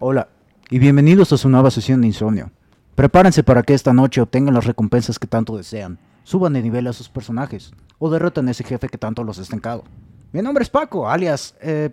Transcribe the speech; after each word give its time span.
Hola, 0.00 0.28
y 0.70 0.78
bienvenidos 0.78 1.32
a 1.32 1.36
su 1.36 1.48
nueva 1.48 1.72
sesión 1.72 2.00
de 2.00 2.06
insomnio. 2.06 2.52
Prepárense 2.94 3.42
para 3.42 3.64
que 3.64 3.74
esta 3.74 3.92
noche 3.92 4.20
obtengan 4.20 4.54
las 4.54 4.64
recompensas 4.64 5.18
que 5.18 5.26
tanto 5.26 5.56
desean, 5.56 5.98
suban 6.22 6.52
de 6.52 6.62
nivel 6.62 6.86
a 6.86 6.92
sus 6.92 7.08
personajes, 7.08 7.72
o 7.98 8.08
derroten 8.08 8.46
a 8.46 8.52
ese 8.52 8.62
jefe 8.62 8.88
que 8.88 8.96
tanto 8.96 9.24
los 9.24 9.40
ha 9.40 9.42
estancado. 9.42 9.82
Mi 10.30 10.40
nombre 10.40 10.62
es 10.62 10.70
Paco, 10.70 11.10
alias... 11.10 11.56
Eh, 11.60 11.90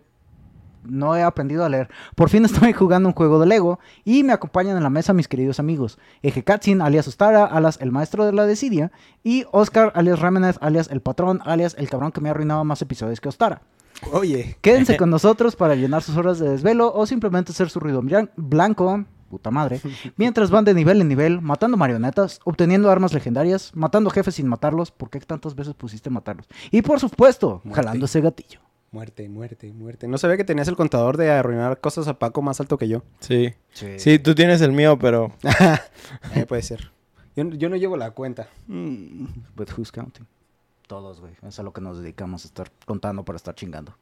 no 0.83 1.15
he 1.15 1.23
aprendido 1.23 1.65
a 1.65 1.69
leer. 1.69 1.89
Por 2.13 2.29
fin 2.29 2.45
estoy 2.45 2.71
jugando 2.73 3.09
un 3.09 3.15
juego 3.15 3.39
de 3.39 3.47
Lego 3.47 3.79
y 4.03 4.21
me 4.21 4.33
acompañan 4.33 4.77
en 4.77 4.83
la 4.83 4.91
mesa 4.91 5.13
mis 5.13 5.27
queridos 5.27 5.59
amigos. 5.59 5.97
Eje 6.21 6.43
Katsin, 6.43 6.79
alias 6.79 7.07
Ostara, 7.07 7.43
alias 7.43 7.79
el 7.81 7.91
maestro 7.91 8.23
de 8.23 8.33
la 8.33 8.45
desidia, 8.45 8.91
y 9.23 9.45
Oscar, 9.51 9.91
alias 9.95 10.19
Remenez, 10.19 10.57
alias 10.61 10.91
el 10.91 11.01
patrón, 11.01 11.41
alias 11.43 11.75
el 11.79 11.89
cabrón 11.89 12.11
que 12.11 12.21
me 12.21 12.29
ha 12.29 12.33
arruinado 12.33 12.63
más 12.65 12.83
episodios 12.83 13.19
que 13.19 13.29
Ostara. 13.29 13.63
Oye. 14.11 14.57
Quédense 14.61 14.97
con 14.97 15.09
nosotros 15.09 15.55
para 15.55 15.75
llenar 15.75 16.03
sus 16.03 16.17
horas 16.17 16.39
de 16.39 16.49
desvelo 16.49 16.93
o 16.93 17.05
simplemente 17.05 17.51
hacer 17.51 17.69
su 17.69 17.79
ruido 17.79 18.01
blan- 18.01 18.29
blanco, 18.35 19.05
puta 19.29 19.51
madre, 19.51 19.81
mientras 20.17 20.49
van 20.51 20.65
de 20.65 20.73
nivel 20.73 21.01
en 21.01 21.07
nivel, 21.07 21.41
matando 21.41 21.77
marionetas, 21.77 22.39
obteniendo 22.43 22.91
armas 22.91 23.13
legendarias, 23.13 23.71
matando 23.73 24.09
jefes 24.09 24.35
sin 24.35 24.47
matarlos, 24.47 24.91
¿por 24.91 25.09
qué 25.09 25.19
tantas 25.19 25.55
veces 25.55 25.73
pusiste 25.73 26.09
matarlos? 26.09 26.47
Y 26.71 26.81
por 26.81 26.99
supuesto, 26.99 27.61
Muerte. 27.63 27.81
jalando 27.81 28.05
ese 28.05 28.21
gatillo. 28.21 28.59
Muerte, 28.91 29.27
muerte, 29.27 29.73
muerte. 29.73 30.07
No 30.07 30.17
sabía 30.17 30.37
que 30.37 30.45
tenías 30.45 30.69
el 30.69 30.77
contador 30.77 31.17
de 31.17 31.29
arruinar 31.29 31.81
cosas 31.81 32.07
a 32.07 32.17
Paco 32.17 32.41
más 32.41 32.61
alto 32.61 32.77
que 32.77 32.87
yo. 32.87 33.03
Sí. 33.19 33.53
Sí, 33.97 34.19
tú 34.19 34.35
tienes 34.35 34.61
el 34.61 34.71
mío, 34.71 34.97
pero... 34.97 35.33
Eh, 36.35 36.45
puede 36.45 36.61
ser. 36.61 36.91
Yo, 37.35 37.43
yo 37.49 37.67
no 37.67 37.75
llevo 37.75 37.97
la 37.97 38.11
cuenta. 38.11 38.47
Mm, 38.67 39.25
But 39.55 39.71
who's 39.77 39.91
counting? 39.91 40.25
Todos, 40.87 41.19
güey. 41.19 41.35
Es 41.41 41.59
a 41.59 41.63
lo 41.63 41.73
que 41.73 41.81
nos 41.81 41.99
dedicamos 41.99 42.45
estar 42.45 42.71
contando 42.85 43.25
para 43.25 43.37
estar 43.37 43.55
chingando. 43.55 43.97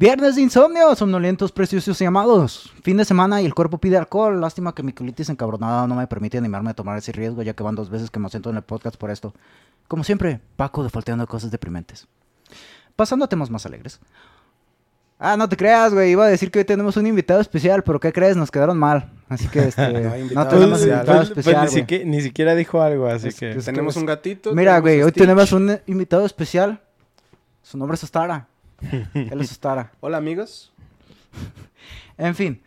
Viernes 0.00 0.34
de 0.36 0.40
insomnio, 0.40 0.94
somnolientos, 0.94 1.52
preciosos 1.52 2.00
y 2.00 2.06
amados. 2.06 2.72
Fin 2.82 2.96
de 2.96 3.04
semana 3.04 3.42
y 3.42 3.44
el 3.44 3.52
cuerpo 3.54 3.76
pide 3.76 3.98
alcohol. 3.98 4.40
Lástima 4.40 4.74
que 4.74 4.82
mi 4.82 4.94
colitis 4.94 5.28
encabronada 5.28 5.86
no 5.86 5.94
me 5.94 6.06
permite 6.06 6.38
animarme 6.38 6.70
a 6.70 6.74
tomar 6.74 6.96
ese 6.96 7.12
riesgo, 7.12 7.42
ya 7.42 7.52
que 7.52 7.62
van 7.62 7.74
dos 7.74 7.90
veces 7.90 8.10
que 8.10 8.18
me 8.18 8.30
siento 8.30 8.48
en 8.48 8.56
el 8.56 8.62
podcast 8.62 8.96
por 8.96 9.10
esto. 9.10 9.34
Como 9.88 10.02
siempre, 10.02 10.40
Paco 10.56 10.82
defalteando 10.82 11.26
cosas 11.26 11.50
deprimentes. 11.50 12.08
Pasando 12.96 13.26
a 13.26 13.28
temas 13.28 13.50
más 13.50 13.66
alegres. 13.66 14.00
Ah, 15.18 15.36
no 15.36 15.46
te 15.50 15.56
creas, 15.58 15.92
güey. 15.92 16.12
Iba 16.12 16.24
a 16.24 16.28
decir 16.28 16.50
que 16.50 16.60
hoy 16.60 16.64
tenemos 16.64 16.96
un 16.96 17.06
invitado 17.06 17.42
especial, 17.42 17.82
pero 17.84 18.00
¿qué 18.00 18.10
crees? 18.10 18.38
Nos 18.38 18.50
quedaron 18.50 18.78
mal. 18.78 19.12
Así 19.28 19.48
que 19.48 19.68
este, 19.68 19.82
No 19.92 19.98
hay 19.98 20.02
no, 20.04 20.16
invitado 20.16 20.48
tenemos 20.48 20.78
especial. 20.80 20.98
invitado 21.00 21.18
Pues- 21.18 21.28
pues 21.28 21.38
especial. 21.46 21.64
ni, 21.66 21.70
siquiera, 21.72 22.04
ni 22.06 22.20
siquiera 22.22 22.54
dijo 22.54 22.80
algo, 22.80 23.06
así 23.06 23.28
Es- 23.28 23.38
que... 23.38 23.54
tenemos 23.56 23.96
un 23.96 24.06
gatito. 24.06 24.54
Mira, 24.54 24.78
güey, 24.80 25.02
a 25.02 25.04
hoy 25.04 25.12
tenemos 25.12 25.52
un 25.52 25.78
invitado 25.86 26.24
especial. 26.24 26.80
Su 27.62 27.76
nombre 27.76 27.96
es 27.96 28.02
Ostara. 28.04 28.46
Él 29.14 29.40
es 29.40 29.52
Ostara. 29.52 29.92
Hola, 30.00 30.18
amigos. 30.18 30.72
En 32.18 32.34
fin, 32.34 32.62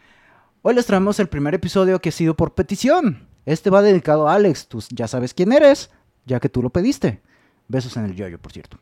hoy 0.62 0.74
les 0.74 0.86
traemos 0.86 1.20
el 1.20 1.28
primer 1.28 1.54
episodio 1.54 2.00
que 2.00 2.10
ha 2.10 2.12
sido 2.12 2.36
por 2.36 2.54
petición. 2.54 3.28
Este 3.46 3.70
va 3.70 3.82
dedicado 3.82 4.28
a 4.28 4.36
Alex, 4.36 4.68
tú 4.68 4.84
ya 4.90 5.08
sabes 5.08 5.34
quién 5.34 5.52
eres, 5.52 5.92
ya 6.26 6.40
que 6.40 6.50
tú 6.50 6.62
lo 6.62 6.70
pediste. 6.70 7.22
Besos 7.68 7.98
en 7.98 8.06
el 8.06 8.16
yoyo, 8.16 8.40
por 8.40 8.52
cierto. 8.52 8.78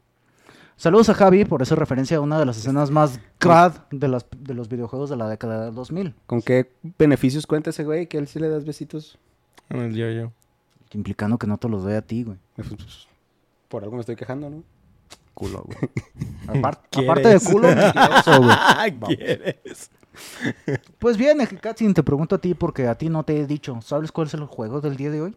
Saludos 0.75 1.09
a 1.09 1.14
Javi 1.14 1.45
por 1.45 1.61
esa 1.61 1.75
referencia 1.75 2.17
a 2.17 2.21
una 2.21 2.39
de 2.39 2.45
las 2.45 2.58
escenas 2.58 2.89
más 2.89 3.20
crad 3.37 3.73
de, 3.91 4.08
las, 4.08 4.25
de 4.36 4.53
los 4.53 4.67
videojuegos 4.67 5.09
de 5.09 5.15
la 5.15 5.30
década 5.30 5.65
del 5.65 5.75
2000. 5.75 6.15
¿Con 6.25 6.41
qué 6.41 6.71
beneficios 6.97 7.45
cuenta 7.45 7.70
ese 7.70 7.83
güey? 7.83 8.08
Que 8.08 8.17
a 8.17 8.20
él 8.21 8.27
sí 8.27 8.39
le 8.39 8.49
das 8.49 8.65
besitos. 8.65 9.20
En 9.70 9.81
el 9.81 9.95
yo-yo. 9.95 10.31
Implicando 10.93 11.37
que 11.37 11.47
no 11.47 11.58
te 11.58 11.70
los 11.70 11.83
doy 11.83 11.93
a 11.93 12.02
ti, 12.02 12.23
güey. 12.23 12.37
Por 13.67 13.83
algo 13.83 13.95
me 13.95 13.99
estoy 13.99 14.15
quejando, 14.15 14.49
¿no? 14.49 14.64
Aparte 16.47 17.29
de 17.29 17.39
culo, 17.39 17.67
mentiroso, 17.67 18.41
güey. 18.41 18.99
¿Quieres? 19.17 19.91
Pues 20.99 21.17
bien, 21.17 21.37
Katsin, 21.61 21.93
te 21.93 22.03
pregunto 22.03 22.35
a 22.35 22.37
ti 22.39 22.53
porque 22.53 22.87
a 22.87 22.95
ti 22.95 23.09
no 23.09 23.23
te 23.23 23.39
he 23.39 23.47
dicho. 23.47 23.79
¿Sabes 23.81 24.11
cuál 24.11 24.27
es 24.27 24.33
el 24.33 24.45
juego 24.45 24.81
del 24.81 24.95
día 24.97 25.09
de 25.09 25.21
hoy? 25.21 25.35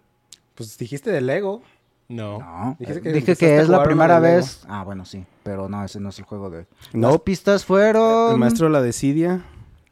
Pues 0.54 0.76
dijiste 0.78 1.10
de 1.10 1.20
Lego. 1.20 1.62
No. 2.08 2.38
No, 2.38 2.76
Dijiste 2.78 3.00
que 3.00 3.12
dije 3.12 3.36
que 3.36 3.58
es 3.60 3.68
la 3.68 3.82
primera 3.82 4.20
Lego. 4.20 4.36
vez. 4.36 4.64
Ah, 4.68 4.84
bueno, 4.84 5.04
sí, 5.04 5.24
pero 5.42 5.68
no, 5.68 5.82
ese 5.84 6.00
no 6.00 6.10
es 6.10 6.18
el 6.18 6.24
juego 6.26 6.50
de 6.50 6.58
hoy. 6.58 6.66
No. 6.92 7.10
Las 7.10 7.20
pistas 7.20 7.64
fueron. 7.64 8.32
El 8.32 8.38
maestro 8.38 8.68
la 8.68 8.82
desidia. 8.82 9.42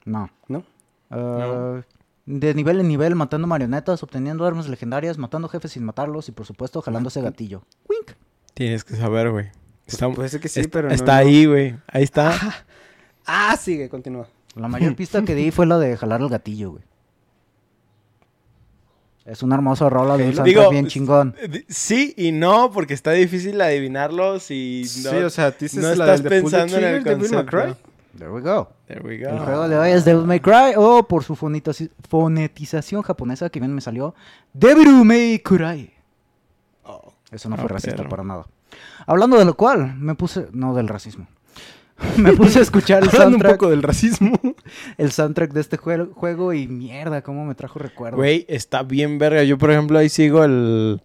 No. 0.04 0.28
¿No? 0.48 0.64
Ah, 1.10 1.80
De 2.26 2.52
nivel 2.54 2.80
en 2.80 2.88
nivel, 2.88 3.14
matando 3.14 3.46
marionetas, 3.46 4.02
obteniendo 4.02 4.44
armas 4.44 4.68
legendarias, 4.68 5.16
matando 5.16 5.48
jefes 5.48 5.72
sin 5.72 5.84
matarlos 5.84 6.28
y 6.28 6.32
por 6.32 6.44
supuesto 6.44 6.82
jalando 6.82 7.08
ese 7.08 7.22
gatillo. 7.22 7.62
Wink. 7.88 8.12
Tienes 8.54 8.84
que 8.84 8.96
saber, 8.96 9.30
güey. 9.30 9.50
Está, 9.86 10.08
puede 10.10 10.28
ser 10.28 10.40
que 10.40 10.48
sí, 10.48 10.60
está- 10.60 10.70
pero 10.72 10.88
no- 10.88 10.94
Está 10.94 11.12
no. 11.14 11.18
ahí, 11.28 11.44
güey. 11.46 11.76
Ahí 11.88 12.02
está. 12.04 12.32
Ah, 13.26 13.56
sigue, 13.56 13.88
continúa. 13.88 14.26
La 14.56 14.68
mayor 14.68 14.94
pista 14.96 15.22
que 15.24 15.34
di 15.34 15.50
fue 15.50 15.66
la 15.66 15.78
de 15.78 15.96
jalar 15.96 16.20
el 16.20 16.28
gatillo, 16.28 16.72
güey. 16.72 16.82
Es 19.24 19.42
una 19.44 19.54
hermosa 19.54 19.88
rola 19.88 20.16
de 20.16 20.30
un 20.36 20.44
Digo, 20.44 20.68
bien 20.70 20.88
chingón. 20.88 21.36
Sí 21.68 22.12
y 22.16 22.32
no, 22.32 22.72
porque 22.72 22.92
está 22.94 23.12
difícil 23.12 23.60
adivinarlo 23.60 24.40
si 24.40 24.82
no, 25.04 25.10
sí, 25.10 25.16
o 25.18 25.30
sea, 25.30 25.52
dices 25.52 25.76
no 25.80 25.94
la 25.94 26.14
estás 26.14 26.22
pensando 26.22 26.76
en 26.78 26.84
el 26.84 27.02
Trigger, 27.02 27.18
Devil 27.18 27.30
May 27.30 27.44
concepto. 27.44 27.76
Cry. 27.76 28.18
There 28.18 28.30
we 28.32 28.40
go. 28.40 28.68
There 28.88 29.00
we 29.00 29.14
El 29.22 29.38
go. 29.38 29.44
juego 29.44 29.68
de 29.68 29.78
hoy 29.78 29.90
es 29.92 30.04
Devil 30.04 30.26
May 30.26 30.40
Cry 30.40 30.74
o 30.76 31.04
por 31.06 31.22
su 31.22 31.36
fonetizaci- 31.36 31.90
fonetización 32.08 33.02
japonesa 33.02 33.48
que 33.48 33.60
bien 33.60 33.72
me 33.72 33.80
salió, 33.80 34.14
Devil 34.52 35.04
May 35.04 35.38
Cry. 35.38 35.92
Oh. 36.84 37.12
Eso 37.30 37.48
no 37.48 37.56
fue 37.56 37.68
racista 37.68 38.06
para 38.08 38.24
nada. 38.24 38.46
Hablando 39.06 39.38
de 39.38 39.44
lo 39.44 39.54
cual, 39.54 39.96
me 39.98 40.14
puse. 40.14 40.48
No, 40.52 40.74
del 40.74 40.88
racismo. 40.88 41.26
me 42.16 42.32
puse 42.32 42.58
a 42.58 42.62
escuchar 42.62 43.02
el 43.02 43.08
Hablando 43.12 43.26
un 43.26 43.32
soundtrack, 43.42 43.52
poco 43.52 43.70
del 43.70 43.82
racismo. 43.82 44.38
el 44.98 45.12
soundtrack 45.12 45.52
de 45.52 45.60
este 45.60 45.78
jue- 45.78 46.12
juego 46.12 46.52
y 46.52 46.66
mierda, 46.68 47.22
cómo 47.22 47.44
me 47.44 47.54
trajo 47.54 47.78
recuerdos. 47.78 48.16
Güey, 48.18 48.44
está 48.48 48.82
bien 48.82 49.18
verga. 49.18 49.42
Yo, 49.44 49.58
por 49.58 49.70
ejemplo, 49.70 49.98
ahí 49.98 50.08
sigo 50.08 50.44
el, 50.44 51.00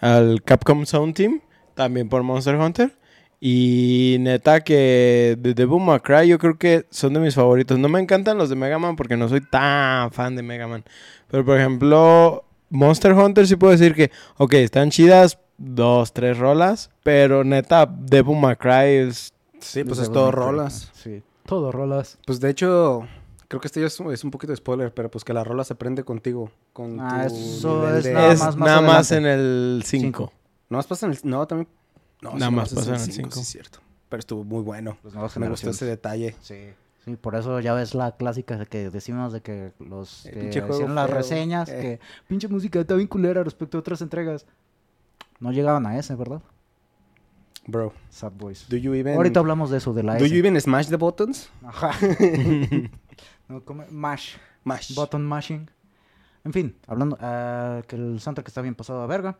al 0.00 0.42
Capcom 0.44 0.84
Sound 0.86 1.14
Team, 1.14 1.40
también 1.74 2.08
por 2.08 2.22
Monster 2.22 2.56
Hunter. 2.56 2.96
Y 3.44 4.18
neta 4.20 4.60
que 4.60 5.36
de 5.36 5.52
Devil 5.54 5.80
May 5.80 5.98
Cry 5.98 6.28
yo 6.28 6.38
creo 6.38 6.56
que 6.58 6.86
son 6.90 7.12
de 7.12 7.18
mis 7.18 7.34
favoritos. 7.34 7.76
No 7.76 7.88
me 7.88 7.98
encantan 7.98 8.38
los 8.38 8.48
de 8.48 8.54
Mega 8.54 8.78
Man 8.78 8.94
porque 8.94 9.16
no 9.16 9.28
soy 9.28 9.40
tan 9.40 10.12
fan 10.12 10.36
de 10.36 10.42
Mega 10.44 10.68
Man. 10.68 10.84
Pero, 11.28 11.44
por 11.44 11.58
ejemplo, 11.58 12.44
Monster 12.70 13.12
Hunter 13.14 13.46
sí 13.48 13.56
puedo 13.56 13.72
decir 13.72 13.94
que, 13.96 14.12
ok, 14.36 14.54
están 14.54 14.90
chidas 14.90 15.40
dos, 15.62 16.12
tres 16.12 16.38
rolas. 16.38 16.90
Pero 17.02 17.44
neta, 17.44 17.86
Devil 17.86 18.38
May 18.38 18.56
Cry 18.56 19.08
es... 19.08 19.32
Sí, 19.60 19.84
pues 19.84 19.98
es 20.00 20.10
todo 20.10 20.30
rolas. 20.32 20.90
Sí, 20.94 21.22
todo 21.46 21.70
rolas. 21.72 22.18
Pues 22.26 22.40
de 22.40 22.50
hecho, 22.50 23.06
creo 23.48 23.60
que 23.60 23.68
este 23.68 23.80
ya 23.80 23.86
es, 23.86 24.00
es 24.00 24.24
un 24.24 24.30
poquito 24.32 24.52
de 24.52 24.56
spoiler, 24.56 24.92
pero 24.92 25.10
pues 25.10 25.24
que 25.24 25.32
la 25.32 25.44
rola 25.44 25.62
se 25.64 25.74
prende 25.74 26.02
contigo. 26.04 26.50
Con 26.72 26.98
Ah, 27.00 27.26
tu 27.28 27.34
eso 27.36 27.96
es 27.96 28.04
de- 28.04 28.12
nada 28.14 28.32
es 28.32 28.40
más- 28.40 28.56
nada 28.56 28.80
más 28.80 29.12
en 29.12 29.24
el 29.26 29.82
5. 29.84 30.02
Cinco. 30.02 30.32
No 30.68 30.78
más 30.78 30.86
pasa 30.86 31.06
en 31.06 31.12
el... 31.12 31.18
No, 31.24 31.46
también... 31.46 31.68
No, 32.22 32.30
Nada 32.34 32.46
sí, 32.50 32.54
más 32.54 32.72
nomás 32.72 32.72
es 32.72 32.74
pasa 32.74 32.88
en 32.88 32.94
el 32.94 33.00
cinco, 33.00 33.14
cinco. 33.16 33.34
Sí, 33.34 33.40
es 33.40 33.48
cierto. 33.48 33.78
Pero 34.08 34.20
estuvo 34.20 34.44
muy 34.44 34.62
bueno. 34.62 34.96
Nuevas 35.04 35.36
Me 35.38 35.48
gustó 35.48 35.70
ese 35.70 35.84
detalle. 35.86 36.34
Sí. 36.40 36.56
Sí, 37.04 37.16
por 37.16 37.34
eso 37.34 37.58
ya 37.58 37.74
ves 37.74 37.94
la 37.96 38.12
clásica 38.16 38.64
que 38.64 38.88
decimos 38.90 39.32
de 39.32 39.40
que 39.40 39.72
los 39.80 40.20
que 40.22 40.38
pinche 40.38 40.60
juego 40.60 40.74
hicieron 40.74 40.94
las 40.94 41.10
reseñas, 41.10 41.68
eh. 41.68 41.78
que 41.80 42.00
pinche 42.28 42.46
música 42.46 42.78
está 42.80 42.94
bien 42.94 43.08
culera 43.08 43.42
respecto 43.42 43.76
a 43.76 43.80
otras 43.80 44.02
entregas. 44.02 44.46
No 45.42 45.50
llegaban 45.52 45.84
a 45.86 45.98
ese, 45.98 46.14
¿verdad? 46.14 46.40
Bro, 47.66 47.92
Sad 48.10 48.32
Boys. 48.32 48.68
do 48.68 48.76
you 48.76 48.94
even... 48.94 49.14
Ahorita 49.16 49.40
hablamos 49.40 49.70
de 49.70 49.78
eso, 49.78 49.92
de 49.92 50.02
la 50.02 50.16
Do 50.16 50.24
S. 50.24 50.32
you 50.32 50.38
even 50.38 50.60
smash 50.60 50.88
the 50.88 50.96
buttons? 50.96 51.50
Ajá. 51.64 51.90
no, 53.48 53.64
¿cómo? 53.64 53.84
Mash. 53.90 54.36
Mash. 54.64 54.94
Button 54.94 55.24
mashing. 55.26 55.68
En 56.44 56.52
fin, 56.52 56.76
hablando 56.86 57.16
ah, 57.20 57.82
que 57.86 57.96
el 57.96 58.20
soundtrack 58.20 58.48
está 58.48 58.62
bien 58.62 58.74
pasado 58.74 59.02
a 59.02 59.06
verga. 59.06 59.38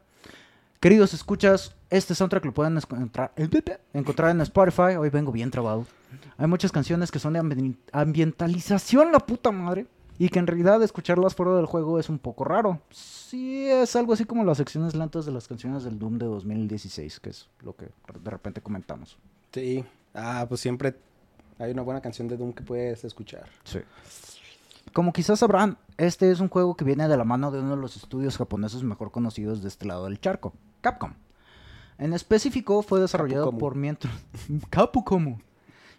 Queridos 0.80 1.14
escuchas, 1.14 1.74
este 1.90 2.14
soundtrack 2.16 2.44
lo 2.44 2.52
pueden 2.52 2.76
encontrar, 2.76 3.32
encontrar 3.92 4.30
en 4.30 4.40
Spotify. 4.40 4.96
Hoy 4.98 5.10
vengo 5.10 5.30
bien 5.30 5.50
trabado. 5.52 5.86
Hay 6.36 6.48
muchas 6.48 6.72
canciones 6.72 7.10
que 7.12 7.20
son 7.20 7.34
de 7.34 7.40
ambi- 7.40 7.76
ambientalización, 7.92 9.12
la 9.12 9.20
puta 9.20 9.52
madre. 9.52 9.86
Y 10.18 10.28
que 10.28 10.38
en 10.38 10.46
realidad 10.46 10.82
escucharlas 10.82 11.34
fuera 11.34 11.56
del 11.56 11.66
juego 11.66 11.98
es 11.98 12.08
un 12.08 12.18
poco 12.18 12.44
raro. 12.44 12.80
Sí, 12.90 13.66
es 13.66 13.96
algo 13.96 14.12
así 14.12 14.24
como 14.24 14.44
las 14.44 14.58
secciones 14.58 14.94
lentas 14.94 15.24
de 15.24 15.32
las 15.32 15.48
canciones 15.48 15.84
del 15.84 15.98
Doom 15.98 16.18
de 16.18 16.26
2016, 16.26 17.20
que 17.20 17.30
es 17.30 17.48
lo 17.62 17.74
que 17.74 17.86
de 17.86 18.30
repente 18.30 18.60
comentamos. 18.60 19.16
Sí. 19.52 19.84
Ah, 20.14 20.44
pues 20.48 20.60
siempre 20.60 20.94
hay 21.58 21.72
una 21.72 21.82
buena 21.82 22.00
canción 22.00 22.28
de 22.28 22.36
Doom 22.36 22.52
que 22.52 22.62
puedes 22.62 23.04
escuchar. 23.04 23.46
Sí. 23.64 23.80
Como 24.92 25.12
quizás 25.12 25.38
sabrán, 25.38 25.78
este 25.96 26.30
es 26.30 26.40
un 26.40 26.48
juego 26.48 26.76
que 26.76 26.84
viene 26.84 27.08
de 27.08 27.16
la 27.16 27.24
mano 27.24 27.50
de 27.50 27.60
uno 27.60 27.76
de 27.76 27.80
los 27.80 27.96
estudios 27.96 28.36
japoneses 28.36 28.82
mejor 28.82 29.10
conocidos 29.10 29.62
de 29.62 29.68
este 29.68 29.86
lado 29.86 30.04
del 30.04 30.20
charco, 30.20 30.52
Capcom. 30.82 31.14
En 31.98 32.12
específico 32.12 32.82
fue 32.82 33.00
desarrollado 33.00 33.50
Capcom. 33.50 33.58
por. 33.58 34.70
Capcom. 34.70 35.38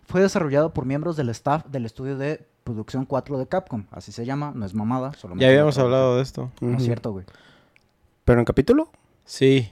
Fue 0.06 0.21
desarrollado 0.21 0.74
por 0.74 0.86
miembros 0.86 1.16
del 1.16 1.30
staff 1.30 1.66
del 1.68 1.86
estudio 1.86 2.18
de 2.18 2.45
producción 2.63 3.06
4 3.06 3.38
de 3.38 3.48
Capcom. 3.48 3.86
Así 3.92 4.12
se 4.12 4.25
llama, 4.25 4.51
no 4.56 4.65
es 4.65 4.74
mamada. 4.74 5.13
Solo 5.13 5.36
Ya 5.38 5.48
habíamos 5.48 5.77
hablado 5.77 6.18
de 6.18 6.24
esto. 6.24 6.51
No 6.62 6.77
es 6.77 6.83
cierto, 6.83 7.12
güey. 7.12 7.25
¿Pero 8.25 8.39
en 8.39 8.45
capítulo? 8.45 8.89
Sí. 9.25 9.69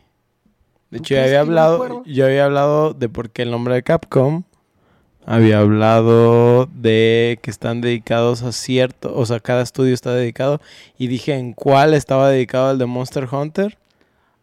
De 0.90 0.98
¿Tú 0.98 1.04
hecho, 1.04 1.16
yo 1.16 1.24
había 1.24 1.40
hablado, 1.40 2.04
yo 2.06 2.26
había 2.26 2.46
hablado 2.46 2.94
de 2.94 3.08
por 3.08 3.30
qué 3.30 3.44
el 3.44 3.52
nombre 3.52 3.76
de 3.76 3.84
Capcom. 3.84 4.44
Había 5.26 5.60
hablado 5.60 6.66
de 6.66 7.40
que 7.44 7.52
están 7.52 7.80
dedicados 7.80 8.42
a 8.42 8.52
cierto, 8.52 9.16
o 9.16 9.26
sea, 9.26 9.40
cada 9.40 9.62
estudio 9.62 9.94
está 9.94 10.14
dedicado. 10.14 10.60
Y 10.98 11.08
dije 11.08 11.36
en 11.36 11.54
cuál 11.54 11.94
estaba 11.94 12.30
dedicado 12.30 12.72
el 12.72 12.80
de 12.80 12.88
Monster 12.88 13.28
Hunter. 13.32 13.78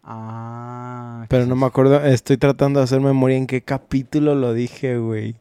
Ah. 0.04 1.26
Pero 1.28 1.46
no 1.46 1.56
me 1.56 1.66
acuerdo, 1.66 2.02
estoy 2.04 2.38
tratando 2.38 2.80
de 2.80 2.84
hacer 2.84 3.00
memoria 3.00 3.36
en 3.36 3.46
qué 3.46 3.60
capítulo 3.60 4.34
lo 4.34 4.54
dije, 4.54 4.98
güey. 4.98 5.34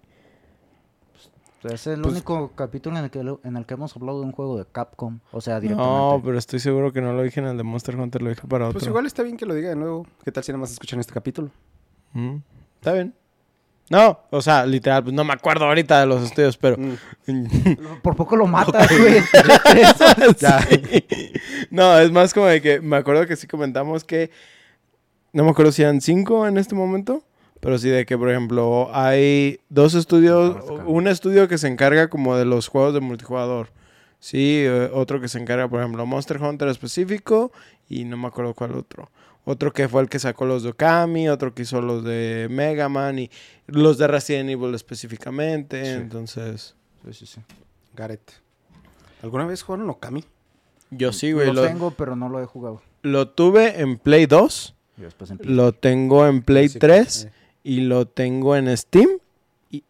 Es 1.64 1.88
el 1.88 2.02
Pues- 2.02 2.14
único 2.14 2.52
capítulo 2.56 2.98
en 2.98 3.06
el, 3.06 3.10
que, 3.12 3.20
en 3.20 3.58
el 3.58 3.66
que 3.66 3.74
hemos 3.74 3.96
hablado 3.96 4.20
de 4.20 4.26
un 4.26 4.32
juego 4.32 4.58
de 4.58 4.66
Capcom. 4.72 5.20
O 5.32 5.42
sea, 5.42 5.60
directamente. 5.60 5.92
No, 6.00 6.22
pero 6.24 6.38
estoy 6.38 6.60
seguro 6.60 6.94
que 6.94 7.02
no 7.02 7.14
lo 7.14 7.24
dije 7.24 7.40
en 7.40 7.48
el 7.48 7.58
de 7.58 7.64
Monster 7.64 7.96
Hunter, 7.96 8.22
lo 8.22 8.30
dije 8.30 8.48
para 8.48 8.66
otro. 8.68 8.80
Pues 8.80 8.88
igual 8.88 9.06
está 9.06 9.24
bien 9.24 9.38
que 9.38 9.46
lo 9.46 9.54
diga 9.54 9.70
de 9.70 9.76
nuevo. 9.76 10.06
¿Qué 10.24 10.32
tal 10.32 10.44
si 10.44 10.52
nada 10.52 10.60
más 10.62 10.72
escuchan 10.72 11.00
este 11.00 11.14
capítulo? 11.14 11.50
Mm, 12.14 12.38
Está 12.76 12.94
bien. 12.94 13.14
No, 13.90 14.20
o 14.32 14.42
sea, 14.42 14.66
literal, 14.66 15.02
pues 15.04 15.16
no 15.16 15.24
me 15.24 15.32
acuerdo 15.34 15.66
ahorita 15.66 16.02
de 16.02 16.06
los 16.06 16.22
estudios, 16.22 16.58
pero... 16.58 16.76
Mm. 16.78 16.94
Por 18.04 18.16
poco 18.18 18.36
lo 18.36 18.46
matas, 18.46 18.88
güey. 18.90 19.16
Ya. 20.40 20.60
Sí. 20.62 21.06
No, 21.72 21.98
es 21.98 22.12
más 22.12 22.34
como 22.34 22.48
de 22.48 22.62
que 22.62 22.82
me 22.82 22.98
acuerdo 22.98 23.26
que 23.26 23.36
sí 23.36 23.48
comentamos 23.48 24.04
que 24.04 24.30
no 25.34 25.44
me 25.44 25.52
acuerdo 25.52 25.72
si 25.72 25.82
eran 25.84 26.02
cinco 26.02 26.46
en 26.48 26.58
este 26.58 26.76
momento, 26.76 27.24
pero 27.68 27.78
sí 27.78 27.90
de 27.90 28.06
que, 28.06 28.18
por 28.18 28.30
ejemplo, 28.30 28.90
hay 28.94 29.60
dos 29.68 29.94
estudios, 29.94 30.56
un 30.86 31.06
estudio 31.10 31.50
que 31.50 31.58
se 31.58 31.68
encarga 31.68 32.10
como 32.10 32.38
de 32.38 32.46
los 32.46 32.70
juegos 32.70 32.94
de 32.94 33.02
multijugador. 33.02 33.72
Sí, 34.22 34.62
eh, 34.66 34.90
otro 34.94 35.20
que 35.20 35.28
se 35.28 35.38
encarga, 35.38 35.68
por 35.68 35.82
ejemplo, 35.82 36.06
Monster 36.06 36.42
Hunter 36.42 36.70
específico 36.70 37.52
y 37.90 38.06
no 38.06 38.16
me 38.16 38.28
acuerdo 38.28 38.54
cuál 38.54 38.72
otro. 38.76 39.12
Otro 39.44 39.74
que 39.74 39.90
fue 39.90 40.02
el 40.02 40.08
que 40.08 40.18
sacó 40.18 40.46
los 40.46 40.64
de 40.64 40.70
Okami, 40.70 41.28
otro 41.28 41.54
que 41.54 41.64
hizo 41.64 41.82
los 41.82 42.06
de 42.06 42.48
Mega 42.50 42.88
Man 42.88 43.20
y 43.20 43.30
los 43.66 43.98
de 43.98 44.08
Resident 44.08 44.50
Evil 44.50 44.74
específicamente. 44.74 45.84
Sí. 45.84 45.92
entonces, 45.92 46.74
Sí, 47.04 47.12
sí, 47.14 47.26
sí. 47.26 47.42
Gareth. 47.98 48.32
¿Alguna 49.24 49.46
vez 49.46 49.62
jugaron 49.62 49.90
Okami? 49.90 50.24
yo 50.90 51.12
sí, 51.12 51.34
güey. 51.34 51.48
lo, 51.48 51.54
Lo, 51.56 51.64
tengo, 51.68 51.92
pero 51.92 52.16
no 52.16 52.30
lo 52.30 52.42
he 52.42 52.46
jugado. 52.46 52.82
lo 53.02 53.28
tuve 53.28 53.82
en 53.82 53.98
Play 53.98 54.26
2. 54.26 54.74
Y 55.00 55.02
después 55.02 55.30
empiezo. 55.32 55.54
Lo 55.54 55.74
tengo 55.74 56.26
en 56.26 56.42
Play 56.44 56.70
Sí, 56.70 56.80
3 56.80 57.26
eh. 57.26 57.32
Y 57.68 57.82
lo 57.82 58.08
tengo 58.08 58.56
en 58.56 58.76
Steam 58.78 59.10
y, 59.70 59.84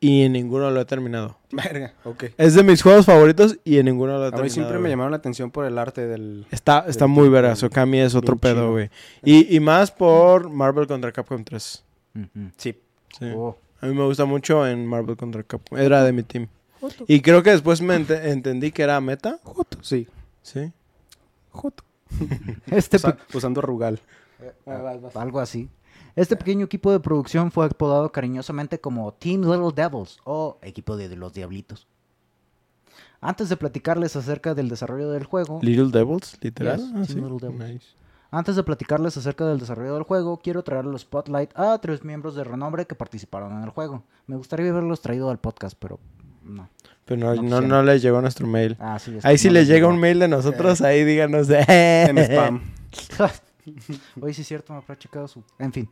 y 0.00 0.22
en 0.22 0.32
ninguno 0.34 0.70
lo 0.70 0.80
he 0.80 0.84
terminado. 0.84 1.36
Verga, 1.50 1.94
ok. 2.04 2.24
Es 2.36 2.54
de 2.54 2.62
mis 2.62 2.82
juegos 2.82 3.06
favoritos 3.06 3.58
y 3.64 3.78
en 3.78 3.86
ninguno 3.86 4.12
lo 4.18 4.24
he 4.24 4.28
A 4.28 4.30
terminado. 4.30 4.44
mí 4.44 4.50
siempre 4.50 4.78
me 4.78 4.88
llamaron 4.88 5.10
la 5.12 5.16
atención 5.16 5.50
por 5.50 5.64
el 5.64 5.78
arte 5.78 6.06
del... 6.06 6.46
Está, 6.50 6.84
está 6.86 7.06
del- 7.06 7.12
muy 7.14 7.28
del- 7.28 7.64
Okami 7.64 8.00
es 8.00 8.14
otro 8.14 8.36
pedo, 8.36 8.70
güey. 8.70 8.90
Y, 9.24 9.54
y 9.56 9.60
más 9.60 9.90
por 9.90 10.48
Marvel 10.50 10.86
contra 10.86 11.10
Capcom 11.12 11.42
3. 11.42 11.84
Ujú. 12.14 12.28
Sí. 12.56 12.76
Sí. 13.18 13.26
Oh, 13.34 13.56
A 13.80 13.86
mí 13.86 13.94
me 13.94 14.04
gusta 14.04 14.24
mucho 14.24 14.66
en 14.66 14.86
Marvel 14.86 15.16
contra 15.16 15.42
Capcom. 15.42 15.78
Era 15.78 16.04
de 16.04 16.12
mi 16.12 16.22
team. 16.22 16.46
Y 17.08 17.20
creo 17.22 17.42
que 17.42 17.50
después 17.50 17.80
me 17.82 17.96
ente- 17.96 18.30
entendí 18.30 18.70
que 18.70 18.82
era 18.82 19.00
meta. 19.00 19.40
Joto. 19.42 19.78
Sí. 19.82 20.06
Sí. 20.42 20.70
Joto. 21.50 21.82
Este 22.70 22.96
Usa- 22.98 23.18
usando 23.34 23.60
Rugal. 23.60 24.00
algo 25.14 25.40
así. 25.40 25.68
Este 26.18 26.36
pequeño 26.36 26.66
equipo 26.66 26.90
de 26.90 26.98
producción 26.98 27.52
fue 27.52 27.66
apodado 27.66 28.10
cariñosamente 28.10 28.80
como 28.80 29.12
Team 29.14 29.42
Little 29.42 29.70
Devils 29.74 30.18
o 30.24 30.58
equipo 30.62 30.96
de 30.96 31.14
los 31.14 31.32
diablitos. 31.32 31.86
Antes 33.20 33.48
de 33.48 33.56
platicarles 33.56 34.16
acerca 34.16 34.52
del 34.54 34.68
desarrollo 34.68 35.10
del 35.10 35.24
juego, 35.24 35.60
Little 35.62 35.90
Devils, 35.92 36.36
literal. 36.40 36.78
Yes, 36.78 36.86
Ah, 36.88 36.92
Team 36.94 37.06
sí. 37.06 37.14
Little 37.14 37.38
Devils. 37.40 37.72
Nice. 37.72 37.86
antes 38.32 38.56
de 38.56 38.62
platicarles 38.64 39.16
acerca 39.16 39.46
del 39.46 39.60
desarrollo 39.60 39.94
del 39.94 40.02
juego, 40.02 40.38
quiero 40.42 40.64
traer 40.64 40.86
los 40.86 41.02
spotlight 41.02 41.50
a 41.56 41.78
tres 41.78 42.02
miembros 42.04 42.34
de 42.34 42.42
renombre 42.42 42.86
que 42.86 42.96
participaron 42.96 43.56
en 43.56 43.62
el 43.62 43.70
juego. 43.70 44.02
Me 44.26 44.34
gustaría 44.36 44.70
haberlos 44.70 45.00
traído 45.00 45.30
al 45.30 45.38
podcast, 45.38 45.76
pero 45.78 46.00
no. 46.42 46.68
Pero 47.04 47.20
no, 47.20 47.26
No 47.26 47.34
no, 47.36 47.42
quisieron. 47.42 47.68
no 47.68 47.82
les 47.84 48.02
llegó 48.02 48.20
nuestro 48.20 48.46
mail. 48.48 48.76
Ah, 48.80 48.98
sí, 48.98 49.16
es 49.16 49.24
Ahí 49.24 49.38
si 49.38 49.50
les 49.50 49.68
llega 49.68 49.86
un 49.86 50.00
mail 50.00 50.18
de 50.18 50.26
nosotros, 50.28 50.80
ahí 50.80 51.04
díganos 51.04 51.46
de... 51.46 51.60
En 52.08 52.18
spam. 52.18 52.60
Oye, 54.20 54.34
sí 54.34 54.42
es 54.42 54.48
cierto, 54.48 54.72
me 54.72 54.78
habrá 54.78 54.96
checado 54.98 55.26
su... 55.28 55.42
En 55.58 55.72
fin. 55.72 55.88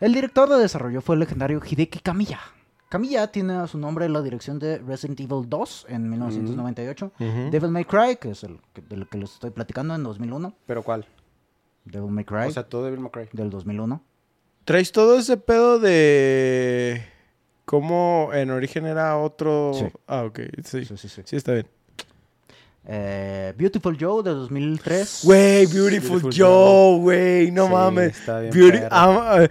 El 0.00 0.12
director 0.14 0.48
de 0.48 0.58
desarrollo 0.58 1.00
fue 1.00 1.14
el 1.16 1.20
legendario 1.20 1.60
Hideki 1.64 1.98
Kamiya. 2.00 2.40
Kamiya 2.88 3.30
tiene 3.30 3.54
a 3.54 3.66
su 3.68 3.78
nombre 3.78 4.08
la 4.08 4.20
dirección 4.22 4.58
de 4.58 4.78
Resident 4.78 5.20
Evil 5.20 5.48
2 5.48 5.86
en 5.90 6.08
1998. 6.10 7.12
Ujú. 7.20 7.50
Devil 7.50 7.70
May 7.70 7.84
Cry, 7.84 8.16
que 8.20 8.30
es 8.30 8.42
el 8.42 8.58
que- 8.72 8.80
del 8.82 9.06
que 9.08 9.18
les 9.18 9.34
estoy 9.34 9.50
platicando, 9.50 9.94
en 9.94 10.02
2001. 10.02 10.54
¿Pero 10.66 10.82
cuál? 10.82 11.06
Devil 11.84 12.10
May 12.10 12.24
Cry, 12.24 12.46
O 12.48 12.50
sea, 12.50 12.64
todo 12.64 12.84
Devil 12.84 13.00
May 13.00 13.10
Cry. 13.10 13.28
del 13.32 13.50
2001. 13.50 14.02
¿Traes 14.64 14.90
todo 14.92 15.18
ese 15.18 15.36
pedo 15.36 15.78
de 15.78 17.04
cómo 17.64 18.30
en 18.32 18.50
origen 18.50 18.86
era 18.86 19.16
otro? 19.18 19.72
Sí. 19.74 19.84
Ah, 20.06 20.24
ok, 20.24 20.40
sí. 20.64 20.84
Sí, 20.84 20.96
sí, 20.96 21.08
sí. 21.08 21.22
Sí, 21.24 21.36
está 21.36 21.52
bien. 21.52 21.66
Eh, 22.84 23.54
Beautiful 23.56 23.96
Joe, 24.00 24.22
de 24.22 24.30
2003. 24.30 25.20
Güey, 25.24 25.66
Beautiful, 25.66 26.20
Beautiful 26.22 26.32
Joe, 26.36 26.98
güey, 26.98 27.50
no 27.50 27.66
Sí, 27.66 27.72
mames. 27.72 28.18
está 28.18 28.40
bien 28.40 28.52
Beauty- 28.52 28.78
perro. 28.80 29.42
eh, 29.42 29.48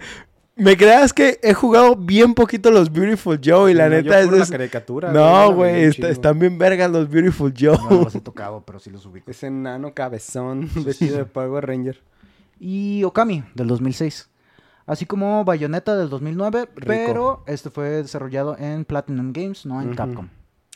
me 0.56 0.76
creas 0.76 1.12
que 1.14 1.38
he 1.42 1.54
jugado 1.54 1.96
bien 1.96 2.34
poquito 2.34 2.70
los 2.70 2.92
Beautiful 2.92 3.40
Joe 3.42 3.70
y 3.70 3.74
la 3.74 3.88
No, 3.88 3.96
yo 3.96 4.02
neta 4.02 4.20
es... 4.20 4.30
la 4.30 4.46
caricatura. 4.46 5.12
no, 5.12 5.54
güey, 5.54 5.84
está- 5.84 6.08
están 6.10 6.38
bien 6.38 6.58
vergas 6.58 6.90
los 6.90 7.08
Beautiful 7.08 7.54
Joe. 7.58 7.78
No 7.88 8.02
los 8.04 8.14
he 8.14 8.20
tocado, 8.20 8.62
pero 8.66 8.78
sí 8.78 8.90
los 8.90 9.06
ubico. 9.06 9.30
Ese 9.30 9.46
enano 9.46 9.94
cabezón 9.94 10.68
vestido 10.84 11.16
de 11.18 11.24
Power 11.24 11.66
Ranger. 11.66 12.02
Y 12.58 13.04
Okami, 13.04 13.42
del 13.54 13.68
2006. 13.68 14.28
Así 14.86 15.06
como 15.06 15.44
Bayonetta, 15.44 15.96
del 15.96 16.10
2009. 16.10 16.68
Pero 16.84 17.42
este 17.46 17.70
fue 17.70 17.88
desarrollado 18.02 18.56
en 18.58 18.84
Platinum 18.84 19.32
Games, 19.32 19.64
no 19.64 19.80
en. 19.80 19.94
Capcom. 19.94 20.28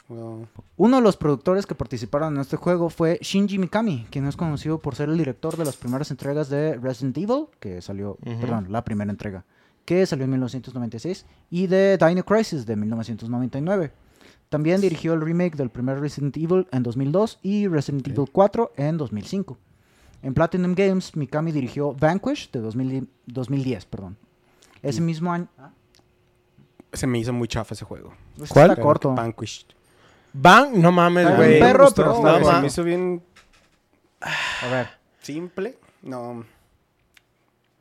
Wow. 0.08 0.46
Uno 0.76 0.96
de 0.96 1.02
los 1.02 1.16
productores 1.16 1.66
que 1.66 1.74
participaron 1.74 2.34
en 2.34 2.40
este 2.40 2.56
juego 2.56 2.90
fue 2.90 3.18
Shinji 3.22 3.58
Mikami, 3.58 4.06
quien 4.10 4.26
es 4.26 4.36
conocido 4.36 4.78
por 4.78 4.94
ser 4.94 5.08
el 5.08 5.16
director 5.16 5.56
de 5.56 5.64
las 5.64 5.76
primeras 5.76 6.10
entregas 6.10 6.50
de 6.50 6.76
Resident 6.76 7.16
Evil, 7.16 7.46
que 7.58 7.80
salió, 7.80 8.18
perdón, 8.22 8.66
la 8.70 8.84
primera 8.84 9.10
entrega, 9.10 9.44
que 9.86 10.04
salió 10.04 10.24
en 10.24 10.30
1996, 10.32 11.24
y 11.48 11.66
de 11.68 11.96
Dino 11.96 12.22
Crisis 12.24 12.66
de 12.66 12.76
1999. 12.76 13.92
También 14.50 14.80
dirigió 14.80 15.14
el 15.14 15.22
remake 15.22 15.56
del 15.56 15.70
primer 15.70 16.00
Resident 16.00 16.36
Evil 16.36 16.66
en 16.70 16.82
2002 16.82 17.38
y 17.42 17.66
Resident 17.66 18.06
Evil 18.06 18.28
4 18.30 18.72
en 18.76 18.98
2005. 18.98 19.58
En 20.22 20.34
Platinum 20.34 20.74
Games, 20.74 21.16
Mikami 21.16 21.50
dirigió 21.50 21.92
Vanquish 21.92 22.50
de 22.50 22.60
2000 22.60 23.08
2010, 23.26 23.86
perdón. 23.86 24.16
Ese 24.82 25.00
mismo 25.00 25.32
año... 25.32 25.48
¿Ah? 25.58 25.70
Se 26.92 27.06
me 27.06 27.18
hizo 27.18 27.32
muy 27.32 27.48
chafa 27.48 27.74
ese 27.74 27.84
juego. 27.84 28.12
¿Cuál? 28.48 28.70
Está 28.70 28.82
corto. 28.82 29.14
Vanquish. 29.14 29.66
Van, 30.34 30.80
no 30.82 30.90
mames, 30.92 31.36
güey. 31.36 31.54
un 31.54 31.60
perro, 31.60 31.88
pero 31.94 32.12
está 32.16 32.54
Se 32.54 32.60
me 32.60 32.66
hizo 32.66 32.82
bien 32.84 33.22
A 34.20 34.68
ver. 34.70 34.88
simple. 35.22 35.78
No. 36.02 36.44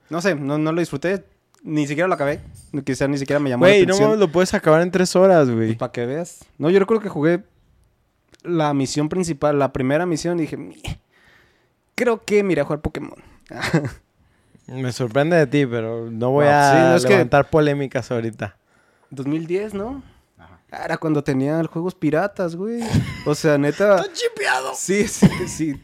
No 0.10 0.22
sé, 0.22 0.36
no, 0.36 0.57
no 0.57 0.72
lo 0.72 0.79
disfruté. 0.79 1.25
Ni 1.63 1.88
siquiera 1.88 2.07
lo 2.07 2.13
acabé. 2.13 2.41
Quizá 2.86 3.07
ni 3.07 3.17
siquiera 3.17 3.39
me 3.39 3.50
llamó 3.50 3.65
Güey, 3.65 3.86
la 3.86 3.93
no 3.93 4.00
mames, 4.00 4.19
lo 4.19 4.27
puedes 4.31 4.53
acabar 4.53 4.81
en 4.81 4.91
tres 4.91 5.15
horas, 5.15 5.50
güey. 5.50 5.75
Para 5.75 5.91
que 5.91 6.05
veas. 6.05 6.45
No, 6.57 6.69
yo 6.69 6.79
recuerdo 6.79 7.01
que 7.01 7.10
jugué 7.10 7.43
la 8.43 8.74
misión 8.74 9.10
principal, 9.10 9.57
la 9.57 9.72
primera 9.74 10.05
misión, 10.05 10.38
y 10.38 10.41
dije, 10.43 10.57
"Mie, 10.57 10.81
creo 11.95 12.24
que 12.24 12.43
miré 12.43 12.62
a 12.62 12.65
jugar 12.65 12.81
Pokémon. 12.81 13.15
Me 14.67 14.91
sorprende 14.91 15.36
de 15.38 15.48
ti, 15.48 15.65
pero 15.65 16.10
no 16.12 16.31
voy 16.31 16.45
Wow, 16.45 16.53
a 16.53 16.72
sí, 16.72 16.77
no, 16.79 16.95
es 16.95 17.03
que- 17.05 17.10
levantar 17.13 17.50
polémicas 17.50 18.12
ahorita. 18.12 18.57
2010, 19.10 19.74
¿no? 19.74 20.03
Era 20.84 20.98
cuando 20.98 21.24
tenía 21.24 21.63
juegos 21.65 21.94
piratas, 21.96 22.56
güey. 22.56 22.82
O 23.25 23.36
sea, 23.36 23.58
neta. 23.58 24.03
chipeado! 24.13 24.72
Sí, 24.75 25.08
sí, 25.08 25.27
sí. 25.48 25.82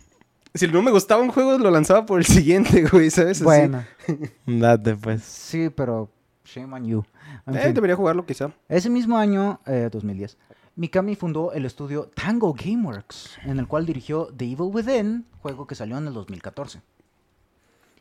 Si 0.53 0.67
no 0.67 0.81
me 0.81 0.89
gustaba 0.91 1.21
un 1.21 1.29
juego, 1.29 1.57
lo 1.59 1.69
lanzaba 1.69 2.05
por 2.05 2.19
el 2.19 2.25
siguiente, 2.25 2.83
güey, 2.91 3.09
¿sabes? 3.11 3.37
Así. 3.37 3.43
Bueno, 3.43 3.85
Date, 4.47 4.95
pues. 4.95 5.21
sí, 5.23 5.69
pero 5.69 6.09
shame 6.43 6.73
on 6.75 6.85
you. 6.85 7.03
En 7.45 7.55
Eh, 7.55 7.59
fin. 7.65 7.73
debería 7.75 7.95
jugarlo 7.95 8.25
quizá. 8.25 8.51
Ese 8.67 8.89
mismo 8.89 9.15
año, 9.17 9.59
eh, 9.67 9.89
2010, 9.91 10.37
Mikami 10.75 11.15
fundó 11.15 11.51
el 11.53 11.65
estudio 11.65 12.09
Tango 12.15 12.53
Gameworks, 12.53 13.37
en 13.43 13.59
el 13.59 13.67
cual 13.67 13.85
dirigió 13.85 14.29
The 14.35 14.45
Evil 14.45 14.71
Within, 14.73 15.25
juego 15.41 15.67
que 15.67 15.75
salió 15.75 15.97
en 15.99 16.07
el 16.07 16.13
2014. 16.13 16.81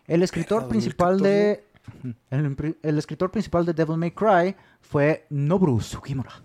El 0.07 0.23
escritor 0.23 0.69
principal 0.69 1.21
de 1.21 1.65
el 2.83 2.99
escritor 2.99 3.31
principal 3.31 3.67
de 3.67 3.73
Devil 3.75 3.97
May 3.99 4.11
Cry 4.13 4.57
fue 4.81 5.27
Noboru 5.31 5.81
Sugimura. 5.81 6.43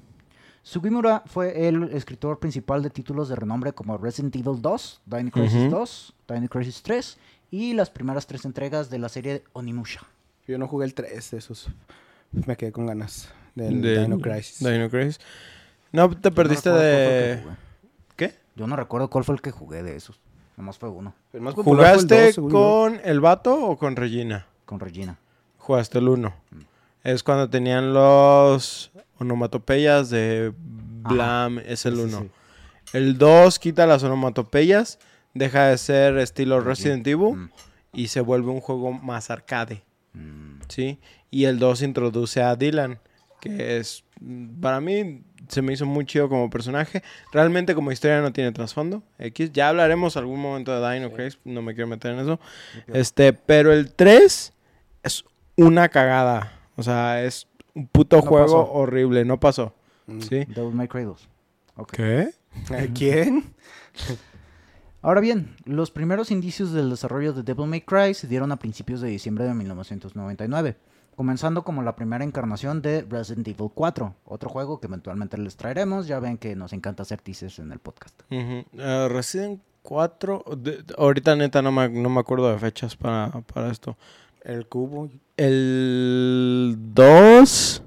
Sugimura 0.66 1.24
fue 1.26 1.68
el 1.68 1.84
escritor 1.92 2.40
principal 2.40 2.82
de 2.82 2.90
títulos 2.90 3.28
de 3.28 3.36
renombre 3.36 3.74
como 3.74 3.98
Resident 3.98 4.34
Evil 4.36 4.62
2, 4.62 5.02
Dino 5.06 5.30
Crisis 5.30 5.62
Ujú. 5.68 5.70
2, 5.72 6.14
Dino 6.30 6.48
Crisis 6.48 6.82
3 6.82 7.18
y 7.52 7.74
las 7.74 7.90
primeras 7.90 8.26
tres 8.28 8.46
entregas 8.46 8.90
de 8.90 8.98
la 8.98 9.10
serie 9.10 9.44
Onimusha. 9.52 10.02
Yo 10.48 10.58
no 10.58 10.68
jugué 10.68 10.86
el 10.86 10.94
3 10.94 11.32
de 11.32 11.38
esos. 11.38 11.68
Me 12.32 12.56
quedé 12.56 12.72
con 12.72 12.86
ganas 12.88 13.30
del 13.56 13.82
Del 13.82 14.04
Dino 14.04 14.20
Crisis. 14.20 14.60
Dino 14.66 14.90
Crisis. 14.90 15.20
No, 15.92 16.10
te 16.10 16.32
perdiste 16.32 16.70
no 16.70 16.76
de... 16.78 17.44
¿Qué? 18.16 18.36
Yo 18.56 18.66
no 18.66 18.76
recuerdo 18.78 19.10
cuál 19.10 19.26
fue 19.26 19.36
el 19.36 19.42
que 19.42 19.52
jugué 19.52 19.84
de 19.84 19.96
esos. 19.98 20.20
Nomás 20.56 20.78
fue 20.78 20.88
uno, 20.90 21.14
El 21.34 21.42
más 21.42 21.56
popular 21.56 21.86
fue 21.86 21.94
el 21.94 22.00
¿Jugaste 22.08 22.26
2, 22.28 22.36
según 22.36 22.52
yo. 22.52 22.58
con 22.58 23.02
el 23.04 23.20
vato 23.20 23.66
o 23.68 23.78
con 23.78 23.96
Regina? 23.96 24.46
con 24.66 24.80
Regina. 24.80 25.18
Jugaste 25.58 26.00
el 26.00 26.08
1. 26.08 26.34
Es 27.04 27.22
cuando 27.22 27.50
tenían 27.50 27.94
los 27.94 28.92
onomatopeyas 29.20 30.10
de 30.10 30.54
Blam, 30.58 31.60
es 31.60 31.86
el 31.86 31.96
Sí, 31.96 32.02
1. 32.02 32.20
sí. 32.22 32.30
El 32.98 33.18
2 33.18 33.60
quita 33.60 33.86
las 33.88 34.04
onomatopeyas, 34.04 35.00
deja 35.34 35.68
de 35.68 35.78
ser 35.78 36.18
estilo 36.18 36.62
Resident- 36.64 37.08
Evil 37.08 37.36
Mm. 37.36 37.50
y 37.94 38.08
se 38.08 38.22
vuelve 38.22 38.50
un 38.52 38.62
juego 38.62 38.92
más 38.92 39.30
arcade, 39.30 39.84
Mm. 40.14 40.62
¿sí? 40.68 41.00
Y 41.32 41.46
el 41.46 41.58
2 41.60 41.82
introduce 41.82 42.42
a 42.42 42.56
Dylan, 42.56 43.00
que 43.42 43.78
es, 43.78 44.04
para 44.62 44.80
mí, 44.80 45.24
se 45.50 45.62
me 45.62 45.74
hizo 45.74 45.86
muy 45.86 46.06
chido 46.06 46.30
como 46.30 46.50
personaje. 46.50 47.04
Realmente 47.34 47.76
como 47.76 47.92
historia 47.92 48.22
no 48.22 48.32
tiene 48.32 48.52
trasfondo. 48.54 49.04
X, 49.20 49.52
ya 49.52 49.70
hablaremos 49.70 50.16
algún 50.16 50.40
momento 50.40 50.80
de 50.80 50.94
Dino 50.94 51.12
Crisis, 51.12 51.40
no 51.44 51.62
me 51.62 51.74
quiero 51.74 51.88
meter 51.88 52.12
en 52.14 52.20
eso. 52.20 52.40
Este, 52.88 53.34
pero 53.34 53.74
el 53.74 53.92
3 53.94 54.54
es 55.04 55.26
una 55.58 55.90
cagada. 55.90 56.54
O 56.78 56.84
sea, 56.84 57.24
es 57.24 57.48
un 57.76 57.88
puto 57.88 58.18
No 58.18 58.22
juego 58.24 58.46
pasó. 58.64 58.72
horrible, 58.74 59.26
no 59.26 59.40
pasó. 59.40 59.74
Mm. 60.08 60.20
¿Sí? 60.22 60.46
Devil 60.46 60.74
May 60.74 60.88
Cry 60.88 61.04
2. 61.04 61.30
Ok. 61.78 61.92
¿Qué? 61.94 62.30
¿A 62.72 62.94
¿Quién? 62.94 63.54
Ahora 65.02 65.20
bien, 65.20 65.56
los 65.66 65.92
primeros 65.92 66.32
indicios 66.32 66.72
del 66.72 66.90
desarrollo 66.90 67.34
de 67.34 67.44
Devil 67.44 67.68
May 67.68 67.82
Cry 67.82 68.14
se 68.14 68.28
dieron 68.28 68.52
a 68.52 68.58
principios 68.58 69.02
de 69.02 69.10
diciembre 69.10 69.44
de 69.44 69.54
1999, 69.54 70.78
comenzando 71.18 71.64
como 71.64 71.82
la 71.84 71.96
primera 71.96 72.24
encarnación 72.24 72.82
de 72.82 73.02
Resident 73.02 73.48
Evil 73.50 73.70
4, 73.74 74.16
otro 74.24 74.50
juego 74.50 74.80
que 74.80 74.88
eventualmente 74.88 75.38
les 75.38 75.58
traeremos, 75.58 76.08
ya 76.08 76.20
ven 76.20 76.38
que 76.38 76.56
nos 76.56 76.72
encanta 76.72 77.04
hacer 77.04 77.20
teasers 77.22 77.60
en 77.60 77.74
el 77.74 77.80
podcast. 77.80 78.18
Ujú. 78.32 78.64
Eh, 78.78 79.08
Resident 79.10 79.60
4, 79.82 80.46
de- 80.58 80.84
de- 80.84 80.96
ahorita 80.98 81.36
neta 81.36 81.62
no 81.62 81.74
me, 81.74 81.90
no 81.90 82.10
me 82.10 82.22
acuerdo 82.22 82.50
de 82.50 82.58
fechas 82.58 82.96
para, 82.96 83.30
para 83.54 83.70
esto. 83.72 83.98
El 84.44 84.68
cubo. 84.68 85.10
El 85.38 86.76
2, 86.94 87.84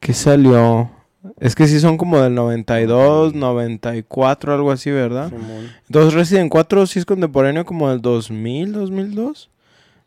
¿qué 0.00 0.12
salió? 0.12 0.90
Es 1.38 1.54
que 1.54 1.68
sí 1.68 1.78
son 1.78 1.96
como 1.96 2.18
del 2.20 2.34
92, 2.34 3.34
94, 3.34 4.54
algo 4.54 4.72
así, 4.72 4.90
¿verdad? 4.90 5.28
Simón. 5.30 5.70
Entonces 5.86 6.14
Resident 6.14 6.50
4 6.50 6.86
sí 6.86 6.98
es 6.98 7.04
contemporáneo 7.04 7.64
como 7.64 7.88
del 7.88 8.02
2000, 8.02 8.72
2002. 8.72 9.50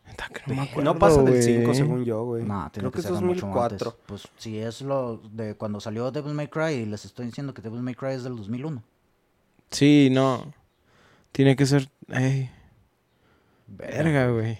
Neta 0.08 0.28
que 0.34 0.42
no 0.48 0.56
me 0.56 0.62
acuerdo, 0.70 0.94
No 0.94 1.00
pasa 1.00 1.22
del 1.24 1.32
güey. 1.32 1.42
5 1.42 1.74
según 1.74 2.04
yo, 2.06 2.24
güey. 2.26 2.44
No, 2.44 2.70
Creo 2.74 2.92
que 2.92 2.96
que 2.96 3.00
es 3.00 3.06
ser 3.06 3.16
de 3.16 3.22
mucho 3.22 3.48
2004. 3.48 3.90
antes. 3.90 4.02
Pues 4.06 4.28
si 4.38 4.60
es 4.60 4.82
lo 4.82 5.18
de 5.32 5.56
cuando 5.56 5.80
salió 5.80 6.12
Devil 6.12 6.34
May 6.34 6.48
Cry 6.50 6.74
y 6.74 6.86
les 6.86 7.06
estoy 7.06 7.28
diciendo 7.28 7.54
que 7.54 7.62
Devil 7.62 7.82
May 7.82 7.96
Cry 7.96 8.10
es 8.12 8.24
del 8.24 8.36
2001. 8.36 8.84
Sí, 9.72 10.10
no. 10.12 10.54
Tiene 11.32 11.56
que 11.56 11.66
ser... 11.66 11.90
Ey, 12.10 12.50
verga, 13.68 14.30
güey. 14.30 14.60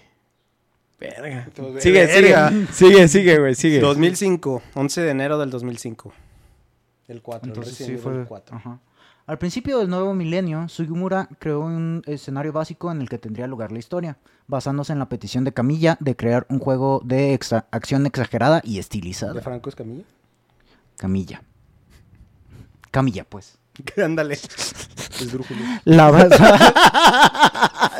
Verga. 0.98 1.44
Entonces, 1.46 1.82
Sigue, 1.82 2.06
verga. 2.06 2.48
sigue. 2.50 2.66
Sigue, 2.72 3.08
sigue, 3.08 3.38
güey, 3.38 3.54
sigue. 3.54 3.80
2005, 3.80 4.62
11 4.74 5.00
de 5.02 5.10
enero 5.10 5.38
del 5.38 5.50
2005. 5.50 6.12
El 7.08 7.22
4, 7.22 7.48
Entonces 7.48 7.74
sí 7.74 7.96
fue. 7.96 8.24
4. 8.26 8.56
ajá. 8.56 8.80
Al 9.26 9.38
principio 9.38 9.78
del 9.78 9.88
nuevo 9.88 10.14
milenio, 10.14 10.68
Sugimura 10.68 11.28
creó 11.40 11.60
un 11.60 12.02
escenario 12.06 12.52
básico 12.52 12.92
en 12.92 13.00
el 13.00 13.08
que 13.08 13.18
tendría 13.18 13.48
lugar 13.48 13.72
la 13.72 13.80
historia, 13.80 14.18
basándose 14.46 14.92
en 14.92 15.00
la 15.00 15.08
petición 15.08 15.42
de 15.42 15.52
Camilla 15.52 15.96
de 16.00 16.14
crear 16.14 16.46
un 16.48 16.60
juego 16.60 17.02
de 17.04 17.36
exa- 17.38 17.64
acción 17.72 18.06
exagerada 18.06 18.60
y 18.64 18.74
¿De 18.74 18.80
estilizada. 18.80 19.40
Franco 19.42 19.68
Escamilla? 19.68 20.04
Camilla. 20.96 21.42
Camilla, 22.92 23.24
pues. 23.24 23.58
Ándale. 24.02 24.38
Esdrújulo. 25.20 25.60
La 25.84 26.10
base... 26.10 26.36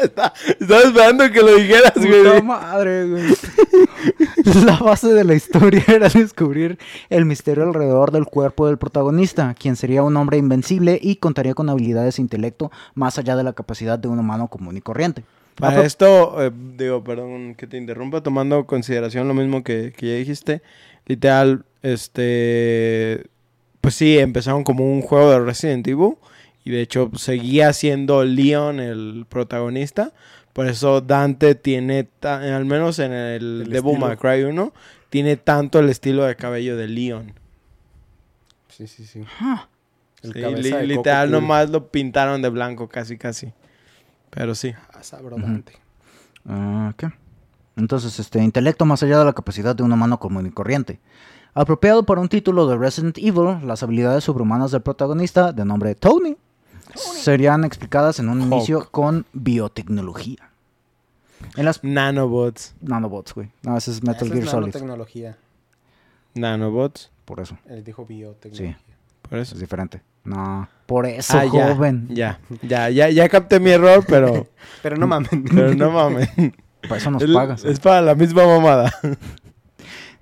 Estaba 0.03 0.83
esperando 0.85 1.31
que 1.31 1.41
lo 1.41 1.55
dijeras, 1.57 1.93
Puta 1.93 2.07
güey. 2.09 2.43
madre, 2.43 3.09
güey. 3.09 3.25
La 4.65 4.77
base 4.77 5.09
de 5.09 5.25
la 5.25 5.35
historia 5.35 5.83
era 5.89 6.09
descubrir 6.09 6.79
el 7.09 7.25
misterio 7.25 7.65
alrededor 7.65 8.13
del 8.13 8.27
cuerpo 8.27 8.67
del 8.67 8.79
protagonista, 8.79 9.55
quien 9.59 9.77
sería 9.77 10.03
un 10.03 10.17
hombre 10.17 10.39
invencible 10.39 10.99
y 11.01 11.17
contaría 11.17 11.55
con 11.55 11.69
habilidades 11.69 12.19
e 12.19 12.23
intelecto 12.23 12.71
más 12.95 13.19
allá 13.19 13.37
de 13.37 13.45
la 13.45 13.53
capacidad 13.53 13.99
de 13.99 14.09
un 14.09 14.19
humano 14.19 14.49
común 14.49 14.77
y 14.77 14.81
corriente. 14.81 15.25
Para 15.57 15.85
esto, 15.85 16.43
eh, 16.43 16.51
digo, 16.77 17.03
perdón 17.03 17.55
que 17.55 17.67
te 17.67 17.79
interrumpa, 17.79 18.23
tomando 18.23 18.59
en 18.59 18.65
consideración 18.65 19.27
lo 19.27 19.33
mismo 19.33 19.65
que, 19.65 19.95
que 19.97 20.09
ya 20.09 20.15
dijiste, 20.17 20.61
literal, 21.07 21.65
este, 21.83 23.25
pues 23.81 23.95
sí, 23.95 24.19
empezaron 24.19 24.65
como 24.65 24.85
un 24.85 25.01
juego 25.01 25.31
de 25.31 25.41
Resident 25.41 25.87
Evil 25.89 26.17
y 26.67 26.71
de 26.73 26.83
hecho 26.83 27.11
seguía 27.17 27.73
siendo 27.73 28.25
Leon 28.25 28.81
el 28.81 29.25
protagonista, 29.29 30.13
por 30.53 30.67
eso 30.67 31.01
Dante 31.01 31.55
tiene, 31.55 32.09
al 32.23 32.65
menos 32.67 32.99
en 32.99 33.13
el, 33.13 33.63
El 33.63 33.71
Devil. 33.71 33.99
May 33.99 34.17
Cry 34.17 34.43
1, 34.45 34.73
tiene 35.09 35.37
tanto 35.37 35.79
el 35.79 35.89
estilo 35.89 36.25
de 36.25 36.35
cabello 36.37 36.77
de 36.77 36.89
Leon. 36.89 37.33
Sí, 38.69 38.87
sí, 38.87 39.07
sí. 39.07 39.21
El 40.23 40.33
Sí, 40.33 40.41
cabeza 40.41 40.57
li- 40.63 40.71
de 40.71 40.77
Coco 40.79 40.87
literal, 40.89 41.31
nomás 41.31 41.71
lo 41.71 41.89
pintaron 41.89 42.43
de 42.43 42.49
blanco, 42.49 42.89
casi, 42.89 43.17
casi. 43.17 43.53
Pero 44.31 44.55
sí. 44.55 44.75
Ah, 44.93 45.03
sabrodante. 45.03 45.75
ah, 46.47 46.93
¿qué? 46.97 47.11
Entonces, 47.77 48.19
este 48.19 48.43
intelecto 48.43 48.85
más 48.87 49.03
allá 49.03 49.19
de 49.19 49.25
la 49.25 49.33
capacidad 49.35 49.77
de 49.77 49.83
un 49.83 49.93
humano 49.93 50.19
común 50.19 50.47
y 50.47 50.51
corriente. 50.51 50.99
Apropiado 51.55 52.05
para 52.05 52.21
un 52.21 52.29
título 52.29 52.67
de 52.67 52.77
Resident 52.77 53.17
Evil, 53.19 53.67
las 53.67 53.83
habilidades 53.83 54.25
sobrehumanas 54.25 54.71
del 54.73 54.83
protagonista, 54.83 55.53
de 55.53 55.65
nombre 55.65 55.95
Tony, 55.95 56.37
serían 56.97 57.65
explicadas 57.65 58.19
en 58.19 58.29
un 58.29 58.41
Hulk. 58.43 58.53
inicio 58.53 58.88
con 58.91 59.26
biotecnología. 59.33 60.50
En 61.57 61.65
las 61.65 61.83
Nanobots. 61.85 62.75
nanobots, 62.81 63.35
güey. 63.35 63.50
No, 63.62 63.76
ese 63.76 63.91
es 63.91 64.03
Metal 64.03 64.29
Gear 64.29 64.45
es 64.45 64.50
Solid. 64.50 64.67
nanotecnología. 64.67 65.37
Nanobots. 66.35 67.11
Por 67.25 67.41
eso, 67.41 67.59
Él 67.69 67.83
dijo 67.83 68.05
biotecnología. 68.07 68.79
Por 69.23 69.38
eso. 69.38 69.55
es 69.55 69.61
diferente. 69.61 70.00
No, 70.25 70.69
por 70.87 71.07
eso, 71.07 71.37
Ah, 71.38 71.45
ya, 71.45 71.75
joven. 71.75 72.09
Ya, 72.11 72.41
ya, 72.62 72.88
ya, 72.91 73.09
ya 73.11 73.29
capté 73.29 73.59
mi 73.61 73.71
error, 73.71 74.05
pero, 74.09 74.47
Pero 74.83 74.97
no 74.97 75.07
mames. 75.07 75.31
pero 75.55 75.75
no 75.75 75.91
mames. 75.91 76.29
Para 76.83 76.97
eso 76.97 77.11
nos 77.11 77.23
El- 77.23 77.33
pagas. 77.33 77.65
es 77.65 77.81
para 77.81 78.00
la 78.03 78.15
misma 78.15 78.47
mamada. 78.47 78.93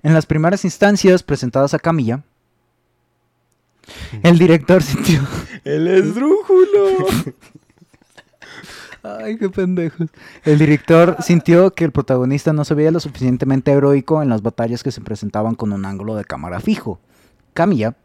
En 0.03 0.13
las 0.13 0.25
primeras 0.25 0.63
instancias 0.65 1.23
presentadas 1.23 1.73
a 1.73 1.79
Camilla, 1.79 2.21
el 4.23 4.37
director 4.37 4.81
sintió... 4.83 5.21
El 5.63 5.87
esdrújulo. 5.87 7.07
Ay, 9.03 9.37
qué 9.37 9.49
pendejos. 9.49 10.09
El 10.43 10.57
director 10.57 11.17
sintió 11.21 11.71
que 11.71 11.85
el 11.85 11.91
protagonista 11.91 12.53
no 12.53 12.65
se 12.65 12.73
veía 12.73 12.91
lo 12.91 12.99
suficientemente 12.99 13.71
heroico 13.71 14.23
en 14.23 14.29
las 14.29 14.41
batallas 14.41 14.81
que 14.81 14.91
se 14.91 15.01
presentaban 15.01 15.53
con 15.53 15.73
un 15.73 15.85
ángulo 15.85 16.15
de 16.15 16.25
cámara 16.25 16.59
fijo. 16.59 16.99
Camilla, 17.53 17.95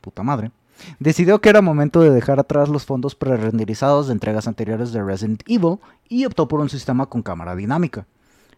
puta 0.00 0.22
madre, 0.22 0.50
decidió 0.98 1.40
que 1.40 1.50
era 1.50 1.60
momento 1.60 2.00
de 2.00 2.10
dejar 2.10 2.40
atrás 2.40 2.68
los 2.68 2.86
fondos 2.86 3.14
pre-renderizados 3.14 4.06
de 4.06 4.14
entregas 4.14 4.48
anteriores 4.48 4.92
de 4.92 5.02
Resident 5.02 5.42
Evil 5.46 5.78
y 6.08 6.24
optó 6.24 6.48
por 6.48 6.60
un 6.60 6.70
sistema 6.70 7.06
con 7.06 7.22
cámara 7.22 7.54
dinámica. 7.54 8.06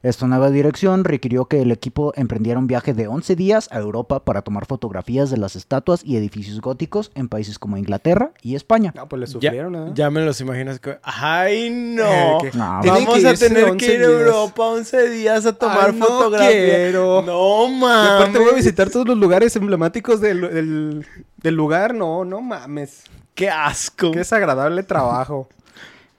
Esta 0.01 0.29
nueva 0.29 0.51
dirección 0.51 1.03
requirió 1.03 1.47
que 1.47 1.61
el 1.61 1.73
equipo 1.73 2.13
emprendiera 2.15 2.61
un 2.61 2.69
viaje 2.69 2.95
de 2.95 3.09
11 3.09 3.35
días 3.35 3.69
a 3.73 3.79
Europa 3.81 4.25
para 4.25 4.43
tomar 4.43 4.65
fotografías 4.65 5.29
de 5.29 5.39
las 5.39 5.57
estatuas 5.57 6.05
y 6.05 6.17
edificios 6.17 6.61
góticos 6.61 7.11
en 7.17 7.29
países 7.29 7.59
como 7.59 7.77
Inglaterra 7.77 8.31
y 8.41 8.55
España. 8.55 8.93
No, 8.95 9.09
pues 9.09 9.19
le 9.19 9.27
Ya, 9.27 9.33
sufrieron, 9.33 9.75
¿eh? 9.75 9.91
ya 9.95 10.09
me 10.11 10.21
los 10.25 10.41
imaginas. 10.41 10.79
que- 10.79 10.99
¡Ay, 11.03 11.71
no! 11.71 12.05
Eh, 12.09 12.39
que- 12.53 12.57
No, 12.57 12.79
Tienen 12.81 13.05
Vamos 13.07 13.25
a 13.25 13.35
tener 13.35 13.65
que 13.65 13.71
11 13.73 13.95
ir 13.95 14.01
a. 14.03 14.05
Europa 14.05 14.63
11 14.67 15.11
días 15.11 15.47
a 15.47 15.53
tomar 15.55 15.91
Ay, 15.91 15.99
no 15.99 16.07
fotografías. 16.07 16.53
quiero. 16.53 17.23
No, 17.23 17.67
Y 17.69 17.73
mames. 17.81 18.11
aparte 18.13 18.39
voy 18.39 18.51
a 18.51 18.55
visitar 18.55 18.91
todos 18.91 19.09
los 19.09 19.19
lugares 19.19 19.57
emblemáticos 19.57 20.21
del, 20.21 20.41
del, 20.43 21.07
del 21.39 21.55
lugar. 21.57 21.93
No, 21.93 22.25
no 22.25 22.41
mames. 22.41 23.03
¡Qué 23.35 23.51
asco! 23.51 24.13
Qué 24.13 24.19
desagradable 24.19 24.85
trabajo. 24.85 25.49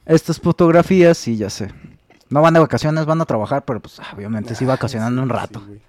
Estas 0.06 0.38
fotografías, 0.38 1.18
sí, 1.18 1.38
ya 1.38 1.50
sé. 1.50 1.70
No 2.30 2.42
van 2.42 2.54
de 2.54 2.60
vacaciones, 2.60 3.06
van 3.06 3.22
a 3.22 3.26
trabajar, 3.26 3.66
pero 3.66 3.80
pues 3.80 4.00
ah, 4.00 4.14
obviamente 4.16 4.56
sí 4.56 4.66
vacacionando 4.66 5.22
un 5.22 5.30
rato. 5.30 5.62
Sí. 5.68 5.82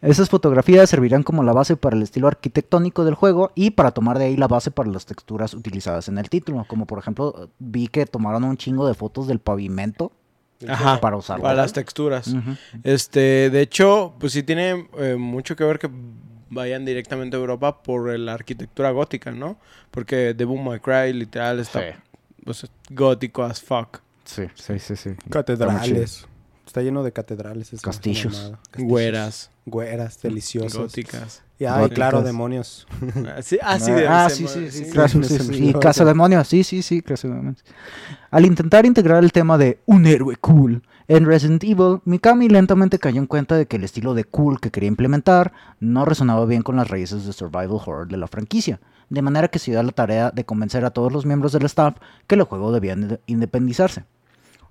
Esas 0.00 0.28
fotografías 0.28 0.88
servirán 0.88 1.24
como 1.24 1.42
la 1.42 1.52
base 1.52 1.76
para 1.76 1.96
el 1.96 2.02
estilo 2.02 2.28
arquitectónico 2.28 3.04
del 3.04 3.14
juego 3.14 3.50
y 3.56 3.70
para 3.70 3.90
tomar 3.90 4.18
de 4.18 4.26
ahí 4.26 4.36
la 4.36 4.46
base 4.46 4.70
para 4.70 4.90
las 4.90 5.06
texturas 5.06 5.54
utilizadas 5.54 6.08
en 6.08 6.18
el 6.18 6.28
título. 6.30 6.64
Como 6.68 6.86
por 6.86 7.00
ejemplo, 7.00 7.50
vi 7.58 7.88
que 7.88 8.06
tomaron 8.06 8.44
un 8.44 8.56
chingo 8.56 8.86
de 8.86 8.94
fotos 8.94 9.26
del 9.26 9.40
pavimento 9.40 10.12
Ajá, 10.68 11.00
para 11.00 11.16
usarlo. 11.16 11.42
para 11.42 11.56
las 11.56 11.72
texturas. 11.72 12.32
Este, 12.84 13.50
de 13.50 13.60
hecho, 13.60 14.14
pues 14.20 14.32
sí 14.32 14.44
tiene 14.44 14.88
eh, 14.98 15.16
mucho 15.16 15.56
que 15.56 15.64
ver 15.64 15.80
que 15.80 15.90
vayan 16.50 16.84
directamente 16.84 17.36
a 17.36 17.40
Europa 17.40 17.82
por 17.82 18.16
la 18.16 18.34
arquitectura 18.34 18.92
gótica, 18.92 19.32
¿no? 19.32 19.58
Porque 19.90 20.32
Devil 20.32 20.62
May 20.62 20.78
Cry 20.78 21.12
literal 21.12 21.58
está 21.58 21.80
pues, 22.44 22.66
gótico 22.90 23.42
as 23.42 23.60
fuck. 23.60 23.98
Sí, 24.28 24.42
sí, 24.54 24.78
sí, 24.78 24.94
sí. 24.96 25.10
Catedrales. 25.30 26.26
Está 26.66 26.82
lleno 26.82 27.02
de 27.02 27.12
catedrales. 27.12 27.72
esa 27.72 27.82
Castillos. 27.82 28.52
Castillos. 28.70 28.88
Güeras, 28.90 29.50
Güeras, 29.64 30.20
deliciosas. 30.20 30.76
góticas. 30.78 31.42
Y 31.58 31.64
Góticas. 31.64 31.90
claro, 31.94 32.22
demonios. 32.22 32.86
Ah, 33.26 33.40
sí, 33.40 33.58
ah, 33.62 33.80
sí, 33.80 33.90
Ah, 34.06 34.28
ser, 34.28 34.36
sí, 34.36 34.46
sí, 34.48 34.70
sí, 34.70 34.84
sí. 34.84 34.90
claro, 34.90 35.08
sí, 35.08 35.24
se 35.24 35.38
sí, 35.38 35.48
me 35.48 35.54
sí. 35.56 35.68
Y 35.70 35.72
Casa 35.72 36.04
Demonios, 36.04 36.46
sí, 36.46 36.62
sí, 36.64 36.82
sí, 36.82 37.00
Casa 37.00 37.26
Demonios. 37.26 37.64
Al 38.30 38.44
intentar 38.44 38.84
integrar 38.84 39.24
el 39.24 39.32
tema 39.32 39.56
de 39.56 39.80
un 39.86 40.04
héroe 40.06 40.36
cool 40.36 40.82
en 41.08 41.24
Resident 41.24 41.64
Evil, 41.64 42.00
Mikami 42.04 42.50
lentamente 42.50 42.98
cayó 42.98 43.18
en 43.18 43.26
cuenta 43.26 43.56
de 43.56 43.66
que 43.66 43.76
el 43.76 43.84
estilo 43.84 44.12
de 44.12 44.24
cool 44.24 44.60
que 44.60 44.70
quería 44.70 44.88
implementar 44.88 45.52
no 45.80 46.04
resonaba 46.04 46.44
bien 46.44 46.60
con 46.62 46.76
las 46.76 46.88
raíces 46.88 47.24
de 47.24 47.32
survival 47.32 47.70
horror 47.70 48.08
de 48.08 48.18
la 48.18 48.28
franquicia, 48.28 48.78
de 49.08 49.22
manera 49.22 49.48
que 49.48 49.58
se 49.58 49.70
dio 49.70 49.80
a 49.80 49.82
la 49.82 49.92
tarea 49.92 50.30
de 50.30 50.44
convencer 50.44 50.84
a 50.84 50.90
todos 50.90 51.10
los 51.12 51.24
miembros 51.24 51.52
del 51.52 51.64
staff 51.64 51.96
que 52.26 52.34
el 52.34 52.42
juego 52.42 52.72
debía 52.72 52.94
inde- 52.94 53.20
independizarse. 53.26 54.04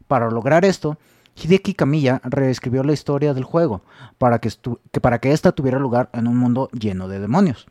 Para 0.08 0.30
lograr 0.30 0.66
esto, 0.66 0.98
Hideki 1.36 1.74
Kamiya 1.74 2.22
reescribió 2.24 2.84
la 2.84 2.94
historia 2.94 3.34
del 3.34 3.44
juego 3.44 3.82
para 4.18 4.40
que, 4.40 4.50
que 4.92 5.02
para 5.02 5.20
que 5.20 5.32
ésta 5.32 5.52
tuviera 5.52 5.80
lugar 5.80 6.10
en 6.14 6.28
un 6.28 6.38
mundo 6.38 6.70
lleno 6.72 7.08
de 7.08 7.20
demonios. 7.20 7.68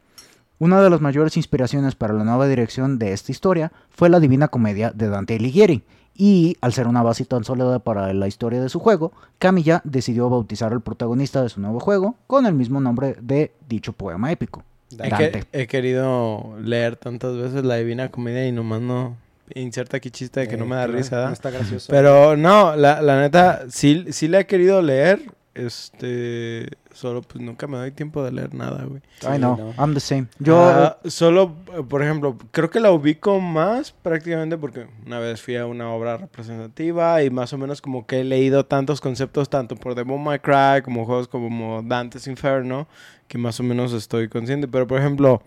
Una 0.58 0.80
de 0.80 0.88
las 0.88 1.00
mayores 1.00 1.36
inspiraciones 1.36 1.94
para 1.96 2.14
la 2.14 2.24
nueva 2.24 2.46
dirección 2.48 2.98
de 2.98 3.12
esta 3.12 3.32
historia 3.32 3.72
fue 3.90 4.08
la 4.08 4.20
Divina 4.20 4.48
Comedia 4.48 4.90
de 4.90 5.08
Dante 5.08 5.34
Alighieri, 5.36 5.82
y 6.18 6.56
al 6.62 6.72
ser 6.72 6.86
una 6.88 7.02
base 7.02 7.26
tan 7.26 7.44
sólida 7.44 7.78
para 7.80 8.14
la 8.14 8.26
historia 8.26 8.62
de 8.62 8.70
su 8.70 8.78
juego, 8.80 9.12
Kamiya 9.38 9.82
decidió 9.84 10.30
bautizar 10.30 10.72
al 10.72 10.80
protagonista 10.80 11.42
de 11.42 11.50
su 11.50 11.60
nuevo 11.60 11.78
juego 11.78 12.14
con 12.26 12.46
el 12.46 12.54
mismo 12.54 12.80
nombre 12.80 13.16
de 13.20 13.52
dicho 13.68 13.92
poema 13.92 14.32
épico. 14.32 14.62
He, 14.92 14.96
Dante. 15.10 15.30
que- 15.50 15.62
he 15.62 15.66
querido 15.66 16.54
leer 16.62 16.96
tantas 16.96 17.36
veces 17.36 17.64
la 17.66 17.74
Divina 17.76 18.10
Comedia 18.10 18.48
y 18.48 18.52
nomás 18.52 18.80
no 18.80 19.14
inserta 19.54 19.96
aquí 19.98 20.10
chiste 20.10 20.40
de 20.40 20.48
que 20.48 20.56
no 20.56 20.66
me 20.66 20.76
da 20.76 20.84
Eh, 20.84 20.88
risa. 20.88 21.26
No 21.26 21.32
está 21.32 21.50
gracioso. 21.50 21.86
Pero 21.90 22.36
no, 22.36 22.74
la, 22.76 23.00
la 23.02 23.20
neta, 23.20 23.64
sí, 23.68 24.06
sí 24.10 24.28
la 24.28 24.40
he 24.40 24.46
querido 24.46 24.82
leer. 24.82 25.20
Este. 25.54 26.68
Solo 26.92 27.20
pues 27.22 27.42
nunca 27.44 27.66
me 27.66 27.76
doy 27.76 27.90
tiempo 27.92 28.24
de 28.24 28.32
leer 28.32 28.54
nada, 28.54 28.84
güey. 28.84 29.02
Sí, 29.20 29.26
I 29.26 29.36
know, 29.36 29.56
no. 29.56 29.74
I'm 29.82 29.92
the 29.92 30.00
same. 30.00 30.26
Yo, 30.38 30.62
Ah, 30.62 30.98
solo, 31.04 31.54
eh, 31.76 31.82
por 31.86 32.02
ejemplo, 32.02 32.38
creo 32.52 32.70
que 32.70 32.80
la 32.80 32.90
ubico 32.90 33.38
más 33.40 33.92
prácticamente 33.92 34.56
porque 34.56 34.86
una 35.04 35.18
vez 35.18 35.42
fui 35.42 35.56
a 35.56 35.66
una 35.66 35.90
obra 35.90 36.16
representativa 36.16 37.22
y 37.22 37.28
más 37.28 37.52
o 37.52 37.58
menos 37.58 37.82
como 37.82 38.06
que 38.06 38.20
he 38.20 38.24
leído 38.24 38.64
tantos 38.64 39.00
conceptos 39.02 39.50
tanto 39.50 39.76
por 39.76 39.94
Devil 39.94 40.18
May 40.18 40.38
Cry 40.38 40.82
como 40.82 41.04
juegos 41.04 41.28
como 41.28 41.82
Dante's 41.82 42.26
Inferno 42.26 42.88
que 43.28 43.36
más 43.36 43.60
o 43.60 43.62
menos 43.62 43.92
estoy 43.92 44.28
consciente. 44.28 44.66
Pero 44.66 44.86
por 44.86 44.98
ejemplo, 44.98 45.42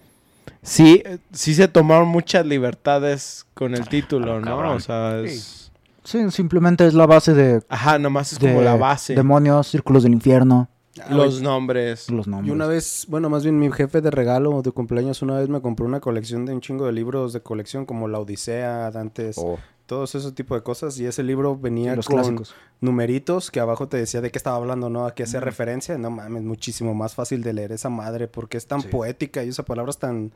sí, 0.62 1.04
sí 1.32 1.54
se 1.54 1.68
tomaron 1.68 2.08
muchas 2.08 2.46
libertades 2.46 3.46
con 3.54 3.76
el 3.76 3.88
título, 3.88 4.40
¿no? 4.40 4.46
cabrón. 4.46 4.78
O 4.78 4.80
sea, 4.80 5.20
es... 5.20 5.72
sí, 6.04 6.30
simplemente 6.32 6.86
es 6.88 6.94
la 6.94 7.06
base 7.06 7.34
de, 7.34 7.62
Ajá, 7.70 8.00
nomás 8.00 8.34
es 8.34 8.40
de 8.40 8.48
como 8.50 8.62
la 8.62 8.76
base. 8.76 9.16
demonios, 9.16 9.68
círculos 9.68 10.04
del 10.04 10.14
infierno, 10.14 10.70
Ah, 11.02 11.14
Los 11.14 11.42
nombres. 11.42 12.10
los 12.10 12.28
nombres. 12.28 12.50
Y 12.50 12.52
una 12.52 12.66
vez, 12.68 13.06
bueno, 13.08 13.30
más 13.30 13.44
bien 13.44 13.58
mi 13.58 13.72
jefe 13.72 14.02
de 14.02 14.12
regalo 14.12 14.62
de 14.62 14.72
cumpleaños 14.72 15.22
una 15.22 15.36
vez 15.38 15.48
me 15.48 15.62
compró 15.62 15.86
una 15.86 16.02
colección 16.02 16.46
de 16.46 16.52
un 16.54 16.60
chingo 16.60 16.86
de 16.88 16.92
libros 16.92 17.32
de 17.32 17.42
colección 17.42 17.86
como 17.86 18.10
La 18.10 18.20
Odisea, 18.20 18.92
Dantes, 18.92 19.38
Oh, 19.40 19.58
todos 19.90 20.14
esos 20.14 20.36
tipos 20.36 20.56
de 20.58 20.62
cosas. 20.64 20.98
Y 21.00 21.08
ese 21.08 21.24
libro 21.24 21.58
venía 21.58 21.96
los 21.96 22.06
con 22.06 22.18
clásicos. 22.18 22.54
numeritos 22.80 23.50
que 23.50 23.60
abajo 23.60 23.88
te 23.88 23.98
decía 23.98 24.22
de 24.22 24.30
qué 24.32 24.38
estaba 24.38 24.56
hablando, 24.56 24.90
¿no? 24.90 25.08
A 25.08 25.16
qué 25.16 25.24
hacía 25.24 25.40
Mm. 25.42 25.44
referencia. 25.44 25.98
No 25.98 26.12
mames, 26.12 26.44
muchísimo 26.44 26.94
más 26.94 27.16
fácil 27.16 27.42
de 27.42 27.54
leer 27.54 27.72
esa 27.72 27.90
madre 27.90 28.28
porque 28.28 28.58
es 28.58 28.68
tan 28.68 28.82
Sí. 28.82 28.88
poética 28.90 29.44
y 29.44 29.50
usa 29.50 29.66
palabras 29.66 29.98
tan... 29.98 30.32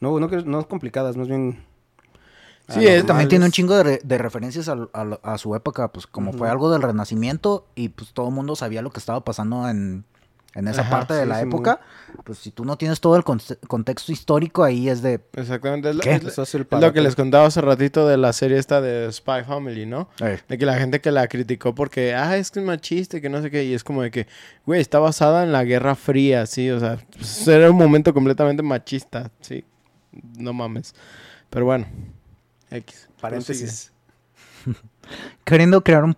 No, 0.00 0.18
no, 0.20 0.28
no 0.28 0.68
complicadas, 0.68 1.16
más 1.16 1.26
bien... 1.28 1.64
Sí, 2.68 2.86
También 3.06 3.28
tiene 3.28 3.44
un 3.44 3.50
chingo 3.50 3.74
de, 3.76 3.82
re- 3.82 4.00
de 4.04 4.18
referencias 4.18 4.68
a, 4.68 5.38
su 5.38 5.54
época, 5.56 5.88
pues 5.92 6.06
como 6.06 6.32
fue 6.32 6.48
algo 6.48 6.70
del 6.70 6.80
Renacimiento 6.80 7.66
y 7.74 7.88
pues 7.88 8.12
todo 8.12 8.28
el 8.28 8.34
mundo 8.34 8.54
sabía 8.56 8.82
lo 8.82 8.90
que 8.90 9.00
estaba 9.00 9.24
pasando 9.24 9.68
en, 9.68 10.04
en 10.54 10.68
esa 10.68 10.82
Ajá, 10.82 10.90
parte 10.90 11.14
de 11.14 11.22
sí, 11.22 11.28
la 11.28 11.40
sí, 11.40 11.46
época. 11.46 11.80
Pues 12.24 12.38
si 12.38 12.50
tú 12.50 12.64
no 12.64 12.76
tienes 12.76 13.00
todo 13.00 13.16
el 13.16 13.24
conte- 13.24 13.58
contexto 13.66 14.12
histórico 14.12 14.62
ahí 14.64 14.88
es 14.88 15.00
de... 15.02 15.20
Exactamente. 15.32 15.88
Es, 15.90 15.96
lo- 15.96 16.02
¿Qué? 16.02 16.12
es 16.14 16.22
lo- 16.22 16.42
es 16.42 16.92
que 16.92 17.00
les 17.00 17.16
contaba 17.16 17.46
hace 17.46 17.60
ratito 17.62 18.06
de 18.06 18.16
la 18.18 18.32
serie 18.32 18.58
esta 18.58 18.80
de 18.80 19.10
Spy 19.10 19.44
Family, 19.46 19.86
¿no? 19.86 20.08
De 20.48 20.58
que 20.58 20.66
la 20.66 20.74
gente 20.78 21.00
que 21.00 21.10
la 21.10 21.26
criticó 21.28 21.74
porque, 21.74 22.14
ah, 22.14 22.36
es 22.36 22.50
que 22.50 22.60
es 22.60 22.66
machista 22.66 23.16
y 23.16 23.20
que 23.22 23.30
no 23.30 23.40
sé 23.40 23.50
qué. 23.50 23.64
Y 23.64 23.72
es 23.74 23.82
como 23.82 24.02
de 24.02 24.10
que, 24.10 24.26
güey, 24.66 24.80
está 24.80 24.98
basada 24.98 25.42
en 25.42 25.52
la 25.52 25.64
Guerra 25.64 25.94
Fría, 25.94 26.44
sí. 26.46 26.70
O 26.70 26.78
sea, 26.78 26.98
pues, 27.16 27.48
era 27.48 27.70
un 27.70 27.76
momento 27.78 28.12
completamente 28.12 28.62
machista, 28.62 29.30
sí. 29.40 29.64
No 30.36 30.52
mames. 30.52 30.94
Pero 31.48 31.64
bueno, 31.64 31.86
X. 32.70 33.08
Paréntesis. 33.20 33.90
Queriendo 35.44 35.82
crear 35.82 36.04
un 36.04 36.14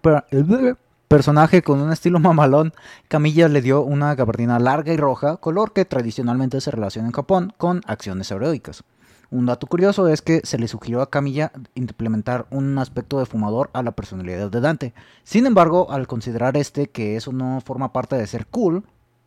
personaje 1.15 1.63
con 1.63 1.81
un 1.81 1.93
estilo 1.93 2.19
mamalón, 2.21 2.73
Camilla 3.07 3.47
le 3.47 3.63
dio 3.63 3.83
una 3.83 4.17
gabardina 4.17 4.59
larga 4.59 4.93
y 4.93 4.97
roja, 4.97 5.37
color 5.37 5.73
que 5.73 5.85
tradicionalmente 5.85 6.61
se 6.61 6.73
relaciona 6.73 7.07
en 7.07 7.13
Japón 7.13 7.53
con 7.57 7.83
acciones 7.87 8.33
heroicas. 8.33 8.83
Un 9.31 9.47
dato 9.47 9.69
curioso 9.69 10.09
es 10.09 10.23
que 10.23 10.41
se 10.43 10.59
le 10.59 10.67
sugirió 10.67 11.03
a 11.03 11.11
Camilla 11.11 11.53
implementar 11.77 12.47
un 12.51 12.77
aspecto 12.79 13.21
de 13.21 13.27
fumador 13.27 13.71
a 13.75 13.85
la 13.85 13.93
personalidad 13.93 14.51
de 14.51 14.61
Dante. 14.61 14.93
Sin 15.23 15.47
embargo, 15.47 15.87
al 15.93 16.09
considerar 16.09 16.57
este 16.57 16.89
que 16.89 17.15
eso 17.15 17.31
no 17.31 17.61
forma 17.61 17.93
parte 17.93 18.17
de 18.17 18.27
ser 18.27 18.47
cool, 18.47 18.83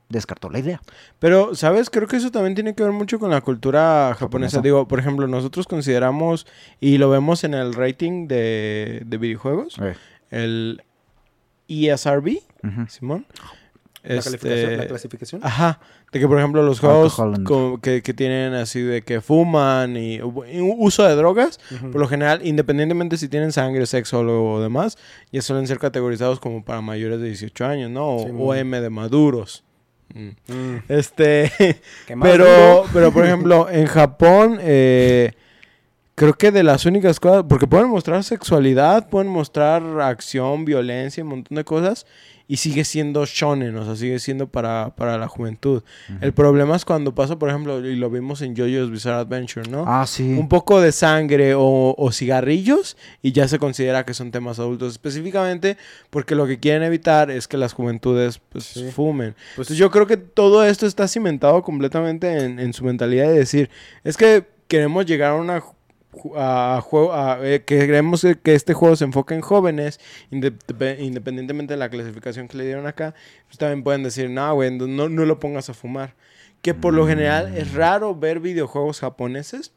descartó 0.09 0.49
la 0.49 0.59
idea. 0.59 0.81
Pero, 1.19 1.55
¿sabes? 1.55 1.89
Creo 1.89 2.09
que 2.09 2.17
eso 2.17 2.31
también 2.31 2.55
tiene 2.55 2.75
que 2.75 2.83
ver 2.83 2.91
mucho 2.91 3.17
con 3.17 3.31
la 3.31 3.39
cultura 3.39 4.09
japonesa. 4.09 4.57
Japonesa. 4.57 4.61
Digo, 4.61 4.89
por 4.89 4.99
ejemplo, 4.99 5.25
nosotros 5.27 5.67
consideramos, 5.67 6.47
y 6.81 6.97
lo 6.97 7.09
vemos 7.09 7.45
en 7.45 7.53
el 7.53 7.73
rating 7.73 8.27
de, 8.27 9.03
de 9.05 9.17
videojuegos, 9.17 9.79
el 10.29 10.81
ESRB. 11.67 12.39
Simón. 12.87 13.25
La, 14.03 14.15
Este, 14.15 14.29
calificación, 14.29 14.77
la 14.77 14.87
clasificación. 14.87 15.41
Ajá, 15.43 15.79
de 16.13 16.19
que 16.19 16.27
por 16.27 16.37
ejemplo 16.37 16.63
los 16.63 16.79
juegos 16.79 17.19
que, 17.81 18.01
que 18.01 18.13
tienen 18.13 18.53
así 18.53 18.79
de 18.79 19.01
que 19.01 19.19
fuman 19.19 19.97
y, 19.97 20.15
y 20.15 20.21
uso 20.61 21.03
de 21.03 21.15
drogas, 21.15 21.59
por 21.91 21.99
lo 21.99 22.07
general, 22.07 22.39
independientemente 22.45 23.17
si 23.17 23.27
tienen 23.27 23.51
sangre, 23.51 23.85
sexo 23.85 24.21
o 24.21 24.61
demás, 24.61 24.97
ya 25.31 25.41
suelen 25.41 25.67
ser 25.67 25.79
categorizados 25.79 26.39
como 26.39 26.63
para 26.63 26.79
mayores 26.79 27.19
de 27.19 27.27
18 27.27 27.65
años, 27.65 27.91
¿no? 27.91 28.07
O, 28.15 28.19
Sí, 28.19 28.29
o 28.29 28.33
mon. 28.33 28.57
M 28.57 28.79
de 28.79 28.89
maduros. 28.89 29.65
Mm. 30.13 30.53
Mm. 30.53 30.83
Este, 30.87 31.51
¿Qué 32.07 32.15
más 32.15 32.29
pero, 32.29 32.85
pero 32.93 33.11
por 33.11 33.25
ejemplo, 33.25 33.69
en 33.69 33.87
Japón, 33.87 34.57
eh, 34.61 35.33
creo 36.17 36.33
que 36.33 36.51
de 36.51 36.63
las 36.63 36.85
únicas 36.87 37.19
cosas, 37.19 37.45
porque 37.47 37.67
pueden 37.67 37.89
mostrar 37.89 38.23
sexualidad, 38.23 39.07
pueden 39.07 39.27
mostrar 39.31 39.83
acción, 40.01 40.65
violencia 40.65 41.23
un 41.23 41.29
montón 41.29 41.55
de 41.57 41.63
cosas, 41.63 42.07
y 42.47 42.57
sigue 42.57 42.85
siendo 42.85 43.23
shonen, 43.27 43.75
o 43.77 43.85
sea, 43.85 43.95
sigue 43.95 44.17
siendo 44.17 44.47
para, 44.47 44.95
para 44.95 45.17
la 45.19 45.27
juventud. 45.27 45.83
El 46.21 46.33
problema 46.33 46.75
es 46.75 46.85
cuando 46.85 47.13
pasa, 47.13 47.37
por 47.37 47.49
ejemplo, 47.49 47.85
y 47.85 47.95
lo 47.97 48.09
vimos 48.09 48.41
en 48.41 48.55
JoJo's 48.55 48.89
Bizarre 48.89 49.17
Adventure, 49.19 49.69
¿no? 49.69 49.83
Ah, 49.85 50.07
sí. 50.07 50.23
Un 50.23 50.47
poco 50.49 50.81
de 50.81 50.91
sangre 50.91 51.53
o, 51.55 51.93
o 51.95 52.11
cigarrillos 52.13 52.97
y 53.21 53.33
ya 53.33 53.47
se 53.49 53.59
considera 53.59 54.05
que 54.05 54.13
son 54.15 54.31
temas 54.31 54.57
adultos. 54.59 54.93
Específicamente 54.93 55.77
porque 56.09 56.35
lo 56.35 56.47
que 56.47 56.57
quieren 56.59 56.83
evitar 56.83 57.29
es 57.29 57.47
que 57.49 57.57
las 57.57 57.73
juventudes 57.73 58.39
pues, 58.49 58.63
Sí. 58.63 58.89
fumen. 58.91 59.33
Pues- 59.33 59.67
Entonces 59.67 59.77
yo 59.77 59.91
creo 59.91 60.07
que 60.07 60.15
todo 60.17 60.63
esto 60.63 60.87
está 60.87 61.07
cimentado 61.09 61.61
completamente 61.63 62.45
en, 62.45 62.59
en 62.59 62.71
su 62.73 62.85
mentalidad 62.85 63.27
de 63.27 63.39
decir, 63.39 63.69
es 64.05 64.15
que 64.17 64.45
queremos 64.69 65.05
llegar 65.05 65.31
a 65.31 65.35
una 65.35 65.61
a 66.35 66.81
juego, 66.83 67.13
a, 67.13 67.39
eh, 67.41 67.63
que 67.63 67.77
queremos 67.79 68.25
que- 68.43 68.55
este 68.55 68.73
juego 68.73 68.95
se 68.95 69.05
enfoque 69.05 69.33
en 69.35 69.41
jóvenes, 69.41 69.99
indep- 70.31 70.99
independientemente 70.99 71.73
de 71.73 71.77
la 71.77 71.89
clasificación 71.89 72.47
que 72.47 72.57
le 72.57 72.65
dieron 72.65 72.87
acá, 72.87 73.13
pues 73.47 73.57
también 73.57 73.83
pueden 73.83 74.03
decir, 74.03 74.29
no, 74.29 74.53
güey, 74.53 74.77
no, 74.77 75.09
no 75.09 75.25
lo 75.25 75.39
pongas 75.39 75.69
a 75.69 75.73
fumar. 75.73 76.15
Que 76.61 76.73
por 76.73 76.93
lo 76.93 77.07
general 77.07 77.55
es 77.55 77.73
raro 77.73 78.15
ver 78.15 78.39
videojuegos 78.39 78.99
japoneses 78.99 79.73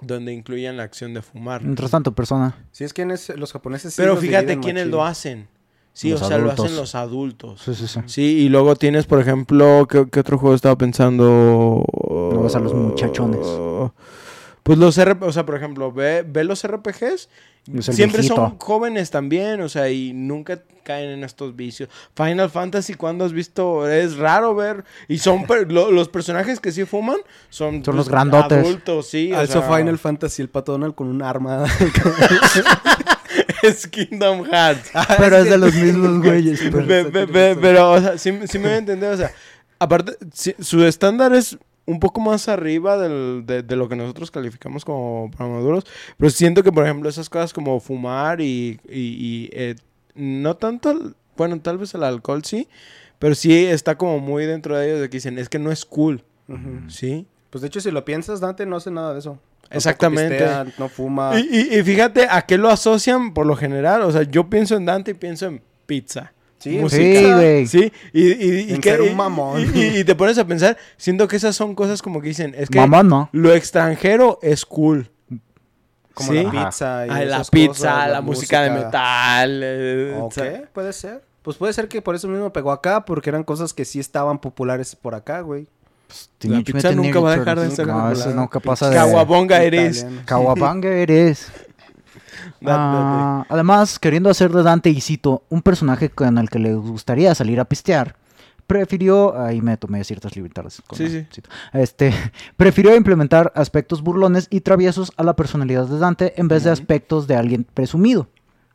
donde 0.00 0.32
incluyan 0.32 0.76
la 0.76 0.84
acción 0.84 1.12
de 1.12 1.22
fumar. 1.22 1.62
Mientras 1.62 1.90
tanto, 1.90 2.12
persona. 2.12 2.56
Si 2.72 2.84
es 2.84 2.92
que 2.94 3.04
los 3.04 3.52
japoneses 3.52 3.92
sí 3.94 4.00
Pero 4.00 4.14
los 4.14 4.20
fíjate 4.22 4.58
quiénes 4.58 4.84
machín. 4.84 4.90
lo 4.92 5.04
hacen. 5.04 5.48
Sí, 5.92 6.10
Los 6.10 6.22
o 6.22 6.28
sea, 6.28 6.38
lo 6.38 6.52
hacen 6.52 6.76
los 6.76 6.94
adultos. 6.94 7.60
Sí, 7.60 7.74
sí, 7.74 7.88
sí. 7.88 8.00
Sí, 8.06 8.22
y 8.22 8.48
luego 8.48 8.76
tienes, 8.76 9.06
por 9.06 9.18
ejemplo, 9.20 9.88
¿qué, 9.90 10.06
qué 10.08 10.20
otro 10.20 10.38
juego 10.38 10.54
estaba 10.54 10.78
pensando? 10.78 11.84
Luego 12.08 12.42
vas 12.44 12.54
a 12.54 12.60
los 12.60 12.72
muchachones. 12.72 13.44
Pues 14.62 14.78
los 14.78 14.96
RP, 14.98 15.22
o 15.24 15.32
sea, 15.32 15.46
por 15.46 15.56
ejemplo, 15.56 15.92
ve, 15.92 16.24
ve 16.26 16.44
los 16.44 16.66
RPGs. 16.66 17.28
Es 17.76 17.84
Siempre 17.84 18.20
viejito. 18.22 18.34
son 18.36 18.58
jóvenes 18.58 19.10
también, 19.10 19.60
o 19.60 19.68
sea, 19.68 19.90
y 19.90 20.14
nunca 20.14 20.62
caen 20.84 21.10
en 21.10 21.22
estos 21.24 21.54
vicios. 21.54 21.90
Final 22.16 22.48
Fantasy, 22.48 22.94
¿cuándo 22.94 23.26
has 23.26 23.32
visto? 23.34 23.86
Es 23.90 24.16
raro 24.16 24.54
ver. 24.54 24.84
Y 25.06 25.18
son 25.18 25.46
per- 25.46 25.70
lo- 25.70 25.90
los 25.92 26.08
personajes 26.08 26.60
que 26.60 26.72
sí 26.72 26.86
fuman 26.86 27.18
son, 27.50 27.84
Son 27.84 27.94
los 27.96 28.06
pues, 28.06 28.08
grandotes. 28.12 28.58
adultos, 28.58 29.08
sí. 29.08 29.32
o 29.34 29.38
Alzo 29.38 29.60
sea, 29.60 29.76
Final 29.76 29.98
Fantasy, 29.98 30.40
el 30.40 30.48
pato 30.48 30.72
Donald 30.72 30.94
con 30.94 31.08
un 31.08 31.20
arma. 31.22 31.66
es 33.62 33.86
Kingdom 33.86 34.44
Hearts. 34.44 34.90
Pero 35.18 35.36
es 35.38 35.50
de 35.50 35.58
los 35.58 35.74
mismos 35.74 36.22
güeyes. 36.22 36.60
Pero- 36.72 37.58
pero, 37.60 37.92
o 37.92 38.00
sea, 38.00 38.18
sí, 38.18 38.32
sí 38.48 38.58
me 38.58 38.64
voy 38.68 38.74
a 38.74 38.78
entender, 38.78 39.12
o 39.12 39.16
sea, 39.16 39.30
aparte, 39.78 40.16
sí, 40.32 40.54
su 40.58 40.84
estándar 40.84 41.34
es 41.34 41.58
un 41.88 42.00
poco 42.00 42.20
más 42.20 42.48
arriba 42.48 42.98
del- 42.98 43.44
de, 43.46 43.62
de 43.62 43.76
lo 43.76 43.88
que 43.88 43.96
nosotros 43.96 44.30
calificamos 44.30 44.84
como 44.84 45.30
para 45.36 45.48
maduros. 45.50 45.84
Pero 46.18 46.28
siento 46.30 46.62
que, 46.62 46.70
por 46.70 46.84
ejemplo, 46.84 47.08
esas 47.08 47.30
cosas 47.30 47.52
como 47.54 47.80
fumar 47.80 48.40
y, 48.42 48.78
y- 48.88 48.98
y, 48.98 49.50
eh, 49.52 49.74
no 50.14 50.54
tanto, 50.56 51.14
bueno, 51.36 51.58
tal 51.60 51.78
vez 51.78 51.94
el 51.94 52.02
alcohol 52.04 52.44
sí, 52.44 52.68
pero 53.18 53.34
sí 53.34 53.64
está 53.66 53.96
como 53.96 54.18
muy 54.20 54.44
dentro 54.44 54.76
de 54.76 54.86
ellos 54.86 55.00
de 55.00 55.08
que 55.08 55.16
dicen, 55.16 55.38
es 55.38 55.48
que 55.48 55.58
no 55.58 55.72
es 55.72 55.84
cool. 55.84 56.22
¿sí? 56.88 57.26
Pues 57.50 57.62
de 57.62 57.68
hecho, 57.68 57.80
si 57.80 57.90
lo 57.90 58.04
piensas, 58.04 58.40
Dante 58.40 58.66
no 58.66 58.76
hace 58.76 58.90
nada 58.90 59.12
de 59.14 59.20
eso. 59.20 59.38
Exactamente. 59.70 60.36
pistea, 60.38 60.66
no 60.78 60.88
fuma. 60.88 61.38
Y, 61.40 61.48
y- 61.74 61.78
y 61.78 61.82
fíjate 61.82 62.26
a 62.30 62.42
qué 62.42 62.58
lo 62.58 62.68
asocian 62.68 63.32
por 63.34 63.46
lo 63.46 63.56
general. 63.56 64.02
O 64.02 64.10
sea, 64.12 64.22
yo 64.22 64.48
pienso 64.50 64.76
en 64.76 64.84
Dante 64.86 65.12
y 65.12 65.14
pienso 65.14 65.46
en 65.46 65.62
pizza. 65.86 66.32
Sí, 66.58 66.78
música. 66.78 67.02
Sí, 67.02 67.12
pizza. 67.14 67.34
güey. 67.36 67.66
Sí, 67.66 67.92
y, 68.12 68.22
y, 68.32 68.74
y 68.74 68.78
que- 68.78 68.90
ser 68.90 69.02
un 69.02 69.08
y- 69.10 69.14
mamón. 69.14 69.60
Y, 69.74 69.78
y- 69.80 69.98
y 70.00 70.04
te 70.04 70.14
pones 70.14 70.36
a 70.38 70.46
pensar, 70.46 70.76
siento 70.96 71.28
que 71.28 71.36
esas 71.36 71.54
son 71.54 71.74
cosas 71.74 72.02
como 72.02 72.20
que 72.20 72.28
dicen, 72.28 72.54
es 72.58 72.68
que 72.68 72.78
Mamón, 72.80 73.08
¿no? 73.08 73.28
lo 73.32 73.54
extranjero 73.54 74.38
es 74.42 74.64
cool. 74.66 75.10
Como 76.14 76.32
Sí. 76.32 76.42
la 76.42 76.50
pizza. 76.50 77.06
Y 77.06 77.10
Ay, 77.10 77.26
la 77.26 77.44
pizza, 77.44 77.68
cosas, 77.92 78.10
la, 78.10 78.20
música, 78.20 78.62
de 78.62 78.70
metal. 78.70 79.60
eh. 79.62 80.64
Puede 80.72 80.92
ser. 80.92 81.22
Pues 81.42 81.56
puede 81.56 81.72
ser 81.72 81.86
que 81.88 82.02
por 82.02 82.14
eso 82.16 82.26
mismo 82.28 82.52
pegó 82.52 82.72
acá, 82.72 83.04
porque 83.04 83.30
eran 83.30 83.44
cosas 83.44 83.72
que 83.72 83.84
sí 83.84 84.00
estaban 84.00 84.40
populares 84.40 84.96
por 84.96 85.14
acá, 85.14 85.40
güey. 85.42 85.68
Teenage 86.38 86.64
pizza 86.64 86.88
Mutant 86.90 86.96
nunca 86.96 87.20
va 87.20 87.32
a 87.32 87.36
dejar 87.38 87.60
de 87.60 87.70
ser 87.70 87.86
No, 87.86 88.10
eso 88.10 88.20
popular. 88.22 88.36
nunca 88.36 88.60
pasa 88.60 88.90
de... 88.90 88.96
Kawabonga 88.96 89.62
eres. 89.62 90.06
Kawabanga 90.24 90.88
eres. 90.88 91.52
Ah, 92.66 93.44
además, 93.48 93.98
queriendo 93.98 94.30
hacer 94.30 94.50
de 94.52 94.62
Dante 94.62 94.90
y 94.90 95.00
cito 95.00 95.42
un 95.48 95.62
personaje 95.62 96.10
con 96.10 96.38
el 96.38 96.48
que 96.50 96.58
le 96.58 96.74
gustaría 96.74 97.34
salir 97.34 97.60
a 97.60 97.64
pistear, 97.64 98.16
prefirió, 98.66 99.38
ahí 99.40 99.60
me 99.62 99.76
tomé 99.76 100.04
ciertas 100.04 100.36
libertades. 100.36 100.82
con 100.86 100.98
Sí, 100.98 101.04
la 101.04 101.10
sí. 101.30 101.42
Este, 101.72 102.12
prefirió 102.56 102.94
implementar 102.96 103.52
aspectos 103.54 104.02
burlones 104.02 104.46
y 104.50 104.60
traviesos 104.60 105.12
a 105.16 105.22
la 105.22 105.34
personalidad 105.34 105.86
de 105.86 105.98
Dante 105.98 106.34
en 106.36 106.48
vez 106.48 106.64
de 106.64 106.70
aspectos 106.70 107.26
de 107.26 107.36
alguien 107.36 107.64
presumido. 107.72 108.28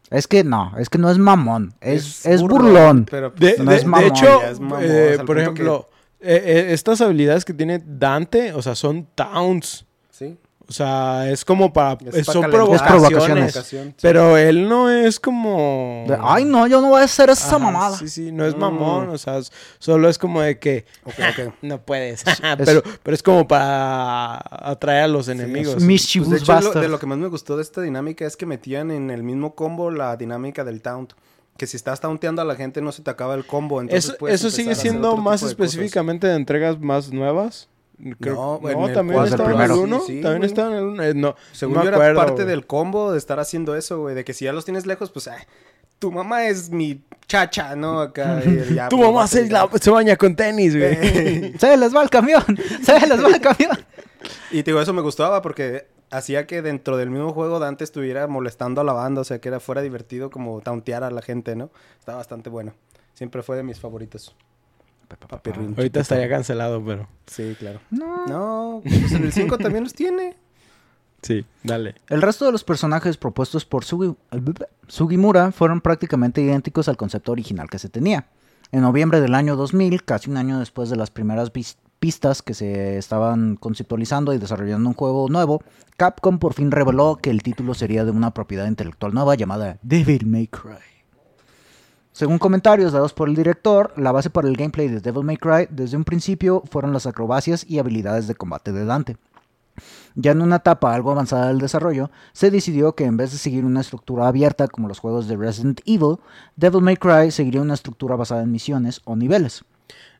Es 0.09 0.27
que 0.27 0.43
no, 0.43 0.73
es 0.77 0.89
que 0.89 0.97
no 0.99 1.09
es 1.09 1.17
mamón, 1.17 1.73
es, 1.81 2.25
es, 2.25 2.41
burlón, 2.41 2.61
burlón. 2.65 3.05
Pero 3.09 3.29
De, 3.31 3.55
No 3.57 3.71
de- 3.71 3.77
es 3.77 3.83
de 3.83 3.87
mamón, 3.87 4.07
hecho, 4.09 4.43
es 4.43 4.59
mamón, 4.59 4.79
eh, 4.83 5.13
el 5.19 5.25
por 5.25 5.39
ejemplo, 5.39 5.89
eh, 6.19 6.41
eh, 6.45 6.73
estas 6.73 7.01
habilidades 7.01 7.45
que 7.45 7.53
tiene 7.53 7.81
Dante, 7.83 8.53
o 8.53 8.61
sea, 8.61 8.75
son 8.75 9.07
towns. 9.15 9.85
sí. 10.11 10.37
O 10.67 10.71
sea, 10.71 11.29
es 11.29 11.43
como 11.43 11.73
para... 11.73 11.97
Es 12.13 12.25
son 12.25 12.49
provocaciones. 12.49 13.53
provocaciones. 13.53 13.53
sí. 13.67 13.93
Pero 14.01 14.37
él 14.37 14.67
no 14.69 14.89
es 14.89 15.19
como... 15.19 16.05
De, 16.07 16.17
Ay, 16.21 16.45
no, 16.45 16.65
yo 16.67 16.81
no 16.81 16.87
voy 16.89 17.01
a 17.01 17.03
hacer 17.03 17.29
esa 17.29 17.47
Ajá, 17.47 17.59
mamada. 17.59 17.97
Sí, 17.97 18.07
sí, 18.07 18.31
no 18.31 18.45
es 18.45 18.55
Mm. 18.55 18.59
mamón, 18.59 19.09
o 19.09 19.17
sea, 19.17 19.37
es- 19.39 19.51
solo 19.77 20.07
es 20.09 20.17
como 20.17 20.41
de 20.41 20.59
que 20.59 20.85
no 21.61 21.81
puedes, 21.81 22.23
pero, 22.65 22.81
pero 23.03 23.13
es 23.13 23.21
como 23.21 23.45
para 23.47 24.37
atraer 24.51 25.03
a 25.03 25.07
los 25.09 25.27
enemigos. 25.27 25.75
es 25.75 25.83
Mischievous 25.83 26.29
Pues 26.29 26.47
de 26.47 26.53
hecho, 26.53 26.73
lo- 26.73 26.81
de 26.81 26.87
lo 26.87 26.97
que 26.99 27.05
más 27.07 27.17
me 27.17 27.27
gustó 27.27 27.57
de 27.57 27.61
esta 27.63 27.81
dinámica 27.81 28.25
es 28.25 28.37
que 28.37 28.45
metían 28.45 28.89
en 28.91 29.11
el 29.11 29.21
mismo 29.21 29.55
combo 29.55 29.91
la 29.91 30.15
dinámica 30.17 30.63
del 30.63 30.81
taunt. 30.81 31.13
Que 31.57 31.67
si 31.67 31.77
estás 31.77 31.99
taunteando 31.99 32.41
a 32.41 32.45
la 32.45 32.55
gente 32.55 32.81
no 32.81 32.91
se 32.91 33.03
te 33.03 33.11
acaba 33.11 33.35
el 33.35 33.45
combo. 33.45 33.79
Entonces 33.79 34.15
Eso, 34.27 34.49
sigue 34.49 34.73
siendo 34.73 35.17
más 35.17 35.43
específicamente 35.43 36.25
de 36.25 36.35
entregas 36.35 36.79
más 36.79 37.11
nuevas. 37.13 37.69
Creo- 38.19 38.35
No, 38.35 38.59
no, 38.61 38.69
en 38.69 38.89
el 38.89 38.93
también 38.93 39.23
estaba 39.23 39.43
en 39.45 39.49
el 39.61 39.65
primero. 39.67 39.81
1. 39.81 39.99
Sí, 40.01 40.05
sí, 40.17 40.21
también 40.21 40.37
güey. 40.39 40.47
estaba 40.49 40.69
en 40.69 40.75
el 40.77 40.83
1. 40.85 41.13
no, 41.15 41.35
Según 41.51 41.75
no 41.75 41.83
yo 41.83 41.89
era 41.89 42.15
parte 42.15 42.33
güey. 42.33 42.45
del 42.47 42.65
combo 42.65 43.11
de 43.11 43.17
estar 43.17 43.39
haciendo 43.39 43.75
eso, 43.75 43.99
güey. 44.01 44.15
De 44.15 44.23
que 44.25 44.33
si 44.33 44.45
ya 44.45 44.53
los 44.53 44.65
tienes 44.65 44.85
lejos, 44.85 45.11
pues... 45.11 45.27
ay, 45.27 45.41
tu 45.99 46.11
mamá 46.11 46.45
es 46.47 46.69
mi 46.69 47.01
chacha, 47.27 47.75
¿no? 47.77 48.01
Acá. 48.01 48.41
y 48.45 48.73
ya, 48.75 48.89
Tu 48.89 48.97
pues, 48.97 49.07
mamá 49.09 49.25
se, 49.27 49.43
llegar. 49.43 49.69
la- 49.71 49.79
se 49.79 49.89
baña 49.89 50.17
con 50.17 50.35
tenis, 50.35 50.75
güey. 50.77 51.53
Se 51.59 51.77
les 51.77 51.95
va 51.95 52.03
el 52.03 52.09
camión, 52.09 52.43
se 52.83 52.99
les 53.07 53.23
va 53.23 53.27
el 53.29 53.39
camión. 53.39 53.77
Y 54.51 54.63
te 54.63 54.71
digo, 54.71 54.81
eso 54.81 54.91
me 54.93 55.01
gustaba 55.01 55.41
porque 55.41 55.87
hacía 56.11 56.45
que 56.45 56.61
dentro 56.61 56.97
del 56.97 57.09
mismo 57.09 57.31
juego 57.33 57.59
Dante 57.59 57.83
estuviera 57.85 58.27
molestando 58.27 58.81
a 58.81 58.83
la 58.83 58.91
banda, 58.93 59.21
o 59.21 59.23
sea, 59.23 59.39
que 59.39 59.47
era 59.47 59.59
fuera 59.61 59.81
divertido 59.81 60.29
como 60.29 60.59
tauntear 60.61 61.03
a 61.05 61.09
la 61.11 61.21
gente, 61.21 61.55
¿no? 61.55 61.71
Está 61.99 62.15
bastante 62.15 62.49
bueno. 62.49 62.73
Siempre 63.13 63.41
fue 63.41 63.55
de 63.55 63.63
mis 63.63 63.79
favoritos. 63.79 64.35
Papirrín. 65.07 65.73
Ahorita 65.77 65.99
estaría 66.01 66.29
cancelado, 66.29 66.83
pero... 66.83 67.07
Sí, 67.27 67.55
claro. 67.59 67.79
No. 67.91 68.25
No, 68.27 68.81
pues 68.83 69.11
en 69.13 69.23
el 69.23 69.31
5 69.31 69.57
también 69.57 69.83
los 69.83 69.93
tiene. 69.93 70.35
Sí, 71.21 71.45
dale. 71.63 71.95
El 72.09 72.21
resto 72.21 72.45
de 72.45 72.51
los 72.51 72.63
personajes 72.63 73.15
propuestos 73.17 73.63
por 73.65 73.85
Sugi- 73.85 74.15
Sugimura 74.87 75.51
fueron 75.51 75.79
prácticamente 75.81 76.41
idénticos 76.41 76.89
al 76.89 76.97
concepto 76.97 77.31
original 77.31 77.69
que 77.69 77.79
se 77.79 77.89
tenía. 77.89 78.27
En 78.71 78.81
noviembre 78.81 79.21
del 79.21 79.35
año 79.35 79.55
2000, 79.55 80.03
casi 80.03 80.29
un 80.29 80.37
año 80.37 80.59
después 80.59 80.89
de 80.89 80.95
las 80.97 81.11
primeras 81.11 81.51
pistas 81.99 82.41
que 82.41 82.53
se 82.53 82.97
estaban 82.97 83.55
conceptualizando 83.55 84.33
y 84.33 84.37
desarrollando 84.37 84.89
un 84.89 84.95
juego 84.95 85.29
nuevo, 85.29 85.61
Capcom 85.95 86.39
por 86.39 86.53
fin 86.55 86.71
reveló 86.71 87.17
que 87.21 87.29
el 87.29 87.43
título 87.43 87.73
sería 87.73 88.03
de 88.03 88.11
una 88.11 88.33
propiedad 88.33 88.67
intelectual 88.67 89.13
nueva 89.13 89.35
llamada 89.35 89.77
Devil 89.83 90.25
May 90.25 90.47
Cry. 90.47 90.73
Según 92.13 92.37
comentarios 92.37 92.91
dados 92.91 93.11
por 93.11 93.27
el 93.27 93.35
director, 93.35 93.91
la 93.97 94.11
base 94.11 94.29
para 94.29 94.47
el 94.47 94.55
gameplay 94.55 94.87
de 94.87 95.01
Devil 95.01 95.23
May 95.23 95.37
Cry 95.37 95.67
desde 95.71 95.97
un 95.97 96.03
principio 96.03 96.61
fueron 96.69 96.93
las 96.93 97.07
acrobacias 97.07 97.65
y 97.67 97.79
habilidades 97.79 98.27
de 98.27 98.35
combate 98.35 98.71
de 98.71 98.85
Dante. 98.85 99.17
Ya 100.13 100.31
en 100.33 100.43
una 100.43 100.57
etapa 100.57 100.93
algo 100.93 101.09
avanzada 101.09 101.47
del 101.47 101.57
desarrollo, 101.57 102.11
se 102.31 102.51
decidió 102.51 102.93
que 102.93 103.05
en 103.05 103.17
vez 103.17 103.31
de 103.31 103.39
seguir 103.39 103.65
una 103.65 103.81
estructura 103.81 104.27
abierta 104.27 104.67
como 104.67 104.87
los 104.87 104.99
juegos 104.99 105.27
de 105.27 105.35
Resident 105.35 105.81
Evil, 105.87 106.17
Devil 106.55 106.81
May 106.83 106.97
Cry 106.97 107.31
seguiría 107.31 107.61
una 107.61 107.73
estructura 107.73 108.15
basada 108.15 108.43
en 108.43 108.51
misiones 108.51 109.01
o 109.05 109.15
niveles. 109.15 109.65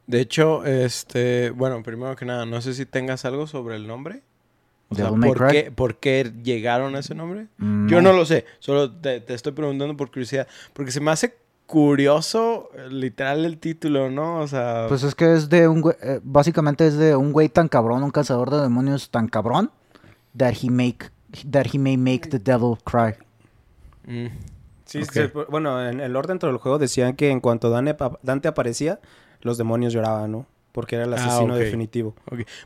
De 0.08 0.20
hecho, 0.20 0.66
este... 0.66 1.52
Bueno, 1.52 1.84
primero 1.84 2.16
que 2.16 2.26
nada, 2.26 2.48
no 2.48 2.60
sé 2.62 2.74
si 2.74 2.88
tengas 2.88 3.24
algo 3.26 3.46
sobre 3.46 3.76
el 3.76 3.86
nombre. 3.86 4.24
O 4.90 4.96
sea, 4.96 5.10
¿por 5.10 5.38
Cry. 5.38 5.52
qué, 5.52 5.72
¿por 5.72 5.98
qué 5.98 6.34
llegaron 6.44 6.96
a 6.96 7.00
ese 7.00 7.14
nombre? 7.14 7.48
Mm, 7.58 7.88
Yo 7.88 8.02
no 8.02 8.14
lo 8.14 8.26
sé, 8.26 8.46
solo 8.60 8.92
te, 8.92 9.22
te 9.22 9.36
estoy 9.36 9.52
preguntando 9.54 9.96
por 9.96 10.10
curiosidad. 10.10 10.48
Porque 10.74 10.92
se 10.92 11.00
me 11.00 11.12
hace 11.12 11.36
curioso, 11.66 12.70
literal, 12.90 13.46
el 13.46 13.58
título, 13.58 14.10
¿no? 14.10 14.40
O 14.40 14.48
sea... 14.48 14.86
Pues 14.88 15.04
es 15.04 15.16
que 15.16 15.34
es 15.34 15.50
de 15.50 15.68
un 15.68 15.82
güey, 15.82 15.96
eh, 16.02 16.20
básicamente 16.24 16.88
es 16.88 16.98
de 16.98 17.16
un 17.16 17.32
güey 17.32 17.50
tan 17.50 17.68
cabrón, 17.68 18.04
un 18.04 18.12
cazador 18.12 18.50
de 18.50 18.62
demonios 18.62 19.10
tan 19.10 19.28
cabrón, 19.28 19.72
that 20.38 20.54
he 20.62 20.70
make, 20.70 21.10
that 21.50 21.68
he 21.74 21.80
may 21.80 21.98
make 21.98 22.30
the 22.30 22.40
devil 22.40 22.78
cry. 22.84 23.16
mm, 24.06 24.28
Sí, 24.86 25.04
sí, 25.06 25.22
bueno, 25.50 25.84
en 25.84 26.02
el 26.02 26.16
orden 26.16 26.34
dentro 26.34 26.50
del 26.50 26.60
juego 26.60 26.78
decían 26.78 27.16
que 27.16 27.32
en 27.32 27.40
cuanto 27.40 27.72
Dante, 27.72 27.96
Dante 28.22 28.48
aparecía, 28.48 29.00
los 29.42 29.58
demonios 29.58 29.92
lloraban, 29.92 30.32
¿no? 30.32 30.46
Porque 30.74 30.96
era 30.96 31.06
el 31.06 31.14
Ah, 31.14 31.18
asesino 31.18 31.56
definitivo. 31.56 32.16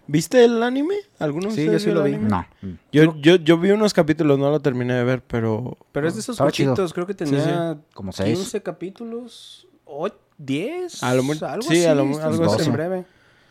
¿Viste 0.07 0.43
el 0.43 0.63
anime? 0.63 0.95
¿Alguno 1.19 1.49
de 1.49 1.55
Sí, 1.55 1.65
yo 1.65 1.77
sí 1.77 1.91
lo 1.91 2.03
vi. 2.03 2.13
anime? 2.15 2.29
No. 2.29 2.47
Yo, 2.91 3.15
yo, 3.17 3.35
yo 3.35 3.57
vi 3.59 3.69
unos 3.71 3.93
capítulos, 3.93 4.39
no 4.39 4.49
lo 4.49 4.61
terminé 4.61 4.93
de 4.95 5.03
ver, 5.03 5.21
pero... 5.21 5.77
Pero 5.91 6.07
es 6.07 6.15
de 6.15 6.21
esos 6.21 6.37
cortitos, 6.37 6.93
creo 6.93 7.05
que 7.05 7.13
Sí, 7.13 7.25
sí. 7.25 7.31
tenía 7.35 7.77
Como 7.93 8.11
seis. 8.13 8.37
15 8.39 8.63
capítulos, 8.63 9.67
o 9.85 10.09
10, 10.37 11.03
A 11.03 11.13
lo 11.13 11.19
algo 11.21 11.33
sí, 11.33 11.39
así, 11.79 11.85
a 11.85 11.93
lo 11.95 12.01
algo 12.23 12.45
así. 12.53 12.65
en 12.67 12.73
breve. 12.73 13.05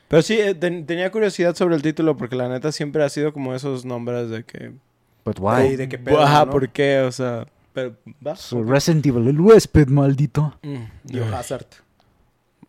Pero 0.09 0.23
sí, 0.23 0.39
eh, 0.41 0.55
ten- 0.55 0.87
tenía 0.87 1.11
curiosidad 1.13 1.55
sobre 1.55 1.75
el 1.77 1.83
título 1.83 2.17
porque 2.17 2.35
la 2.37 2.49
neta 2.49 2.73
siempre 2.73 3.05
ha 3.05 3.09
sido 3.11 3.33
como 3.35 3.55
esos 3.55 3.85
nombres 3.85 4.31
de 4.31 4.45
que... 4.45 4.73
But 5.25 5.39
why? 5.41 5.77
de 5.77 5.87
qué 5.89 5.99
pedo, 5.99 6.23
Ajá, 6.23 6.47
¿no? 6.47 6.53
¿por 6.53 6.69
qué? 6.71 7.01
O 7.01 7.13
sea... 7.13 7.47
Pero, 7.75 7.95
¿va? 8.27 8.37
So, 8.37 8.63
Resident 8.65 9.05
Evil, 9.05 9.29
el 9.29 9.39
huésped 9.39 9.89
maldito. 9.89 10.59
Mm, 10.63 10.77
Biohazard. 11.13 11.67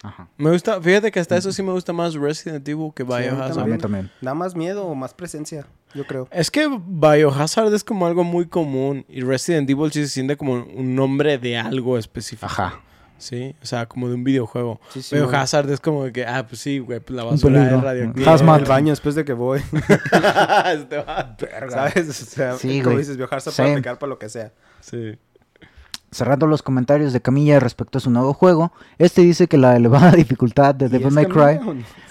Ajá. 0.04 0.28
Me 0.38 0.52
gusta, 0.52 0.80
fíjate 0.82 1.12
que 1.12 1.20
hasta 1.20 1.36
eso 1.38 1.52
sí 1.52 1.64
me 1.64 1.72
gusta 1.72 1.92
más 1.94 2.14
Resident 2.14 2.68
Evil 2.68 2.92
que 2.96 3.04
Sí, 3.04 3.12
a 3.12 3.18
mí 3.18 3.24
Biohazard. 3.26 3.78
también. 3.80 4.12
Da 4.22 4.34
más 4.34 4.56
miedo 4.56 4.86
o 4.86 4.94
más 4.96 5.14
presencia, 5.14 5.66
yo 5.94 6.06
creo. 6.06 6.28
Es 6.32 6.52
que 6.52 6.68
Biohazard 6.68 7.74
es 7.74 7.84
como 7.84 8.06
algo 8.06 8.24
muy 8.24 8.48
común 8.48 9.06
y 9.10 9.22
Resident 9.22 9.70
Evil 9.70 9.92
sí 9.92 10.04
se 10.04 10.10
siente 10.10 10.38
como 10.38 10.54
un 10.54 10.96
nombre 10.96 11.38
de 11.38 11.58
algo 11.58 11.98
específico. 11.98 12.46
Ajá. 12.46 12.82
Sí, 13.20 13.56
o 13.64 13.66
sea, 13.66 13.88
como 13.88 14.08
de 14.10 14.14
un 14.14 14.24
videojuego. 14.24 14.80
Sí, 14.90 15.02
sí, 15.02 15.16
Biohazard 15.16 15.68
es 15.72 15.80
como 15.80 16.04
de 16.04 16.12
que, 16.14 16.24
ah, 16.28 16.46
pues 16.48 16.62
sí, 16.62 16.78
güey, 16.78 17.00
pues 17.00 17.18
la 17.18 17.24
basura 17.24 17.58
es 17.64 17.68
peligro. 17.70 17.82
radioactiva. 17.84 18.32
Hazmat. 18.32 18.60
el 18.62 18.66
baño 18.68 18.90
después 18.92 19.16
de 19.16 19.26
que 19.26 19.34
voy. 19.34 19.60
Este 20.72 20.98
va- 20.98 21.36
¿Sabes? 21.70 22.10
O 22.10 22.14
sea, 22.14 22.54
Sí, 22.58 22.80
como 22.84 22.98
dices, 23.00 23.18
Biohazard 23.18 23.70
aplicar 23.72 23.98
para 23.98 24.10
lo 24.12 24.20
que 24.20 24.30
sea. 24.30 24.52
sí. 24.82 25.18
Cerrando 26.18 26.48
los 26.48 26.64
comentarios 26.64 27.14
de 27.14 27.22
Camilla 27.22 27.60
respecto 27.60 28.00
a 28.00 28.02
su 28.02 28.10
nuevo 28.10 28.34
juego, 28.34 28.72
este 28.98 29.22
dice 29.22 29.48
que 29.48 29.58
la 29.58 29.76
elevada 29.76 30.12
dificultad 30.16 30.74
de 30.74 30.88
¿Y 30.88 30.90
Devil 30.90 31.12
May 31.12 31.26
Cry 31.28 31.60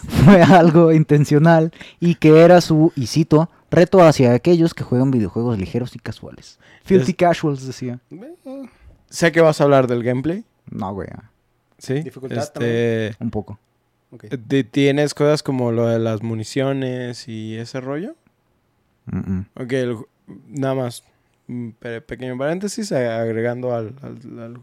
fue 0.09 0.43
algo 0.43 0.93
intencional 0.93 1.73
y 1.99 2.15
que 2.15 2.41
era 2.45 2.61
su, 2.61 2.93
y 2.95 3.09
cito, 3.09 3.51
reto 3.69 4.01
hacia 4.05 4.33
aquellos 4.33 4.75
que 4.75 4.85
juegan 4.85 5.11
videojuegos 5.11 5.59
ligeros 5.59 5.97
y 5.97 5.99
casuales. 5.99 6.61
Filthy 6.85 7.11
Es- 7.11 7.17
casuals, 7.17 7.67
decía. 7.67 7.99
Eh, 8.13 8.69
Sé 9.11 9.33
que 9.33 9.41
vas 9.41 9.61
a 9.61 9.65
hablar 9.65 9.89
del 9.89 10.05
gameplay. 10.05 10.45
No, 10.71 10.95
güey, 10.95 11.09
Sí. 11.79 11.95
Dificultad 12.03 12.39
este, 12.39 13.17
un 13.19 13.31
poco. 13.31 13.59
ok. 14.13 14.27
ti- 14.49 14.63
¿Tienes 14.65 15.15
cosas 15.15 15.43
como 15.43 15.73
lo 15.73 15.89
de 15.89 15.99
las 15.99 16.23
municiones 16.23 17.27
y 17.27 17.57
ese 17.57 17.81
rollo? 17.81 18.15
Mm, 19.07 19.33
mm. 19.33 19.47
Ok, 19.63 19.73
el 19.73 19.97
nada 20.49 20.75
más. 20.77 21.03
Pe- 21.79 22.01
pequeño 22.01 22.37
paréntesis 22.39 22.93
agregando 22.93 23.75
al. 23.75 23.95
al- 24.03 24.39
al- 24.41 24.61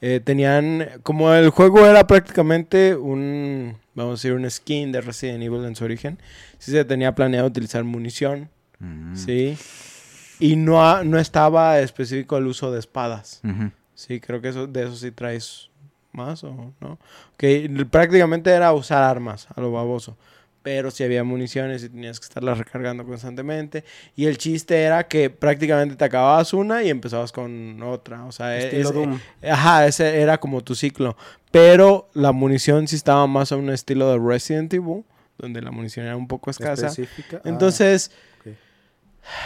eh, 0.00 0.20
tenían, 0.22 0.86
como 1.02 1.32
el 1.32 1.48
juego 1.48 1.86
era 1.86 2.06
prácticamente 2.06 2.94
un, 2.94 3.76
vamos 3.94 4.10
a 4.10 4.14
decir, 4.14 4.32
un 4.34 4.50
skin 4.50 4.92
de 4.92 5.00
Resident 5.00 5.42
Evil 5.42 5.64
en 5.64 5.76
su 5.76 5.84
origen, 5.84 6.18
sí 6.58 6.72
se 6.72 6.84
tenía 6.84 7.14
planeado 7.14 7.46
utilizar 7.46 7.82
munición, 7.84 8.50
Mm. 8.80 9.16
sí, 9.16 9.56
y 10.40 10.56
no, 10.56 10.86
ha- 10.86 11.04
no 11.04 11.18
estaba 11.18 11.78
específico 11.78 12.36
el 12.36 12.46
uso 12.46 12.70
de 12.70 12.80
espadas. 12.80 13.40
Ujú. 13.44 13.70
Sí, 13.94 14.20
creo 14.20 14.42
que 14.42 14.48
eso, 14.48 14.66
de 14.66 14.82
eso 14.82 14.96
sí 14.96 15.10
traes 15.10 15.70
más 16.12 16.44
o 16.44 16.72
no. 16.80 16.98
Que 17.38 17.70
prácticamente 17.90 18.50
era 18.50 18.72
usar 18.74 19.02
armas 19.04 19.46
a 19.54 19.60
lo 19.60 19.72
baboso. 19.72 20.18
Pero 20.64 20.90
si 20.90 21.04
había 21.04 21.22
municiones 21.24 21.84
y 21.84 21.90
tenías 21.90 22.18
que 22.18 22.24
estarlas 22.24 22.56
recargando 22.56 23.04
constantemente. 23.04 23.84
Y 24.16 24.24
el 24.24 24.38
chiste 24.38 24.80
era 24.82 25.06
que 25.06 25.28
prácticamente 25.28 25.94
te 25.94 26.04
acababas 26.06 26.54
una 26.54 26.82
y 26.82 26.88
empezabas 26.88 27.32
con 27.32 27.82
otra. 27.82 28.24
O 28.24 28.32
sea, 28.32 28.58
e- 28.58 28.82
Doom. 28.82 29.20
ajá, 29.46 29.86
ese 29.86 30.22
era 30.22 30.38
como 30.38 30.62
tu 30.62 30.74
ciclo. 30.74 31.18
Pero 31.50 32.08
la 32.14 32.32
munición 32.32 32.88
sí 32.88 32.96
estaba 32.96 33.26
más 33.26 33.52
a 33.52 33.56
un 33.56 33.68
estilo 33.68 34.10
de 34.10 34.18
Resident 34.18 34.72
Evil, 34.72 35.04
donde 35.36 35.60
la 35.60 35.70
munición 35.70 36.06
era 36.06 36.16
un 36.16 36.26
poco 36.26 36.50
escasa. 36.50 36.86
Específica. 36.86 37.42
Ah, 37.44 37.48
Entonces. 37.48 38.10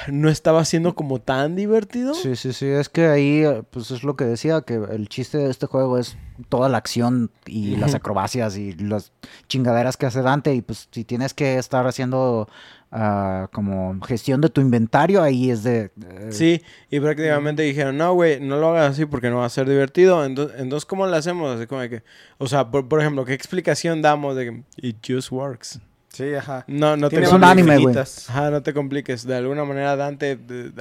No 0.08 0.28
estaba 0.28 0.64
siendo 0.64 0.94
como 0.94 1.20
tan 1.20 1.56
divertido. 1.56 2.14
Sí, 2.14 2.36
sí, 2.36 2.52
sí, 2.52 2.66
es 2.66 2.88
que 2.88 3.06
ahí, 3.06 3.44
eh, 3.44 3.62
pues 3.70 3.90
es 3.90 4.02
lo 4.04 4.16
que 4.16 4.24
decía, 4.24 4.60
que 4.62 4.74
el 4.74 5.08
chiste 5.08 5.38
de 5.38 5.50
este 5.50 5.66
juego 5.66 5.98
es 5.98 6.16
toda 6.48 6.68
la 6.68 6.78
acción 6.78 7.30
y 7.46 7.76
las 7.76 7.94
acrobacias 7.94 8.56
y 8.56 8.72
las 8.74 9.12
chingaderas 9.48 9.96
que 9.96 10.06
hace 10.06 10.22
Dante 10.22 10.54
y 10.54 10.62
pues 10.62 10.88
si 10.90 11.04
tienes 11.04 11.34
que 11.34 11.58
estar 11.58 11.86
haciendo 11.86 12.48
ah, 12.92 13.48
como 13.52 13.98
gestión 14.06 14.40
de 14.40 14.48
tu 14.48 14.60
inventario, 14.60 15.22
ahí 15.22 15.50
es 15.50 15.62
de... 15.64 15.90
eh, 16.00 16.28
Sí, 16.30 16.62
y 16.90 17.00
prácticamente 17.00 17.62
dijeron, 17.62 17.96
no, 17.96 18.14
güey, 18.14 18.40
no 18.40 18.56
lo 18.56 18.68
hagas 18.70 18.92
así 18.92 19.04
porque 19.04 19.30
no 19.30 19.38
va 19.38 19.46
a 19.46 19.50
ser 19.50 19.68
divertido. 19.68 20.24
Entonces, 20.24 20.60
entonces 20.60 20.86
¿cómo 20.86 21.06
lo 21.06 21.16
hacemos? 21.16 21.56
Así 21.56 21.66
como 21.66 21.82
que, 21.88 22.02
o 22.38 22.46
sea, 22.46 22.70
por, 22.70 22.88
por 22.88 23.00
ejemplo, 23.00 23.24
¿qué 23.24 23.34
explicación 23.34 24.00
damos 24.02 24.36
de 24.36 24.44
que 24.44 24.62
it 24.86 24.96
just 25.06 25.32
works? 25.32 25.80
Sí, 26.18 26.34
ajá. 26.34 26.64
No, 26.66 26.96
no 26.96 27.08
te 27.08 27.18
Tiene 27.20 27.32
un 27.32 27.44
anime, 27.44 27.78
güey. 27.78 27.96
Ajá, 27.96 28.50
no 28.50 28.60
te 28.60 28.74
compliques. 28.74 29.24
De 29.24 29.36
alguna 29.36 29.64
manera 29.64 29.94
Dante 29.94 30.36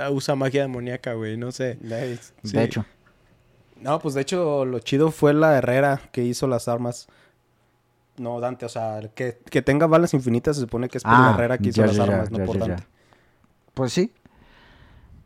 usa 0.10 0.34
magia 0.34 0.64
demoníaca, 0.64 1.14
güey, 1.14 1.38
no 1.38 1.52
sé. 1.52 1.76
De 1.76 2.18
Sí. 2.44 2.58
hecho. 2.58 2.86
No, 3.80 4.00
pues 4.00 4.16
de 4.16 4.22
hecho 4.22 4.66
lo 4.66 4.80
chido 4.80 5.12
fue 5.12 5.36
la 5.36 5.56
herrera 5.56 6.02
que 6.12 6.24
hizo 6.24 6.48
las 6.48 6.68
armas. 6.68 7.08
No, 8.18 8.40
Dante, 8.40 8.66
o 8.66 8.70
sea, 8.70 8.98
el 8.98 9.12
que, 9.12 9.38
que 9.52 9.62
tenga 9.62 9.86
balas 9.86 10.16
infinitas 10.16 10.56
se 10.56 10.64
supone 10.64 10.90
que 10.90 10.98
es 10.98 11.04
por 11.04 11.14
la 11.14 11.30
Ah, 11.30 11.34
herrera 11.36 11.60
que 11.60 11.70
hizo 11.70 11.82
ya, 11.82 11.86
las 11.86 11.96
ya, 11.98 12.06
ya, 12.08 12.14
armas, 12.14 12.32
no 12.32 12.38
ya, 12.40 12.46
por. 12.46 12.58
Dante. 12.58 12.84
Pues 13.76 13.94
sí. 13.94 14.12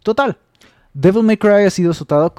Total. 0.04 0.38
Devil 0.94 1.24
May 1.24 1.38
Cry 1.38 1.64
ha 1.66 1.70
sido 1.70 1.94
citado... 1.94 2.34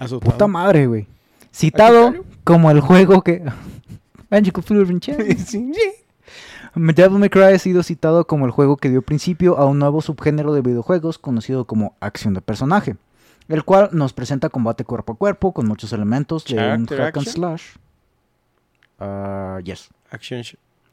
Asustado. 0.00 0.32
Puta 0.32 0.48
madre, 0.48 0.88
güey. 0.88 1.06
Citado 1.52 2.14
como 2.42 2.68
el 2.72 2.80
juego 2.80 3.22
que... 3.22 3.44
Adventure. 4.30 5.36
Devil 6.74 7.18
May 7.18 7.30
Cry 7.30 7.54
ha 7.54 7.58
sido 7.58 7.82
citado 7.82 8.26
como 8.26 8.46
el 8.46 8.50
juego 8.50 8.76
que 8.76 8.90
dio 8.90 9.02
principio 9.02 9.58
a 9.58 9.66
un 9.66 9.78
nuevo 9.78 10.02
subgénero 10.02 10.52
de 10.52 10.60
videojuegos 10.62 11.18
conocido 11.18 11.66
como 11.66 11.96
acción 12.00 12.34
de 12.34 12.40
personaje, 12.40 12.96
el 13.48 13.64
cual 13.64 13.90
nos 13.92 14.12
presenta 14.12 14.48
combate 14.48 14.84
cuerpo 14.84 15.12
a 15.12 15.16
cuerpo 15.16 15.52
con 15.52 15.66
muchos 15.66 15.92
elementos 15.92 16.44
de 16.44 16.54
un 16.56 16.86
hack 16.86 17.16
and 17.16 17.28
slash. 17.28 17.62
Ah, 18.98 19.58
yes, 19.62 19.88
Action. 20.10 20.42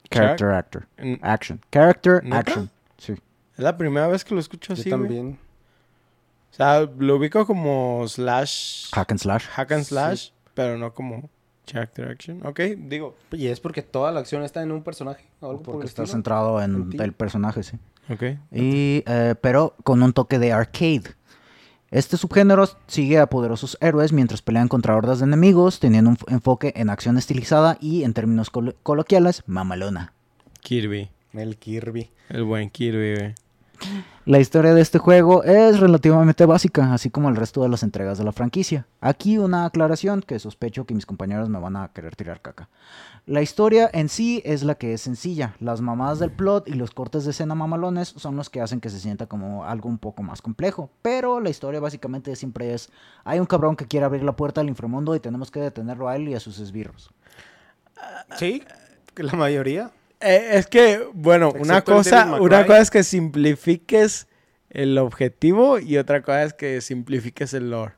character 0.09 0.49
actor. 0.51 0.87
Action. 1.21 1.59
Character 1.71 2.23
¿Neta? 2.23 2.37
action. 2.37 2.69
Sí. 2.97 3.13
Es 3.13 3.59
la 3.63 3.77
primera 3.77 4.07
vez 4.07 4.23
que 4.23 4.33
lo 4.35 4.39
escucho 4.39 4.73
Yo 4.73 4.81
así, 4.81 4.89
güey. 4.89 5.01
también. 5.01 5.39
O 6.51 6.53
sea, 6.53 6.81
lo 6.97 7.15
ubico 7.15 7.45
como 7.47 8.05
slash... 8.07 8.91
Hack 8.93 9.11
and 9.11 9.19
slash. 9.19 9.45
Hack 9.47 9.71
and 9.71 9.83
slash, 9.85 10.29
pero 10.53 10.77
no 10.77 10.93
como 10.93 11.29
character 11.71 12.09
action. 12.09 12.45
Ok, 12.45 12.59
digo. 12.77 13.15
Y 13.31 13.47
es 13.47 13.59
porque 13.59 13.81
toda 13.81 14.11
la 14.11 14.19
acción 14.19 14.43
está 14.43 14.61
en 14.61 14.71
un 14.71 14.83
personaje. 14.83 15.25
o 15.39 15.49
algo 15.49 15.63
por 15.63 15.73
Porque 15.73 15.85
el 15.85 15.89
está 15.89 16.03
estilo. 16.03 16.13
centrado 16.17 16.61
en 16.61 16.89
el 16.99 17.13
personaje, 17.13 17.63
sí. 17.63 17.77
Ok. 18.09 18.23
Y, 18.51 19.03
eh, 19.07 19.35
pero 19.41 19.75
con 19.83 20.03
un 20.03 20.13
toque 20.13 20.37
de 20.39 20.51
arcade. 20.51 21.03
Este 21.91 22.15
subgénero 22.17 22.65
sigue 22.87 23.19
a 23.19 23.27
poderosos 23.27 23.77
héroes 23.81 24.13
mientras 24.13 24.41
pelean 24.41 24.67
contra 24.69 24.95
hordas 24.95 25.19
de 25.19 25.25
enemigos, 25.25 25.79
teniendo 25.79 26.11
un 26.11 26.17
enfoque 26.27 26.71
en 26.77 26.89
acción 26.89 27.17
estilizada 27.17 27.77
y, 27.81 28.03
en 28.03 28.13
términos 28.13 28.49
colo- 28.51 28.75
coloquiales, 28.83 29.43
mamalona. 29.45 30.13
Kirby. 30.61 31.09
El 31.33 31.57
Kirby. 31.57 32.09
El 32.29 32.43
buen 32.43 32.69
Kirby, 32.69 33.15
güey. 33.15 33.35
La 34.25 34.39
historia 34.39 34.75
de 34.75 34.81
este 34.81 34.99
juego 34.99 35.43
es 35.43 35.79
relativamente 35.79 36.45
básica, 36.45 36.93
así 36.93 37.09
como 37.09 37.29
el 37.29 37.35
resto 37.35 37.63
de 37.63 37.69
las 37.69 37.81
entregas 37.81 38.19
de 38.19 38.23
la 38.23 38.31
franquicia. 38.31 38.85
Aquí 38.99 39.39
una 39.39 39.65
aclaración 39.65 40.21
que 40.21 40.37
sospecho 40.37 40.85
que 40.85 40.93
mis 40.93 41.07
compañeros 41.07 41.49
me 41.49 41.59
van 41.59 41.75
a 41.75 41.87
querer 41.87 42.15
tirar 42.15 42.41
caca. 42.41 42.69
La 43.25 43.41
historia 43.41 43.89
en 43.93 44.09
sí 44.09 44.41
es 44.45 44.63
la 44.63 44.75
que 44.75 44.93
es 44.93 45.01
sencilla. 45.01 45.55
Las 45.59 45.81
mamadas 45.81 46.19
del 46.19 46.31
plot 46.31 46.67
y 46.67 46.73
los 46.73 46.91
cortes 46.91 47.25
de 47.25 47.31
escena 47.31 47.55
mamalones 47.55 48.09
son 48.09 48.35
los 48.35 48.49
que 48.49 48.61
hacen 48.61 48.79
que 48.79 48.89
se 48.89 48.99
sienta 48.99 49.25
como 49.25 49.65
algo 49.65 49.89
un 49.89 49.97
poco 49.97 50.21
más 50.21 50.41
complejo. 50.41 50.91
Pero 51.01 51.39
la 51.39 51.49
historia 51.49 51.79
básicamente 51.79 52.35
siempre 52.35 52.73
es, 52.73 52.91
hay 53.23 53.39
un 53.39 53.45
cabrón 53.47 53.75
que 53.75 53.87
quiere 53.87 54.05
abrir 54.05 54.23
la 54.23 54.35
puerta 54.35 54.61
al 54.61 54.69
inframundo 54.69 55.15
y 55.15 55.19
tenemos 55.19 55.49
que 55.49 55.59
detenerlo 55.59 56.07
a 56.07 56.15
él 56.15 56.29
y 56.29 56.35
a 56.35 56.39
sus 56.39 56.59
esbirros. 56.59 57.11
Sí, 58.37 58.63
la 59.15 59.33
mayoría. 59.33 59.91
Eh, 60.21 60.49
es 60.53 60.67
que, 60.67 61.07
bueno, 61.13 61.49
una 61.51 61.77
Excepto 61.79 61.93
cosa, 61.93 62.25
una 62.41 62.65
cosa 62.65 62.79
es 62.79 62.91
que 62.91 63.03
simplifiques 63.03 64.27
el 64.69 64.97
objetivo 64.97 65.79
y 65.79 65.97
otra 65.97 66.21
cosa 66.21 66.43
es 66.43 66.53
que 66.53 66.79
simplifiques 66.81 67.53
el 67.53 67.71
lore. 67.71 67.93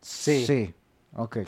Sí. 0.00 0.44
Sí, 0.46 0.74
ok. 1.14 1.38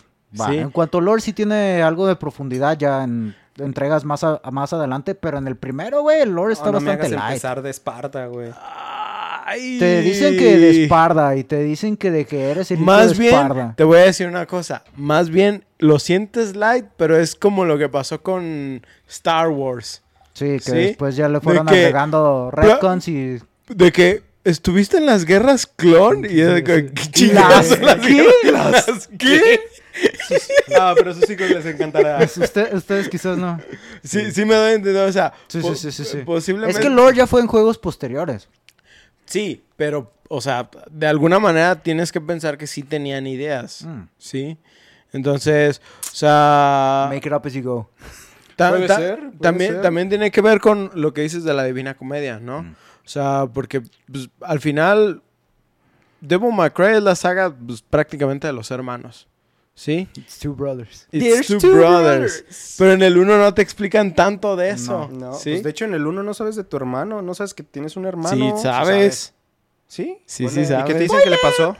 Va. 0.40 0.48
Sí. 0.48 0.58
En 0.58 0.70
cuanto 0.70 0.98
a 0.98 1.00
lore 1.02 1.20
sí 1.20 1.32
tiene 1.32 1.82
algo 1.82 2.06
de 2.06 2.16
profundidad 2.16 2.76
ya 2.78 3.04
en 3.04 3.34
entregas 3.58 4.04
más, 4.04 4.22
a- 4.24 4.40
más 4.52 4.72
adelante, 4.72 5.14
pero 5.14 5.38
en 5.38 5.46
el 5.46 5.56
primero, 5.56 6.02
güey, 6.02 6.20
el 6.20 6.30
lore 6.30 6.52
está 6.52 6.66
No, 6.66 6.72
no 6.72 6.80
me 6.80 6.86
bastante 6.90 7.06
hagas 7.06 7.20
light. 7.20 7.30
empezar 7.34 7.62
de 7.62 7.70
Esparta, 7.70 8.26
güey. 8.26 8.50
Ay. 9.48 9.78
Te 9.78 10.00
dicen 10.02 10.36
que 10.36 10.56
de 10.58 10.82
Esparda 10.82 11.36
y 11.36 11.44
te 11.44 11.62
dicen 11.62 11.96
que 11.96 12.10
de 12.10 12.24
que 12.26 12.50
eres 12.50 12.70
el 12.72 12.78
hijo 12.78 12.84
Más 12.86 13.10
de 13.10 13.18
bien, 13.18 13.34
Esparda. 13.34 13.74
te 13.76 13.84
voy 13.84 13.98
a 13.98 14.02
decir 14.02 14.26
una 14.26 14.44
cosa. 14.46 14.82
Más 14.96 15.30
bien, 15.30 15.64
lo 15.78 15.98
sientes 16.00 16.56
light, 16.56 16.86
pero 16.96 17.16
es 17.16 17.34
como 17.36 17.64
lo 17.64 17.78
que 17.78 17.88
pasó 17.88 18.20
con 18.22 18.84
Star 19.08 19.48
Wars. 19.48 20.02
Sí, 20.32 20.46
que 20.46 20.58
¿sí? 20.60 20.72
después 20.72 21.14
ya 21.16 21.28
le 21.28 21.40
fueron 21.40 21.66
que- 21.66 21.76
agregando 21.76 22.50
retcons 22.50 23.06
y... 23.08 23.38
De 23.68 23.92
que 23.92 24.22
estuviste 24.44 24.96
en 24.98 25.06
las 25.06 25.24
guerras 25.24 25.66
clon 25.66 26.24
y 26.28 26.40
es 26.40 26.48
de 26.54 26.64
que, 26.64 26.86
¿qué 26.92 27.10
chingados 27.10 27.80
las 27.80 27.96
¿Qué? 27.96 28.12
guerras? 28.42 28.88
¿Las 28.88 29.08
qué? 29.18 29.60
Ah, 30.78 30.92
pero 30.96 31.12
a 31.12 31.14
sus 31.14 31.28
hijos 31.30 31.48
les 31.50 31.64
encantará. 31.66 32.18
Pues 32.18 32.36
usted- 32.36 32.74
ustedes 32.74 33.08
quizás 33.08 33.38
no. 33.38 33.58
Sí, 34.04 34.30
sí 34.32 34.44
me 34.44 34.54
doy 34.54 34.70
a 34.70 34.74
entender, 34.74 35.08
o 35.08 35.12
sea, 35.12 35.32
Sí, 35.48 35.60
po- 35.60 35.74
sí, 35.74 35.90
sí, 35.90 36.04
sí, 36.04 36.10
sí. 36.10 36.18
posiblemente... 36.24 36.72
Es 36.78 36.80
que 36.80 36.88
el 36.88 36.94
lore 36.96 37.16
ya 37.16 37.26
fue 37.26 37.40
en 37.40 37.46
juegos 37.46 37.78
posteriores. 37.78 38.48
Sí, 39.26 39.62
pero, 39.76 40.10
o 40.28 40.40
sea, 40.40 40.68
de 40.90 41.06
alguna 41.06 41.38
manera 41.38 41.76
tienes 41.82 42.10
que 42.12 42.20
pensar 42.20 42.56
que 42.58 42.66
sí 42.66 42.82
tenían 42.82 43.26
ideas, 43.26 43.84
Mm. 43.84 44.02
¿sí? 44.18 44.56
Entonces, 45.12 45.80
o 46.12 46.14
sea... 46.14 47.06
Make 47.10 47.28
it 47.28 47.32
up 47.34 47.42
as 47.46 47.52
you 47.52 47.62
go. 47.62 47.90
ta- 48.56 48.70
Puede 48.70 48.86
ta- 48.86 48.96
ser, 48.96 49.18
puede 49.18 49.32
también, 49.40 49.72
ser. 49.74 49.82
también 49.82 50.08
tiene 50.08 50.30
que 50.30 50.40
ver 50.40 50.60
con 50.60 50.90
lo 50.94 51.12
que 51.12 51.22
dices 51.22 51.44
de 51.44 51.54
la 51.54 51.64
Divina 51.64 51.94
Comedia, 51.94 52.38
¿no? 52.40 52.62
Mm. 52.62 52.72
O 53.04 53.08
sea, 53.08 53.46
porque 53.52 53.82
pues, 54.10 54.28
al 54.40 54.60
final 54.60 55.22
Devil 56.20 56.52
May 56.52 56.70
Cry 56.70 56.96
es 56.96 57.02
la 57.02 57.14
saga 57.14 57.54
pues, 57.54 57.82
prácticamente 57.82 58.46
de 58.46 58.52
los 58.52 58.70
hermanos, 58.70 59.28
¿sí? 59.76 60.08
It's 60.16 60.40
two 60.40 60.54
brothers. 60.54 61.06
It's 61.12 61.24
There's 61.24 61.46
two, 61.46 61.58
two 61.58 61.70
brothers. 61.72 62.40
brothers. 62.42 62.74
Pero 62.78 62.92
en 62.94 63.02
el 63.02 63.16
uno 63.18 63.38
no 63.38 63.54
te 63.54 63.62
explican 63.62 64.14
tanto 64.16 64.56
de 64.56 64.70
eso. 64.70 65.08
No, 65.12 65.34
¿sí? 65.34 65.50
pues 65.52 65.62
de 65.62 65.70
hecho 65.70 65.84
en 65.84 65.94
el 65.94 66.04
1 66.04 66.24
no 66.24 66.34
sabes 66.34 66.56
de 66.56 66.64
tu 66.64 66.76
hermano, 66.76 67.22
no 67.22 67.34
sabes 67.34 67.54
que 67.54 67.62
tienes 67.62 67.96
un 67.96 68.06
hermano. 68.06 68.56
sí, 68.56 68.62
sabes. 68.62 69.34
¿Sí? 69.86 70.18
Sí, 70.26 70.48
sí 70.48 70.60
¿Y 70.60 70.62
qué 70.62 70.66
sabes. 70.66 70.86
te 70.94 70.98
dicen 70.98 71.18
que 71.22 71.30
le 71.30 71.38
pasó? 71.38 71.76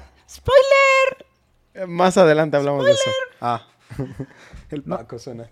Eh, 1.75 1.87
Más 1.87 2.17
adelante 2.17 2.57
hablamos 2.57 2.85
de 2.85 2.93
eso. 2.93 3.11
Ah. 3.41 3.67
El 4.71 4.83
Paco 4.83 5.19
suena. 5.19 5.51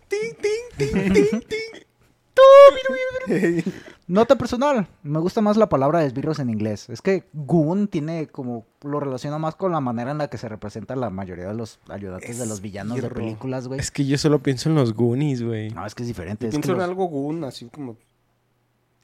Nota 4.07 4.37
personal, 4.37 4.87
me 5.03 5.19
gusta 5.19 5.41
más 5.41 5.57
la 5.57 5.69
palabra 5.69 6.05
esbirros 6.05 6.39
en 6.39 6.51
inglés. 6.51 6.91
Es 6.91 7.01
que 7.01 7.25
goon 7.33 7.89
tiene 7.89 8.27
como 8.27 8.67
lo 8.83 9.01
relaciona 9.01 9.39
más 9.39 9.55
con 9.55 9.73
la 9.73 9.81
manera 9.81 10.11
en 10.11 10.19
la 10.19 10.29
que 10.29 10.37
se 10.37 10.49
representa 10.49 10.95
la 10.95 11.09
mayoría 11.11 11.49
de 11.49 11.55
los 11.55 11.81
ayudantes 11.89 12.39
de 12.39 12.47
los 12.47 12.61
villanos 12.61 13.01
de 13.01 13.09
películas, 13.09 13.67
güey. 13.67 13.81
Es 13.81 13.91
que 13.91 14.05
yo 14.05 14.19
solo 14.19 14.43
pienso 14.43 14.69
en 14.69 14.75
los 14.75 14.93
Goonies, 14.93 15.43
güey. 15.43 15.71
No, 15.71 15.87
es 15.87 15.95
que 15.95 16.03
es 16.03 16.09
diferente. 16.09 16.45
Yo 16.45 16.49
Es 16.51 16.55
que 16.57 16.61
pienso 16.61 16.73
en 16.73 16.79
los- 16.79 16.89
algo 16.89 17.07
goon, 17.07 17.45
así 17.45 17.67
como... 17.67 17.97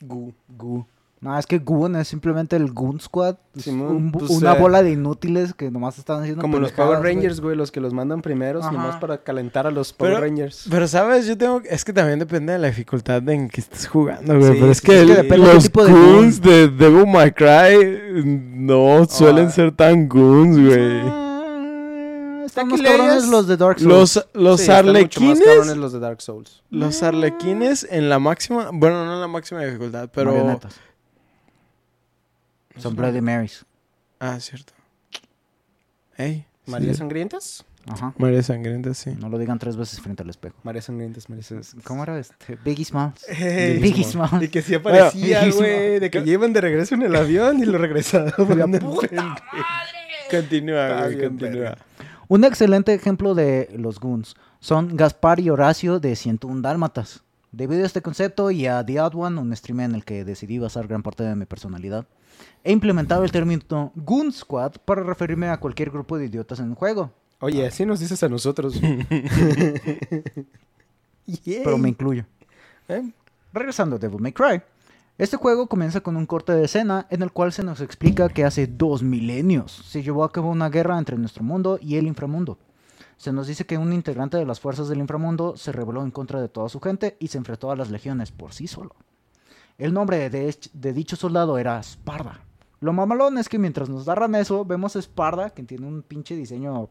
Gu. 0.03 0.33
Gu. 0.49 0.85
No, 1.23 1.39
es 1.39 1.47
que 1.47 1.59
Goon 1.59 1.97
es 1.97 2.09
simplemente 2.09 2.57
el 2.57 2.73
Goon 2.73 2.99
Squad. 2.99 3.37
Simón, 3.55 3.95
un 3.95 4.11
pues, 4.13 4.31
una 4.31 4.55
eh, 4.55 4.59
bola 4.59 4.83
de 4.83 4.93
inútiles 4.93 5.53
que 5.53 5.71
nomás 5.71 5.99
están 5.99 6.21
haciendo 6.23 6.41
Como 6.41 6.59
los 6.59 6.73
Power. 6.73 7.01
Rangers, 7.03 7.43
güey, 7.43 7.57
los 7.57 7.71
que 7.71 7.79
los 7.79 7.93
mandan 7.93 8.23
primeros, 8.23 8.65
Ajá. 8.65 8.73
nomás 8.73 8.97
para 8.97 9.19
calentar 9.19 9.67
a 9.67 9.71
los 9.71 9.93
Power 9.93 10.15
Pero- 10.15 10.25
Rangers. 10.27 10.67
Pero, 10.71 10.89
¿sabes? 10.89 11.27
Yo 11.27 11.37
tengo... 11.37 11.61
Es 11.69 11.85
que 11.85 11.93
también 11.93 12.19
depende 12.21 12.55
de 12.55 12.59
la 12.59 12.69
dificultad 12.69 13.29
en 13.29 13.51
que 13.51 13.61
estés 13.61 13.87
jugando, 13.87 14.35
güey. 14.35 14.51
Sí, 14.53 14.59
pero 14.61 14.73
es 14.73 14.79
sí, 14.79 14.87
que, 14.87 14.95
es 14.97 15.01
el- 15.03 15.09
que 15.09 15.15
depende 15.23 15.47
del 15.47 15.55
los 15.57 15.65
tipo 15.65 15.85
de 15.85 15.93
goons 15.93 16.41
de 16.41 16.69
Devil 16.69 17.07
May 17.07 17.33
Cry 17.33 18.25
no 18.55 19.05
suelen 19.05 19.49
Ah. 19.49 19.51
ser 19.51 19.73
tan 19.73 20.09
goons, 20.09 20.59
güey. 20.59 21.01
Ah, 21.05 22.43
están 22.47 22.69
más 22.69 22.81
cabrones 22.81 23.29
los 23.29 23.47
de 23.47 23.57
Dark 23.59 23.79
Souls. 23.79 23.93
Los, 23.93 24.27
los 24.33 24.61
Sí, 24.61 24.71
están 24.71 24.87
mucho 24.87 25.21
más 25.21 25.39
arlequines. 25.39 25.77
los 25.77 25.93
de 25.93 25.99
Dark 26.01 26.23
Souls. 26.23 26.63
Los 26.71 27.03
arlequines 27.03 27.87
en 27.91 28.09
la 28.09 28.19
máxima. 28.19 28.71
Bueno, 28.73 29.05
no 29.05 29.15
en 29.17 29.21
la 29.21 29.29
máxima 29.29 29.61
dificultad, 29.65 30.09
pero. 30.15 30.33
Marionetas. 30.33 30.81
Son 32.81 32.97
Bloody 32.97 33.21
Marys. 33.21 33.65
Ah, 34.19 34.39
cierto. 34.41 34.73
Ey. 36.17 36.45
¿María 36.67 36.93
sí. 36.93 36.99
Sangrientas? 36.99 37.65
Ajá. 37.87 38.15
María 38.19 38.43
Sangrienta, 38.43 38.93
sí. 38.95 39.11
No 39.19 39.29
lo 39.29 39.39
digan 39.39 39.59
tres 39.59 39.77
veces 39.77 40.01
frente 40.01 40.23
al 40.23 40.31
espejo. 40.31 40.57
María 40.63 40.83
Sangrientas, 40.83 41.29
María 41.29 41.43
Sangrientas. 41.43 41.85
¿Cómo 41.85 42.03
era 42.03 42.19
este? 42.19 42.57
Biggie 42.65 42.85
Smalls. 42.85 43.27
Ey, 43.29 43.79
Biggie 43.79 44.05
Smalls. 44.05 44.43
Y 44.43 44.49
que 44.49 44.63
sí 44.63 44.75
aparecía, 44.75 45.41
Bueno, 45.41 45.57
güey. 45.57 45.99
De 45.99 46.11
que 46.11 46.23
llevan 46.23 46.53
de 46.53 46.61
regreso 46.61 46.95
en 46.95 47.03
el 47.03 47.17
avión 47.17 47.59
y 47.61 47.65
lo 47.65 47.79
en 47.85 47.97
el 47.97 48.81
tren. 49.01 49.29
Continúa, 50.31 51.05
güey, 51.07 51.21
continúa. 51.21 51.79
Un 52.29 52.45
excelente 52.45 52.95
ejemplo 52.95 53.35
de 53.35 53.69
los 53.77 53.99
Goons 53.99 54.37
son 54.61 54.97
Gaspar 54.97 55.41
y 55.41 55.51
Horacio 55.51 55.99
de 55.99 56.15
101 56.15 56.61
Dálmatas. 56.61 57.25
Debido 57.53 57.83
a 57.83 57.87
este 57.87 58.03
concepto 58.03 58.51
y 58.51 58.67
a 58.67 58.85
The 58.85 59.01
Odd 59.01 59.15
One, 59.17 59.41
un 59.41 59.57
stream 59.57 59.81
en 59.81 59.95
el 59.95 60.05
que 60.05 60.25
decidí 60.25 60.59
basar 60.59 60.87
gran 60.87 61.03
parte 61.03 61.25
de 61.25 61.35
mi 61.35 61.47
personalidad, 61.47 62.07
he 62.63 62.73
implementado 62.73 63.25
el 63.25 63.33
término 63.33 63.93
Goon 63.97 64.33
Squad 64.33 64.75
para 64.85 65.03
referirme 65.03 65.49
a 65.49 65.59
cualquier 65.59 65.91
grupo 65.91 66.17
de 66.17 66.27
idiotas 66.27 66.61
en 66.61 66.69
un 66.69 66.75
juego, 66.75 67.13
Oye, 67.43 67.67
así 67.67 67.87
nos 67.87 68.01
dices 68.01 68.23
a 68.23 68.29
nosotros. 68.29 68.79
pero 71.65 71.79
me 71.79 71.89
incluyo. 71.89 72.27
¿Eh? 72.87 73.11
Regresando 73.55 73.97
a 73.97 73.99
Devil 73.99 74.21
May 74.21 74.33
Cry. 74.33 74.61
Este 75.17 75.39
juego 75.39 75.67
comienza 75.67 76.03
con 76.03 76.17
un 76.17 76.27
corte 76.27 76.53
de 76.53 76.67
escena 76.67 77.07
en 77.09 77.23
el 77.23 77.33
cual 77.33 77.53
se 77.53 77.63
nos 77.63 77.81
explica 77.81 78.29
que 78.29 78.45
hace 78.45 78.67
dos 78.67 79.03
milenios 79.03 79.73
se 79.73 80.03
llevó 80.03 80.25
a 80.25 80.33
cabo 80.33 80.51
una 80.51 80.69
guerra 80.69 80.99
entre 80.99 81.17
nuestro 81.17 81.43
mundo 81.43 81.79
y 81.81 81.97
el 81.97 82.07
inframundo. 82.07 82.59
Se 83.21 83.35
nos 83.35 83.47
dice 83.47 83.67
que 83.67 83.77
un 83.77 83.93
integrante 83.93 84.39
de 84.39 84.47
las 84.47 84.61
fuerzas 84.61 84.89
del 84.89 84.97
inframundo 84.99 85.55
se 85.55 85.73
rebeló 85.73 86.03
en 86.03 86.11
contra 86.11 86.41
de 86.41 86.49
toda 86.49 86.71
su 86.71 86.81
gente 86.81 87.19
y 87.21 87.29
se 87.29 87.37
enfrentó 87.37 87.71
a 87.71 87.77
las 87.77 87.91
legiones 87.91 88.33
por 88.33 88.55
sí 88.55 88.67
solo. 88.67 88.97
El 89.77 89.93
nombre 89.93 90.31
de, 90.31 90.55
dicho 90.95 91.17
soldado 91.17 91.59
era 91.59 91.83
Sparda. 91.83 92.41
Lo 92.81 92.95
mamalón 92.95 93.37
es 93.37 93.51
que 93.51 93.59
mientras 93.59 93.91
nos 93.91 94.07
narran 94.07 94.35
eso, 94.37 94.65
vemos 94.65 94.97
a 94.97 95.03
Sparda, 95.03 95.51
que 95.51 95.63
tiene 95.65 95.87
un 95.87 96.01
pinche 96.01 96.35
diseño 96.35 96.89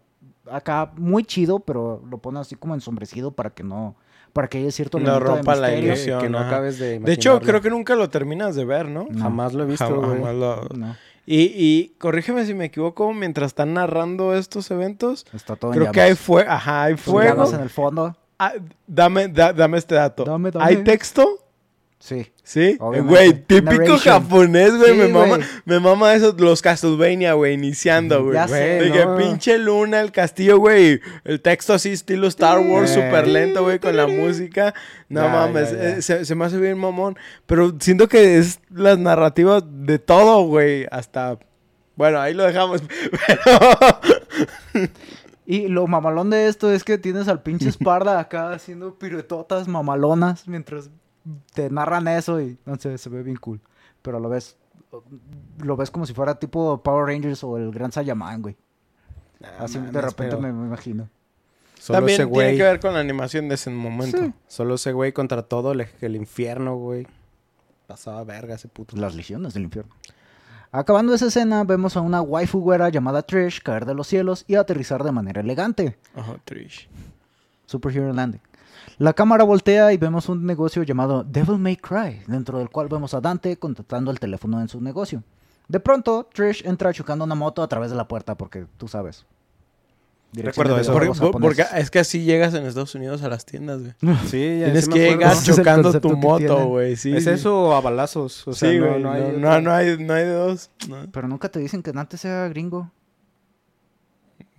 acá 0.52 0.92
muy 0.98 1.24
chido, 1.24 1.62
pero 1.62 2.04
lo 2.08 2.20
pone 2.20 2.40
así 2.40 2.56
como 2.56 2.76
ensombrecido 2.76 3.32
para 3.32 3.50
que 3.50 3.64
no, 3.64 3.96
para 4.32 4.48
que 4.50 4.60
haya 4.60 4.70
cierto 4.72 5.00
No 5.00 5.06
elemento 5.06 5.32
de 5.32 5.36
rompa 5.38 5.56
la 5.56 5.76
ilusión. 5.76 6.22
que 6.22 6.30
no 6.30 6.38
acabes 6.38 6.78
de 6.78 7.00
De 7.00 7.12
hecho, 7.12 7.40
creo 7.42 7.60
que 7.60 7.72
nunca 7.72 7.96
lo 7.96 8.08
terminas 8.12 8.56
de 8.56 8.66
ver, 8.66 8.88
¿no? 8.88 9.08
No. 9.10 9.20
Jamás 9.20 9.56
lo 9.56 9.64
he 9.64 9.66
visto, 9.66 10.00
jamás 10.00 10.36
lo- 10.36 10.68
No, 10.76 10.96
Y, 11.32 11.54
y 11.56 11.90
corrígeme 12.00 12.44
si 12.48 12.56
me 12.56 12.66
equivoco, 12.66 13.14
mientras 13.14 13.48
están 13.50 13.76
narrando 13.76 14.34
estos 14.34 14.72
eventos, 14.72 15.28
está 15.32 15.56
todo 15.56 15.72
en 15.74 15.80
creo 15.80 15.92
que 15.92 16.02
hay 16.02 16.16
fuego. 16.16 16.50
Ajá, 16.50 16.86
hay 16.86 16.94
llamas 16.94 17.04
fuego. 17.06 17.54
en 17.54 17.62
el 17.62 17.70
fondo. 17.70 18.18
Ah, 18.40 18.54
dame, 18.88 19.28
da- 19.28 19.54
dame 19.54 19.78
este 19.78 19.94
dato. 19.94 20.24
Dame, 20.26 20.50
dame. 20.50 20.66
¿Hay 20.66 20.78
texto? 20.84 21.38
Sí. 22.00 22.32
Sí, 22.44 22.78
Obviamente. 22.80 23.10
güey, 23.14 23.34
típico 23.46 23.72
Narration. 23.74 24.00
japonés, 24.00 24.76
güey, 24.78 24.92
Sí, 24.94 24.98
me 24.98 25.08
mama, 25.10 25.36
güey. 25.36 25.48
me 25.66 25.80
mama 25.82 26.14
eso, 26.14 26.34
los 26.40 26.62
Castlevania, 26.62 27.34
güey, 27.34 27.54
iniciando, 27.54 28.24
güey. 28.24 28.36
Ya 28.36 28.48
sé, 28.48 28.56
De 28.56 28.92
que 28.92 29.06
pinche 29.18 29.58
luna, 29.60 30.00
el 30.00 30.12
castillo, 30.14 30.58
güey, 30.60 31.02
el 31.26 31.42
texto 31.42 31.74
así 31.74 31.90
estilo 31.90 32.28
Star 32.28 32.60
Wars, 32.60 32.90
Sí. 32.92 32.96
súper 32.96 33.28
lento, 33.28 33.64
güey, 33.64 33.80
con 33.80 33.96
la 33.98 34.08
música. 34.08 34.74
No 35.10 35.24
Ya, 35.24 35.28
mames, 35.28 35.72
ya. 35.72 35.90
eh, 35.98 36.02
se, 36.02 36.24
se 36.26 36.36
me 36.36 36.46
hace 36.46 36.58
bien 36.58 36.78
mamón, 36.78 37.18
pero 37.46 37.76
siento 37.80 38.08
que 38.08 38.38
es 38.38 38.60
las 38.70 38.98
narrativas 38.98 39.64
de 39.68 40.00
todo, 40.00 40.44
güey, 40.44 40.88
hasta... 40.92 41.38
Bueno, 41.98 42.22
ahí 42.22 42.34
lo 42.34 42.46
dejamos, 42.46 42.82
pero... 43.28 44.90
Y 45.46 45.68
lo 45.68 45.88
mamalón 45.88 46.30
de 46.30 46.48
esto 46.48 46.72
es 46.72 46.84
que 46.84 46.98
tienes 46.98 47.28
al 47.28 47.42
pinche 47.42 47.72
Sparda 47.72 48.20
acá 48.20 48.52
haciendo 48.54 48.98
piruetotas 48.98 49.68
mamalonas 49.68 50.48
mientras 50.48 50.90
te 51.54 51.70
narran 51.70 52.08
eso 52.08 52.42
y 52.42 52.58
no 52.66 52.76
sé, 52.78 52.98
se 52.98 53.10
ve 53.10 53.24
bien 53.24 53.38
cool. 53.38 53.60
Pero 54.02 54.20
lo 54.20 54.30
ves 54.30 54.58
lo 55.60 55.76
ves 55.78 55.92
como 55.92 56.06
si 56.06 56.14
fuera 56.14 56.36
tipo 56.40 56.82
Power 56.82 57.06
Rangers 57.06 57.44
o 57.44 57.58
el 57.58 57.72
Gran 57.72 57.92
Saiyaman, 57.92 58.42
güey. 58.42 58.58
Ah, 59.44 59.58
Así 59.66 59.76
de 59.78 59.86
mames, 59.86 60.04
repente 60.04 60.36
me, 60.38 60.52
me 60.52 60.68
imagino. 60.68 61.10
Solo 61.80 62.00
También 62.00 62.16
ese 62.22 62.26
tiene 62.28 62.46
güey. 62.48 62.58
que 62.58 62.64
ver 62.64 62.80
con 62.80 62.94
la 62.94 63.00
animación 63.00 63.48
de 63.48 63.56
ese 63.56 63.70
momento. 63.70 64.18
Sí. 64.18 64.34
Solo 64.48 64.76
ese 64.76 64.92
güey 64.92 65.14
contra 65.14 65.44
todo 65.44 65.72
el, 65.72 65.88
el 66.02 66.16
infierno, 66.16 66.76
güey. 66.76 67.08
Pasaba 67.88 68.24
verga 68.24 68.56
ese 68.56 68.68
puto. 68.68 68.98
Las 68.98 69.16
legiones 69.16 69.54
del 69.54 69.64
infierno. 69.64 69.94
Acabando 70.72 71.14
esa 71.14 71.28
escena, 71.28 71.64
vemos 71.64 71.96
a 71.98 72.02
una 72.02 72.22
waifu 72.22 72.60
güera 72.60 72.90
llamada 72.90 73.22
Trish 73.24 73.62
caer 73.62 73.86
de 73.86 73.96
los 73.96 74.08
cielos 74.08 74.44
y 74.48 74.56
aterrizar 74.56 75.04
de 75.04 75.12
manera 75.12 75.42
elegante. 75.42 75.98
Ajá, 76.16 76.36
Trish. 76.46 76.90
Superhero 77.66 78.12
Landing. 78.14 78.42
La 78.98 79.14
cámara 79.14 79.44
voltea 79.44 79.94
y 79.94 79.98
vemos 79.98 80.30
un 80.30 80.46
negocio 80.46 80.84
llamado 80.84 81.24
Devil 81.24 81.58
May 81.58 81.78
Cry, 81.78 82.22
dentro 82.28 82.58
del 82.60 82.70
cual 82.70 82.88
vemos 82.90 83.14
a 83.14 83.22
Dante 83.22 83.58
contactando 83.58 84.12
el 84.12 84.20
teléfono 84.20 84.60
en 84.62 84.68
su 84.68 84.82
negocio. 84.82 85.24
De 85.68 85.80
pronto, 85.80 86.28
Trish 86.34 86.66
entra 86.66 86.92
chocando 86.94 87.26
una 87.26 87.36
moto 87.36 87.62
a 87.62 87.68
través 87.68 87.92
de 87.92 87.98
la 87.98 88.08
puerta, 88.08 88.36
porque 88.36 88.66
tú 88.78 88.88
sabes. 88.88 89.26
Recuerdo 90.34 90.78
eso. 90.78 90.94
Porque, 90.94 91.40
porque 91.40 91.66
es 91.76 91.90
que 91.90 92.00
así 92.00 92.24
llegas 92.24 92.54
en 92.54 92.66
Estados 92.66 92.94
Unidos 92.94 93.24
a 93.24 93.30
las 93.30 93.46
tiendas, 93.46 93.80
güey. 93.80 93.94
Sí, 94.28 94.60
ya 94.60 94.66
Tienes 94.66 94.86
sí 94.86 94.92
que 94.92 95.00
llegar 95.12 95.42
chocando 95.42 96.00
tu 96.00 96.16
moto, 96.18 96.68
güey. 96.68 96.96
Sí, 96.96 97.16
¿Es 97.16 97.24
sí. 97.24 97.32
eso 97.32 97.74
a 97.76 97.82
balazos? 97.82 98.48
O 98.48 98.54
sea, 98.54 98.70
sí, 98.70 98.78
no, 98.78 98.90
güey. 98.90 99.02
no, 99.02 99.12
hay 99.12 99.22
No, 99.22 99.38
no, 99.38 99.62
no 99.62 99.74
hay, 99.74 99.98
no 99.98 100.14
hay 100.14 100.24
de 100.26 100.34
dos. 100.34 100.70
No. 100.88 100.98
Pero 101.12 101.28
nunca 101.28 101.50
te 101.50 101.60
dicen 101.60 101.82
que 101.82 101.92
Dante 101.92 102.18
sea 102.18 102.48
gringo. 102.48 102.92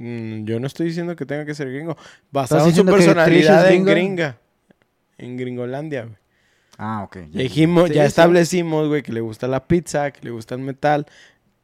Mm, 0.03 0.45
yo 0.47 0.59
no 0.59 0.67
estoy 0.67 0.87
diciendo 0.87 1.15
que 1.15 1.27
tenga 1.27 1.45
que 1.45 1.55
ser 1.55 1.71
gringo. 1.71 1.95
Basado 2.33 2.67
en 2.67 2.75
su 2.75 2.87
personalidad 2.87 3.71
en 3.71 3.85
gringa? 3.85 3.93
gringa. 3.93 4.37
En 5.19 5.37
Gringolandia, 5.37 6.05
güey. 6.05 6.17
Ah, 6.79 7.03
ok. 7.05 7.17
Ya 7.31 7.43
dijimos, 7.43 7.89
Sí, 7.89 7.95
ya 7.97 8.03
sí. 8.05 8.09
establecimos, 8.09 8.89
güey, 8.89 9.03
que 9.03 9.13
le 9.13 9.21
gusta 9.21 9.47
la 9.47 9.67
pizza, 9.67 10.11
que 10.11 10.21
le 10.23 10.31
gusta 10.31 10.55
el 10.55 10.63
metal. 10.63 11.05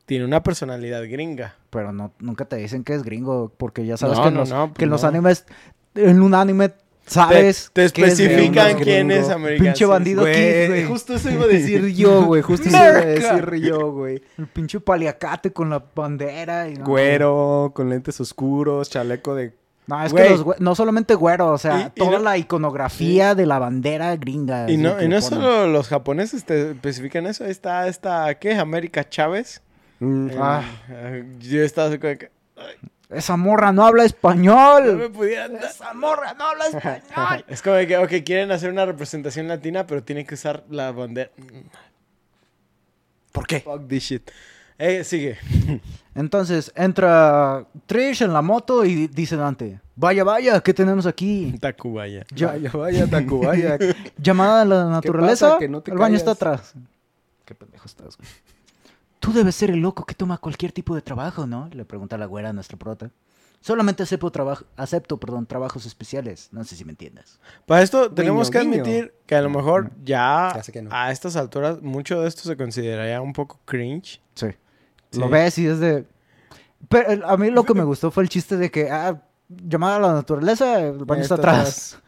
Tiene 0.04 0.26
una 0.26 0.42
personalidad 0.42 1.02
gringa. 1.08 1.54
Pero 1.70 1.92
no, 1.92 2.12
nunca 2.18 2.44
te 2.44 2.56
dicen 2.56 2.84
que 2.84 2.92
es 2.94 3.02
gringo, 3.02 3.50
porque 3.56 3.86
ya 3.86 3.96
sabes 3.96 4.18
No, 4.18 4.24
que, 4.24 4.30
no, 4.30 4.36
los, 4.40 4.50
no, 4.50 4.56
que 4.74 4.84
en 4.84 4.90
pues 4.90 4.90
los 4.90 5.04
animes, 5.04 5.46
en 5.94 6.20
un 6.20 6.34
anime, 6.34 6.72
sabes 7.06 7.70
te 7.72 7.84
especifican 7.84 8.76
quién 8.78 9.10
es 9.10 9.28
americano. 9.28 9.64
Pinche 9.70 9.86
bandido 9.86 10.22
Güey, 10.22 10.34
Kid, 10.34 10.68
güey. 10.68 10.84
justo 10.84 11.14
eso 11.14 11.30
iba 11.30 11.44
a 11.44 11.48
decir 11.48 11.86
yo, 11.94 12.24
güey. 12.24 12.42
Justo 12.42 12.68
eso 12.68 12.76
iba 12.76 12.86
a 12.88 13.04
decir 13.04 13.54
yo, 13.62 13.92
güey. 13.92 14.22
El 14.38 14.46
pinche 14.48 14.80
paliacate 14.80 15.52
con 15.52 15.70
la 15.70 15.84
bandera. 15.94 16.68
Y 16.68 16.74
no, 16.74 16.84
Güero, 16.84 17.72
con 17.74 17.88
lentes 17.90 18.20
oscuros, 18.20 18.90
chaleco 18.90 19.34
de... 19.34 19.52
No, 19.88 20.02
es 20.04 20.10
Güey. 20.10 20.24
que 20.24 20.30
los 20.36 20.60
no 20.60 20.74
solamente 20.74 21.14
güero, 21.14 21.46
o 21.52 21.58
sea, 21.58 21.92
Y- 21.94 22.00
y 22.00 22.04
toda 22.04 22.18
no- 22.18 22.24
la 22.24 22.36
iconografía 22.38 23.36
de 23.36 23.46
la 23.46 23.60
bandera 23.60 24.16
gringa. 24.16 24.68
Y 24.68 24.76
no, 24.78 25.00
y 25.00 25.06
no 25.06 25.20
solo 25.22 25.68
los 25.68 25.86
japoneses 25.86 26.44
te 26.44 26.72
especifican 26.72 27.24
eso. 27.26 27.44
Ahí 27.44 27.52
está 27.52 27.86
esta, 27.86 28.34
¿qué? 28.34 28.54
América 28.56 29.08
Chávez. 29.08 29.62
Mm, 30.00 30.30
Ah. 30.40 30.64
Eh, 30.90 31.24
yo 31.38 31.62
estaba 31.62 31.96
que... 31.98 32.30
Esa 33.08 33.36
morra 33.36 33.72
no 33.72 33.86
habla 33.86 34.02
No 34.02 34.06
español. 34.06 34.96
me 34.96 35.08
pudiera 35.10 35.48
dar- 35.48 35.64
Esa 35.64 35.94
morra 35.94 36.34
no 36.34 36.44
habla 36.48 36.66
español. 36.66 37.44
Es 37.48 37.62
como 37.62 37.76
que, 37.86 37.96
ok, 37.98 38.10
quieren 38.24 38.50
hacer 38.50 38.70
una 38.70 38.84
representación 38.84 39.46
latina, 39.48 39.86
pero 39.86 40.02
tienen 40.02 40.26
que 40.26 40.34
usar 40.34 40.64
la 40.70 40.90
bandera. 40.92 41.30
¿Por 43.32 43.46
qué? 43.46 43.60
Fuck 43.60 43.86
this 43.88 44.02
shit. 44.04 44.30
Eh, 44.78 45.04
sigue. 45.04 45.38
Entonces 46.14 46.70
entra 46.74 47.64
Trish 47.86 48.22
en 48.22 48.32
la 48.32 48.42
moto 48.42 48.84
y 48.84 49.06
dice 49.08 49.36
Dante, 49.36 49.80
vaya, 49.94 50.22
vaya, 50.24 50.60
¿qué 50.60 50.74
tenemos 50.74 51.06
aquí? 51.06 51.54
Tacubaya. 51.60 52.26
Ya- 52.34 52.48
Vaya, 52.48 52.70
vaya, 52.72 53.06
Tacubaya. 53.06 53.78
Llamada 54.18 54.62
a 54.62 54.64
la 54.64 54.84
naturaleza, 54.86 55.46
pasa? 55.48 55.58
Que 55.58 55.68
no 55.68 55.80
te 55.80 55.92
el 55.92 55.98
baño 55.98 56.16
está 56.16 56.32
atrás. 56.32 56.74
Qué 57.44 57.54
pendejo 57.54 57.86
estás, 57.86 58.16
güey. 58.18 58.28
Tú 59.20 59.32
debes 59.32 59.54
ser 59.56 59.70
el 59.70 59.80
loco 59.80 60.04
que 60.04 60.14
toma 60.14 60.38
cualquier 60.38 60.72
tipo 60.72 60.94
de 60.94 61.02
trabajo, 61.02 61.46
¿no? 61.46 61.68
Le 61.72 61.84
pregunta 61.84 62.16
la 62.18 62.26
güera 62.26 62.50
a 62.50 62.52
nuestra 62.52 62.76
prota. 62.78 63.10
Solamente 63.60 64.02
acepto, 64.02 64.30
trabajo, 64.30 64.64
acepto 64.76 65.16
perdón, 65.18 65.46
trabajos 65.46 65.86
especiales. 65.86 66.48
No 66.52 66.62
sé 66.62 66.76
si 66.76 66.84
me 66.84 66.92
entiendes. 66.92 67.40
Para 67.66 67.82
esto 67.82 68.12
tenemos 68.12 68.50
que 68.50 68.60
guiño. 68.60 68.72
admitir 68.82 69.14
que 69.26 69.34
a 69.34 69.40
lo 69.42 69.50
mejor 69.50 69.90
ya, 70.04 70.52
Ya 70.54 70.62
sé 70.62 70.70
que 70.72 70.82
no. 70.82 70.90
a 70.92 71.10
estas 71.10 71.34
alturas 71.36 71.82
mucho 71.82 72.20
de 72.20 72.28
esto 72.28 72.42
se 72.42 72.56
consideraría 72.56 73.20
un 73.20 73.32
poco 73.32 73.58
cringe. 73.64 74.20
Sí. 74.34 74.48
Sí. 75.10 75.18
Lo 75.18 75.28
ves 75.28 75.58
y 75.58 75.66
es 75.66 75.80
de... 75.80 76.06
Pero 76.88 77.26
a 77.26 77.36
mí 77.36 77.50
lo 77.50 77.64
que 77.64 77.74
me 77.74 77.82
gustó 77.84 78.10
fue 78.10 78.22
el 78.22 78.28
chiste 78.28 78.56
de 78.56 78.70
que, 78.70 78.90
ah, 78.90 79.20
llamada 79.48 79.96
a 79.96 80.00
la 80.00 80.12
naturaleza, 80.12 80.78
el 80.80 81.04
baño 81.04 81.22
está 81.22 81.34
atrás. 81.36 81.98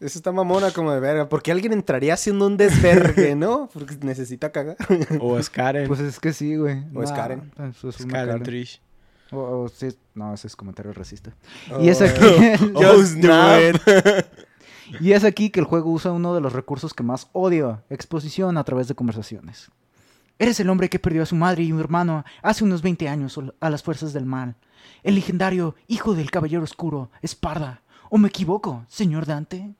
Eso 0.00 0.18
está 0.18 0.30
mamona 0.32 0.70
como 0.72 0.92
de 0.92 1.00
verga. 1.00 1.28
Porque 1.28 1.50
alguien 1.52 1.72
entraría 1.72 2.14
haciendo 2.14 2.46
un 2.46 2.56
desvergue, 2.56 3.34
¿no? 3.36 3.68
Porque 3.72 3.96
necesita 4.02 4.52
cagar. 4.52 4.76
O 5.20 5.38
es 5.38 5.48
Karen. 5.50 5.88
Pues 5.88 6.00
es 6.00 6.20
que 6.20 6.32
sí, 6.32 6.56
güey. 6.56 6.84
O 6.94 7.02
es 7.02 7.12
Karen. 7.12 7.50
Eso 7.70 7.88
es 7.88 7.96
es 8.00 8.04
una 8.04 8.12
Karen 8.14 8.28
Karen. 8.28 8.42
Trish. 8.42 8.80
O- 9.32 9.62
o 9.64 9.68
sí, 9.68 9.88
no, 10.14 10.34
ese 10.34 10.46
es 10.46 10.54
comentario 10.56 10.92
racista. 10.92 11.34
Oh. 11.72 11.80
Y 11.80 11.88
es 11.88 12.00
aquí... 12.02 12.24
Oh, 12.74 13.02
snap. 13.02 13.60
it. 13.74 14.26
Y 15.00 15.12
es 15.14 15.24
aquí 15.24 15.50
que 15.50 15.58
el 15.58 15.66
juego 15.66 15.90
usa 15.90 16.12
uno 16.12 16.32
de 16.32 16.40
los 16.40 16.52
recursos 16.52 16.94
que 16.94 17.02
más 17.02 17.28
odio, 17.32 17.82
exposición 17.90 18.56
a 18.56 18.62
través 18.62 18.86
de 18.86 18.94
conversaciones. 18.94 19.68
Eres 20.38 20.60
el 20.60 20.70
hombre 20.70 20.88
que 20.88 21.00
perdió 21.00 21.24
a 21.24 21.26
su 21.26 21.34
madre 21.34 21.64
y 21.64 21.72
un 21.72 21.80
hermano 21.80 22.24
hace 22.40 22.62
unos 22.62 22.82
20 22.82 23.08
años 23.08 23.36
a 23.58 23.68
las 23.70 23.82
fuerzas 23.82 24.12
del 24.12 24.26
mal. 24.26 24.54
El 25.02 25.16
legendario 25.16 25.74
hijo 25.88 26.14
del 26.14 26.30
caballero 26.30 26.62
oscuro, 26.62 27.10
Esparda. 27.20 27.82
¿O 28.10 28.18
me 28.18 28.28
equivoco, 28.28 28.84
señor 28.86 29.26
Dante? 29.26 29.74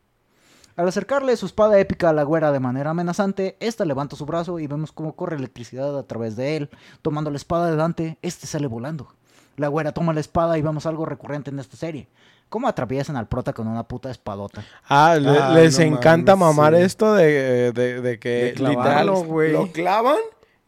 Al 0.77 0.89
acercarle 0.89 1.37
su 1.37 1.47
espada 1.47 1.79
épica 1.79 2.11
a 2.11 2.13
la 2.13 2.23
güera 2.23 2.53
de 2.53 2.61
manera 2.61 2.91
amenazante, 2.91 3.57
esta 3.61 3.85
levanta 3.87 4.15
su 4.15 4.27
brazo 4.27 4.59
y 4.59 4.67
vemos 4.67 4.93
cómo 4.93 5.17
corre 5.17 5.37
electricidad 5.37 5.99
a 5.99 6.03
través 6.03 6.37
de 6.37 6.57
él. 6.57 6.71
Tomando 7.03 7.31
la 7.31 7.39
espada 7.39 7.71
de 7.71 7.77
Dante, 7.77 8.19
este 8.21 8.47
sale 8.47 8.67
volando. 8.67 9.15
La 9.57 9.69
güera 9.69 9.93
toma 9.93 10.13
la 10.13 10.21
espada 10.21 10.59
y 10.59 10.63
vemos 10.63 10.85
algo 10.85 11.07
recurrente 11.07 11.49
en 11.51 11.59
esta 11.59 11.79
serie. 11.79 12.09
Cómo 12.51 12.69
atraviesan 12.69 13.17
al 13.17 13.27
prota 13.27 13.55
con 13.55 13.67
una 13.69 13.89
puta 13.89 14.11
espadota. 14.11 14.65
Ah, 14.87 15.17
le- 15.19 15.31
Ah, 15.31 15.55
les 15.55 15.79
no 15.79 15.85
encanta 15.87 16.37
mames, 16.37 16.57
mamar 16.57 16.75
sí. 16.77 16.83
esto 16.83 17.15
de, 17.15 17.73
de, 17.73 18.01
de 18.03 18.19
que 18.19 18.29
De 18.29 18.51
literal 18.51 18.75
clavarlo, 18.75 19.25
güey. 19.25 19.53
lo 19.53 19.73
clavan. 19.73 20.19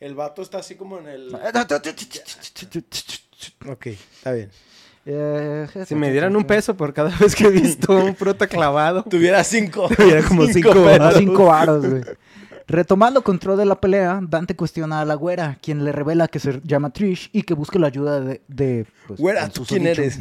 El 0.00 0.14
vato 0.14 0.40
está 0.42 0.58
así 0.58 0.74
como 0.76 0.98
en 0.98 1.08
el. 1.08 1.34
Ok, 3.68 3.86
está 3.86 4.32
bien. 4.32 4.50
Eh, 5.10 5.66
Si 5.86 5.94
me 5.94 6.10
dieran 6.12 6.36
un 6.36 6.44
peso 6.46 6.76
por 6.76 6.92
cada 6.92 7.08
vez 7.16 7.34
que 7.34 7.44
he 7.46 7.50
visto 7.50 7.96
un 7.96 8.14
prota 8.14 8.46
clavado. 8.48 9.04
Tuviera 9.04 9.42
cinco. 9.42 9.88
Tuviera 9.96 10.22
como 10.22 10.46
cinco 10.46 10.74
cinco 11.16 11.46
varos, 11.46 11.86
güey. 11.86 12.02
Retomando 12.66 13.22
control 13.22 13.56
de 13.56 13.64
la 13.64 13.80
pelea, 13.80 14.20
Dante 14.22 14.54
cuestiona 14.54 15.00
a 15.00 15.06
la 15.06 15.14
güera, 15.14 15.56
quien 15.62 15.86
le 15.86 15.92
revela 15.92 16.28
que 16.28 16.38
se 16.38 16.60
llama 16.62 16.90
Trish 16.90 17.30
y 17.32 17.42
que 17.44 17.54
busca 17.54 17.78
la 17.78 17.86
ayuda 17.86 18.20
de... 18.20 18.42
de, 18.46 18.86
pues, 19.06 19.18
Güera, 19.18 19.48
¿tú 19.48 19.64
quién 19.64 19.86
eres? 19.86 20.18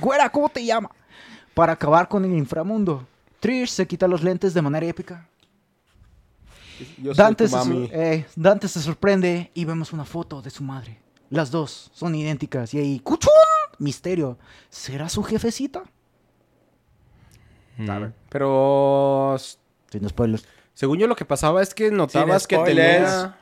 güera, 0.00 0.30
¿cómo 0.30 0.48
te 0.48 0.64
llama? 0.64 0.90
Para 1.52 1.74
acabar 1.74 2.08
con 2.08 2.24
el 2.24 2.32
inframundo. 2.32 3.06
Trish 3.40 3.68
se 3.68 3.86
quita 3.86 4.08
los 4.08 4.22
lentes 4.22 4.54
de 4.54 4.62
manera 4.62 4.86
épica. 4.86 5.28
Yo 6.96 7.14
soy 7.14 7.22
Dante 7.22 7.44
tu 7.44 7.50
se, 7.50 7.88
eh, 7.92 8.26
Dante 8.34 8.66
se 8.68 8.80
sorprende 8.80 9.50
y 9.52 9.66
vemos 9.66 9.92
una 9.92 10.06
foto 10.06 10.40
de 10.40 10.48
su 10.48 10.62
madre. 10.62 10.98
Las 11.28 11.50
dos 11.50 11.90
son 11.92 12.14
idénticas 12.14 12.72
y 12.72 12.78
ahí... 12.78 13.00
¡Cuchún! 13.00 13.30
Misterio. 13.80 14.38
¿Será 14.68 15.08
su 15.08 15.24
jefecita? 15.24 15.82
A 17.88 17.98
ver, 17.98 18.12
Pero 18.28 19.36
Sin 19.90 20.06
spoilers. 20.08 20.44
según 20.74 20.98
yo 20.98 21.06
lo 21.06 21.16
que 21.16 21.24
pasaba 21.24 21.62
es 21.62 21.74
que 21.74 21.90
notabas 21.90 22.46
que 22.46 22.58
tenía... 22.58 23.36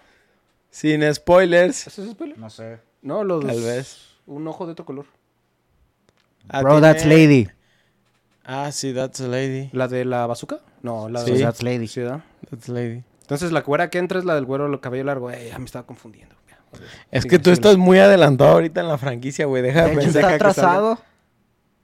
Sin 0.70 1.02
spoilers. 1.12 1.86
¿Eso 1.88 2.02
es 2.04 2.10
spoiler? 2.12 2.38
No 2.38 2.48
sé. 2.48 2.78
No, 3.02 3.24
los... 3.24 3.44
Tal 3.44 3.60
vez. 3.60 3.98
Un 4.26 4.46
ojo 4.46 4.64
de 4.66 4.72
otro 4.72 4.84
color. 4.84 5.06
Ah, 6.48 6.60
Bro, 6.62 6.74
tiene- 6.74 6.86
that's 6.86 7.04
lady. 7.04 7.48
Ah, 8.44 8.70
sí, 8.70 8.94
that's 8.94 9.20
a 9.20 9.26
lady. 9.28 9.70
¿La 9.72 9.88
de 9.88 10.04
la 10.04 10.26
bazooka? 10.26 10.60
No, 10.82 11.08
la 11.08 11.24
Sí. 11.24 11.32
de... 11.32 11.40
That's 11.42 11.62
lady. 11.62 11.88
Sí, 11.88 12.00
¿verdad? 12.00 12.22
That's 12.48 12.68
lady. 12.68 13.02
Entonces 13.22 13.50
la 13.50 13.60
güera 13.62 13.90
que 13.90 13.98
entra 13.98 14.18
es 14.20 14.24
la 14.24 14.34
del 14.36 14.44
güero 14.44 14.66
el 14.66 14.78
cabello 14.80 15.04
largo. 15.04 15.30
Eh, 15.30 15.48
ya 15.50 15.58
me 15.58 15.64
estaba 15.64 15.84
confundiendo. 15.86 16.36
Es 17.10 17.24
que 17.24 17.38
tú 17.38 17.50
estás 17.50 17.76
muy 17.76 17.98
adelantado 17.98 18.50
ahorita 18.52 18.80
en 18.80 18.88
la 18.88 18.98
franquicia, 18.98 19.46
güey. 19.46 19.62
Deja 19.62 19.86
De 19.86 19.96
pensar. 19.96 20.22
está 20.22 20.34
atrasado. 20.34 20.98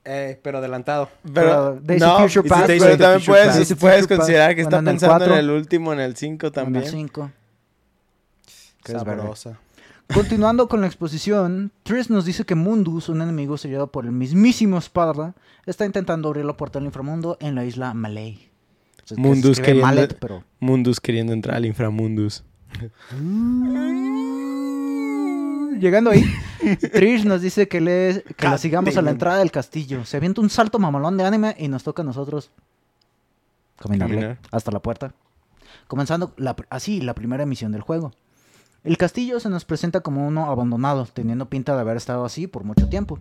Eh, 0.07 0.39
pero 0.43 0.59
adelantado. 0.59 1.09
Pero, 1.33 1.79
Pero 1.85 2.05
no, 2.05 2.19
Future 2.27 2.47
Past, 2.47 2.67
pero 2.67 2.97
también 2.97 3.19
Future 3.21 3.25
puedes, 3.25 3.57
Past. 3.69 3.79
Puedes 3.81 4.07
considerar 4.07 4.53
que 4.55 4.61
está 4.61 4.77
Bueno, 4.77 4.91
en 4.91 4.95
el 4.95 4.99
pensando 4.99 5.25
en 5.25 5.31
el 5.39 5.49
último, 5.49 5.93
en 5.93 5.99
el 5.99 6.15
5 6.15 6.51
también. 6.51 6.83
Una 6.83 6.91
cinco. 6.91 7.31
Qué 8.83 8.91
Sabrosa. 8.91 9.57
Continuando 10.13 10.67
con 10.67 10.81
la 10.81 10.85
exposición, 10.87 11.71
Trish 11.81 12.09
nos 12.11 12.25
dice 12.25 12.45
que 12.45 12.53
Mundus, 12.53 13.09
un 13.09 13.23
enemigo 13.23 13.57
sellado 13.57 13.87
por 13.87 14.05
el 14.05 14.11
mismísimo 14.11 14.79
Sparda, 14.79 15.33
está 15.65 15.83
intentando 15.85 16.27
abrir 16.27 16.45
la 16.45 16.55
puerta 16.55 16.77
al 16.77 16.85
inframundo 16.85 17.37
en 17.41 17.55
la 17.55 17.65
isla 17.65 17.95
Malay. 17.95 18.51
O 19.03 19.07
sea, 19.07 19.17
Mundus 19.17 19.59
queriendo- 19.59 20.07
pero... 20.19 20.43
Mundus 20.59 20.99
queriendo 20.99 21.33
entrar 21.33 21.55
al 21.57 21.65
inframundus. 21.65 22.43
Llegando 25.79 26.09
ahí, 26.11 26.23
Trish 26.93 27.25
nos 27.25 27.41
dice 27.41 27.67
que, 27.67 27.81
le, 27.81 28.23
que 28.37 28.47
la 28.47 28.57
sigamos 28.57 28.95
a 28.97 29.01
la 29.01 29.11
entrada 29.11 29.39
del 29.39 29.51
castillo. 29.51 30.05
Se 30.05 30.17
avienta 30.17 30.41
un 30.41 30.49
salto 30.49 30.79
mamalón 30.79 31.17
de 31.17 31.23
anime 31.25 31.55
y 31.59 31.67
nos 31.67 31.83
toca 31.83 32.01
a 32.01 32.05
nosotros 32.05 32.51
caminarle 33.77 34.15
Caminar. 34.15 34.39
hasta 34.51 34.71
la 34.71 34.79
puerta. 34.81 35.13
Comenzando 35.87 36.33
la 36.37 36.55
así 36.69 37.01
la 37.01 37.13
primera 37.13 37.43
emisión 37.43 37.71
del 37.71 37.81
juego. 37.81 38.11
El 38.83 38.97
castillo 38.97 39.39
se 39.39 39.49
nos 39.49 39.65
presenta 39.65 40.01
como 40.01 40.27
uno 40.27 40.45
abandonado, 40.49 41.07
teniendo 41.11 41.47
pinta 41.49 41.73
de 41.75 41.81
haber 41.81 41.97
estado 41.97 42.23
así 42.25 42.47
por 42.47 42.63
mucho 42.63 42.87
tiempo. 42.87 43.19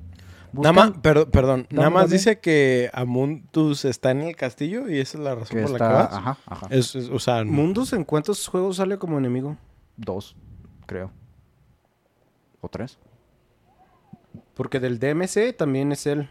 Nada 0.53 0.73
más, 0.73 0.93
pero- 1.03 1.29
perdón, 1.31 1.67
nada 1.71 1.91
más 1.91 2.05
dame. 2.05 2.13
dice 2.13 2.39
que 2.39 2.89
Amundus 2.93 3.85
está 3.85 4.13
en 4.13 4.21
el 4.23 4.37
castillo 4.37 4.89
y 4.89 4.99
esa 5.01 5.19
es 5.19 5.25
la 5.25 5.35
razón 5.35 5.57
que 5.57 5.63
por 5.65 5.73
está- 5.73 5.85
la 5.89 5.91
que 5.91 5.95
vas. 6.05 6.13
Ajá, 6.13 6.39
ajá. 6.47 6.67
Es, 6.71 6.95
es- 6.95 7.09
o 7.11 7.19
sea, 7.19 7.43
¿Mundus 7.45 7.93
en 7.93 8.05
cuántos 8.05 8.47
juegos 8.47 8.77
sale 8.77 8.99
como 8.99 9.19
enemigo? 9.19 9.57
Dos, 9.97 10.37
creo. 10.87 11.11
O 12.65 12.69
tres. 12.69 12.99
Porque 14.55 14.81
del 14.81 14.99
DMC 14.99 15.55
también 15.57 15.93
es 15.93 16.07
él. 16.07 16.29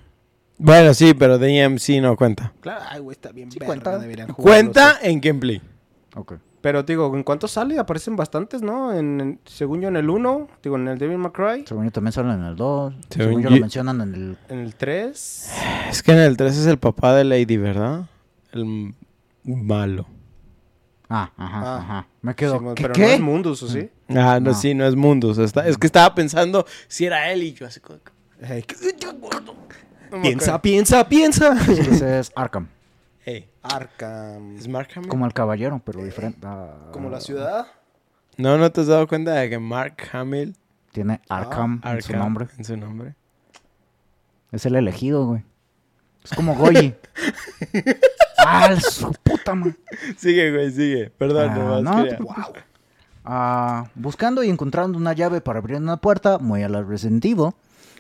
bueno, 0.58 0.94
sí, 0.94 1.14
pero 1.14 1.38
DMC 1.38 2.02
no 2.02 2.16
cuenta. 2.16 2.54
Claro, 2.62 2.84
ay, 2.90 3.00
güey, 3.02 3.14
está 3.16 3.32
bien 3.32 3.52
Sí 3.52 3.60
verga, 3.60 3.68
cuenta. 3.68 4.00
deberían 4.00 4.30
jugarlo, 4.30 4.44
Cuenta 4.52 4.94
sí. 5.02 5.10
en 5.10 5.22
gameplay. 5.22 5.62
Ok. 6.16 6.34
Pero 6.62 6.82
digo, 6.84 7.14
¿en 7.16 7.24
cuántos 7.24 7.52
sale? 7.52 7.78
Aparecen 7.78 8.16
bastantes, 8.16 8.62
¿no? 8.62 8.94
En, 8.94 9.20
en- 9.20 9.40
según 9.46 9.82
yo 9.82 9.90
en 9.90 9.98
el 9.98 10.10
1, 10.10 10.48
digo, 10.64 10.78
en 10.78 10.88
el 10.88 10.98
Devil 10.98 11.18
May 11.18 11.32
Cry, 11.32 11.66
Según 11.68 11.84
yo 11.86 11.92
también 11.92 12.14
salen 12.14 12.40
en 12.40 12.46
el 12.46 12.56
2. 12.56 12.94
Según 13.10 13.28
Según 13.28 13.42
yo 13.44 13.50
yo- 13.50 13.56
lo 13.56 13.62
mencionan 13.62 14.02
en 14.02 14.14
el... 14.16 14.38
en 14.50 14.60
el 14.60 14.76
3. 14.76 15.52
Es 15.90 16.02
que 16.02 16.14
en 16.14 16.20
el 16.20 16.38
3 16.38 16.58
es 16.58 16.66
el 16.66 16.78
papá 16.80 17.14
de 17.16 17.26
Lady, 17.26 17.58
¿verdad? 17.58 18.06
El 18.54 18.62
m- 18.62 18.94
malo. 19.44 20.08
Ah, 21.16 21.32
ajá, 21.38 21.62
Ah. 21.64 21.78
ajá. 21.78 22.08
Me 22.24 22.34
quedo... 22.36 22.58
Simón, 22.58 22.74
¿Qué? 22.76 22.82
pero 22.82 22.94
qué? 22.94 23.02
no 23.02 23.08
es 23.08 23.20
Mundus, 23.20 23.62
¿o 23.64 23.68
sí? 23.68 23.90
Ah, 24.10 24.40
no, 24.40 24.50
No. 24.50 24.54
sí, 24.56 24.74
no 24.74 24.86
es 24.88 24.96
Mundus. 24.96 25.38
Está, 25.38 25.68
es 25.68 25.78
que 25.78 25.86
estaba 25.86 26.16
pensando 26.16 26.66
si 26.88 27.06
era 27.06 27.32
él 27.32 27.44
y 27.44 27.54
yo 27.54 27.68
así 27.68 27.80
como... 27.80 28.00
No 30.12 30.22
piensa, 30.22 30.62
piensa, 30.62 31.08
piensa. 31.08 31.56
Sí, 31.66 31.72
ese 31.74 32.20
es 32.20 32.32
Arkham. 32.36 32.68
Ey, 33.26 33.48
Arkham. 33.62 34.56
¿es 34.58 34.68
Mark 34.68 34.90
Hamill? 34.96 35.10
Como 35.10 35.26
el 35.26 35.34
caballero, 35.34 35.82
pero 35.86 36.04
diferente. 36.04 36.40
ah, 36.44 36.90
Como 36.92 37.10
la 37.10 37.20
ciudad. 37.22 37.68
No, 38.38 38.58
¿no 38.58 38.72
te 38.72 38.82
has 38.82 38.88
dado 38.88 39.08
cuenta 39.08 39.34
de 39.34 39.50
que 39.50 39.60
Mark 39.60 39.96
Hamill... 40.12 40.56
Tiene 40.92 41.22
Arkham, 41.30 41.82
en 41.84 42.02
su 42.02 42.14
nombre. 42.16 42.48
En 42.58 42.64
su 42.66 42.78
nombre. 42.78 43.16
Es 44.52 44.66
el 44.66 44.76
elegido, 44.76 45.26
güey. 45.26 45.44
Es 46.24 46.32
como 46.36 46.56
Goyi. 46.56 46.94
¡Ah, 48.38 48.76
su 48.80 49.12
puta 49.24 49.56
madre! 49.56 49.76
Sigue, 50.18 50.52
güey, 50.52 50.72
sigue. 50.72 51.12
Perdón, 51.18 51.50
Ah, 51.52 51.82
no, 51.82 52.04
preocupes. 52.04 52.64
Ah, 53.26 53.86
buscando 53.96 54.44
y 54.44 54.50
encontrando 54.50 54.98
una 54.98 55.14
llave 55.14 55.40
para 55.42 55.60
abrir 55.60 55.78
una 55.78 55.98
puerta, 55.98 56.40
muy 56.40 56.62
a 56.64 56.70
la 56.70 56.82
Resident 56.82 57.24
Evil, 57.24 57.52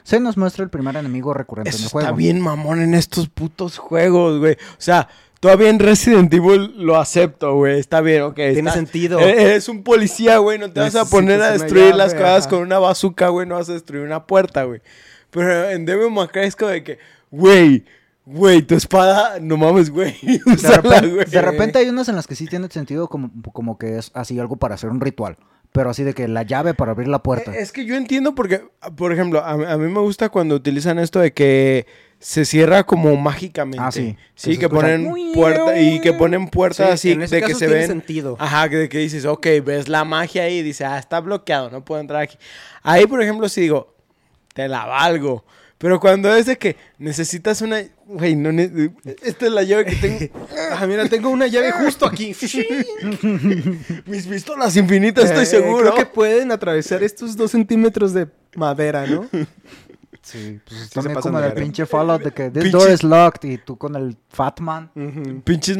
se 0.03 0.19
nos 0.19 0.35
muestra 0.35 0.63
el 0.65 0.69
primer 0.69 0.97
enemigo 0.97 1.33
recurrente 1.33 1.69
en 1.69 1.75
el 1.77 1.81
está 1.85 1.89
juego. 1.91 2.15
bien 2.15 2.41
mamón 2.41 2.81
en 2.81 2.93
estos 2.93 3.29
putos 3.29 3.77
juegos, 3.77 4.39
güey. 4.39 4.53
O 4.53 4.79
sea, 4.81 5.07
todavía 5.39 5.69
en 5.69 5.79
Resident 5.79 6.33
Evil 6.33 6.73
lo 6.77 6.97
acepto, 6.97 7.55
güey. 7.55 7.79
Está 7.79 8.01
bien, 8.01 8.23
ok. 8.23 8.35
Tiene 8.35 8.59
está- 8.59 8.71
sentido. 8.73 9.19
E- 9.21 9.43
Eres 9.43 9.69
un 9.69 9.83
policía, 9.83 10.39
güey. 10.39 10.59
No 10.59 10.69
te 10.71 10.81
vas 10.81 10.95
a 10.95 11.05
poner 11.05 11.41
a 11.41 11.51
destruir 11.51 11.85
llave, 11.85 11.97
las 11.97 12.13
cosas 12.13 12.39
ajá. 12.47 12.49
con 12.49 12.59
una 12.63 12.79
bazooka, 12.79 13.29
güey. 13.29 13.47
No 13.47 13.55
vas 13.55 13.69
a 13.69 13.73
destruir 13.73 14.03
una 14.03 14.25
puerta, 14.27 14.65
güey. 14.65 14.81
Pero 15.29 15.69
en 15.69 15.85
Devil 15.85 16.11
May 16.11 16.27
es 16.33 16.55
como 16.57 16.71
de 16.71 16.83
que, 16.83 16.99
güey, 17.31 17.85
güey, 18.25 18.61
tu 18.61 18.75
espada, 18.75 19.39
no 19.41 19.57
mames, 19.57 19.89
güey. 19.89 20.15
De 20.21 20.69
repente, 20.69 21.07
güey. 21.09 21.25
de 21.25 21.41
repente 21.41 21.79
hay 21.79 21.89
unas 21.89 22.07
en 22.09 22.15
las 22.15 22.27
que 22.27 22.35
sí 22.35 22.47
tiene 22.47 22.69
sentido 22.69 23.07
como, 23.09 23.31
como 23.51 23.77
que 23.77 23.97
es 23.97 24.11
así 24.13 24.39
algo 24.39 24.55
para 24.57 24.75
hacer 24.75 24.89
un 24.89 25.01
ritual. 25.01 25.37
Pero 25.71 25.89
así 25.89 26.03
de 26.03 26.13
que 26.13 26.27
la 26.27 26.43
llave 26.43 26.75
para 26.75 26.91
abrir 26.91 27.07
la 27.07 27.23
puerta. 27.23 27.51
Eh, 27.51 27.59
Es 27.59 27.71
que 27.71 27.83
yo 27.85 27.95
entiendo 27.95 28.35
porque, 28.35 28.61
por 28.95 29.11
ejemplo, 29.11 29.39
a, 29.43 29.51
a 29.53 29.77
mí 29.77 29.91
me 29.91 29.99
gusta 30.01 30.29
cuando 30.29 30.53
utilizan 30.53 30.99
esto 30.99 31.19
de 31.19 31.33
que 31.33 31.87
se 32.19 32.45
cierra 32.45 32.83
como 32.83 33.15
mágicamente. 33.17 33.79
Ah, 33.81 33.91
sí. 33.91 34.15
Sí, 34.35 34.51
Que 34.51 34.59
que 34.59 34.69
ponen 34.69 35.11
puerta 35.33 35.79
y 35.79 35.99
que 35.99 36.13
ponen 36.13 36.47
puertas 36.47 36.87
Sí, 36.87 37.09
así 37.09 37.11
en 37.13 37.23
ese 37.23 37.37
de 37.37 37.41
que 37.41 37.53
se 37.55 37.65
tiene 37.65 37.73
ven. 37.73 37.87
sentido. 37.87 38.37
Ajá, 38.39 38.69
que, 38.69 38.87
que 38.87 38.99
dices, 38.99 39.25
ok, 39.25 39.47
ves 39.65 39.89
la 39.89 40.03
magia 40.05 40.43
ahí 40.43 40.59
y 40.59 40.61
dices, 40.61 40.85
ah, 40.87 40.99
está 40.99 41.19
bloqueado, 41.21 41.71
no 41.71 41.83
puedo 41.83 41.99
entrar 41.99 42.21
aquí. 42.21 42.37
Ahí, 42.83 43.07
por 43.07 43.19
ejemplo, 43.23 43.49
si 43.49 43.61
digo, 43.61 43.95
te 44.53 44.67
la 44.67 44.85
valgo. 44.85 45.43
Pero 45.79 45.99
cuando 45.99 46.33
es 46.35 46.45
de 46.45 46.57
que 46.59 46.77
necesitas 46.99 47.61
una. 47.61 47.81
Güey, 48.05 48.35
no. 48.35 48.49
Esta 49.21 49.45
es 49.45 49.51
la 49.51 49.63
llave 49.63 49.85
que 49.85 49.95
tengo. 49.95 50.19
Ah, 50.75 50.85
mira, 50.87 51.07
tengo 51.07 51.29
una 51.29 51.47
llave 51.47 51.71
justo 51.71 52.05
aquí. 52.05 52.35
Mis 54.05 54.25
pistolas 54.27 54.75
infinitas, 54.75 55.25
estoy 55.25 55.43
Eh, 55.43 55.45
seguro. 55.45 55.93
Creo 55.93 55.95
que 55.95 56.05
pueden 56.05 56.51
atravesar 56.51 57.03
estos 57.03 57.37
dos 57.37 57.51
centímetros 57.51 58.13
de 58.13 58.27
madera, 58.55 59.05
¿no? 59.05 59.27
Sí, 60.21 60.59
pues 60.65 60.79
se 60.87 60.89
también 60.89 61.19
como 61.19 61.37
el 61.39 61.53
pinche 61.53 61.85
Fallout 61.85 62.23
de 62.23 62.31
que 62.31 62.49
this 62.49 62.63
Pinche- 62.63 62.71
door 62.71 62.89
is 62.91 63.03
locked 63.03 63.47
y 63.49 63.57
tú 63.57 63.77
con 63.77 63.95
el 63.95 64.15
Fat 64.29 64.59
Man. 64.61 64.89
Ujú. 64.95 65.41
Pinches 65.41 65.77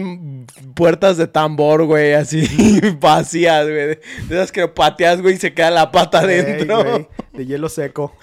puertas 0.75 1.15
de 1.17 1.27
tambor, 1.27 1.85
güey, 1.85 2.13
así 2.13 2.45
vacías, 2.99 3.63
güey. 3.65 3.75
De 3.87 3.99
esas 4.29 4.51
que 4.51 4.67
pateas, 4.67 5.21
güey, 5.21 5.35
y 5.35 5.37
se 5.39 5.53
queda 5.53 5.71
la 5.71 5.91
pata 5.91 6.19
adentro. 6.19 6.83
güey, 6.83 7.07
de 7.33 7.45
hielo 7.45 7.69
seco. 7.69 8.15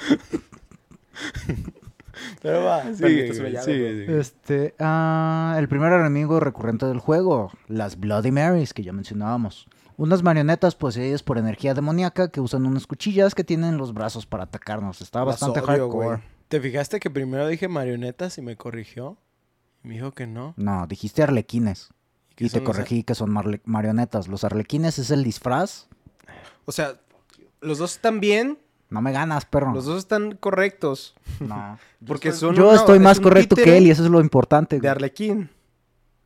Pero 2.42 2.64
va, 2.64 2.82
sigue, 2.94 3.32
sigue, 3.34 3.60
sigue. 3.62 4.18
Este, 4.20 4.74
ah, 4.78 5.56
el 5.58 5.68
primer 5.68 5.92
enemigo 5.92 6.40
recurrente 6.40 6.86
del 6.86 6.98
juego, 6.98 7.50
las 7.68 7.98
Bloody 7.98 8.30
Marys 8.30 8.72
que 8.74 8.82
ya 8.82 8.92
mencionábamos. 8.92 9.66
Unas 9.96 10.22
marionetas 10.22 10.74
poseídas 10.76 11.22
por 11.22 11.36
energía 11.36 11.74
demoníaca 11.74 12.30
que 12.30 12.40
usan 12.40 12.64
unas 12.64 12.86
cuchillas 12.86 13.34
que 13.34 13.44
tienen 13.44 13.76
los 13.76 13.92
brazos 13.92 14.24
para 14.26 14.44
atacarnos. 14.44 15.02
Está 15.02 15.18
Las 15.20 15.26
bastante 15.40 15.60
odio, 15.60 15.66
hardcore. 15.90 16.22
¿Te 16.48 16.60
fijaste 16.60 16.98
que 17.00 17.10
primero 17.10 17.46
dije 17.46 17.68
marionetas 17.68 18.38
y 18.38 18.42
me 18.42 18.56
corrigió? 18.56 19.18
Y 19.84 19.88
me 19.88 19.94
dijo 19.94 20.12
que 20.12 20.26
no. 20.26 20.54
No, 20.56 20.86
dijiste 20.86 21.22
arlequines. 21.22 21.90
Y 22.38 22.48
te 22.48 22.60
los 22.60 22.66
corregí 22.66 23.02
que 23.04 23.14
son 23.14 23.30
marle- 23.30 23.60
marionetas. 23.66 24.26
Los 24.26 24.44
arlequines 24.44 24.98
es 24.98 25.10
el 25.10 25.22
disfraz. 25.22 25.88
O 26.64 26.72
sea, 26.72 26.94
los 27.60 27.76
dos 27.76 27.92
están 27.96 28.18
bien, 28.20 28.58
No 28.91 29.01
me 29.01 29.12
ganas, 29.12 29.45
perro. 29.47 29.72
los 29.72 29.84
dos 29.84 29.99
están 29.99 30.32
correctos. 30.36 31.14
No. 31.38 31.78
Porque 32.07 32.32
son 32.32 32.55
Yo 32.57 32.68
una- 32.68 32.76
estoy 32.76 32.97
es 32.99 33.03
más 33.03 33.20
correcto 33.20 33.57
que 33.57 33.76
él 33.78 33.86
y 33.86 33.91
eso 33.91 34.05
es 34.05 34.11
lo 34.11 34.20
importante. 34.20 34.76
De 34.76 34.80
güey. 34.80 34.91
Arlequín. 34.91 35.49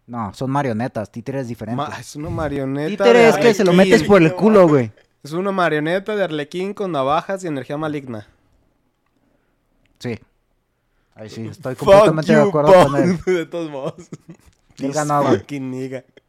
No, 0.07 0.33
son 0.35 0.51
marionetas. 0.51 1.11
Títere 1.13 1.41
es 1.41 1.49
diferente. 1.49 1.77
Ma- 1.77 1.97
es 1.99 2.17
una 2.17 2.31
marioneta. 2.31 3.05
Títere 3.05 3.19
de 3.21 3.29
es 3.29 3.37
que 3.39 3.55
se 3.55 3.65
lo 3.65 3.73
metes 3.73 4.03
por 4.03 4.23
el 4.23 4.35
culo, 4.35 4.67
güey. 4.69 4.91
Es 5.23 5.33
una 5.33 5.53
marioneta 5.53 6.15
de 6.17 6.25
Arlequín 6.25 6.75
con 6.75 6.93
navajas 6.93 7.43
y 7.45 7.47
energía 7.47 7.77
maligna. 7.79 8.27
Sí. 9.99 10.19
Ahí 11.15 11.31
sí, 11.31 11.47
estoy 11.47 11.77
completamente 11.77 12.35
de 12.35 12.43
acuerdo 12.43 12.73
con 12.87 12.97
él. 12.97 13.19
De 13.27 13.47
todos 13.47 13.71
modos. 13.71 13.95
Él 14.79 14.93
ganó, 14.93 15.23
güey. 15.23 15.43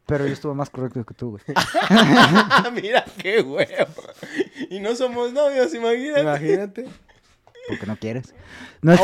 Pero 0.06 0.26
yo 0.26 0.32
estuve 0.32 0.54
más 0.54 0.70
correcto 0.70 1.04
que 1.04 1.14
tú, 1.14 1.30
güey. 1.30 1.42
Mira 2.82 3.04
qué 3.18 3.42
huevo. 3.42 4.02
Y 4.70 4.78
no 4.78 4.94
somos 4.94 5.32
novios, 5.32 5.74
imagínate. 5.74 6.20
Imagínate. 6.20 6.86
Porque 7.68 7.86
no 7.86 7.96
quieres. 7.96 8.32
No, 8.82 8.94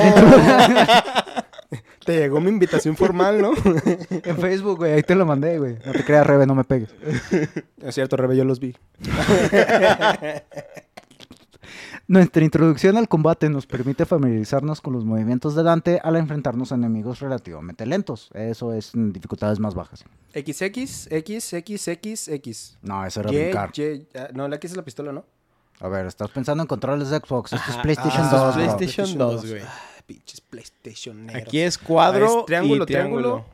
Te 2.05 2.16
llegó 2.18 2.40
mi 2.40 2.50
invitación 2.50 2.96
formal, 2.96 3.42
¿no? 3.42 3.53
en 4.11 4.38
Facebook, 4.38 4.78
güey. 4.78 4.92
Ahí 4.92 5.03
te 5.03 5.16
lo 5.16 5.26
mandé, 5.26 5.59
güey. 5.59 5.78
No 5.84 5.92
te 5.92 6.05
creas, 6.05 6.26
Rebe, 6.26 6.46
no 6.46 6.55
me 6.55 6.64
pegues. 6.64 6.94
es 7.82 7.94
cierto, 7.94 8.16
Rebe, 8.16 8.36
yo 8.36 8.44
los 8.44 8.61
vi. 8.61 8.76
Nuestra 12.12 12.44
introducción 12.44 12.98
al 12.98 13.08
combate 13.08 13.48
nos 13.48 13.66
permite 13.66 14.04
familiarizarnos 14.04 14.82
con 14.82 14.92
los 14.92 15.02
movimientos 15.02 15.54
de 15.54 15.62
Dante 15.62 15.98
al 16.04 16.16
enfrentarnos 16.16 16.70
a 16.70 16.74
enemigos 16.74 17.20
relativamente 17.20 17.86
lentos. 17.86 18.28
Eso 18.34 18.74
es 18.74 18.94
en 18.94 19.14
dificultades 19.14 19.58
más 19.58 19.74
bajas. 19.74 20.04
XX, 20.34 20.60
X, 20.60 21.08
X, 21.54 21.86
X, 21.88 22.28
X. 22.28 22.78
No, 22.82 23.06
eso 23.06 23.20
era 23.20 23.32
Y, 23.32 23.36
brincar. 23.38 23.70
Y, 23.78 24.06
ah, 24.14 24.28
no, 24.34 24.46
la 24.46 24.56
X 24.56 24.72
es 24.72 24.76
la 24.76 24.84
pistola, 24.84 25.10
¿no? 25.10 25.24
A 25.80 25.88
ver, 25.88 26.04
estás 26.04 26.28
pensando 26.28 26.62
en 26.62 26.66
controles 26.66 27.08
de 27.08 27.16
Xbox. 27.16 27.54
Esto 27.54 27.70
es 27.70 27.78
PlayStation 27.78 28.26
ah, 28.26 28.30
2, 28.30 28.56
esto 28.58 28.60
es 28.60 28.66
bro. 28.66 28.76
PlayStation 28.76 29.18
2, 29.18 29.48
güey. 29.48 29.62
Pinches 30.04 30.40
PlayStation. 30.42 31.30
Aquí 31.34 31.60
es 31.60 31.78
cuadro 31.78 32.40
es 32.40 32.44
triángulo, 32.44 32.84
y 32.84 32.86
triángulo. 32.88 33.22
triángulo. 33.22 33.44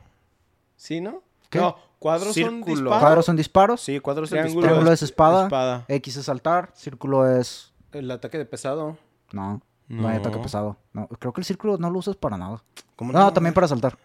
¿Sí, 0.75 0.99
no? 0.99 1.23
¿Qué? 1.49 1.59
No, 1.59 1.77
cuadros 1.97 2.33
son 2.33 2.33
Círculo. 2.33 2.65
disparos. 2.65 2.99
Cuadros 2.99 3.25
son 3.25 3.35
disparos. 3.37 3.81
Sí, 3.81 3.99
cuadro 4.01 4.25
es 4.25 4.33
el 4.33 4.41
Triángulo. 4.41 4.91
es 4.91 5.01
espada. 5.01 5.43
Espada. 5.45 5.85
X 5.87 6.17
es 6.17 6.25
saltar. 6.25 6.73
Círculo 6.75 7.25
es... 7.25 7.68
El 7.91 8.09
ataque 8.11 8.37
de 8.37 8.45
pesado. 8.45 8.97
No, 9.31 9.61
no, 9.87 10.07
hay 10.07 10.17
ataque 10.17 10.37
pesado. 10.37 10.77
No, 10.93 11.07
creo 11.07 11.33
que 11.33 11.41
el 11.41 11.45
círculo 11.45 11.77
no 11.77 11.89
lo 11.89 11.99
usas 11.99 12.15
para 12.15 12.37
nada. 12.37 12.63
¿Cómo 12.95 13.11
No, 13.11 13.33
también 13.33 13.53
para 13.53 13.67
saltar. 13.67 13.97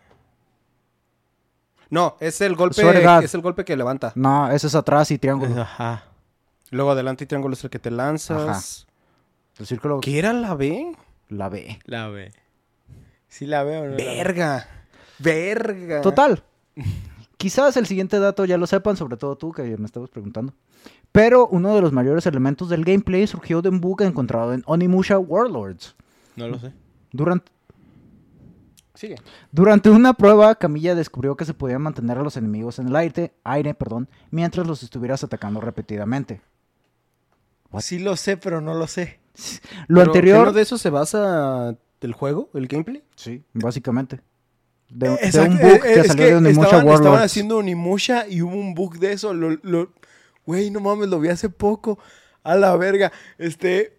No, 1.90 2.16
es 2.18 2.40
el 2.40 2.56
golpe, 2.56 2.82
es 3.22 3.34
el 3.34 3.40
golpe 3.40 3.64
que 3.64 3.76
levanta. 3.76 4.12
No, 4.14 4.50
ese 4.50 4.66
es 4.66 4.74
atrás 4.74 5.10
y 5.10 5.18
triángulo. 5.18 5.60
Ajá. 5.60 6.04
Luego 6.70 6.90
adelante 6.90 7.24
y 7.24 7.26
triángulo 7.26 7.54
es 7.54 7.62
el 7.62 7.70
que 7.70 7.78
te 7.78 7.90
lanzas. 7.90 8.86
El 9.58 9.66
círculo... 9.66 10.00
¿Qué 10.00 10.18
era 10.18 10.32
la 10.32 10.54
B? 10.54 10.96
La 11.28 11.48
B. 11.48 11.78
La 11.84 12.08
ve. 12.08 12.32
Sí 13.28 13.46
la 13.46 13.62
veo, 13.62 13.84
¿no? 13.84 13.90
la 13.90 13.96
veo? 13.96 14.06
Verga. 14.16 14.68
Verga. 15.18 16.00
Total. 16.00 16.42
Quizás 17.44 17.76
el 17.76 17.84
siguiente 17.84 18.18
dato 18.18 18.46
ya 18.46 18.56
lo 18.56 18.66
sepan, 18.66 18.96
sobre 18.96 19.18
todo 19.18 19.36
tú 19.36 19.52
que 19.52 19.76
me 19.76 19.84
estabas 19.84 20.08
preguntando. 20.08 20.54
Pero 21.12 21.46
uno 21.46 21.74
de 21.74 21.82
los 21.82 21.92
mayores 21.92 22.24
elementos 22.24 22.70
del 22.70 22.86
gameplay 22.86 23.26
surgió 23.26 23.60
de 23.60 23.68
un 23.68 23.82
bug 23.82 24.00
encontrado 24.00 24.54
en 24.54 24.62
Onimusha 24.64 25.18
Warlords. 25.18 25.94
No 26.36 26.48
lo 26.48 26.58
sé. 26.58 26.72
Durante, 27.12 27.52
Sigue. 28.94 29.16
durante 29.52 29.90
una 29.90 30.14
prueba, 30.14 30.54
Camilla 30.54 30.94
descubrió 30.94 31.36
que 31.36 31.44
se 31.44 31.52
podían 31.52 31.82
mantener 31.82 32.16
a 32.16 32.22
los 32.22 32.38
enemigos 32.38 32.78
en 32.78 32.88
el 32.88 32.96
aire, 32.96 33.34
aire 33.44 33.74
perdón, 33.74 34.08
mientras 34.30 34.66
los 34.66 34.82
estuvieras 34.82 35.22
atacando 35.22 35.60
repetidamente. 35.60 36.40
What? 37.70 37.82
Sí 37.82 37.98
lo 37.98 38.16
sé, 38.16 38.38
pero 38.38 38.62
no 38.62 38.72
lo 38.72 38.86
sé. 38.86 39.20
Lo 39.86 40.00
Pero, 40.00 40.12
anterior... 40.12 40.38
¿qué 40.38 40.44
no 40.46 40.52
de 40.52 40.62
eso 40.62 40.78
se 40.78 40.88
basa 40.88 41.76
el 42.00 42.12
juego, 42.14 42.48
el 42.54 42.68
gameplay? 42.68 43.04
Sí, 43.16 43.44
básicamente. 43.52 44.22
De, 44.88 45.08
un 45.08 45.58
bug 45.58 45.74
eh, 45.76 45.80
que 45.82 46.00
es 46.00 46.06
salió 46.06 46.26
de 46.26 46.34
Onimusha 46.36 46.64
estaban, 46.66 46.86
Warlords. 46.86 47.00
estaban 47.06 47.22
haciendo 47.22 47.56
Onimusha 47.58 48.26
y 48.28 48.42
hubo 48.42 48.54
un 48.54 48.74
bug 48.74 48.98
de 48.98 49.12
eso. 49.12 49.34
Lo, 49.34 49.50
lo- 49.62 49.92
güey, 50.46 50.70
no 50.70 50.80
mames, 50.80 51.08
lo 51.08 51.18
vi 51.20 51.28
hace 51.28 51.48
poco. 51.48 51.98
A 52.42 52.54
la 52.54 52.76
verga. 52.76 53.10
Este, 53.38 53.98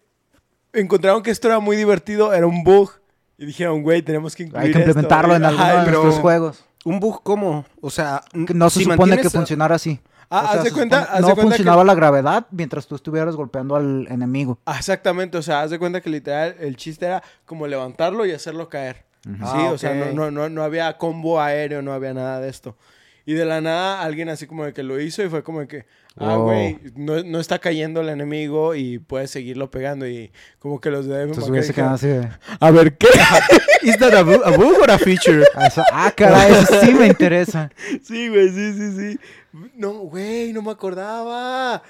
encontraron 0.72 1.22
que 1.22 1.30
esto 1.30 1.48
era 1.48 1.58
muy 1.58 1.76
divertido, 1.76 2.32
era 2.32 2.46
un 2.46 2.62
bug. 2.64 2.90
Y 3.38 3.46
dijeron, 3.46 3.82
güey, 3.82 4.00
tenemos 4.02 4.34
que 4.34 4.44
incluir 4.44 4.66
Hay 4.66 4.72
que 4.72 4.78
implementarlo 4.78 5.34
en 5.36 5.44
Ajá, 5.44 5.54
alguno 5.66 5.78
de 5.80 5.84
pero- 5.86 6.02
nuestros 6.02 6.22
juegos. 6.22 6.64
¿Un 6.84 7.00
bug 7.00 7.20
cómo? 7.24 7.64
O 7.80 7.90
sea, 7.90 8.22
Que 8.46 8.54
no 8.54 8.70
se 8.70 8.78
si 8.78 8.84
supone 8.84 9.18
que 9.18 9.26
a- 9.26 9.30
funcionara 9.30 9.74
así. 9.74 10.00
Ah, 10.30 10.38
O 10.38 10.42
sea, 10.52 10.58
haz 10.58 10.64
de 10.64 10.72
cuenta- 10.72 11.00
de 11.00 11.04
no 11.20 11.26
cuenta 11.26 11.34
que- 11.34 11.40
funcionaba 11.42 11.84
la 11.84 11.94
gravedad 11.94 12.46
mientras 12.50 12.86
tú 12.86 12.94
estuvieras 12.96 13.36
golpeando 13.36 13.76
al 13.76 14.06
enemigo. 14.08 14.58
Ah, 14.64 14.76
Exactamente, 14.78 15.36
o 15.38 15.42
sea, 15.42 15.62
haz 15.62 15.70
de 15.70 15.78
cuenta 15.78 16.00
que 16.00 16.10
literal 16.10 16.56
el 16.60 16.76
chiste 16.76 17.06
era 17.06 17.22
como 17.44 17.66
levantarlo 17.66 18.24
y 18.26 18.32
hacerlo 18.32 18.68
caer. 18.68 19.04
Sí, 19.26 19.40
Ah, 19.42 19.70
o 19.72 19.78
sea, 19.78 19.92
no, 19.94 20.12
no, 20.12 20.30
no, 20.30 20.48
no 20.48 20.62
había 20.62 20.96
combo 20.98 21.40
aéreo, 21.40 21.82
no 21.82 21.92
había 21.92 22.14
nada 22.14 22.40
de 22.40 22.48
esto. 22.48 22.76
Y 23.28 23.34
de 23.34 23.44
la 23.44 23.60
nada 23.60 24.02
alguien 24.02 24.28
así 24.28 24.46
como 24.46 24.64
de 24.64 24.72
que 24.72 24.84
lo 24.84 25.00
hizo 25.00 25.20
y 25.24 25.28
fue 25.28 25.42
como 25.42 25.58
de 25.58 25.66
que, 25.66 25.78
ah, 26.16 26.36
Oh. 26.38 26.44
güey, 26.44 26.78
no, 26.94 27.24
no 27.24 27.40
está 27.40 27.58
cayendo 27.58 28.00
el 28.00 28.08
enemigo 28.08 28.76
y 28.76 29.00
puedes 29.00 29.32
seguirlo 29.32 29.68
pegando 29.68 30.06
y 30.06 30.30
como 30.60 30.80
que 30.80 30.90
los 30.90 31.06
de 31.06 31.22
Entonces 31.22 31.50
hubiese 31.50 31.74
quedado 31.74 31.94
así 31.96 32.06
de... 32.06 32.28
a 32.60 32.70
ver, 32.70 32.96
¿qué? 32.96 33.08
¿Is 33.82 33.98
that 33.98 34.14
a, 34.14 34.22
bu- 34.22 34.42
a 34.44 34.56
bug 34.56 34.76
or 34.80 34.90
a 34.92 34.98
feature? 34.98 35.44
Ah, 35.56 35.66
eso- 35.66 35.82
ah, 35.92 36.12
caray, 36.16 36.52
eso 36.52 36.80
sí 36.82 36.94
me 36.94 37.08
interesa. 37.08 37.70
sí, 38.04 38.28
güey, 38.28 38.48
sí, 38.50 38.72
sí, 38.74 38.92
sí. 38.96 39.18
No, 39.74 39.90
güey, 40.04 40.52
no 40.52 40.62
me 40.62 40.70
acordaba. 40.70 41.82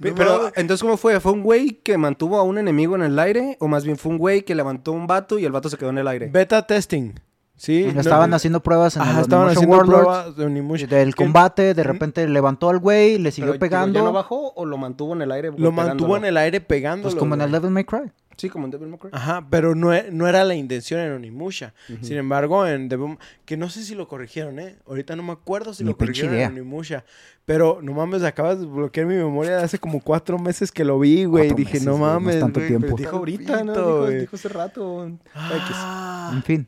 Pero, 0.00 0.50
entonces, 0.56 0.82
¿cómo 0.82 0.96
fue? 0.96 1.18
¿Fue 1.20 1.32
un 1.32 1.42
güey 1.42 1.80
que 1.82 1.96
mantuvo 1.96 2.38
a 2.38 2.42
un 2.42 2.58
enemigo 2.58 2.94
en 2.96 3.02
el 3.02 3.18
aire? 3.18 3.56
¿O 3.60 3.68
más 3.68 3.84
bien 3.84 3.96
fue 3.96 4.12
un 4.12 4.18
güey 4.18 4.42
que 4.42 4.54
levantó 4.54 4.92
un 4.92 5.06
vato 5.06 5.38
y 5.38 5.44
el 5.44 5.52
vato 5.52 5.68
se 5.68 5.78
quedó 5.78 5.90
en 5.90 5.98
el 5.98 6.08
aire? 6.08 6.26
Beta 6.28 6.66
testing. 6.66 7.12
Sí. 7.56 7.90
no- 7.94 8.00
Estaban 8.00 8.34
haciendo 8.34 8.62
pruebas 8.62 8.96
en 8.96 9.02
Ajá, 9.02 9.12
el 9.12 9.20
estaban 9.22 9.48
haciendo 9.48 9.76
Warlords 9.78 10.34
pruebas 10.34 10.36
de 10.36 10.86
del 10.86 11.14
combate, 11.14 11.72
de 11.72 11.82
repente 11.82 12.28
levantó 12.28 12.68
al 12.68 12.78
güey, 12.78 13.18
le 13.18 13.32
siguió 13.32 13.52
Pero, 13.52 13.52
digo, 13.54 13.60
pegando. 13.60 13.98
¿Ya 13.98 14.04
no 14.04 14.12
bajó 14.12 14.52
o 14.54 14.66
lo 14.66 14.76
mantuvo 14.76 15.14
en 15.14 15.22
el 15.22 15.32
aire? 15.32 15.50
Lo 15.56 15.72
mantuvo 15.72 16.16
en 16.18 16.26
el 16.26 16.36
aire 16.36 16.60
pegándolo. 16.60 17.04
pues 17.10 17.18
como 17.18 17.34
en 17.34 17.40
el. 17.40 17.52
Devil 17.52 17.70
May 17.70 17.84
Cry. 17.84 18.12
Sí, 18.36 18.50
como 18.50 18.66
en 18.66 18.70
Devil 18.70 18.88
May 18.88 18.98
Cry. 18.98 19.10
Ajá, 19.12 19.46
pero 19.50 19.74
no, 19.74 19.94
e- 19.94 20.10
no 20.12 20.28
era 20.28 20.44
la 20.44 20.54
intención 20.54 21.00
en 21.00 21.12
Onimusha. 21.12 21.72
Sin 22.02 22.18
embargo, 22.18 22.66
en 22.66 22.88
Boom, 22.88 23.18
que 23.46 23.56
no 23.56 23.70
sé 23.70 23.82
si 23.82 23.94
lo 23.94 24.06
corrigieron, 24.08 24.58
¿eh? 24.58 24.76
Ahorita 24.86 25.16
no 25.16 25.22
me 25.22 25.32
acuerdo 25.32 25.72
si 25.72 25.84
Ni 25.84 25.90
lo 25.90 25.96
corrigieron 25.96 26.34
idea. 26.34 26.46
en 26.46 26.52
Onimusha. 26.52 27.04
Pero 27.46 27.78
no 27.80 27.92
mames, 27.92 28.22
acabas 28.24 28.60
de 28.60 28.66
bloquear 28.66 29.06
mi 29.06 29.14
memoria 29.14 29.56
de 29.58 29.62
hace 29.64 29.78
como 29.78 30.00
cuatro 30.00 30.38
meses 30.38 30.70
que 30.70 30.84
lo 30.84 30.98
vi, 30.98 31.24
güey. 31.24 31.44
Cuatro 31.48 31.56
Dije, 31.56 31.72
meses, 31.74 31.86
no 31.86 31.92
güey, 31.96 32.02
no 32.02 32.08
es 32.18 32.22
mames. 32.22 32.40
tanto 32.40 32.60
güey, 32.60 32.68
tiempo. 32.68 32.86
pero 32.88 32.96
Dijo 32.98 33.16
ahorita, 33.16 33.64
¿no? 33.64 33.72
Dijo, 33.72 34.08
dijo 34.20 34.36
hace 34.36 34.48
rato. 34.48 35.06
X. 35.06 35.20
Ah. 35.74 36.30
En 36.34 36.42
fin. 36.42 36.66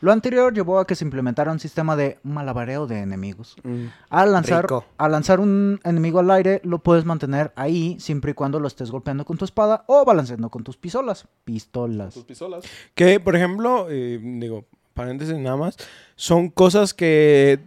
Lo 0.00 0.12
anterior 0.12 0.52
llevó 0.54 0.78
a 0.78 0.86
que 0.86 0.94
se 0.94 1.04
implementara 1.04 1.52
un 1.52 1.60
sistema 1.60 1.94
de 1.94 2.18
malabareo 2.22 2.86
de 2.86 3.00
enemigos. 3.00 3.56
Mm. 3.62 3.86
Al 4.08 4.32
lanzar, 4.32 4.64
Rico. 4.64 4.84
al 4.96 5.12
lanzar 5.12 5.40
un 5.40 5.78
enemigo 5.84 6.20
al 6.20 6.30
aire, 6.30 6.60
lo 6.64 6.78
puedes 6.78 7.04
mantener 7.04 7.52
ahí 7.54 7.96
siempre 8.00 8.32
y 8.32 8.34
cuando 8.34 8.60
lo 8.60 8.66
estés 8.66 8.90
golpeando 8.90 9.24
con 9.24 9.36
tu 9.36 9.44
espada 9.44 9.84
o 9.86 10.04
balanceando 10.04 10.48
con 10.48 10.64
tus 10.64 10.76
pistolas. 10.76 11.26
Pistolas. 11.44 12.18
pistolas. 12.26 12.64
Que, 12.94 13.20
por 13.20 13.36
ejemplo, 13.36 13.86
eh, 13.90 14.18
digo, 14.22 14.64
paréntesis 14.94 15.36
nada 15.38 15.56
más, 15.56 15.76
son 16.16 16.48
cosas 16.48 16.94
que 16.94 17.60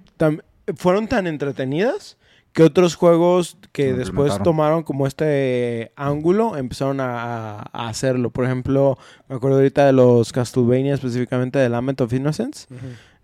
fueron 0.76 1.08
tan 1.08 1.28
entretenidas 1.28 2.18
que 2.54 2.64
otros 2.64 2.96
juegos 2.96 3.58
que 3.72 3.94
después 3.98 4.32
tomaron 4.44 4.84
como 4.84 5.08
este 5.08 5.92
ángulo 5.96 6.56
empezaron 6.56 7.00
a, 7.02 7.62
hacerlo. 7.74 8.30
Por 8.30 8.46
ejemplo, 8.46 8.98
me 9.28 9.36
acuerdo 9.36 9.58
ahorita 9.58 9.86
de 9.88 9.94
los 9.94 10.32
Castlevania, 10.32 10.94
específicamente 10.94 11.58
de 11.60 11.70
Lament 11.70 12.00
of 12.02 12.14
Innocence, 12.14 12.68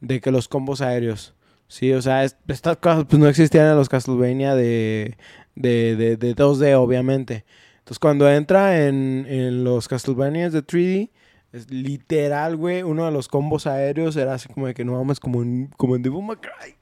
de 0.02 0.20
que 0.20 0.32
los 0.32 0.48
combos 0.48 0.82
aéreos. 0.82 1.34
Sí, 1.68 1.94
o 1.94 2.02
sea, 2.02 2.24
es- 2.24 2.36
estas 2.48 2.78
cosas 2.78 3.06
pues, 3.08 3.20
no 3.20 3.28
existían 3.28 3.68
en 3.68 3.76
los 3.76 3.90
Castlevania 3.90 4.56
de, 4.56 5.16
de, 5.56 5.96
de, 5.96 6.18
de 6.18 6.36
2D, 6.36 6.74
obviamente. 6.76 7.46
Entonces, 7.78 8.00
cuando 8.00 8.28
entra 8.30 8.88
en, 8.88 9.28
en 9.30 9.64
los 9.64 9.88
Castlevania 9.88 10.50
de 10.50 10.64
3D, 10.66 11.12
es 11.52 11.70
literal, 11.72 12.56
güey, 12.58 12.82
uno 12.82 13.06
de 13.06 13.12
los 13.12 13.28
combos 13.28 13.68
aéreos 13.68 14.16
era 14.16 14.34
así 14.34 14.48
como 14.50 14.66
de 14.68 14.74
que 14.74 14.84
no 14.86 14.94
vamos 14.94 15.20
como 15.20 15.44
en, 15.44 15.68
como 15.78 15.96
en 15.96 16.02
Devil 16.02 16.24
May 16.24 16.38
Cry. 16.38 16.76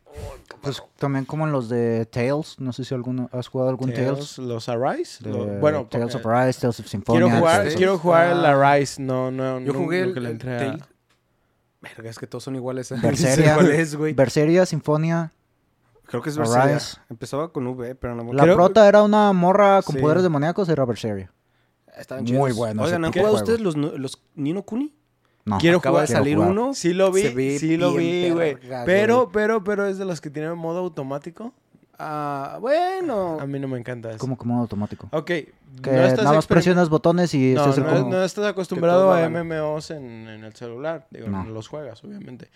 Pues 0.61 0.81
también 0.97 1.23
como 1.25 1.45
en 1.45 1.51
los 1.53 1.69
de 1.69 2.05
Tales. 2.07 2.55
No 2.59 2.73
sé 2.73 2.83
si 2.83 2.93
alguno 2.93 3.29
has 3.31 3.47
jugado 3.47 3.69
algún 3.69 3.91
Tales. 3.93 4.07
Tales, 4.35 4.37
los 4.39 4.67
Arise. 4.69 5.23
de 5.23 5.29
lo- 5.31 5.45
bueno, 5.59 5.85
Tales 5.89 6.13
of 6.15 6.25
Arise, 6.25 6.59
Tales 6.59 6.79
of 6.79 6.87
Symphonia. 6.87 7.21
quiero 7.23 7.39
jugar, 7.39 7.57
Tales 7.57 7.73
of- 7.73 7.77
quiero 7.77 7.97
jugar 7.99 8.27
el 8.31 8.45
Ah. 8.45 8.71
Arise, 8.73 9.01
no, 9.01 9.31
no, 9.31 9.59
Yo 9.59 9.73
no, 9.73 9.79
jugué 9.79 10.01
el, 10.01 10.17
el 10.17 10.25
entré 10.25 10.55
a- 10.55 10.59
Tale- 10.59 10.83
Verga, 11.79 12.09
es 12.09 12.17
que 12.19 12.27
todos 12.27 12.43
son 12.43 12.55
iguales. 12.55 12.91
¿eh? 12.91 12.95
Berseria, 13.01 13.53
¿Cuál 13.55 13.71
es, 13.71 13.95
güey? 13.95 14.13
Berseria, 14.13 14.65
Sinfonia. 14.65 15.31
Creo 16.05 16.21
que 16.21 16.29
es 16.29 16.37
Berseria. 16.37 16.63
Arise. 16.63 16.97
Empezaba 17.09 17.51
con 17.53 17.67
V, 17.67 17.95
pero 17.95 18.15
no 18.15 18.23
me 18.23 18.33
La 18.33 18.43
Creo- 18.43 18.55
prota 18.55 18.87
era 18.87 19.03
una 19.03 19.31
morra 19.33 19.81
con 19.83 19.95
Sí. 19.95 20.01
poderes 20.01 20.23
demoníacos, 20.23 20.67
era 20.69 20.83
Berseria. 20.85 21.31
Estaban 21.97 22.25
Muy 22.25 22.51
bueno 22.51 22.83
Oigan, 22.83 23.05
¿han 23.05 23.11
jugado 23.13 23.35
ustedes 23.35 23.59
los, 23.59 23.75
los 23.75 24.21
Nino 24.35 24.63
Kuni? 24.63 24.93
No. 25.47 25.57
Quiero 25.59 25.77
Acaba 25.77 26.01
de 26.01 26.07
jugar, 26.07 26.17
salir 26.19 26.35
jugar. 26.35 26.51
uno. 26.51 26.73
Sí 26.73 26.93
lo 26.93 27.11
vi, 27.11 27.57
sí 27.57 27.77
lo 27.77 27.93
vi, 27.93 28.29
güey. 28.31 28.57
Pero, 28.85 29.29
pero, 29.31 29.63
pero 29.63 29.85
es 29.87 29.97
de 29.97 30.05
los 30.05 30.19
que 30.21 30.29
tienen 30.29 30.57
modo 30.57 30.79
automático. 30.79 31.53
Ah, 31.99 32.57
bueno. 32.61 33.39
A 33.39 33.45
mí 33.47 33.57
no 33.57 33.67
me 33.67 33.79
encanta 33.79 34.09
eso. 34.09 34.19
Como 34.19 34.37
como 34.37 34.59
automático. 34.59 35.07
Ok, 35.11 35.25
Que 35.25 35.47
no 35.85 35.91
estás 36.03 36.25
nada 36.25 36.35
más 36.35 36.45
presionas 36.47 36.89
botones 36.89 37.33
y 37.33 37.53
No, 37.53 37.71
se 37.73 37.81
no, 37.81 37.87
como... 37.87 38.09
no 38.09 38.23
estás 38.23 38.45
acostumbrado 38.45 39.11
a. 39.13 39.27
MMOs 39.29 39.91
en, 39.91 40.27
en 40.27 40.43
el 40.43 40.53
celular. 40.53 41.07
Digo, 41.11 41.27
No. 41.29 41.43
los 41.45 41.67
juegas, 41.67 42.03
obviamente. 42.03 42.49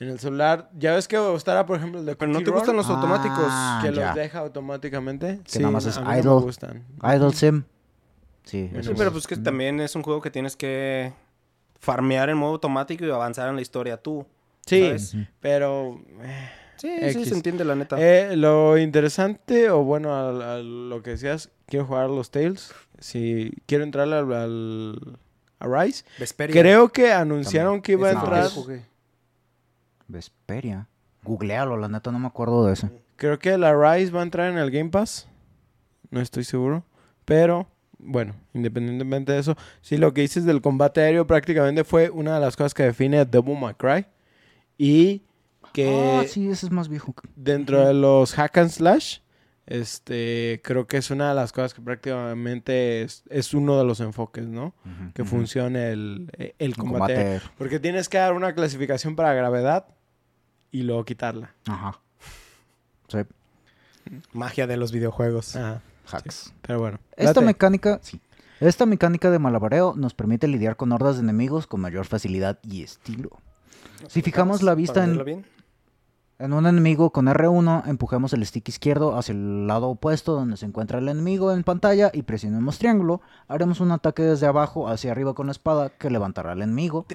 En 0.00 0.08
el 0.08 0.18
celular, 0.18 0.70
ya 0.78 0.94
ves 0.94 1.06
que 1.06 1.16
estará, 1.34 1.66
por 1.66 1.76
ejemplo, 1.76 2.00
el 2.00 2.06
de 2.06 2.16
Pero 2.16 2.32
no 2.32 2.40
te 2.40 2.50
gustan 2.50 2.76
los 2.76 2.88
Ah, 2.88 2.94
automáticos. 2.94 3.52
que 3.82 3.92
ya. 3.94 4.06
los 4.06 4.14
deja 4.14 4.38
automáticamente. 4.38 5.40
Que 5.44 5.58
nada 5.58 5.72
más 5.72 5.84
es 5.86 5.96
a 5.96 6.00
mí 6.00 6.06
no 6.06 6.12
me 6.14 6.18
idle. 6.20 6.30
gustan. 6.44 6.84
Idle 7.02 7.32
Sim. 7.34 7.64
Sí, 8.44 8.70
Sí, 8.82 8.92
pero 8.96 9.08
es- 9.08 9.12
pues 9.12 9.26
que 9.26 9.36
también 9.36 9.78
es 9.80 9.94
un 9.94 10.02
juego 10.02 10.20
que 10.22 10.30
tienes 10.30 10.56
que 10.56 11.12
farmear 11.78 12.28
en 12.30 12.36
modo 12.38 12.52
automático 12.52 13.04
y 13.04 13.10
avanzar 13.10 13.48
en 13.48 13.56
la 13.56 13.62
historia 13.62 13.96
tú. 13.96 14.26
Sí, 14.66 14.82
¿sabes? 14.86 15.16
pero... 15.40 16.00
eh, 16.22 16.50
Sí, 16.76 16.96
sí, 17.12 17.24
se 17.24 17.34
entiende 17.34 17.64
la 17.64 17.74
neta. 17.74 17.96
Eh, 17.98 18.36
lo 18.36 18.78
interesante, 18.78 19.68
o 19.68 19.82
bueno, 19.82 20.14
al- 20.16 20.88
lo 20.88 21.02
que 21.02 21.10
decías, 21.10 21.50
quiero 21.66 21.86
jugar 21.86 22.04
a 22.04 22.08
los 22.08 22.30
Tales. 22.30 22.72
Si 23.00 23.52
quiero 23.66 23.82
entrarle 23.82 24.14
al, 24.14 24.32
al 24.32 25.18
a 25.58 25.66
Rise. 25.66 26.04
Vesperia. 26.20 26.52
Creo 26.62 26.88
que 26.90 27.12
anunciaron 27.12 27.82
que 27.82 27.92
iba 27.92 28.08
a 28.10 28.12
entrar. 28.12 28.48
jugué. 28.50 28.84
Vesperia. 30.06 30.86
Googlealo, 31.24 31.76
la 31.76 31.88
neta 31.88 32.12
no 32.12 32.18
me 32.18 32.28
acuerdo 32.28 32.64
de 32.66 32.74
eso. 32.74 32.88
Creo 33.16 33.38
que 33.40 33.58
la 33.58 33.72
Rise 33.74 34.12
va 34.12 34.20
a 34.20 34.22
entrar 34.22 34.50
en 34.50 34.58
el 34.58 34.70
Game 34.70 34.90
Pass. 34.90 35.26
No 36.10 36.20
estoy 36.20 36.44
seguro. 36.44 36.84
Pero, 37.24 37.66
bueno, 37.98 38.34
independientemente 38.54 39.32
de 39.32 39.38
eso, 39.40 39.56
sí, 39.80 39.96
lo 39.96 40.14
que 40.14 40.20
dices 40.22 40.44
del 40.44 40.60
combate 40.60 41.00
aéreo 41.00 41.26
prácticamente 41.26 41.84
fue 41.84 42.10
una 42.10 42.34
de 42.34 42.40
las 42.40 42.56
cosas 42.56 42.74
que 42.74 42.84
define 42.84 43.18
a 43.18 43.24
Devil 43.24 43.58
May 43.58 43.74
Cry. 43.74 44.06
Y 44.78 45.22
que 45.72 46.18
Ah, 46.20 46.24
sí, 46.26 46.48
ese 46.48 46.66
es 46.66 46.72
más 46.72 46.88
viejo. 46.88 47.14
dentro 47.36 47.86
de 47.86 47.92
los 47.94 48.32
hack 48.34 48.56
and 48.58 48.70
slash, 48.70 49.18
este, 49.66 50.60
creo 50.64 50.86
que 50.86 50.96
es 50.96 51.10
una 51.10 51.28
de 51.28 51.34
las 51.34 51.52
cosas 51.52 51.74
que 51.74 51.82
prácticamente 51.82 53.02
es, 53.02 53.22
es 53.28 53.52
uno 53.52 53.76
de 53.78 53.84
los 53.84 54.00
enfoques, 54.00 54.46
¿no? 54.46 54.72
Que 55.14 55.22
ujú. 55.22 55.30
funcione 55.32 55.90
el, 55.90 56.30
el 56.58 56.76
combate. 56.76 57.12
aéreo. 57.16 57.32
combate. 57.40 57.54
Porque 57.58 57.78
tienes 57.80 58.08
que 58.08 58.16
dar 58.18 58.32
una 58.32 58.54
clasificación 58.54 59.14
para 59.16 59.34
gravedad 59.34 59.86
y 60.70 60.82
luego 60.84 61.04
quitarla. 61.04 61.54
Ajá. 61.66 62.00
Sí, 63.08 63.18
Magia 64.32 64.66
de 64.66 64.76
los 64.76 64.92
videojuegos. 64.92 65.56
Ajá. 65.56 65.80
Hacks. 66.10 66.52
Pero 66.62 66.80
bueno. 66.80 66.98
Esta 67.16 67.34
date. 67.34 67.46
mecánica, 67.46 67.98
sí. 68.02 68.20
Esta 68.60 68.86
mecánica 68.86 69.30
de 69.30 69.38
malabareo 69.38 69.94
nos 69.96 70.14
permite 70.14 70.48
lidiar 70.48 70.76
con 70.76 70.90
hordas 70.90 71.16
de 71.16 71.22
enemigos 71.22 71.68
con 71.68 71.80
mayor 71.80 72.06
facilidad 72.06 72.58
y 72.64 72.82
estilo. 72.82 73.30
Si 74.08 74.20
fijamos 74.20 74.62
la 74.62 74.74
vista 74.74 75.06
bien. 75.06 75.44
en 76.40 76.52
un 76.52 76.66
enemigo 76.66 77.10
con 77.10 77.26
R1, 77.26 77.86
empujamos 77.86 78.32
el 78.32 78.44
stick 78.44 78.68
izquierdo 78.68 79.16
hacia 79.16 79.32
el 79.32 79.68
lado 79.68 79.88
opuesto 79.88 80.34
donde 80.34 80.56
se 80.56 80.66
encuentra 80.66 80.98
el 80.98 81.08
enemigo 81.08 81.52
en 81.52 81.62
pantalla 81.62 82.10
y 82.12 82.22
presionamos 82.22 82.78
triángulo. 82.78 83.20
Haremos 83.46 83.78
un 83.80 83.92
ataque 83.92 84.22
desde 84.22 84.46
abajo 84.46 84.88
hacia 84.88 85.12
arriba 85.12 85.34
con 85.34 85.46
la 85.46 85.52
espada 85.52 85.90
que 85.90 86.10
levantará 86.10 86.52
al 86.52 86.62
enemigo 86.62 87.06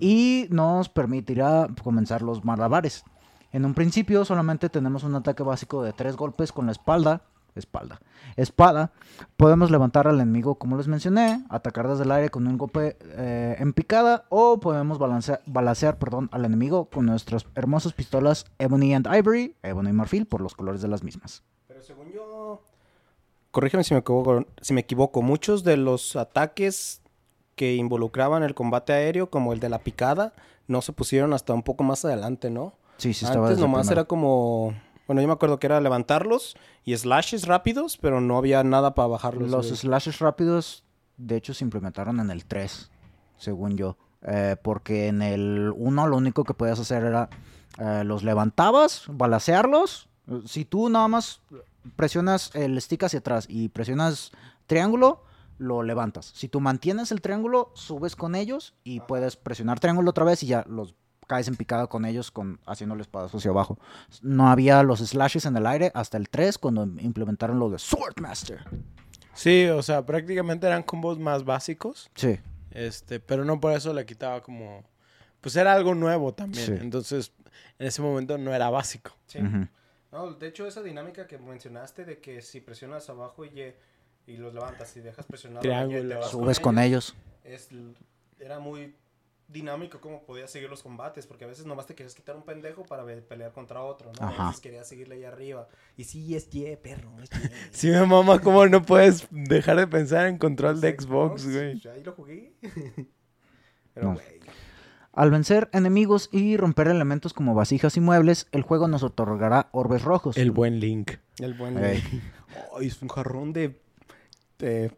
y 0.00 0.46
nos 0.50 0.88
permitirá 0.88 1.68
comenzar 1.82 2.22
los 2.22 2.46
malabares. 2.46 3.04
En 3.52 3.66
un 3.66 3.74
principio 3.74 4.24
solamente 4.24 4.70
tenemos 4.70 5.04
un 5.04 5.14
ataque 5.14 5.42
básico 5.42 5.82
de 5.82 5.92
tres 5.92 6.16
golpes 6.16 6.52
con 6.52 6.66
la 6.66 6.72
espalda, 6.72 7.22
espalda, 7.58 8.00
espada. 8.36 8.92
Podemos 9.36 9.70
levantar 9.70 10.08
al 10.08 10.20
enemigo 10.20 10.56
como 10.56 10.76
les 10.76 10.88
mencioné, 10.88 11.44
atacar 11.48 11.88
desde 11.88 12.04
el 12.04 12.12
aire 12.12 12.30
con 12.30 12.46
un 12.46 12.58
golpe 12.58 12.96
eh, 13.00 13.56
en 13.58 13.72
picada 13.72 14.24
o 14.28 14.60
podemos 14.60 14.98
balancear, 14.98 15.42
balancear 15.46 15.98
perdón, 15.98 16.28
al 16.32 16.44
enemigo 16.44 16.86
con 16.86 17.06
nuestras 17.06 17.46
hermosas 17.54 17.92
pistolas 17.92 18.46
Ebony 18.58 18.94
and 18.94 19.08
Ivory, 19.12 19.54
Ebony 19.62 19.90
y 19.90 19.92
Marfil 19.92 20.26
por 20.26 20.40
los 20.40 20.54
colores 20.54 20.82
de 20.82 20.88
las 20.88 21.02
mismas. 21.02 21.42
Pero 21.66 21.82
según 21.82 22.10
yo... 22.12 22.62
Corrígeme 23.50 23.82
si 23.82 23.94
me 23.94 24.00
equivoco, 24.00 24.44
si 24.60 24.74
me 24.74 24.82
equivoco. 24.82 25.22
Muchos 25.22 25.64
de 25.64 25.76
los 25.78 26.16
ataques 26.16 27.00
que 27.56 27.74
involucraban 27.74 28.42
el 28.42 28.54
combate 28.54 28.92
aéreo, 28.92 29.30
como 29.30 29.52
el 29.52 29.60
de 29.60 29.68
la 29.68 29.80
picada, 29.80 30.34
no 30.68 30.82
se 30.82 30.92
pusieron 30.92 31.32
hasta 31.32 31.54
un 31.54 31.62
poco 31.62 31.82
más 31.82 32.04
adelante, 32.04 32.50
¿no? 32.50 32.74
Sí, 32.98 33.14
sí, 33.14 33.24
estaba 33.24 33.48
Antes 33.48 33.60
nomás 33.60 33.86
primero. 33.86 34.00
era 34.00 34.08
como... 34.08 34.74
Bueno, 35.08 35.22
yo 35.22 35.26
me 35.26 35.32
acuerdo 35.32 35.58
que 35.58 35.66
era 35.66 35.80
levantarlos 35.80 36.54
y 36.84 36.94
slashes 36.94 37.46
rápidos, 37.46 37.96
pero 37.96 38.20
no 38.20 38.36
había 38.36 38.62
nada 38.62 38.94
para 38.94 39.08
bajarlos. 39.08 39.50
Los 39.50 39.68
slashes 39.68 40.18
rápidos, 40.18 40.84
de 41.16 41.36
hecho, 41.36 41.54
se 41.54 41.64
implementaron 41.64 42.20
en 42.20 42.30
el 42.30 42.44
3, 42.44 42.90
según 43.38 43.78
yo. 43.78 43.96
Eh, 44.20 44.56
porque 44.62 45.06
en 45.06 45.22
el 45.22 45.72
1 45.74 46.06
lo 46.08 46.16
único 46.16 46.44
que 46.44 46.52
podías 46.52 46.78
hacer 46.78 47.04
era 47.04 47.30
eh, 47.78 48.04
los 48.04 48.22
levantabas, 48.22 49.04
balacearlos. 49.08 50.10
Si 50.44 50.66
tú 50.66 50.90
nada 50.90 51.08
más 51.08 51.40
presionas 51.96 52.54
el 52.54 52.78
stick 52.78 53.04
hacia 53.04 53.20
atrás 53.20 53.46
y 53.48 53.70
presionas 53.70 54.32
triángulo, 54.66 55.24
lo 55.56 55.82
levantas. 55.84 56.32
Si 56.34 56.48
tú 56.48 56.60
mantienes 56.60 57.12
el 57.12 57.22
triángulo, 57.22 57.72
subes 57.74 58.14
con 58.14 58.34
ellos 58.34 58.74
y 58.84 59.00
puedes 59.00 59.36
presionar 59.36 59.80
triángulo 59.80 60.10
otra 60.10 60.26
vez 60.26 60.42
y 60.42 60.48
ya 60.48 60.66
los 60.68 60.94
caes 61.28 61.46
en 61.46 61.54
picada 61.54 61.86
con 61.86 62.04
ellos 62.04 62.32
con 62.32 62.58
haciéndole 62.66 63.02
espadas 63.02 63.32
hacia 63.32 63.52
abajo. 63.52 63.78
No 64.22 64.48
había 64.48 64.82
los 64.82 64.98
slashes 64.98 65.46
en 65.46 65.56
el 65.56 65.66
aire 65.66 65.92
hasta 65.94 66.16
el 66.16 66.28
3 66.28 66.58
cuando 66.58 66.82
implementaron 66.82 67.60
lo 67.60 67.70
de 67.70 67.78
Swordmaster. 67.78 68.64
Sí, 69.34 69.66
o 69.66 69.82
sea, 69.82 70.04
prácticamente 70.04 70.66
eran 70.66 70.82
combos 70.82 71.20
más 71.20 71.44
básicos. 71.44 72.10
Sí. 72.16 72.40
Este, 72.72 73.20
pero 73.20 73.44
no 73.44 73.60
por 73.60 73.72
eso 73.72 73.94
le 73.94 74.04
quitaba 74.04 74.42
como. 74.42 74.82
Pues 75.40 75.54
era 75.54 75.72
algo 75.72 75.94
nuevo 75.94 76.34
también. 76.34 76.66
Sí. 76.66 76.72
Entonces, 76.80 77.32
en 77.78 77.86
ese 77.86 78.02
momento 78.02 78.36
no 78.36 78.52
era 78.52 78.70
básico. 78.70 79.16
Sí. 79.26 79.38
No, 80.10 80.32
de 80.32 80.48
hecho, 80.48 80.66
esa 80.66 80.82
dinámica 80.82 81.28
que 81.28 81.38
mencionaste 81.38 82.04
de 82.04 82.18
que 82.18 82.42
si 82.42 82.60
presionas 82.60 83.08
abajo 83.10 83.44
y, 83.44 83.60
Y 83.60 83.74
y 84.26 84.36
los 84.36 84.52
levantas 84.52 84.94
y 84.96 85.00
dejas 85.00 85.24
presionado 85.26 85.64
Y, 85.64 85.68
te 85.70 86.14
vas 86.14 86.30
Subes 86.30 86.60
con 86.60 86.78
ellos. 86.78 87.14
es, 87.44 87.68
era 88.38 88.58
muy 88.58 88.94
dinámico 89.48 90.00
cómo 90.00 90.22
podías 90.24 90.50
seguir 90.50 90.68
los 90.68 90.82
combates, 90.82 91.26
porque 91.26 91.44
a 91.44 91.48
veces 91.48 91.64
nomás 91.66 91.86
te 91.86 91.94
querías 91.94 92.14
quitar 92.14 92.36
un 92.36 92.42
pendejo 92.44 92.84
para 92.84 93.04
pelear 93.22 93.52
contra 93.52 93.82
otro, 93.82 94.12
¿no? 94.20 94.26
Ajá. 94.28 94.44
A 94.44 94.46
veces 94.48 94.60
querías 94.60 94.86
seguirle 94.88 95.16
ahí 95.16 95.24
arriba. 95.24 95.68
Y 95.96 96.04
sí, 96.04 96.34
es 96.36 96.48
Y, 96.54 96.76
perro, 96.76 97.10
es. 97.22 97.30
Sí, 97.72 97.88
me 97.88 98.04
mama 98.06 98.40
cómo 98.40 98.66
no 98.66 98.82
puedes 98.82 99.26
dejar 99.30 99.76
de 99.78 99.86
pensar 99.86 100.26
en 100.26 100.38
control 100.38 100.80
de 100.80 100.92
Pues, 100.92 101.04
Xbox, 101.06 101.50
güey. 101.52 101.82
Ahí 101.92 102.04
lo 102.04 102.12
jugué. 102.12 102.52
Pero, 103.94 104.08
No. 104.08 104.14
güey. 104.14 104.38
Al 105.12 105.32
vencer 105.32 105.68
enemigos 105.72 106.28
y 106.30 106.56
romper 106.56 106.86
elementos 106.86 107.32
como 107.34 107.52
vasijas 107.54 107.96
y 107.96 108.00
muebles, 108.00 108.46
el 108.52 108.62
juego 108.62 108.86
nos 108.86 109.02
otorgará 109.02 109.68
orbes 109.72 110.02
rojos. 110.02 110.36
El 110.36 110.52
buen 110.52 110.78
Link. 110.78 111.12
El 111.40 111.54
buen. 111.54 111.76
Ey. 111.82 112.00
Ay, 112.78 112.86
es 112.86 113.02
un 113.02 113.08
jarrón 113.08 113.52
de. 113.52 113.80
de 114.58 114.92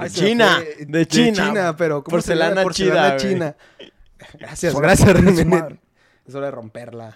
De 0.00 0.08
se 0.10 0.22
me 0.22 0.28
China, 0.28 0.56
fue. 0.76 0.84
de 0.86 1.06
China. 1.06 1.76
pero 1.76 2.02
¿cómo 2.04 2.20
se 2.20 2.32
Porcelana 2.32 2.50
llama? 2.50 2.62
Porcelana 2.62 3.16
chida, 3.16 3.30
china. 3.30 3.56
Gracias, 4.38 4.72
Suena 4.72 4.88
gracias, 4.88 5.12
René. 5.12 5.80
Es 6.26 6.34
hora 6.34 6.46
de 6.46 6.52
romperla. 6.52 7.14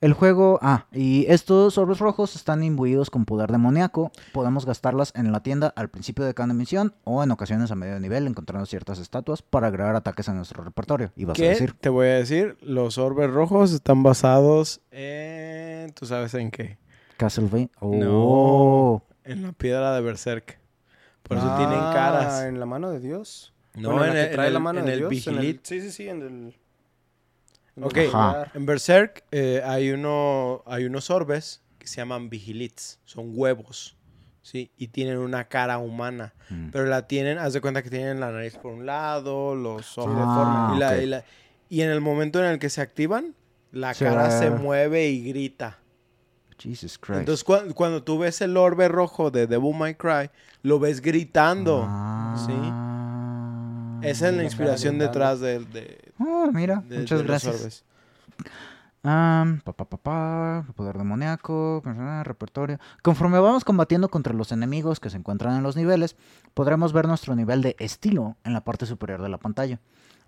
El 0.00 0.14
juego, 0.14 0.58
ah, 0.62 0.86
y 0.92 1.26
estos 1.28 1.76
orbes 1.76 1.98
rojos 1.98 2.34
están 2.34 2.62
imbuidos 2.62 3.10
con 3.10 3.26
poder 3.26 3.50
demoníaco. 3.52 4.12
Podemos 4.32 4.64
gastarlas 4.64 5.12
en 5.14 5.30
la 5.30 5.42
tienda 5.42 5.74
al 5.76 5.90
principio 5.90 6.24
de 6.24 6.32
cada 6.32 6.54
misión 6.54 6.94
o 7.04 7.22
en 7.22 7.30
ocasiones 7.32 7.70
a 7.70 7.74
medio 7.74 8.00
nivel 8.00 8.26
encontrando 8.26 8.64
ciertas 8.64 8.98
estatuas 8.98 9.42
para 9.42 9.66
agregar 9.66 9.94
ataques 9.96 10.26
a 10.30 10.32
nuestro 10.32 10.64
repertorio. 10.64 11.12
Y 11.16 11.26
vas 11.26 11.36
a 11.38 11.42
¿Qué? 11.42 11.48
decir, 11.50 11.74
Te 11.78 11.90
voy 11.90 12.06
a 12.06 12.14
decir, 12.14 12.56
los 12.62 12.96
orbes 12.96 13.28
rojos 13.30 13.72
están 13.74 14.02
basados 14.02 14.80
en... 14.90 15.92
¿Tú 15.92 16.06
sabes 16.06 16.32
en 16.32 16.50
qué? 16.50 16.78
Castlevania. 17.18 17.68
No. 17.82 18.08
Oh. 18.12 19.02
En 19.24 19.42
la 19.42 19.52
piedra 19.52 19.94
de 19.94 20.00
Berserk. 20.00 20.58
Por 21.30 21.38
eso 21.38 21.46
Ah, 21.48 21.56
tienen 21.56 21.78
caras. 21.78 22.42
En 22.42 22.58
la 22.58 22.66
mano 22.66 22.90
de 22.90 22.98
Dios. 22.98 23.54
No, 23.76 23.92
Bueno, 23.92 24.06
en, 24.12 24.16
el, 24.18 24.30
trae 24.32 24.48
en 24.48 24.52
la 24.52 24.58
el- 24.58 24.62
mano 24.64 24.80
en 24.80 24.86
de 24.86 24.92
el 24.94 24.98
Dios. 24.98 25.26
en 25.28 25.34
el- 25.34 25.40
Vigilit. 25.40 25.64
Sí, 25.64 25.80
sí, 25.80 25.90
sí, 25.92 26.08
en 26.08 26.22
el. 26.22 26.54
en 27.76 27.84
Ok. 27.84 27.98
Ajá. 28.12 28.50
En 28.54 28.66
Berserk 28.66 29.22
eh, 29.30 29.62
hay, 29.64 29.92
uno, 29.92 30.62
hay 30.66 30.86
unos 30.86 31.08
orbes 31.08 31.62
que 31.78 31.86
se 31.86 31.98
llaman 31.98 32.28
Vigilits. 32.30 32.98
Son 33.04 33.30
huevos. 33.34 33.96
¿sí? 34.42 34.72
Y 34.76 34.88
tienen 34.88 35.18
una 35.18 35.44
cara 35.48 35.78
humana. 35.78 36.34
Mm. 36.48 36.70
Pero 36.70 36.86
la 36.86 37.06
tienen, 37.06 37.38
haz 37.38 37.52
de 37.52 37.60
cuenta 37.60 37.82
que 37.82 37.90
tienen 37.90 38.18
la 38.20 38.32
nariz 38.32 38.56
por 38.56 38.72
un 38.72 38.86
lado, 38.86 39.54
los 39.54 39.96
ojos 39.98 40.14
Ah, 40.16 40.72
y, 40.74 40.78
la- 40.80 40.90
ok. 40.92 40.96
y 41.02 41.06
la- 41.06 41.24
y 41.68 41.82
en 41.82 41.90
el 41.90 42.00
momento 42.00 42.40
en 42.40 42.46
el 42.50 42.58
que 42.58 42.70
se 42.70 42.80
activan, 42.80 43.34
la 43.70 43.94
cara 43.94 44.30
se 44.30 44.50
mueve 44.50 45.08
y 45.08 45.22
grita. 45.28 45.78
Jesus 46.60 46.98
Christ. 46.98 47.20
Entonces, 47.20 47.44
cua- 47.46 47.72
cuando 47.74 48.02
tú 48.02 48.18
ves 48.18 48.40
el 48.40 48.56
orbe 48.56 48.88
rojo 48.88 49.30
de 49.30 49.46
Devil 49.46 49.74
May 49.76 49.94
Cry, 49.94 50.30
lo 50.62 50.78
ves 50.78 51.00
gritando. 51.00 51.84
Ah. 51.88 52.36
Esa 54.02 54.28
es 54.28 54.34
la 54.34 54.44
inspiración 54.44 54.98
detrás 54.98 55.40
de, 55.40 55.58
de- 55.60 56.12
Oh, 56.18 56.50
mira, 56.52 56.82
de- 56.88 57.00
muchas 57.00 57.20
de 57.20 57.24
gracias. 57.26 57.54
orbes. 57.60 57.84
Ah, 59.02 59.46
pa, 59.64 59.72
pa, 59.72 59.84
pa, 59.86 59.96
pa, 59.96 60.64
poder 60.76 60.98
demoníaco, 60.98 61.82
repertorio. 62.22 62.78
Conforme 63.02 63.38
vamos 63.38 63.64
combatiendo 63.64 64.10
contra 64.10 64.34
los 64.34 64.52
enemigos 64.52 65.00
que 65.00 65.08
se 65.08 65.16
encuentran 65.16 65.56
en 65.56 65.62
los 65.62 65.74
niveles, 65.76 66.16
podremos 66.52 66.92
ver 66.92 67.08
nuestro 67.08 67.34
nivel 67.34 67.62
de 67.62 67.76
estilo 67.78 68.36
en 68.44 68.52
la 68.52 68.62
parte 68.62 68.84
superior 68.84 69.22
de 69.22 69.30
la 69.30 69.38
pantalla. 69.38 69.80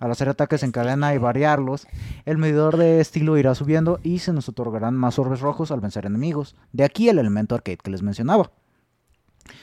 Al 0.03 0.11
hacer 0.11 0.29
ataques 0.29 0.65
en 0.65 0.73
cadena 0.73 1.15
y 1.15 1.19
variarlos, 1.19 1.87
el 2.25 2.37
medidor 2.37 2.77
de 2.77 3.01
estilo 3.01 3.39
irá 3.39 3.55
subiendo 3.55 4.01
y 4.03 4.19
se 4.19 4.33
nos 4.33 4.49
otorgarán 4.49 4.97
más 4.97 5.21
orbes 5.21 5.39
rojos 5.39 5.71
al 5.71 5.81
vencer 5.81 6.07
enemigos. 6.07 6.57
De 6.73 6.83
aquí 6.83 7.09
el 7.09 7.21
elemento 7.21 7.55
arcade 7.55 7.77
que 7.77 7.93
les 7.93 8.03
mencionaba. 8.03 8.51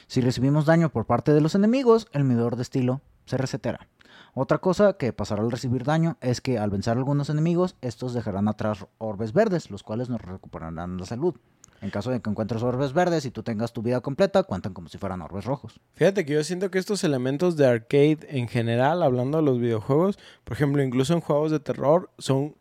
Si 0.07 0.21
recibimos 0.21 0.65
daño 0.65 0.93
por 0.93 1.05
parte 1.05 1.33
de 1.33 1.41
los 1.41 1.55
enemigos, 1.55 2.07
el 2.13 2.23
medidor 2.23 2.55
de 2.55 2.61
estilo 2.61 3.01
se 3.25 3.35
resetará. 3.35 3.89
Otra 4.33 4.59
cosa 4.59 4.93
que 4.93 5.11
pasará 5.11 5.41
al 5.41 5.51
recibir 5.51 5.83
daño 5.83 6.15
es 6.21 6.39
que 6.39 6.57
al 6.57 6.69
vencer 6.69 6.95
algunos 6.95 7.29
enemigos, 7.29 7.75
estos 7.81 8.13
dejarán 8.13 8.47
atrás 8.47 8.87
orbes 8.97 9.33
verdes, 9.33 9.69
los 9.69 9.83
cuales 9.83 10.07
nos 10.07 10.21
recuperarán 10.21 10.95
la 10.95 11.05
salud. 11.05 11.35
En 11.81 11.89
caso 11.89 12.11
de 12.11 12.21
que 12.21 12.29
encuentres 12.29 12.61
orbes 12.61 12.93
verdes 12.93 13.25
y 13.25 13.31
tú 13.31 13.43
tengas 13.43 13.71
tu 13.71 13.81
vida 13.81 14.01
completa, 14.01 14.43
cuentan 14.43 14.73
como 14.73 14.89
si 14.89 14.97
fueran 14.97 15.21
orbes 15.21 15.45
rojos. 15.45 15.79
Fíjate 15.93 16.25
que 16.25 16.33
yo 16.33 16.43
siento 16.43 16.69
que 16.69 16.77
estos 16.77 17.03
elementos 17.03 17.55
de 17.55 17.67
arcade 17.67 18.19
en 18.29 18.47
general, 18.47 19.01
hablando 19.01 19.37
de 19.37 19.43
los 19.43 19.59
videojuegos, 19.59 20.19
por 20.43 20.53
ejemplo, 20.53 20.83
incluso 20.83 21.13
en 21.13 21.21
juegos 21.21 21.51
de 21.51 21.59
terror, 21.59 22.09
son, 22.17 22.55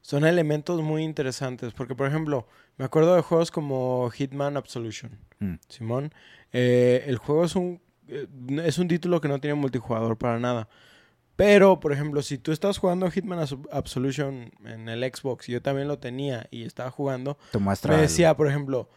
son 0.00 0.24
elementos 0.24 0.80
muy 0.80 1.02
interesantes. 1.02 1.74
Porque, 1.74 1.94
por 1.94 2.06
ejemplo, 2.06 2.46
me 2.78 2.84
acuerdo 2.84 3.14
de 3.14 3.22
juegos 3.22 3.50
como 3.50 4.08
Hitman 4.10 4.56
Absolution. 4.56 5.18
Mm. 5.38 5.54
Simón, 5.68 6.14
eh, 6.52 7.04
el 7.06 7.18
juego 7.18 7.44
es 7.44 7.56
un, 7.56 7.80
eh, 8.08 8.26
es 8.64 8.78
un 8.78 8.88
título 8.88 9.20
que 9.20 9.28
no 9.28 9.38
tiene 9.38 9.54
multijugador 9.54 10.16
para 10.16 10.38
nada. 10.38 10.68
Pero, 11.36 11.80
por 11.80 11.92
ejemplo, 11.92 12.22
si 12.22 12.38
tú 12.38 12.50
estás 12.52 12.78
jugando 12.78 13.10
Hitman 13.10 13.38
Abs- 13.40 13.68
Absolution 13.70 14.50
en 14.64 14.88
el 14.88 15.04
Xbox 15.14 15.48
y 15.48 15.52
yo 15.52 15.62
también 15.62 15.86
lo 15.86 15.98
tenía 15.98 16.46
y 16.50 16.64
estaba 16.64 16.90
jugando, 16.90 17.36
me 17.96 18.02
decía, 18.02 18.34
por 18.36 18.48
ejemplo, 18.48 18.88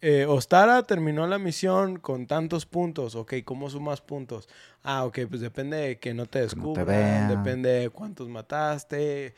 eh, 0.00 0.24
Ostara 0.26 0.82
terminó 0.82 1.26
la 1.28 1.38
misión 1.38 1.98
con 1.98 2.26
tantos 2.26 2.66
puntos. 2.66 3.14
Ok, 3.14 3.34
¿cómo 3.44 3.70
sumas 3.70 4.00
puntos? 4.00 4.48
Ah, 4.82 5.04
ok, 5.04 5.20
pues 5.28 5.40
depende 5.40 5.76
de 5.76 5.98
que 5.98 6.12
no 6.14 6.24
te 6.26 6.40
Que 6.40 6.56
no 6.56 6.72
te 6.72 6.80
descubran, 6.80 7.28
depende 7.28 7.68
de 7.70 7.90
cuántos 7.90 8.28
mataste, 8.28 9.34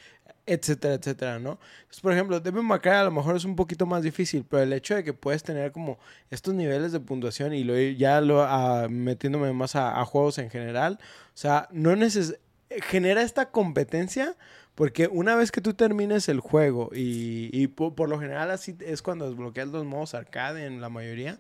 etcétera, 0.47 0.95
etcétera, 0.95 1.39
¿no? 1.39 1.59
Entonces, 1.81 2.01
por 2.01 2.13
ejemplo, 2.13 2.41
Devil 2.41 2.63
May 2.63 2.79
Cry 2.79 2.93
a 2.93 3.05
lo 3.05 3.11
mejor 3.11 3.37
es 3.37 3.45
un 3.45 3.57
poquito 3.57 3.85
más 3.85 4.03
difícil, 4.03 4.47
pero 4.49 4.63
el 4.63 4.73
hecho 4.73 4.95
de 4.95 5.05
que 5.05 5.13
puedes 5.13 5.43
tener 5.43 5.71
como 5.73 5.99
estos 6.31 6.55
niveles 6.55 6.93
de 6.93 7.01
puntuación 7.01 7.53
y 7.53 7.63
lo, 7.65 7.77
ya 7.79 8.21
lo 8.23 8.43
ah, 8.43 8.87
metiéndome 8.89 9.53
más 9.53 9.75
a, 9.77 10.01
a 10.01 10.05
juegos 10.07 10.39
en 10.39 10.49
general, 10.51 10.99
o 11.03 11.37
sea, 11.37 11.69
no 11.73 11.95
neces 11.97 12.39
genera 12.83 13.23
esta 13.23 13.51
competencia 13.51 14.37
porque 14.75 15.07
una 15.07 15.37
vez 15.37 15.53
que 15.53 15.61
tú 15.61 15.75
termines 15.75 16.29
el 16.29 16.41
juego 16.41 16.91
y, 16.93 17.49
y 17.53 17.69
po- 17.69 17.95
por, 17.95 18.09
lo 18.09 18.19
general 18.19 18.51
así 18.51 18.77
es 18.81 19.03
cuando 19.03 19.29
desbloqueas 19.29 19.69
los 19.69 19.85
modos 19.85 20.15
arcade 20.15 20.67
en 20.67 20.81
la 20.81 20.89
mayoría, 20.89 21.39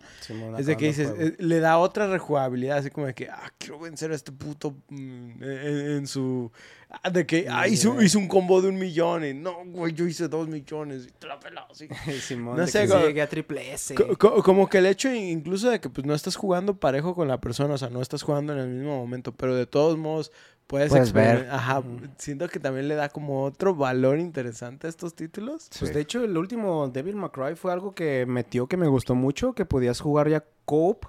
es 0.56 0.66
de 0.66 0.76
que 0.76 0.86
dices, 0.86 1.12
eh, 1.18 1.34
le 1.40 1.58
da 1.58 1.78
otra 1.78 2.06
rejugabilidad, 2.06 2.78
así 2.78 2.90
como 2.90 3.08
de 3.08 3.14
que, 3.14 3.28
ah, 3.28 3.50
quiero 3.58 3.80
vencer 3.80 4.12
a 4.12 4.14
este 4.14 4.30
puto 4.30 4.76
mm, 4.88 5.42
en, 5.42 5.90
en 5.96 6.06
su... 6.06 6.52
ah, 6.90 7.10
de 7.10 7.26
que, 7.26 7.48
ah, 7.50 7.66
hizo, 7.66 8.00
hizo 8.00 8.20
un 8.20 8.28
combo 8.28 8.62
de 8.62 8.68
un 8.68 8.76
millón 8.78 9.24
y 9.24 9.34
no, 9.34 9.64
güey, 9.66 9.92
yo 9.94 10.06
hice 10.06 10.28
dos 10.28 10.46
millones 10.46 11.06
y 11.08 11.10
te 11.10 11.26
la 11.26 11.40
peló 11.40 11.62
así. 11.68 11.88
Simón, 12.20 12.54
no 12.56 12.62
de 12.62 12.68
sé, 12.70 12.82
que 12.82 12.88
como- 12.88 13.00
sí 13.00 13.06
llegué 13.08 13.22
a 13.22 13.28
triple 13.28 13.72
S. 13.74 13.96
Co- 13.96 14.16
co- 14.16 14.42
como 14.44 14.68
que 14.68 14.78
el 14.78 14.86
hecho 14.86 15.12
incluso 15.12 15.70
de 15.70 15.80
que 15.80 15.90
pues 15.90 16.06
no 16.06 16.14
estás 16.14 16.36
jugando 16.36 16.76
parejo 16.78 17.16
con 17.16 17.26
la 17.26 17.40
persona, 17.40 17.74
o 17.74 17.78
sea, 17.78 17.90
no 17.90 18.00
estás 18.00 18.22
jugando 18.22 18.52
en 18.52 18.60
el 18.60 18.68
mismo 18.68 18.96
momento, 18.96 19.32
pero 19.32 19.56
de 19.56 19.66
todos 19.66 19.98
modos 19.98 20.30
puedes, 20.66 20.90
Puedes 20.90 21.12
ver. 21.12 21.48
Ajá, 21.50 21.82
siento 22.18 22.48
que 22.48 22.58
también 22.58 22.88
le 22.88 22.94
da 22.94 23.08
como 23.08 23.44
otro 23.44 23.74
valor 23.74 24.18
interesante 24.18 24.86
a 24.86 24.90
estos 24.90 25.14
títulos. 25.14 25.68
Pues 25.78 25.92
de 25.92 26.00
hecho, 26.00 26.24
el 26.24 26.36
último 26.36 26.88
Devil 26.88 27.16
May 27.16 27.54
fue 27.54 27.72
algo 27.72 27.94
que 27.94 28.24
metió 28.26 28.66
que 28.66 28.76
me 28.76 28.88
gustó 28.88 29.14
mucho, 29.14 29.52
que 29.54 29.64
podías 29.64 30.00
jugar 30.00 30.28
ya 30.28 30.44
co-op, 30.64 31.06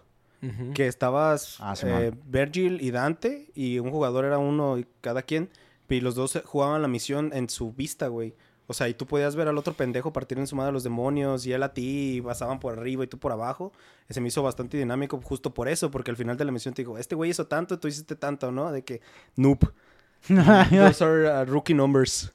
que 0.75 0.87
estabas 0.87 1.57
Ah, 1.59 1.73
eh. 1.83 2.11
Virgil 2.27 2.79
y 2.79 2.91
Dante, 2.91 3.49
y 3.55 3.79
un 3.79 3.89
jugador 3.89 4.25
era 4.25 4.37
uno 4.37 4.77
y 4.77 4.85
cada 5.01 5.23
quien, 5.23 5.49
y 5.89 6.01
los 6.01 6.13
dos 6.13 6.39
jugaban 6.45 6.81
la 6.83 6.87
misión 6.87 7.31
en 7.33 7.49
su 7.49 7.71
vista, 7.71 8.07
güey. 8.07 8.35
O 8.67 8.73
sea, 8.73 8.89
y 8.89 8.93
tú 8.95 9.05
podías 9.05 9.35
ver 9.35 9.47
al 9.47 9.57
otro 9.57 9.73
pendejo 9.73 10.11
partir 10.11 10.39
en 10.39 10.47
su 10.47 10.55
madre 10.55 10.69
a 10.69 10.71
los 10.73 10.83
demonios, 10.83 11.45
y 11.45 11.53
él 11.53 11.61
a 11.63 11.73
ti, 11.73 12.17
y 12.17 12.21
pasaban 12.21 12.59
por 12.59 12.77
arriba 12.77 13.03
y 13.03 13.07
tú 13.07 13.17
por 13.19 13.31
abajo. 13.31 13.71
Se 14.09 14.21
me 14.21 14.27
hizo 14.29 14.41
bastante 14.41 14.77
dinámico 14.77 15.19
justo 15.21 15.53
por 15.53 15.67
eso, 15.67 15.91
porque 15.91 16.09
al 16.11 16.17
final 16.17 16.35
de 16.37 16.45
la 16.45 16.51
misión 16.51 16.73
te 16.73 16.81
digo, 16.81 16.97
este 16.97 17.13
güey 17.15 17.29
hizo 17.31 17.45
tanto, 17.47 17.77
tú 17.79 17.87
hiciste 17.87 18.15
tanto, 18.15 18.51
¿no? 18.51 18.71
De 18.71 18.83
que, 18.83 19.01
noob. 19.35 19.59
Those 20.27 21.03
are 21.03 21.27
uh, 21.41 21.45
rookie 21.45 21.73
numbers. 21.75 22.31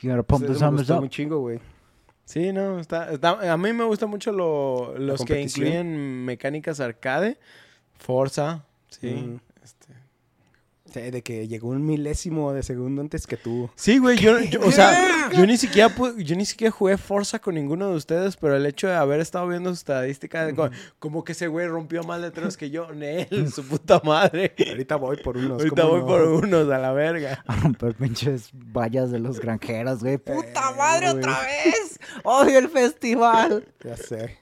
You 0.00 0.10
gotta 0.10 0.22
pump 0.22 0.44
Eso 0.44 0.52
the 0.52 0.60
numbers 0.60 0.90
up. 0.90 1.00
muy 1.00 1.08
chingo, 1.08 1.38
güey. 1.40 1.58
Sí, 2.26 2.52
no, 2.52 2.78
está, 2.78 3.10
está- 3.12 3.52
a 3.52 3.56
mí 3.56 3.72
me 3.72 3.84
gustan 3.84 4.08
mucho 4.10 4.32
lo- 4.32 4.94
los 4.98 5.24
que 5.24 5.40
incluyen 5.42 6.24
mecánicas 6.24 6.80
arcade, 6.80 7.38
Forza, 7.98 8.64
sí. 8.88 9.08
Mm. 9.08 9.40
Sí, 10.94 11.10
de 11.10 11.22
que 11.22 11.48
llegó 11.48 11.68
un 11.70 11.84
milésimo 11.84 12.52
de 12.52 12.62
segundo 12.62 13.00
antes 13.02 13.26
que 13.26 13.36
tú. 13.36 13.68
Sí, 13.74 13.98
güey, 13.98 14.16
yo, 14.18 14.38
yo- 14.40 14.60
o 14.60 14.70
sea, 14.70 15.28
yo 15.32 15.44
ni 15.46 15.56
siquiera 15.56 15.88
pu- 15.94 16.16
yo 16.22 16.36
ni 16.36 16.46
siquiera 16.46 16.70
jugué 16.70 16.96
Forza 16.96 17.40
con 17.40 17.56
ninguno 17.56 17.90
de 17.90 17.96
ustedes, 17.96 18.36
pero 18.36 18.54
el 18.56 18.64
hecho 18.64 18.86
de 18.86 18.94
haber 18.94 19.18
estado 19.20 19.48
viendo 19.48 19.70
su 19.70 19.74
estadística, 19.74 20.46
de 20.46 20.54
como, 20.54 20.70
como 21.00 21.24
que 21.24 21.32
ese 21.32 21.48
güey 21.48 21.66
rompió 21.66 22.04
más 22.04 22.20
letreros 22.20 22.56
que 22.56 22.70
yo, 22.70 22.92
Nel, 22.94 23.50
su 23.52 23.64
puta 23.66 24.00
madre. 24.04 24.54
Ahorita 24.68 24.96
voy 24.96 25.16
por 25.16 25.36
unos. 25.36 25.58
Ahorita 25.62 25.82
¿cómo 25.82 25.92
voy 25.94 26.00
no? 26.02 26.06
por 26.06 26.22
unos 26.44 26.70
a 26.72 26.78
la 26.78 26.92
verga. 26.92 27.42
A 27.48 27.56
romper 27.56 27.94
pinches 27.94 28.50
vallas 28.52 29.10
de 29.10 29.18
los 29.18 29.40
granjeros, 29.40 30.00
güey. 30.00 30.18
¡Puta 30.18 30.70
Eh, 30.70 30.74
madre 30.78 31.06
güey. 31.10 31.18
otra 31.18 31.40
vez! 31.40 31.98
¡Odio 32.22 32.58
el 32.60 32.68
festival! 32.68 33.66
Ya 33.82 33.96
sé. 33.96 34.38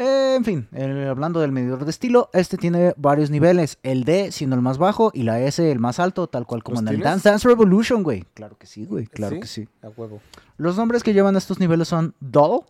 Eh, 0.00 0.34
en 0.36 0.44
fin, 0.44 0.68
hablando 1.08 1.40
del 1.40 1.50
medidor 1.50 1.84
de 1.84 1.90
estilo, 1.90 2.30
este 2.32 2.56
tiene 2.56 2.94
varios 2.96 3.30
niveles. 3.30 3.78
El 3.82 4.04
D 4.04 4.30
siendo 4.30 4.54
el 4.54 4.62
más 4.62 4.78
bajo 4.78 5.10
y 5.12 5.24
la 5.24 5.40
S 5.40 5.70
el 5.72 5.80
más 5.80 5.98
alto, 5.98 6.28
tal 6.28 6.46
cual 6.46 6.62
como 6.62 6.76
¿Los 6.76 6.82
en 6.82 6.88
el 6.88 6.94
tienes? 6.96 7.04
Dance 7.10 7.28
Dance 7.28 7.48
Revolution, 7.48 8.04
güey. 8.04 8.24
Claro 8.34 8.56
que 8.56 8.66
sí, 8.68 8.84
güey. 8.84 9.06
Claro 9.06 9.34
¿Sí? 9.34 9.40
que 9.40 9.46
sí. 9.48 9.68
A 9.82 9.88
huevo. 9.88 10.20
Los 10.56 10.76
nombres 10.76 11.02
que 11.02 11.12
llevan 11.12 11.36
estos 11.36 11.58
niveles 11.58 11.88
son 11.88 12.14
Dull, 12.20 12.60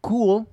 Cool, 0.00 0.46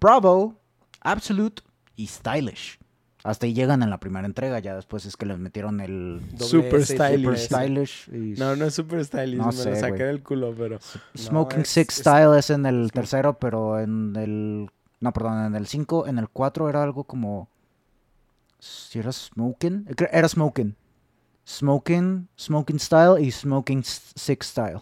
Bravo, 0.00 0.54
Absolute 1.02 1.62
y 1.96 2.06
Stylish. 2.06 2.78
Hasta 3.22 3.46
ahí 3.46 3.54
llegan 3.54 3.82
en 3.82 3.88
la 3.90 4.00
primera 4.00 4.26
entrega, 4.26 4.58
ya 4.58 4.74
después 4.76 5.06
es 5.06 5.16
que 5.16 5.24
les 5.26 5.38
metieron 5.38 5.80
el 5.80 6.20
Super 6.38 6.74
S 6.80 6.94
stylish. 6.94 7.22
Super. 7.24 7.38
Stylish. 7.38 8.08
y 8.12 8.38
No, 8.38 8.54
no 8.56 8.66
es 8.66 8.74
super 8.74 9.02
stylish, 9.04 9.38
No 9.38 9.46
me 9.46 9.52
sé, 9.52 9.70
lo 9.70 9.76
saqué 9.76 10.04
del 10.04 10.22
culo, 10.22 10.54
pero... 10.56 10.78
Smoking 11.16 11.58
No, 11.58 11.62
es- 11.62 11.68
Six 11.68 11.94
es- 11.94 12.00
Style 12.00 12.38
es 12.38 12.50
en 12.50 12.66
el 12.66 12.92
tercero, 12.92 13.38
pero 13.38 13.78
en 13.80 14.14
el. 14.16 14.70
No, 15.00 15.12
perdón, 15.12 15.44
en 15.46 15.54
el 15.56 15.66
5, 15.66 16.06
en 16.06 16.18
el 16.18 16.28
4 16.28 16.68
era 16.68 16.82
algo 16.82 17.04
como. 17.04 17.48
Si 18.58 18.98
era 18.98 19.12
Smoking. 19.12 19.84
Cre- 19.86 20.08
Era 20.12 20.28
Smoking. 20.28 20.74
Smoking, 21.46 22.28
Smoking 22.38 22.80
Style 22.80 23.20
y 23.20 23.30
Smoking 23.30 23.80
S- 23.80 24.12
Six 24.14 24.46
Style. 24.46 24.80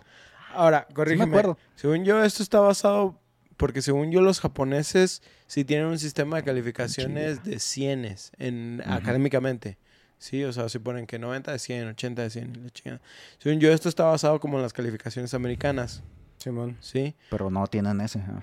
Ahora, 0.55 0.87
corrígeme. 0.95 1.25
acuerdo. 1.25 1.59
Según 1.75 2.05
yo, 2.05 2.23
esto 2.23 2.43
está 2.43 2.61
basado... 2.61 3.19
Porque 3.57 3.83
según 3.83 4.11
yo, 4.13 4.21
los 4.21 4.41
japoneses 4.41 5.23
sí 5.47 5.65
tienen 5.65 5.87
un 5.87 5.99
sistema 5.99 6.37
de 6.37 6.43
calificaciones 6.45 7.43
de 7.45 7.59
cienes 7.59 8.33
en, 8.39 8.81
Ujú. 8.85 8.93
académicamente. 8.93 9.79
Sí, 10.19 10.45
o 10.45 10.53
sea, 10.53 10.69
si 10.69 10.79
ponen 10.79 11.07
que 11.07 11.19
90 11.19 11.51
de 11.53 11.59
100, 11.59 11.89
80 11.89 12.23
de 12.23 12.31
100 12.31 12.57
y 12.57 12.59
la 12.61 12.71
chingada. 12.71 13.01
Según 13.39 13.61
yo, 13.61 13.73
esto 13.73 13.89
está 13.89 14.05
basado 14.05 14.39
como 14.41 14.57
en 14.59 14.63
las 14.63 14.73
calificaciones 14.73 15.35
americanas. 15.35 16.03
Simón. 16.39 16.77
Sí. 16.81 17.15
Pero 17.31 17.51
no 17.51 17.67
tienen 17.67 18.01
ese. 18.01 18.21
ah. 18.21 18.43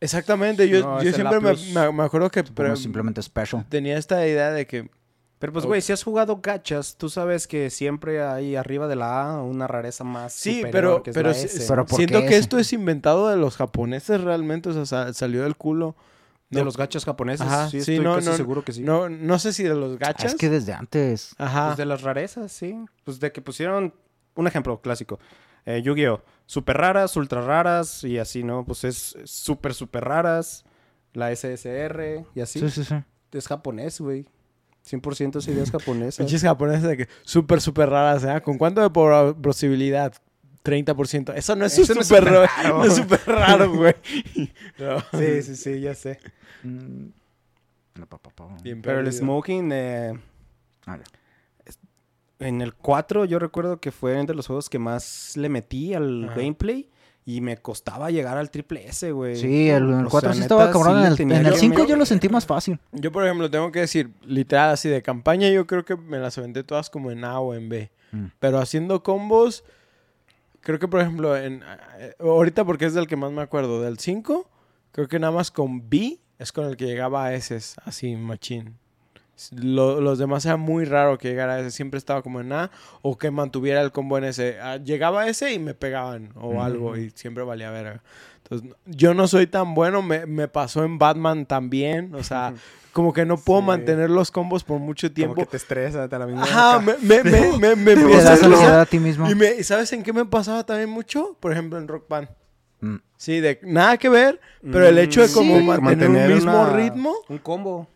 Exactamente. 0.00 0.68
Yo, 0.68 0.80
No, 0.80 1.00
siempre 1.00 1.40
me, 1.40 1.52
me- 1.74 1.92
me 1.92 2.02
acuerdo 2.04 2.30
que 2.30 2.42
Pero 2.42 2.54
pre- 2.72 2.76
simplemente 2.76 3.22
special. 3.22 3.64
tenía 3.68 3.96
esta 3.98 4.26
idea 4.26 4.50
de 4.50 4.66
que... 4.66 4.90
Pero 5.38 5.54
pues, 5.54 5.64
güey, 5.64 5.80
si 5.80 5.90
has 5.92 6.02
jugado 6.02 6.40
gachas, 6.42 6.96
tú 6.98 7.08
sabes 7.08 7.46
que 7.46 7.70
siempre 7.70 8.22
hay 8.22 8.56
arriba 8.56 8.88
de 8.88 8.96
la 8.96 9.22
A 9.36 9.42
una 9.42 9.66
rareza 9.66 10.04
más 10.04 10.34
Sí, 10.34 10.56
superior, 10.56 10.70
pero, 10.72 11.02
que 11.02 11.10
es 11.10 11.14
pero, 11.16 11.28
la 11.30 11.34
si- 11.34 11.46
S. 11.46 11.64
Pero 11.66 11.86
¿por 11.86 11.96
siento 11.96 12.20
que 12.20 12.26
ese? 12.26 12.36
esto 12.38 12.58
es 12.58 12.72
inventado 12.74 13.28
de 13.28 13.36
los 13.38 13.56
japoneses 13.56 14.20
realmente. 14.20 14.68
O 14.68 14.72
sea, 14.74 14.84
sa- 14.84 15.12
salió 15.14 15.42
del 15.42 15.56
culo. 15.56 15.96
De 16.50 16.58
No- 16.58 16.64
los 16.66 16.76
gachas 16.76 17.04
japoneses, 17.06 17.46
Ajá, 17.46 17.66
sí, 17.70 17.80
sí, 17.80 17.92
estoy 17.92 18.00
no, 18.00 18.16
casi 18.16 18.28
no, 18.28 18.36
seguro 18.36 18.64
que 18.64 18.72
sí. 18.72 18.82
No, 18.82 19.08
no 19.08 19.38
sé 19.38 19.52
si 19.54 19.62
de 19.62 19.74
los 19.74 19.94
Ah, 19.94 19.98
gachas. 20.08 20.32
Es 20.32 20.38
que 20.38 20.50
desde 20.50 20.72
antes. 20.74 21.34
Ajá. 21.38 21.68
Pues 21.68 21.78
de 21.78 21.86
las 21.86 22.02
rarezas, 22.02 22.50
sí. 22.52 22.76
Pues 23.04 23.18
de 23.20 23.30
que 23.32 23.40
pusieron 23.40 23.94
un 24.34 24.46
ejemplo 24.46 24.78
clásico. 24.82 25.20
Eh, 25.64 25.80
Yu-Gi-Oh! 25.82 26.20
Super 26.50 26.78
raras, 26.78 27.14
ultra 27.16 27.42
raras 27.42 28.02
y 28.02 28.18
así, 28.18 28.42
¿no? 28.42 28.64
Pues 28.64 28.82
es 28.82 29.16
súper, 29.24 29.72
súper 29.72 30.02
raras. 30.04 30.64
La 31.12 31.30
SSR 31.30 32.24
y 32.34 32.40
así. 32.40 32.58
Sí, 32.58 32.70
sí, 32.70 32.82
sí. 32.82 32.94
Es 33.30 33.46
japonés, 33.46 34.00
güey. 34.00 34.26
100% 34.84 35.38
esa 35.38 35.50
idea 35.52 35.62
es 35.62 35.70
japonesa. 35.70 36.18
Pinches 36.24 36.42
japoneses 36.42 36.82
de 36.82 36.96
que 36.96 37.08
súper, 37.22 37.60
súper 37.60 37.88
raras, 37.90 38.24
¿eh? 38.24 38.40
¿Con 38.42 38.58
cuánto 38.58 38.80
de 38.80 38.90
por- 38.90 39.40
posibilidad? 39.40 40.12
30%. 40.64 41.34
Eso 41.36 41.54
no 41.54 41.64
es 41.66 41.78
Eso 41.78 41.94
no 41.94 42.00
es 42.00 42.08
súper 42.08 42.24
súper 42.24 42.34
raro. 42.34 42.46
raro. 42.56 42.78
No 42.78 42.84
es 42.84 42.96
súper 42.96 43.20
raro, 43.26 43.72
güey. 43.76 43.94
No. 44.76 44.98
Sí, 45.16 45.42
sí, 45.42 45.54
sí, 45.54 45.80
ya 45.80 45.94
sé. 45.94 46.18
Mm. 46.64 47.10
Bien 48.64 48.82
Pero 48.82 48.98
el 49.00 49.12
smoking, 49.12 49.70
eh, 49.72 50.18
Ah, 50.86 50.96
ya. 50.98 51.04
En 52.40 52.60
el 52.60 52.74
4 52.74 53.24
yo 53.26 53.38
recuerdo 53.38 53.80
que 53.80 53.92
fue 53.92 54.18
entre 54.18 54.34
los 54.34 54.46
juegos 54.46 54.68
que 54.68 54.78
más 54.78 55.36
le 55.36 55.48
metí 55.48 55.94
al 55.94 56.24
Ajá. 56.24 56.34
gameplay 56.34 56.88
y 57.26 57.40
me 57.42 57.58
costaba 57.58 58.10
llegar 58.10 58.38
al 58.38 58.50
triple 58.50 58.88
S, 58.88 59.12
güey. 59.12 59.36
Sí, 59.36 59.68
el, 59.68 59.84
el 59.84 60.06
O 60.06 60.10
4 60.10 60.20
sea, 60.20 60.32
sí 60.34 60.40
neta, 60.40 60.54
estaba 60.54 60.72
cabrón. 60.72 61.16
sí 61.16 61.22
en 61.22 61.30
el, 61.32 61.40
en 61.40 61.46
el 61.46 61.52
que 61.52 61.58
5 61.60 61.86
yo 61.86 61.96
lo 61.96 62.06
sentí 62.06 62.28
más 62.28 62.46
fácil. 62.46 62.80
Yo, 62.92 63.12
por 63.12 63.24
ejemplo, 63.24 63.48
tengo 63.50 63.70
que 63.70 63.80
decir, 63.80 64.10
literal, 64.24 64.70
así 64.70 64.88
de 64.88 65.02
campaña, 65.02 65.48
yo 65.50 65.66
creo 65.66 65.84
que 65.84 65.96
me 65.96 66.18
las 66.18 66.36
aventé 66.38 66.64
todas 66.64 66.90
como 66.90 67.10
en 67.10 67.24
A 67.24 67.38
o 67.38 67.54
en 67.54 67.68
B. 67.68 67.90
Mm. 68.12 68.24
Pero 68.40 68.58
haciendo 68.58 69.02
combos, 69.02 69.64
creo 70.60 70.78
que, 70.78 70.88
por 70.88 71.00
ejemplo, 71.00 71.36
en 71.36 71.62
ahorita 72.18 72.64
porque 72.64 72.86
es 72.86 72.94
del 72.94 73.06
que 73.06 73.16
más 73.16 73.30
me 73.30 73.42
acuerdo, 73.42 73.82
del 73.82 73.98
5, 73.98 74.48
creo 74.92 75.06
que 75.06 75.18
nada 75.20 75.32
más 75.32 75.50
con 75.50 75.88
B 75.88 76.18
es 76.38 76.52
con 76.52 76.64
el 76.66 76.76
que 76.76 76.86
llegaba 76.86 77.26
a 77.26 77.34
S, 77.34 77.56
así, 77.84 78.16
machín. 78.16 78.76
Lo- 79.52 80.00
los 80.00 80.18
demás 80.18 80.44
era 80.46 80.56
muy 80.56 80.84
raro 80.84 81.18
que 81.18 81.28
llegara 81.28 81.54
a 81.54 81.60
ese, 81.60 81.70
siempre 81.70 81.98
estaba 81.98 82.22
como 82.22 82.40
en 82.40 82.52
A 82.52 82.70
o 83.02 83.16
que 83.18 83.30
mantuviera 83.30 83.80
el 83.82 83.92
combo 83.92 84.18
en 84.18 84.24
ese. 84.24 84.58
Ah, 84.60 84.76
Llegaba 84.76 85.22
a 85.22 85.28
ese 85.28 85.52
y 85.52 85.58
me 85.58 85.74
pegaban 85.74 86.30
o 86.36 86.62
algo 86.62 86.96
y 86.96 87.10
siempre 87.14 87.42
valía 87.44 87.70
verga. 87.70 88.02
Entonces, 88.44 88.70
yo 88.86 89.14
no 89.14 89.28
soy 89.28 89.46
tan 89.46 89.74
bueno, 89.74 90.02
me, 90.02 90.26
me 90.26 90.48
pasó 90.48 90.82
en 90.84 90.98
Batman 90.98 91.46
también, 91.46 92.14
o 92.16 92.24
sea, 92.24 92.52
como 92.92 93.12
que 93.12 93.24
no 93.24 93.36
puedo 93.38 93.60
Sí. 93.60 93.66
mantener 93.68 94.10
los 94.10 94.30
combos 94.32 94.64
por 94.64 94.80
mucho 94.80 95.06
Como 95.06 95.14
tiempo. 95.14 95.34
que 95.36 95.46
te 95.46 95.56
estresa, 95.56 96.08
te 96.08 96.18
la 96.18 96.26
misma. 96.26 96.42
Ajá, 96.42 96.80
me, 96.80 96.94
me, 96.98 97.22
me, 97.22 97.52
me, 97.58 97.76
me 97.76 97.94
Te 97.94 98.00
empieza 98.00 98.80
a 98.80 98.86
ti 98.86 98.98
mismo. 98.98 99.30
y 99.30 99.34
me, 99.36 99.54
¿y 99.54 99.62
¿sabes 99.62 99.92
en 99.92 100.02
qué 100.02 100.12
me 100.12 100.24
pasaba 100.24 100.66
también 100.66 100.90
mucho? 100.90 101.36
Por 101.38 101.52
ejemplo, 101.52 101.78
en 101.78 101.86
Rock 101.86 102.08
Band. 102.08 102.28
Mm. 102.80 102.96
Sí, 103.16 103.40
de 103.40 103.60
nada 103.62 103.98
que 103.98 104.08
ver, 104.08 104.40
pero 104.62 104.86
el 104.86 104.96
hecho 104.98 105.20
de 105.20 105.28
Mm, 105.28 105.32
como 105.32 105.58
sí, 105.58 105.62
mantener, 105.64 106.28
un 106.28 106.34
mismo 106.34 106.62
una- 106.62 106.72
ritmo, 106.72 107.14
Un 107.28 107.38
combo. 107.38 107.86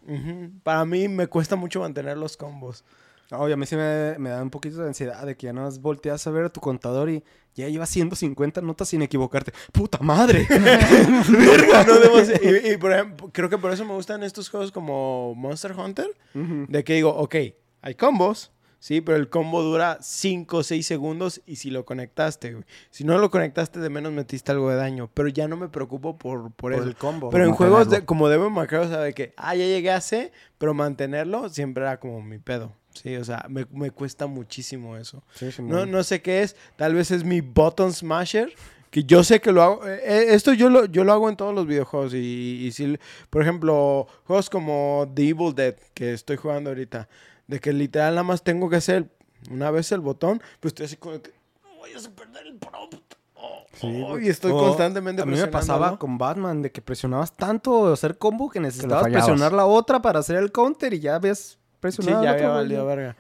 para 0.63 0.85
mí 0.85 1.09
me 1.09 1.27
cuesta 1.27 1.57
mucho 1.57 1.81
mantener 1.81 2.17
los 2.19 2.37
combos. 2.37 2.85
Y 3.31 3.53
a 3.53 3.57
mí 3.57 3.67
sí 3.67 3.75
me, 3.75 4.17
me 4.19 4.29
da 4.31 4.43
un 4.43 4.51
poquito 4.51 4.77
de 4.83 4.87
ansiedad 4.89 5.25
de 5.27 5.35
que 5.37 5.47
ya 5.47 5.53
no 5.53 5.69
volteas 5.81 6.25
a 6.27 6.31
ver 6.31 6.45
a 6.45 6.49
tu 6.51 6.61
contador 6.61 7.09
y 7.11 7.25
ya 7.55 7.69
llevas 7.69 7.89
150 7.89 8.61
notas 8.61 8.89
sin 8.91 9.03
equivocarte. 9.03 9.53
¡Puta 9.73 9.99
madre! 10.03 10.47
Verga, 11.29 11.85
no 11.85 11.99
debo 11.99 12.19
y, 12.21 12.73
y, 12.73 12.77
por 12.77 12.93
ejemplo, 12.93 13.31
creo 13.33 13.49
que 13.49 13.59
por 13.59 13.73
eso 13.73 13.85
me 13.85 13.93
gustan 13.95 14.23
estos 14.23 14.49
juegos 14.51 14.71
como 14.71 15.35
Monster 15.35 15.73
Hunter, 15.73 16.07
de 16.35 16.85
que 16.85 16.95
digo, 16.95 17.11
ok, 17.11 17.35
hay 17.83 17.95
combos, 17.97 18.53
sí, 18.85 19.01
pero 19.01 19.17
el 19.17 19.31
combo 19.31 19.63
dura 19.63 19.97
5 20.03 20.59
o 20.59 20.63
6 20.63 20.87
segundos 20.87 21.41
y 21.47 21.57
si 21.57 21.71
lo 21.71 21.87
conectaste, 21.87 22.53
güey. 22.53 22.65
Si 22.91 23.03
no 23.03 23.17
lo 23.17 23.31
conectaste, 23.31 23.81
de 23.81 23.89
menos 23.89 24.13
metiste 24.13 24.53
algo 24.53 24.69
de 24.69 24.77
daño, 24.77 25.09
pero 25.15 25.29
ya 25.29 25.49
no 25.49 25.57
me 25.57 25.71
preocupo 25.71 26.19
por, 26.19 26.51
por, 26.51 26.53
Por 26.53 26.73
eso. 26.75 26.83
el 26.83 26.95
combo. 26.95 27.31
Pero 27.31 27.45
en 27.45 27.51
mantenerlo. 27.53 27.77
juegos 27.77 27.91
de, 27.91 28.05
como 28.05 28.29
Devil 28.29 28.51
May 28.51 28.67
Cry, 28.67 28.77
o 28.77 28.89
sea, 28.89 28.99
de 28.99 29.15
que, 29.15 29.33
ah, 29.39 29.55
ya 29.55 29.65
llegué 29.65 29.91
a 29.91 30.03
C, 30.03 30.33
pero 30.59 30.75
mantenerlo 30.75 31.49
siempre 31.49 31.83
era 31.85 31.99
como 31.99 32.21
mi 32.21 32.39
pedo. 32.39 32.75
Sí, 32.93 33.17
o 33.17 33.25
sea, 33.25 33.47
me, 33.49 33.67
me 33.73 33.91
cuesta 33.91 34.27
muchísimo 34.27 34.99
eso. 34.99 35.23
Sí, 35.35 35.51
sí, 35.51 35.63
No, 35.63 35.87
no 35.87 36.05
sé 36.05 36.21
qué 36.21 36.43
es, 36.43 36.55
tal 36.77 36.95
vez 36.95 37.11
es 37.11 37.25
mi 37.25 37.41
button 37.41 37.91
smasher, 37.91 38.53
que 38.91 39.03
yo 39.05 39.25
sé 39.25 39.41
que 39.41 39.51
lo 39.51 39.63
hago, 39.63 39.89
eh, 39.89 39.99
eh, 40.05 40.27
esto 40.35 40.53
yo 40.53 40.69
lo, 40.69 40.85
yo 40.85 41.05
lo 41.05 41.13
hago 41.15 41.31
en 41.31 41.37
todos 41.37 41.55
los 41.55 41.67
videojuegos 41.67 42.13
y, 42.13 42.67
y 42.67 42.71
si, 42.73 42.99
por 43.31 43.41
ejemplo, 43.41 44.07
juegos 44.25 44.51
como 44.51 45.11
The 45.15 45.31
Evil 45.31 45.55
Dead, 45.55 45.75
que 45.95 46.13
estoy 46.13 46.37
jugando 46.37 46.69
ahorita, 46.69 47.09
de 47.47 47.61
que 47.61 47.73
literal 47.73 48.15
nada 48.15 48.23
más 48.23 48.43
tengo 48.43 48.69
que 48.71 48.77
hacer 48.77 49.11
una 49.51 49.71
vez 49.71 49.93
el 49.93 50.01
botón, 50.01 50.41
pues 50.61 50.71
estoy 50.71 50.87
así 50.87 50.97
como 50.97 51.21
que, 51.21 51.31
no 51.63 51.81
vayas 51.81 52.07
a 52.07 52.11
perder 52.11 52.47
el 52.47 52.57
prompt. 52.57 53.15
Oh, 53.35 53.67
Sí, 53.75 54.05
oh, 54.07 54.19
y 54.19 54.29
estoy 54.29 54.53
O 54.53 54.59
constantemente 54.59 55.21
A 55.21 55.27
mí 55.27 55.37
me 55.37 55.47
pasaba 55.49 55.99
con 55.99 56.17
Batman 56.17 56.63
de 56.63 56.71
que 56.73 56.81
presionabas 56.81 57.37
tanto 57.37 57.93
hacer 57.93 58.17
combo 58.17 58.49
que 58.49 58.61
necesitabas 58.61 59.05
presionar 59.05 59.53
la 59.53 59.67
otra 59.67 60.01
para 60.01 60.21
hacer 60.21 60.37
el 60.37 60.51
counter 60.53 60.95
y 60.95 61.01
ya 61.01 61.17
habías 61.17 61.39
Sí, 61.39 61.59
presionado 61.81 62.25
ya 62.25 62.31
el 62.31 62.37
había 62.37 62.49
valido 62.49 62.87
verga. 62.87 63.17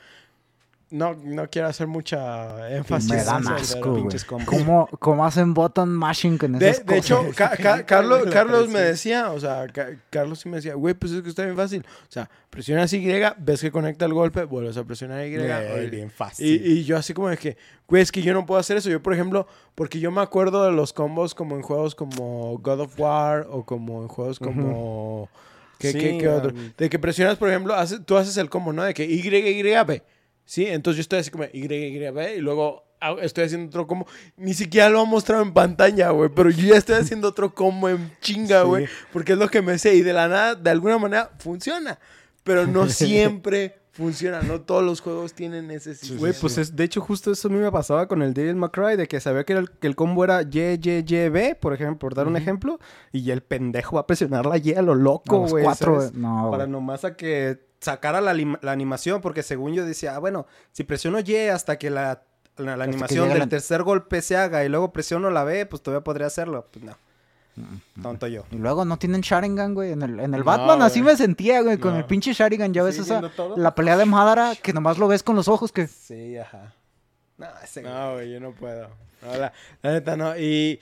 No, 0.91 1.15
no 1.15 1.49
quiero 1.51 1.67
hacer 1.69 1.87
mucha 1.87 2.71
énfasis. 2.71 3.11
Me 3.11 3.25
dan 3.25 3.49
asco, 3.49 3.79
pero- 3.81 3.91
güey. 3.93 4.03
pinches 4.03 4.25
combos. 4.25 4.47
¿Cómo, 4.47 4.89
¿Cómo 5.01 5.25
hacen 5.27 5.53
button 5.55 5.89
mashing 5.91 6.39
con 6.39 6.53
De, 6.59 6.69
esas 6.71 6.87
de 6.87 6.99
hecho, 6.99 7.19
cosas? 7.19 7.35
Ca- 7.37 7.57
Ca- 7.57 7.83
Carlos, 7.87 8.23
Carlos 8.31 8.69
me 8.69 8.81
decía, 8.81 9.33
o 9.33 9.41
sea, 9.41 9.67
Ca- 9.73 9.97
Carlos 10.11 10.39
sí 10.41 10.49
me 10.49 10.57
decía, 10.57 10.75
güey, 10.75 10.95
pues 10.95 11.13
es 11.13 11.23
que 11.23 11.29
está 11.31 11.43
bien 11.45 11.57
fácil. 11.57 11.85
O 12.09 12.13
sea, 12.13 12.31
presionas 12.51 12.93
Y, 12.93 13.05
ves 13.39 13.61
que 13.61 13.73
conecta 13.73 14.05
el 14.05 14.13
golpe, 14.15 14.45
vuelves 14.45 14.77
a 14.77 14.85
presionar 14.85 15.27
Y. 15.27 15.37
Güey, 15.37 15.87
y- 15.87 15.91
bien 15.91 16.11
fácil. 16.11 16.47
y, 16.47 16.73
y 16.73 16.85
yo 16.85 16.97
así 16.97 17.13
como 17.15 17.29
que, 17.37 17.57
güey, 17.89 18.03
es 18.03 18.13
que 18.13 18.23
yo 18.23 18.33
no 18.33 18.47
puedo 18.47 18.61
hacer 18.61 18.77
eso. 18.77 18.89
Yo, 18.91 19.03
por 19.03 19.15
ejemplo, 19.15 19.49
porque 19.75 19.99
yo 19.99 20.11
me 20.13 20.21
acuerdo 20.21 20.65
de 20.65 20.73
los 20.73 20.93
combos 20.93 21.35
como 21.35 21.57
en 21.57 21.63
juegos 21.63 21.95
como 21.97 22.59
God 22.59 22.81
of 22.81 23.01
War 23.01 23.47
o 23.51 23.65
como 23.65 24.03
en 24.03 24.09
juegos 24.09 24.39
como... 24.39 25.29
¿Qué, 25.79 25.91
Sí, 25.91 25.99
qué- 25.99 26.19
qué 26.19 26.29
otro? 26.29 26.51
um, 26.53 26.71
De 26.79 26.89
que 26.89 26.99
presionas, 27.01 27.37
por 27.37 27.49
ejemplo, 27.49 27.75
tú 28.07 28.17
haces 28.17 28.37
el 28.37 28.49
combo, 28.49 28.73
¿no? 28.73 28.85
De 28.85 28.95
que 28.95 29.05
Y, 29.05 29.19
Y, 29.27 29.63
B. 29.63 30.03
¿Sí? 30.45 30.67
Entonces 30.67 30.99
yo 30.99 31.01
estoy 31.03 31.19
así 31.21 31.31
como 31.31 31.45
Y, 31.45 31.65
Y, 31.65 32.11
B 32.11 32.35
y 32.37 32.41
luego 32.41 32.85
estoy 33.23 33.45
haciendo 33.45 33.69
otro 33.69 33.87
combo. 33.87 34.07
Ni 34.37 34.55
siquiera 34.55 34.89
lo 34.89 35.01
han 35.03 35.09
mostrado 35.09 35.43
en 35.43 35.53
pantalla, 35.53 36.11
güey. 36.11 36.31
Pero 36.35 36.51
yo 36.51 36.69
ya 36.69 36.77
estoy 36.79 36.97
haciendo 36.97 37.29
otro 37.29 37.55
combo 37.55 37.89
en 37.89 38.11
chinga, 38.21 38.63
Sí. 38.63 38.67
güey. 38.69 38.87
Porque 39.13 39.33
es 39.33 39.39
lo 39.39 39.49
que 39.49 39.63
me 39.63 39.79
sé. 39.79 39.95
Y 39.95 40.03
de 40.03 40.13
la 40.13 40.29
nada, 40.29 40.55
de 40.55 40.71
alguna 40.71 40.99
manera, 40.99 41.31
funciona. 41.39 41.99
Pero 42.43 42.67
no 42.67 42.89
siempre 42.89 43.79
funciona. 43.93 44.43
No 44.43 44.61
todos 44.63 44.83
los 44.83 45.01
juegos 45.01 45.35
tienen 45.35 45.71
ese 45.71 45.95
sistema. 45.95 46.19
Güey, 46.21 46.33
pues 46.41 46.59
es, 46.59 46.75
de 46.75 46.85
hecho 46.85 47.01
justo 47.01 47.31
eso 47.31 47.49
a 47.49 47.51
mí 47.51 47.59
me 47.59 47.71
pasaba 47.71 48.09
con 48.09 48.23
el 48.23 48.35
Devil 48.35 48.59
Cry, 48.73 48.97
de 48.97 49.07
que 49.07 49.21
sabía 49.21 49.45
que, 49.45 49.53
el, 49.53 49.71
que 49.71 49.87
el 49.87 49.95
combo 49.97 50.25
era 50.25 50.43
Y, 50.43 50.59
Y, 50.59 50.81
Y, 51.07 51.29
B, 51.29 51.57
por 51.61 51.75
ejemplo, 51.75 51.99
por 51.99 52.15
dar 52.15 52.27
un 52.27 52.37
ejemplo, 52.37 52.81
y 53.13 53.31
el 53.31 53.43
pendejo 53.43 53.97
va 53.97 54.01
a 54.03 54.07
presionar 54.07 54.47
la 54.47 54.59
Y 54.59 54.73
a 54.73 54.83
lo 54.83 54.95
No, 54.97 55.03
loco, 55.03 55.47
güey. 55.47 55.63
cuatro, 55.65 56.01
¿sabes? 56.01 56.15
no, 56.15 56.49
Para 56.51 56.67
nomás 56.67 57.05
a 57.05 57.17
que 57.17 57.59
sacara 57.85 58.21
la, 58.21 58.35
la 58.35 58.73
animación, 58.73 59.21
porque 59.21 59.43
según 59.43 59.75
yo 59.75 59.85
decía, 59.85 60.17
ah, 60.17 60.19
bueno, 60.19 60.47
si 60.73 60.83
presiono 60.85 61.21
Y 61.21 61.37
hasta 61.37 61.79
que 61.79 61.91
la, 61.91 62.23
la, 62.57 62.77
la 62.77 62.85
que 62.85 62.91
animación 62.91 63.25
llegue 63.25 63.35
del 63.35 63.39
la- 63.41 63.49
tercer 63.49 63.83
golpe 63.83 64.23
se 64.23 64.37
haga 64.37 64.65
y 64.65 64.69
luego 64.69 64.93
presiono 64.93 65.31
la 65.31 65.45
B, 65.45 65.67
pues 65.67 65.83
todavía 65.83 66.03
podría 66.05 66.27
hacerlo. 66.27 66.67
Pues 66.73 66.85
no. 66.85 66.97
Tonto 68.03 68.27
yo. 68.27 68.45
Y 68.51 68.57
luego 68.57 68.85
no 68.85 68.99
tienen 68.99 69.21
Sharingan, 69.21 69.75
güey. 69.75 69.93
En 69.93 70.03
el, 70.03 70.19
en 70.19 70.35
el 70.35 70.41
No, 70.41 70.45
Batman 70.45 70.83
así 70.83 71.03
me 71.03 71.17
sentía, 71.17 71.63
güey, 71.63 71.79
con 71.79 71.93
No. 71.93 71.99
el 72.01 72.05
pinche 72.05 72.33
Sharingan. 72.33 72.75
Ya 72.75 72.83
ves 72.83 72.99
esa, 72.99 73.29
todo. 73.31 73.57
la 73.57 73.77
pelea 73.77 73.97
de 73.97 74.05
Madara, 74.07 74.55
que 74.61 74.73
nomás 74.73 74.99
lo 74.99 75.07
ves 75.07 75.23
con 75.23 75.37
los 75.37 75.47
ojos, 75.47 75.71
que... 75.71 75.87
Sí, 75.87 76.37
ajá. 76.37 76.75
No, 77.39 77.47
ese 77.63 77.83
No, 77.83 78.15
güey, 78.15 78.33
yo 78.33 78.41
no 78.41 78.51
puedo. 78.53 78.89
No, 79.23 79.37
la, 79.37 79.53
la 79.83 79.93
neta 79.93 80.17
no. 80.17 80.37
Y 80.37 80.81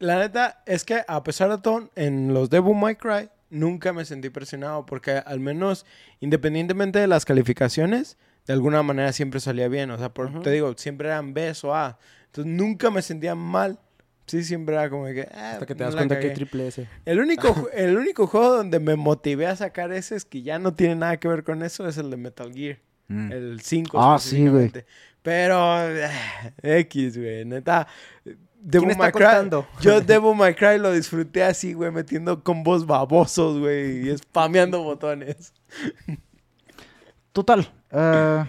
la 0.00 0.18
neta 0.18 0.62
es 0.66 0.84
que 0.84 1.02
a 1.08 1.22
pesar 1.22 1.48
de 1.50 1.58
todo, 1.58 1.88
en 1.96 2.34
los 2.34 2.50
Devil 2.50 2.76
May 2.76 2.96
Cry 2.96 3.30
nunca 3.52 3.92
me 3.92 4.04
sentí 4.04 4.30
presionado 4.30 4.84
porque 4.86 5.12
al 5.24 5.38
menos 5.40 5.86
independientemente 6.20 6.98
de 6.98 7.06
las 7.06 7.24
calificaciones, 7.24 8.16
de 8.46 8.52
alguna 8.54 8.82
manera 8.82 9.12
siempre 9.12 9.38
salía 9.38 9.68
bien. 9.68 9.90
O 9.92 9.98
sea, 9.98 10.12
por- 10.12 10.42
te 10.42 10.50
digo, 10.50 10.74
siempre 10.76 11.08
eran 11.08 11.32
B 11.34 11.52
o 11.62 11.74
A. 11.74 11.98
Entonces 12.26 12.52
nunca 12.52 12.90
me 12.90 13.02
sentía 13.02 13.34
mal. 13.34 13.78
Sí, 14.26 14.42
siempre 14.44 14.74
era 14.76 14.88
como 14.88 15.04
que... 15.06 15.28
ah, 15.34 15.52
Hasta 15.54 15.66
que 15.66 15.74
te 15.74 15.84
das 15.84 15.94
cuenta 15.94 16.14
que 16.18 16.26
hay 16.26 16.32
cagué. 16.32 16.34
triple 16.36 16.68
S. 16.68 16.88
El 17.04 17.20
único, 17.20 17.68
el 17.74 17.96
único 17.98 18.26
juego 18.26 18.56
donde 18.56 18.78
me 18.80 18.96
motivé 18.96 19.46
a 19.46 19.56
sacar 19.56 19.92
ese 19.92 20.16
es 20.16 20.24
que 20.24 20.42
ya 20.42 20.58
no 20.58 20.74
tiene 20.74 20.94
nada 20.94 21.16
que 21.18 21.28
ver 21.28 21.44
con 21.44 21.62
eso 21.62 21.86
es 21.88 21.98
el 21.98 22.08
de 22.10 22.16
Metal 22.16 22.52
Gear. 22.54 22.78
Mm. 23.08 23.32
El 23.32 23.60
5 23.60 24.00
Ah, 24.00 24.18
sí, 24.18 24.46
güey. 24.48 24.70
Pero 25.22 25.80
eh, 25.88 26.08
X, 26.62 27.18
güey, 27.18 27.44
neta. 27.44 27.86
Devil 28.64 28.90
está 28.90 29.02
May 29.02 29.12
Cry- 29.12 29.22
contando? 29.24 29.66
Yo 29.80 30.00
Devil 30.00 30.34
May 30.36 30.54
Cry 30.54 30.78
lo 30.78 30.92
disfruté 30.92 31.42
así, 31.42 31.72
güey, 31.72 31.90
metiendo 31.90 32.42
combos 32.44 32.86
babosos, 32.86 33.58
güey, 33.58 34.08
y 34.08 34.16
spameando 34.18 34.82
botones. 34.82 35.52
Total. 37.32 37.60
eh, 37.90 38.44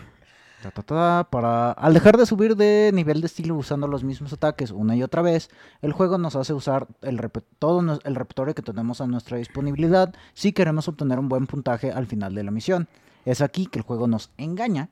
ta, 0.61 0.71
ta, 0.71 0.83
ta, 0.83 1.27
para, 1.29 1.71
al 1.71 1.93
dejar 1.93 2.17
de 2.17 2.25
subir 2.25 2.55
de 2.55 2.91
nivel 2.93 3.21
de 3.21 3.27
estilo 3.27 3.55
usando 3.55 3.87
los 3.87 4.03
mismos 4.03 4.31
ataques 4.33 4.71
una 4.71 4.95
y 4.95 5.03
otra 5.03 5.21
vez, 5.21 5.49
el 5.81 5.93
juego 5.93 6.17
nos 6.17 6.35
hace 6.35 6.53
usar 6.53 6.87
el 7.01 7.19
todo 7.59 7.99
el 8.03 8.15
repertorio 8.15 8.53
que 8.55 8.61
tenemos 8.61 9.01
a 9.01 9.07
nuestra 9.07 9.37
disponibilidad 9.37 10.13
si 10.33 10.53
queremos 10.53 10.87
obtener 10.87 11.19
un 11.19 11.29
buen 11.29 11.47
puntaje 11.47 11.91
al 11.91 12.07
final 12.07 12.35
de 12.35 12.43
la 12.43 12.51
misión. 12.51 12.87
Es 13.25 13.41
aquí 13.41 13.65
que 13.67 13.79
el 13.79 13.85
juego 13.85 14.07
nos 14.07 14.31
engaña 14.37 14.89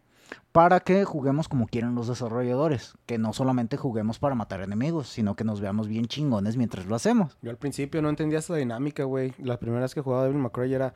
para 0.52 0.80
que 0.82 1.06
juguemos 1.06 1.48
como 1.48 1.68
quieren 1.68 1.96
los 1.96 2.08
desarrolladores, 2.08 2.94
que 3.06 3.18
no 3.18 3.34
solamente 3.34 3.78
juguemos 3.78 4.20
para 4.20 4.36
matar 4.36 4.62
enemigos, 4.62 5.08
sino 5.08 5.36
que 5.36 5.44
nos 5.44 5.62
veamos 5.62 5.88
bien 5.88 6.08
chingones 6.08 6.58
mientras 6.58 6.86
lo 6.86 6.96
hacemos. 6.96 7.38
Yo 7.42 7.52
al 7.52 7.58
principio 7.58 8.02
no 8.02 8.10
entendía 8.10 8.40
esa 8.40 8.56
dinámica, 8.56 9.04
güey. 9.04 9.34
Las 9.38 9.58
primeras 9.58 9.94
que 9.94 10.02
jugaba 10.02 10.24
Devil 10.24 10.40
May 10.40 10.52
Cry 10.52 10.74
era 10.74 10.94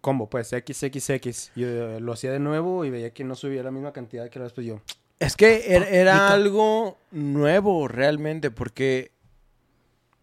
combo, 0.00 0.28
pues 0.28 0.48
XXX. 0.48 1.52
Yo 1.54 1.66
eh, 1.68 2.00
lo 2.00 2.12
hacía 2.12 2.32
de 2.32 2.38
nuevo 2.40 2.84
y 2.84 2.90
veía 2.90 3.12
que 3.12 3.24
no 3.24 3.34
subía 3.34 3.62
la 3.62 3.70
misma 3.70 3.92
cantidad 3.92 4.28
que 4.30 4.38
la 4.38 4.44
después 4.46 4.66
yo. 4.66 4.80
Es 5.18 5.36
que 5.36 5.74
era, 5.74 5.88
era 5.88 6.12
Neta. 6.14 6.32
algo 6.32 6.98
nuevo 7.12 7.86
realmente, 7.86 8.50
porque, 8.50 9.12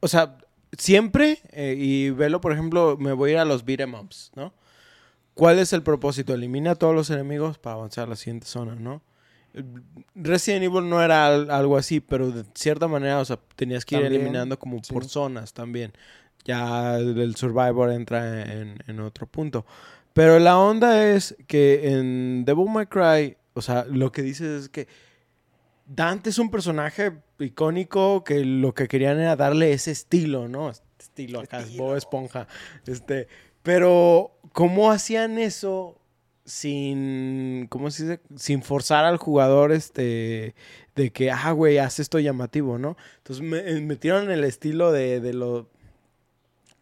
o 0.02 0.08
sea, 0.10 0.38
siempre, 0.78 1.40
eh, 1.52 1.76
y 1.78 2.10
velo, 2.10 2.42
por 2.42 2.52
ejemplo, 2.52 2.98
me 2.98 3.14
voy 3.14 3.30
a 3.30 3.34
ir 3.34 3.40
a 3.40 3.46
los 3.46 3.64
beat'em 3.64 3.94
ups, 3.94 4.32
¿no? 4.36 4.54
¿Cuál 5.40 5.60
es 5.60 5.72
el 5.74 5.84
propósito? 5.84 6.34
Elimina 6.34 6.72
a 6.72 6.76
todos 6.76 6.94
los 6.94 7.10
enemigos 7.10 7.58
para 7.58 7.76
avanzar 7.76 8.06
a 8.06 8.10
la 8.10 8.16
siguiente 8.16 8.46
zona, 8.46 8.76
¿no? 8.76 9.02
Resident 10.16 10.64
Evil 10.66 10.90
no 10.90 11.02
era 11.02 11.28
al- 11.28 11.50
algo 11.50 11.78
así, 11.78 12.02
pero 12.02 12.30
de 12.32 12.44
cierta 12.54 12.88
manera, 12.88 13.20
o 13.20 13.26
sea, 13.26 13.40
tenías 13.56 13.86
que 13.86 13.96
ir 13.96 14.02
También, 14.02 14.22
eliminando 14.22 14.60
como 14.60 14.82
por 14.82 15.06
sí. 15.06 15.10
zonas 15.12 15.54
también. 15.54 15.94
Ya 16.46 16.98
el 16.98 17.36
Survivor 17.36 17.92
entra 17.92 18.44
en, 18.44 18.78
en 18.86 19.00
otro 19.00 19.28
punto. 19.28 19.66
Pero 20.14 20.40
la 20.40 20.58
onda 20.60 21.10
es 21.10 21.36
que 21.48 21.92
en 21.94 22.46
Devil 22.46 22.68
May 22.70 22.88
Cry, 22.88 23.38
o 23.54 23.62
sea, 23.62 23.86
lo 23.86 24.12
que 24.12 24.22
dices 24.22 24.64
es 24.64 24.70
que 24.70 24.88
Dante 25.86 26.30
es 26.30 26.38
un 26.38 26.52
personaje 26.52 27.14
icónico 27.40 28.24
que 28.24 28.44
lo 28.46 28.74
que 28.74 28.88
querían 28.88 29.20
era 29.20 29.36
darle 29.36 29.72
ese 29.74 29.92
estilo, 29.92 30.48
¿no? 30.48 30.70
Estilo 31.00 31.40
acá, 31.40 31.62
es 31.62 31.76
Bob 31.76 31.96
Esponja. 31.96 32.48
Este, 32.86 33.28
pero, 33.64 34.39
¿cómo 34.54 34.92
hacían 34.92 35.38
eso 35.40 35.96
sin, 36.46 37.68
¿cómo 37.70 37.92
se 37.92 38.04
dice? 38.04 38.20
Sin 38.36 38.64
forzar 38.64 39.06
al 39.06 39.18
jugador, 39.18 39.72
este, 39.72 40.56
de 40.96 41.12
que, 41.12 41.32
ah, 41.32 41.52
güey, 41.52 41.78
haz 41.78 42.00
esto 42.00 42.20
llamativo, 42.20 42.78
¿no? 42.78 42.98
Entonces 43.18 43.46
me, 43.46 43.58
eh, 43.60 43.82
metieron 43.82 44.32
el 44.32 44.44
estilo 44.44 44.92
de, 44.92 45.20
de 45.20 45.34
lo- 45.34 45.68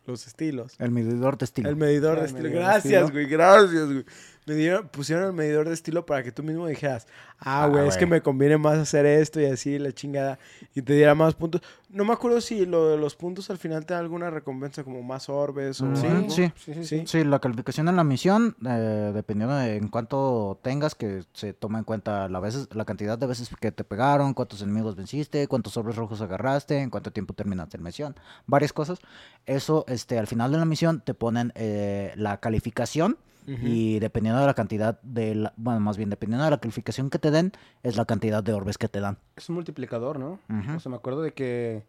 los 0.06 0.26
estilos. 0.26 0.74
El 0.80 0.92
medidor 0.92 1.38
de 1.38 1.46
estilo. 1.46 1.70
El 1.70 1.76
medidor 1.76 2.14
Ah, 2.18 2.22
de 2.22 2.22
el 2.22 2.26
estilo. 2.28 2.44
medidor 2.44 2.64
de 2.64 2.70
Gracias, 2.72 2.94
estilo. 2.94 3.12
güey, 3.12 3.26
gracias, 3.26 3.86
güey. 3.86 4.06
Me 4.48 4.54
dieron- 4.56 4.88
pusieron 4.88 5.26
el 5.26 5.34
medidor 5.34 5.68
de 5.68 5.74
estilo 5.74 6.06
para 6.06 6.24
que 6.24 6.32
tú 6.32 6.42
mismo 6.42 6.66
dijeras, 6.68 7.06
ah, 7.40 7.66
Ah, 7.66 7.68
güey, 7.68 7.86
es 7.90 7.98
que 7.98 8.06
me 8.06 8.22
conviene 8.22 8.58
más 8.58 8.78
hacer 8.78 9.06
esto 9.06 9.42
y 9.42 9.46
así, 9.46 9.78
la 9.78 9.92
chingada, 9.92 10.40
y 10.74 10.82
te 10.82 10.94
diera 10.94 11.14
más 11.16 11.34
puntos. 11.36 11.62
No 11.90 12.06
me 12.06 12.14
acuerdo 12.14 12.40
si 12.40 12.66
lo 12.66 12.88
de 12.88 12.98
los 12.98 13.14
puntos 13.18 13.50
al 13.50 13.58
final 13.58 13.86
te 13.86 13.94
da 13.94 14.00
alguna 14.00 14.30
recompensa 14.30 14.86
como 14.86 15.04
más 15.04 15.28
orbes 15.28 15.82
o 15.82 15.86
Mm, 15.86 15.96
algo. 16.06 16.30
sí. 16.30 16.50
sí, 16.56 16.74
sí, 16.76 16.84
Sí. 16.86 17.00
sí. 17.00 17.04
Sí, 17.08 17.24
la 17.26 17.40
calificación 17.40 17.90
en 17.90 17.98
la 17.98 18.06
misión, 18.06 18.56
eh, 18.66 19.12
dependiendo 19.14 19.54
de 19.54 19.76
en 19.76 19.90
cuánto 19.90 20.58
tengas, 20.62 20.96
que 20.96 21.26
se 21.34 21.52
toma 21.54 21.80
en 21.80 21.84
cuenta 21.84 22.30
la, 22.30 22.40
veces, 22.40 22.70
la 22.74 22.86
cantidad 22.86 23.18
de 23.18 23.28
veces 23.28 23.50
que 23.60 23.74
te 23.74 23.84
pegaron, 23.84 24.34
cuántos 24.34 24.62
enemigos 24.62 24.96
venciste, 24.96 25.46
cuántos 25.50 25.74
sobres 25.74 25.98
rojos 25.98 26.22
agarraste, 26.22 26.78
en 26.80 26.90
cuánto 26.90 27.12
tiempo 27.12 27.34
terminaste 27.34 27.78
la 27.80 27.84
misión, 27.84 28.16
varias 28.46 28.72
cosas. 28.72 29.00
Eso, 29.46 29.84
este, 29.90 30.18
al 30.18 30.28
final 30.28 30.54
de 30.54 30.58
la 30.58 30.66
misión 30.66 31.02
te 31.02 31.14
ponen 31.14 31.52
eh, 31.56 32.14
la 32.16 32.38
calificación 32.40 33.18
Y 33.48 34.00
dependiendo 34.00 34.42
de 34.42 34.46
la 34.48 34.54
cantidad 34.54 35.00
de, 35.04 35.34
la- 35.36 35.54
bueno, 35.56 35.80
más 35.80 35.96
bien 35.98 36.10
dependiendo 36.10 36.44
de 36.44 36.52
la 36.52 36.58
calificación 36.60 37.10
que 37.10 37.18
te 37.18 37.32
den, 37.32 37.54
es 37.82 37.96
la 37.96 38.04
cantidad 38.06 38.44
de 38.44 38.52
orbes 38.54 38.78
que 38.78 38.90
te 38.90 39.00
dan. 39.00 39.18
Es 39.38 39.48
un 39.48 39.56
multiplicador, 39.56 40.20
¿no? 40.20 40.40
O 40.76 40.80
sea, 40.80 40.90
me 40.90 40.98
acuerdo 40.98 41.22
de 41.22 41.34
que 41.34 41.84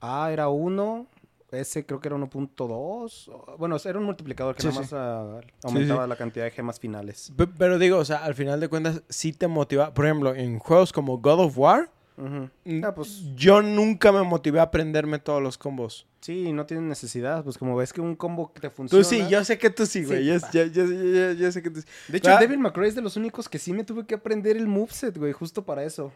A 0.00 0.30
era 0.30 0.48
1, 0.48 1.06
S 1.50 1.84
creo 1.86 1.98
que 2.00 2.08
era 2.08 2.16
1.2. 2.16 3.28
o- 3.28 3.56
Bueno, 3.58 3.76
era 3.84 3.98
un 3.98 4.04
multiplicador 4.04 4.54
que 4.54 4.62
Sí, 4.62 4.68
nada 4.68 4.74
sí. 4.74 4.80
más 4.80 4.92
ah, 4.92 5.40
sí. 5.42 5.50
aumentaba 5.64 6.06
la 6.06 6.14
cantidad 6.16 6.44
de 6.44 6.50
gemas 6.52 6.78
finales. 6.78 7.32
Pe- 7.36 7.46
Pero 7.48 7.78
digo, 7.78 7.98
o 7.98 8.04
sea, 8.04 8.18
al 8.24 8.34
final 8.34 8.60
de 8.60 8.68
cuentas, 8.68 9.02
sí 9.08 9.32
te 9.32 9.48
motiva. 9.48 9.92
Por 9.94 10.04
ejemplo, 10.04 10.34
en 10.34 10.58
juegos 10.58 10.92
como 10.92 11.18
God 11.18 11.40
of 11.46 11.58
War, 11.58 11.90
Mm, 12.20 12.82
Ah, 12.84 12.94
pues 12.94 13.22
yo 13.36 13.62
nunca 13.62 14.10
me 14.10 14.22
motivé 14.24 14.58
a 14.58 14.64
aprenderme 14.64 15.18
todos 15.20 15.40
los 15.42 15.56
combos. 15.56 16.06
sí, 16.20 16.52
no 16.52 16.66
tienen 16.66 16.88
necesidad. 16.88 17.44
Pues 17.44 17.56
como 17.58 17.76
ves 17.76 17.92
que 17.92 18.00
un 18.00 18.16
combo 18.16 18.52
que 18.52 18.60
te 18.60 18.70
funciona. 18.70 19.02
Tú 19.04 19.08
sí, 19.08 19.22
yo 19.30 19.44
sé 19.44 19.56
que 19.56 19.70
tú 19.70 19.86
sí, 19.86 20.00
Sí, 20.00 20.04
güey. 20.06 20.24
yo, 20.26 20.40
pa. 20.40 20.50
yo- 20.50 20.64
yo- 20.66 20.84
yo- 20.84 21.32
yo 21.32 21.52
sé 21.52 21.62
que 21.62 21.70
tú 21.70 21.80
sí. 21.80 21.86
De 22.08 22.18
hecho, 22.18 22.30
Ah. 22.30 22.38
Devil 22.40 22.58
May 22.58 22.72
Cry 22.72 22.88
es 22.88 22.94
de 22.96 23.02
los 23.02 23.16
únicos 23.16 23.48
que 23.48 23.58
sí 23.60 23.72
me 23.72 23.84
tuve 23.84 24.04
que 24.04 24.16
aprender 24.16 24.56
el 24.56 24.66
moveset, 24.66 25.16
güey, 25.16 25.32
justo 25.32 25.64
para 25.64 25.84
eso. 25.84 26.12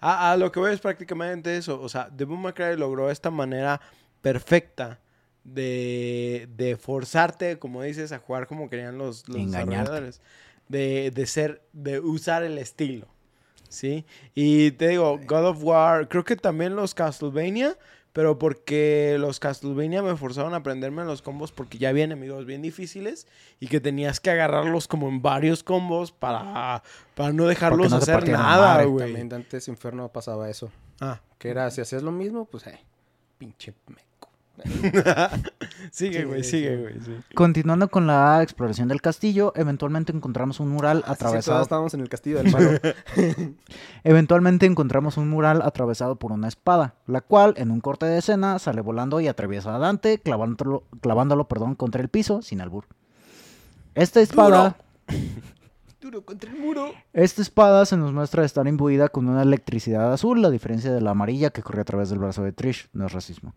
A, 0.00 0.30
a 0.32 0.36
lo 0.36 0.50
que 0.52 0.60
voy 0.60 0.72
es 0.72 0.80
prácticamente 0.80 1.56
eso. 1.56 1.80
O 1.80 1.88
sea, 1.88 2.08
Devil 2.10 2.38
May 2.38 2.52
Cry 2.52 2.76
logró 2.76 3.10
esta 3.10 3.30
manera 3.30 3.80
perfecta 4.20 5.00
de, 5.44 6.48
de 6.56 6.76
forzarte, 6.76 7.58
como 7.58 7.82
dices, 7.82 8.12
a 8.12 8.18
jugar 8.18 8.46
como 8.46 8.70
querían 8.70 8.96
los, 8.98 9.28
los 9.28 9.44
desarrolladores. 9.46 10.20
De, 10.68 11.10
de 11.12 11.26
ser, 11.26 11.62
de 11.72 12.00
usar 12.00 12.42
el 12.44 12.58
estilo. 12.58 13.08
¿Sí? 13.72 14.04
Y 14.34 14.72
te 14.72 14.88
digo, 14.88 15.18
God 15.26 15.46
of 15.46 15.64
War, 15.64 16.06
creo 16.08 16.24
que 16.24 16.36
también 16.36 16.76
los 16.76 16.94
Castlevania, 16.94 17.78
pero 18.12 18.38
porque 18.38 19.16
los 19.18 19.40
Castlevania 19.40 20.02
me 20.02 20.14
forzaron 20.14 20.52
a 20.52 20.58
aprenderme 20.58 21.04
los 21.04 21.22
combos 21.22 21.52
porque 21.52 21.78
ya 21.78 21.88
había 21.88 22.04
enemigos 22.04 22.44
bien 22.44 22.60
difíciles 22.60 23.26
y 23.60 23.68
que 23.68 23.80
tenías 23.80 24.20
que 24.20 24.30
agarrarlos 24.30 24.86
como 24.88 25.08
en 25.08 25.22
varios 25.22 25.64
combos 25.64 26.12
para, 26.12 26.82
para 27.14 27.32
no 27.32 27.46
dejarlos 27.46 27.90
no 27.90 27.96
hacer 27.96 28.28
nada, 28.28 28.84
güey. 28.84 29.06
También 29.06 29.30
Dantes 29.30 29.66
Inferno 29.68 30.10
pasaba 30.10 30.50
eso. 30.50 30.70
Ah, 31.00 31.20
Que 31.38 31.48
era, 31.48 31.70
si 31.70 31.80
hacías 31.80 32.02
lo 32.02 32.12
mismo, 32.12 32.44
pues, 32.44 32.66
eh, 32.66 32.78
pinche. 33.38 33.72
sigue, 35.90 36.20
Sí, 36.20 36.24
güey, 36.24 36.42
sí. 36.44 36.50
sigue, 36.50 36.76
güey, 36.76 36.94
sí. 37.00 37.16
Continuando 37.34 37.88
con 37.88 38.06
la 38.06 38.42
exploración 38.42 38.88
del 38.88 39.00
castillo, 39.00 39.52
eventualmente 39.56 40.12
encontramos 40.12 40.60
un 40.60 40.68
mural 40.70 41.02
que 41.04 41.10
atravesado. 41.10 41.62
estábamos 41.62 41.94
en 41.94 42.00
el 42.00 42.08
castillo 42.08 42.38
del 42.42 42.52
malo. 42.52 42.70
Eventualmente 44.04 44.66
encontramos 44.66 45.16
un 45.16 45.28
mural 45.28 45.62
atravesado 45.62 46.16
por 46.16 46.32
una 46.32 46.48
espada, 46.48 46.94
la 47.06 47.20
cual 47.20 47.54
en 47.56 47.70
un 47.70 47.80
corte 47.80 48.06
de 48.06 48.18
escena 48.18 48.58
sale 48.58 48.80
volando 48.80 49.20
y 49.20 49.28
atraviesa 49.28 49.74
a 49.74 49.78
Dante, 49.78 50.18
clavándolo, 50.18 50.84
clavándolo 51.00 51.48
perdón, 51.48 51.74
contra 51.74 52.02
el 52.02 52.08
piso 52.08 52.42
sin 52.42 52.60
albur. 52.60 52.84
Esta 53.94 54.20
espada, 54.20 54.76
Duro 56.00 56.24
contra 56.24 56.50
el 56.50 56.58
muro. 56.58 56.90
esta 57.12 57.42
espada 57.42 57.86
se 57.86 57.96
nos 57.96 58.12
muestra 58.12 58.44
estar 58.44 58.66
imbuida 58.66 59.08
con 59.08 59.28
una 59.28 59.42
electricidad 59.42 60.12
azul, 60.12 60.44
a 60.44 60.50
diferencia 60.50 60.92
de 60.92 61.00
la 61.00 61.10
amarilla 61.12 61.50
que 61.50 61.62
corre 61.62 61.82
a 61.82 61.84
través 61.84 62.10
del 62.10 62.18
brazo 62.18 62.42
de 62.42 62.52
Trish, 62.52 62.88
no 62.92 63.06
es 63.06 63.12
racismo. 63.12 63.54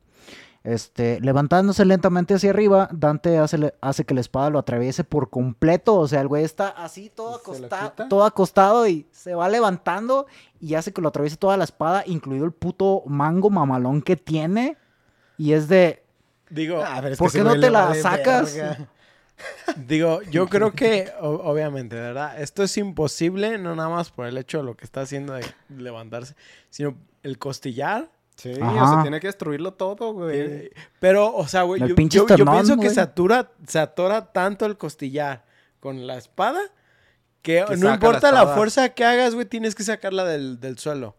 Este, 0.66 1.20
levantándose 1.22 1.86
lentamente 1.86 2.34
hacia 2.34 2.50
arriba, 2.50 2.90
Dante 2.92 3.38
hace, 3.38 3.76
hace 3.82 4.04
que 4.04 4.16
la 4.16 4.22
espada 4.22 4.50
lo 4.50 4.58
atraviese 4.58 5.04
por 5.04 5.30
completo. 5.30 5.96
O 5.96 6.08
sea, 6.08 6.22
el 6.22 6.28
güey 6.28 6.44
está 6.44 6.70
así 6.70 7.12
todo, 7.14 7.40
¿Se 7.54 7.62
la 7.62 7.68
acosta- 7.68 8.08
todo 8.10 8.24
acostado 8.26 8.88
y 8.88 9.06
se 9.12 9.36
va 9.36 9.48
levantando 9.48 10.26
y 10.60 10.74
hace 10.74 10.92
que 10.92 11.02
lo 11.04 11.10
atraviese 11.10 11.38
toda 11.38 11.56
la 11.56 11.66
espada, 11.66 12.04
incluido 12.08 12.46
el 12.46 12.52
puto 12.52 13.04
mango 13.06 13.52
mamalón 13.52 14.02
que 14.02 14.16
tiene. 14.16 14.76
Y 15.38 15.54
es 15.54 15.68
de, 15.68 16.04
Digo, 16.50 16.82
Ah, 16.84 17.00
es 17.08 17.18
¿Por 17.20 17.32
qué 17.32 17.44
no 17.44 17.60
te 17.60 17.70
la 17.70 17.94
sacas? 17.94 18.56
verga. 18.56 18.88
digo, 19.88 20.22
yo 20.24 20.48
creo 20.48 20.72
que, 20.72 21.12
obviamente, 21.22 21.96
¿verdad? 21.96 22.42
Esto 22.42 22.64
es 22.64 22.76
imposible, 22.78 23.58
no 23.60 23.76
nada 23.76 23.90
más 23.90 24.10
por 24.10 24.26
el 24.26 24.38
hecho 24.38 24.60
de 24.60 24.64
lo 24.64 24.76
que 24.76 24.86
está 24.86 25.02
haciendo 25.02 25.34
de 25.34 25.46
levantarse, 25.70 26.36
sino 26.70 26.96
el 27.24 27.38
costillar. 27.38 28.10
Sí, 28.36 28.54
Ajá. 28.62 28.84
o 28.84 28.94
sea, 28.94 29.02
tiene 29.02 29.20
que 29.20 29.28
destruirlo 29.28 29.74
todo, 29.74 30.14
güey. 30.14 30.40
eh, 30.40 30.72
Pero, 31.00 31.34
o 31.36 31.48
sea, 31.48 31.62
güey, 31.64 31.82
yo, 31.88 31.96
pienso 31.96 32.26
que 32.26 32.90
se, 32.90 33.00
atura, 33.02 33.52
se 33.66 33.80
atora 33.80 34.32
tanto 34.34 34.66
el 34.66 34.78
costillar 34.78 35.46
con 35.80 36.06
la 36.06 36.18
espada 36.18 36.60
que, 37.42 37.64
Que 37.68 37.78
no 37.78 37.94
importa 37.94 38.32
la 38.32 38.48
fuerza 38.48 38.90
que 38.90 39.06
hagas, 39.06 39.36
güey, 39.36 39.46
tienes 39.46 39.76
que 39.76 39.84
sacarla 39.84 40.26
del, 40.26 40.60
del 40.60 40.78
suelo. 40.80 41.16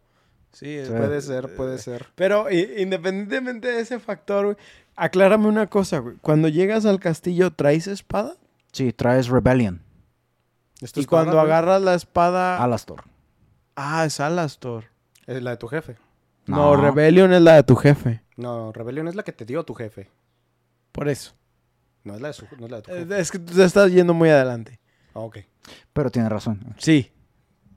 Sí. 0.53 0.81
Puede 0.89 1.21
ser, 1.21 1.55
puede 1.55 1.79
ser. 1.79 2.07
Pero 2.15 2.51
independientemente 2.51 3.69
de 3.69 3.81
ese 3.81 3.99
factor, 3.99 4.45
güey, 4.47 4.57
aclárame 4.97 5.47
una 5.49 5.69
cosa, 5.69 5.99
güey. 5.99 6.17
Cuando 6.21 6.49
llegas 6.49 6.85
al 6.87 6.99
castillo, 7.01 7.51
¿traes 7.53 7.87
espada? 7.87 8.37
sí, 8.73 8.93
traes 8.93 9.29
Rebellion, 9.29 9.83
Esto 10.83 11.01
Y 11.01 11.07
cuando 11.07 11.33
güey. 11.33 11.45
agarras 11.45 11.81
la 11.81 11.95
espada... 11.95 12.63
Alastor. 12.63 13.05
Ah, 13.75 14.05
es 14.05 14.21
Alastor. 14.21 14.85
Es 15.27 15.43
la 15.43 15.51
de 15.53 15.57
tu 15.57 15.69
jefe. 15.69 15.97
No, 16.47 16.77
No. 16.77 16.83
Rebellion 16.83 17.33
es 17.33 17.43
la 17.43 17.55
de 17.57 17.63
tu 17.63 17.77
jefe. 17.77 18.23
No, 18.37 18.73
Rebelión 18.73 19.09
es 19.09 19.15
la 19.15 19.23
que 19.23 19.33
te 19.33 19.45
dio 19.45 19.65
tu 19.65 19.75
jefe. 19.75 20.09
Por 20.93 21.09
eso. 21.09 21.35
No 22.05 22.15
es 22.15 22.21
la 22.21 22.29
de, 22.29 22.35
su- 22.35 22.47
no 22.59 22.67
es 22.67 22.71
la 22.71 22.77
de 22.79 22.83
tu 22.83 22.91
Eh, 22.93 22.99
jefe. 23.01 23.21
Es 23.21 23.31
que 23.31 23.39
tú 23.39 23.53
te 23.55 23.65
estás 23.65 23.91
yendo 23.91 24.15
muy 24.15 24.29
adelante. 24.31 24.79
Ah, 25.15 25.21
ok. 25.21 25.39
Pero 25.93 26.11
tiene 26.11 26.29
razón. 26.29 26.61
Sí. 26.79 27.11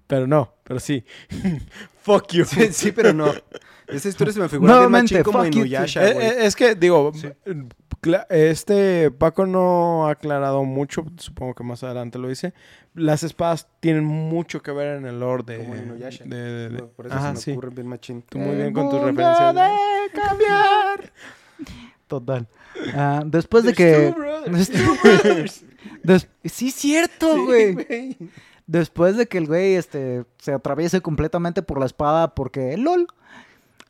Pero 0.07 0.27
no, 0.27 0.53
pero 0.63 0.79
sí. 0.79 1.03
Fuck 2.03 2.31
you. 2.33 2.45
Sí, 2.45 2.71
sí, 2.73 2.91
pero 2.91 3.13
no. 3.13 3.31
Esa 3.87 4.09
historia 4.09 4.33
se 4.33 4.39
me 4.39 4.49
figura 4.49 4.79
bien 4.79 4.91
machín 4.91 5.23
como 5.23 5.43
Inuyasha, 5.45 6.07
Eh, 6.07 6.13
güey. 6.13 6.25
eh, 6.27 6.45
es 6.45 6.55
que, 6.55 6.75
digo, 6.75 7.11
este 8.29 9.11
Paco 9.11 9.45
no 9.45 10.07
ha 10.07 10.11
aclarado 10.11 10.63
mucho, 10.63 11.05
supongo 11.17 11.53
que 11.55 11.63
más 11.63 11.83
adelante 11.83 12.17
lo 12.19 12.27
dice. 12.27 12.53
Las 12.95 13.23
espadas 13.23 13.67
tienen 13.79 14.03
mucho 14.05 14.61
que 14.61 14.71
ver 14.71 14.97
en 14.97 15.05
el 15.05 15.19
lore 15.19 15.43
de... 15.45 15.57
como 15.59 15.75
de- 15.75 16.25
de- 16.25 16.69
de- 16.69 16.83
Por 16.83 17.05
eso 17.07 17.15
Ajá, 17.15 17.27
se 17.29 17.33
me 17.33 17.39
sí. 17.39 17.51
ocurre 17.51 17.69
bien 17.69 17.87
machín. 17.87 18.21
Tú 18.23 18.37
muy 18.39 18.55
bien 18.55 18.73
con 18.73 18.89
tus 18.89 18.99
referencias. 19.01 19.53
¿no? 19.53 19.61
debe 19.61 20.11
cambiar. 20.13 21.11
Total. 22.07 22.47
Ah, 22.95 23.21
después 23.25 23.63
de 23.63 23.73
There's 23.73 24.09
que... 24.69 24.75
two 24.83 24.95
brothers. 25.01 25.63
Des- 26.03 26.27
Sí, 26.45 26.71
cierto, 26.71 27.45
güey. 27.45 28.17
Después 28.65 29.17
de 29.17 29.27
que 29.27 29.37
el 29.39 29.47
güey 29.47 29.75
este, 29.75 30.25
se 30.37 30.53
atraviese 30.53 31.01
completamente 31.01 31.61
por 31.61 31.79
la 31.79 31.85
espada 31.85 32.33
porque 32.35 32.75
LOL 32.77 33.07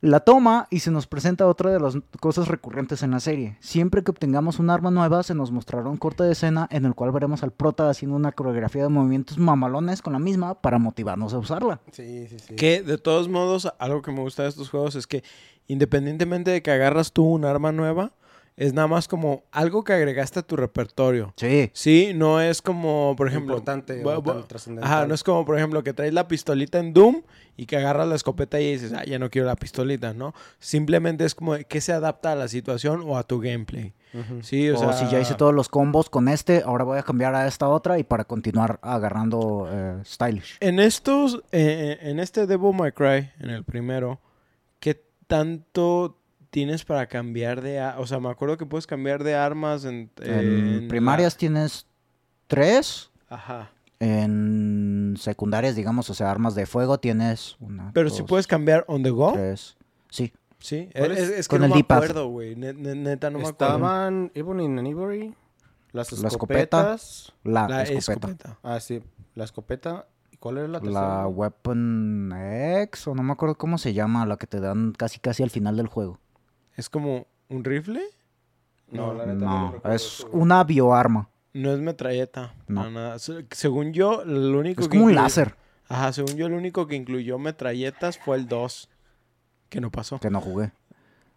la 0.01 0.21
toma 0.21 0.67
y 0.69 0.79
se 0.79 0.91
nos 0.91 1.07
presenta 1.07 1.47
otra 1.47 1.71
de 1.71 1.79
las 1.79 1.97
cosas 2.19 2.47
recurrentes 2.47 3.03
en 3.03 3.11
la 3.11 3.19
serie. 3.19 3.57
Siempre 3.59 4.03
que 4.03 4.11
obtengamos 4.11 4.59
un 4.59 4.69
arma 4.69 4.91
nueva 4.91 5.23
se 5.23 5.35
nos 5.35 5.51
mostrará 5.51 5.89
un 5.89 5.97
corte 5.97 6.23
de 6.23 6.31
escena 6.31 6.67
en 6.71 6.85
el 6.85 6.95
cual 6.95 7.11
veremos 7.11 7.43
al 7.43 7.51
prota 7.51 7.89
haciendo 7.89 8.15
una 8.15 8.31
coreografía 8.31 8.83
de 8.83 8.89
movimientos 8.89 9.37
mamalones 9.37 10.01
con 10.01 10.13
la 10.13 10.19
misma 10.19 10.61
para 10.61 10.79
motivarnos 10.79 11.33
a 11.33 11.39
usarla. 11.39 11.81
Sí, 11.91 12.27
sí, 12.27 12.39
sí. 12.39 12.55
Que 12.55 12.81
de 12.81 12.97
todos 12.97 13.27
modos, 13.27 13.71
algo 13.77 14.01
que 14.01 14.11
me 14.11 14.21
gusta 14.21 14.43
de 14.43 14.49
estos 14.49 14.69
juegos 14.69 14.95
es 14.95 15.05
que 15.05 15.23
independientemente 15.67 16.51
de 16.51 16.61
que 16.61 16.71
agarras 16.71 17.11
tú 17.11 17.25
un 17.25 17.45
arma 17.45 17.71
nueva, 17.71 18.13
es 18.59 18.73
nada 18.73 18.89
más 18.89 19.07
como 19.07 19.43
algo 19.51 19.85
que 19.85 19.93
agregaste 19.93 20.39
a 20.39 20.41
tu 20.43 20.57
repertorio. 20.57 21.33
Sí. 21.37 21.71
Sí, 21.73 22.11
no 22.13 22.41
es 22.41 22.61
como, 22.61 23.15
por 23.15 23.29
ejemplo... 23.29 23.55
Importante 23.55 24.03
trascendental. 24.49 24.91
Ajá, 24.91 25.07
no 25.07 25.13
es 25.13 25.23
como, 25.23 25.45
por 25.45 25.57
ejemplo, 25.57 25.81
que 25.81 25.93
traes 25.93 26.13
la 26.13 26.27
pistolita 26.27 26.77
en 26.77 26.91
Doom 26.91 27.21
y 27.55 27.67
que 27.67 27.77
agarras 27.77 28.09
la 28.09 28.15
escopeta 28.15 28.59
y 28.59 28.73
dices, 28.73 28.91
ah, 28.91 29.05
ya 29.05 29.17
no 29.17 29.29
quiero 29.29 29.47
la 29.47 29.55
pistolita, 29.55 30.13
¿no? 30.13 30.33
Simplemente 30.59 31.23
es 31.23 31.35
como 31.35 31.55
que 31.55 31.79
se 31.79 31.93
adapta 31.93 32.33
a 32.33 32.35
la 32.35 32.49
situación 32.49 33.01
o 33.05 33.17
a 33.17 33.23
tu 33.23 33.39
gameplay. 33.39 33.93
Sí, 34.41 34.69
o, 34.69 34.75
O, 34.75 34.77
sea... 34.77 34.91
si 34.91 35.07
ya 35.09 35.21
hice 35.21 35.35
todos 35.35 35.53
los 35.53 35.69
combos 35.69 36.09
con 36.09 36.27
este, 36.27 36.61
ahora 36.65 36.83
voy 36.83 36.99
a 36.99 37.03
cambiar 37.03 37.35
a 37.35 37.47
esta 37.47 37.69
otra 37.69 37.97
y 37.97 38.03
para 38.03 38.25
continuar 38.25 38.79
agarrando 38.81 39.69
eh, 39.71 40.01
Stylish. 40.03 40.57
En 40.59 40.81
estos, 40.81 41.41
eh, 41.53 41.97
en 42.01 42.19
este 42.19 42.45
Devil 42.45 42.73
May 42.75 42.91
Cry, 42.91 43.31
en 43.39 43.51
el 43.51 43.63
primero, 43.63 44.19
¿qué 44.81 45.01
tanto 45.27 46.18
tienes 46.49 46.83
para 46.85 47.07
cambiar 47.07 47.61
de... 47.61 47.81
O 47.97 48.07
sea, 48.07 48.19
me 48.19 48.29
acuerdo 48.29 48.57
que 48.57 48.65
puedes 48.65 48.87
cambiar 48.87 49.23
de 49.23 49.35
armas 49.35 49.85
en... 49.85 50.09
En 50.21 50.33
en 50.33 50.81
la- 50.83 50.87
primarias 50.89 51.37
tienes 51.37 51.85
tres. 52.47 53.11
Ajá. 53.29 53.71
En 53.99 55.15
secundarias, 55.17 55.75
digamos, 55.75 56.09
o 56.09 56.13
sea, 56.13 56.31
armas 56.31 56.55
de 56.55 56.65
fuego 56.65 56.99
tienes 56.99 57.57
una. 57.59 57.91
Pero 57.93 58.09
si 58.09 58.23
puedes 58.23 58.47
cambiar 58.47 58.85
on 58.87 59.03
the 59.03 59.09
go. 59.09 59.33
Tres. 59.33 59.77
Sí. 60.09 60.33
Sí. 60.59 60.89
¿Cuál 60.95 61.11
Es, 61.11 61.19
es? 61.19 61.29
es 61.31 61.47
que 61.47 61.51
Con 61.57 61.59
no 61.61 61.65
el 61.67 61.73
me 61.73 61.79
acuerdo, 61.95 62.27
güey. 62.29 62.55
Ne- 62.55 62.73
ne- 62.73 62.95
Neta, 62.95 63.29
no 63.29 63.39
me 63.39 63.47
acuerdo. 63.47 63.65
Estaban 63.75 64.31
Ebony 64.33 64.65
and 64.65 64.87
Ivory, 64.87 65.35
las 65.91 66.11
La 66.13 66.27
escopeta. 66.29 66.93
escopetas. 66.93 67.33
La, 67.43 67.67
La 67.67 67.83
escopeta. 67.83 68.27
escopeta. 68.29 68.59
Ah, 68.63 68.79
sí, 68.79 69.01
la 69.35 69.43
escopeta. 69.43 70.07
¿Y 70.31 70.37
cuál 70.37 70.57
era 70.59 70.67
la 70.67 70.79
tercera? 70.79 71.19
La 71.21 71.27
Weapon 71.27 72.33
X, 72.83 73.07
o 73.07 73.15
no 73.15 73.23
me 73.23 73.33
acuerdo 73.33 73.55
cómo 73.57 73.77
se 73.77 73.93
llama, 73.93 74.25
la 74.25 74.37
que 74.37 74.47
te 74.47 74.59
dan 74.59 74.93
casi 74.93 75.19
casi 75.19 75.43
al 75.43 75.49
final 75.49 75.77
del 75.77 75.87
juego. 75.87 76.19
¿Es 76.79 76.89
como 76.89 77.27
un 77.49 77.63
rifle? 77.65 78.01
No, 78.89 79.13
la 79.13 79.25
neta 79.25 79.45
no, 79.45 79.81
No, 79.83 79.91
es 79.91 80.25
una 80.31 80.63
bioarma. 80.63 81.29
No 81.53 81.73
es 81.73 81.79
metralleta. 81.79 82.53
No. 82.67 82.89
Nada. 82.89 83.19
Se- 83.19 83.45
Según 83.51 83.91
yo, 83.91 84.23
lo 84.23 84.59
único 84.59 84.81
Es 84.81 84.87
que 84.87 84.97
como 84.97 85.05
un 85.07 85.15
láser 85.15 85.55
Ajá, 85.89 86.13
según 86.13 86.35
yo, 86.37 86.47
lo 86.47 86.55
único 86.55 86.87
que 86.87 86.95
incluyó 86.95 87.37
metralletas 87.39 88.17
fue 88.17 88.37
el 88.37 88.47
2. 88.47 88.89
Que 89.69 89.81
no 89.81 89.91
pasó. 89.91 90.19
que 90.19 90.29
no 90.29 90.39
jugué. 90.39 90.71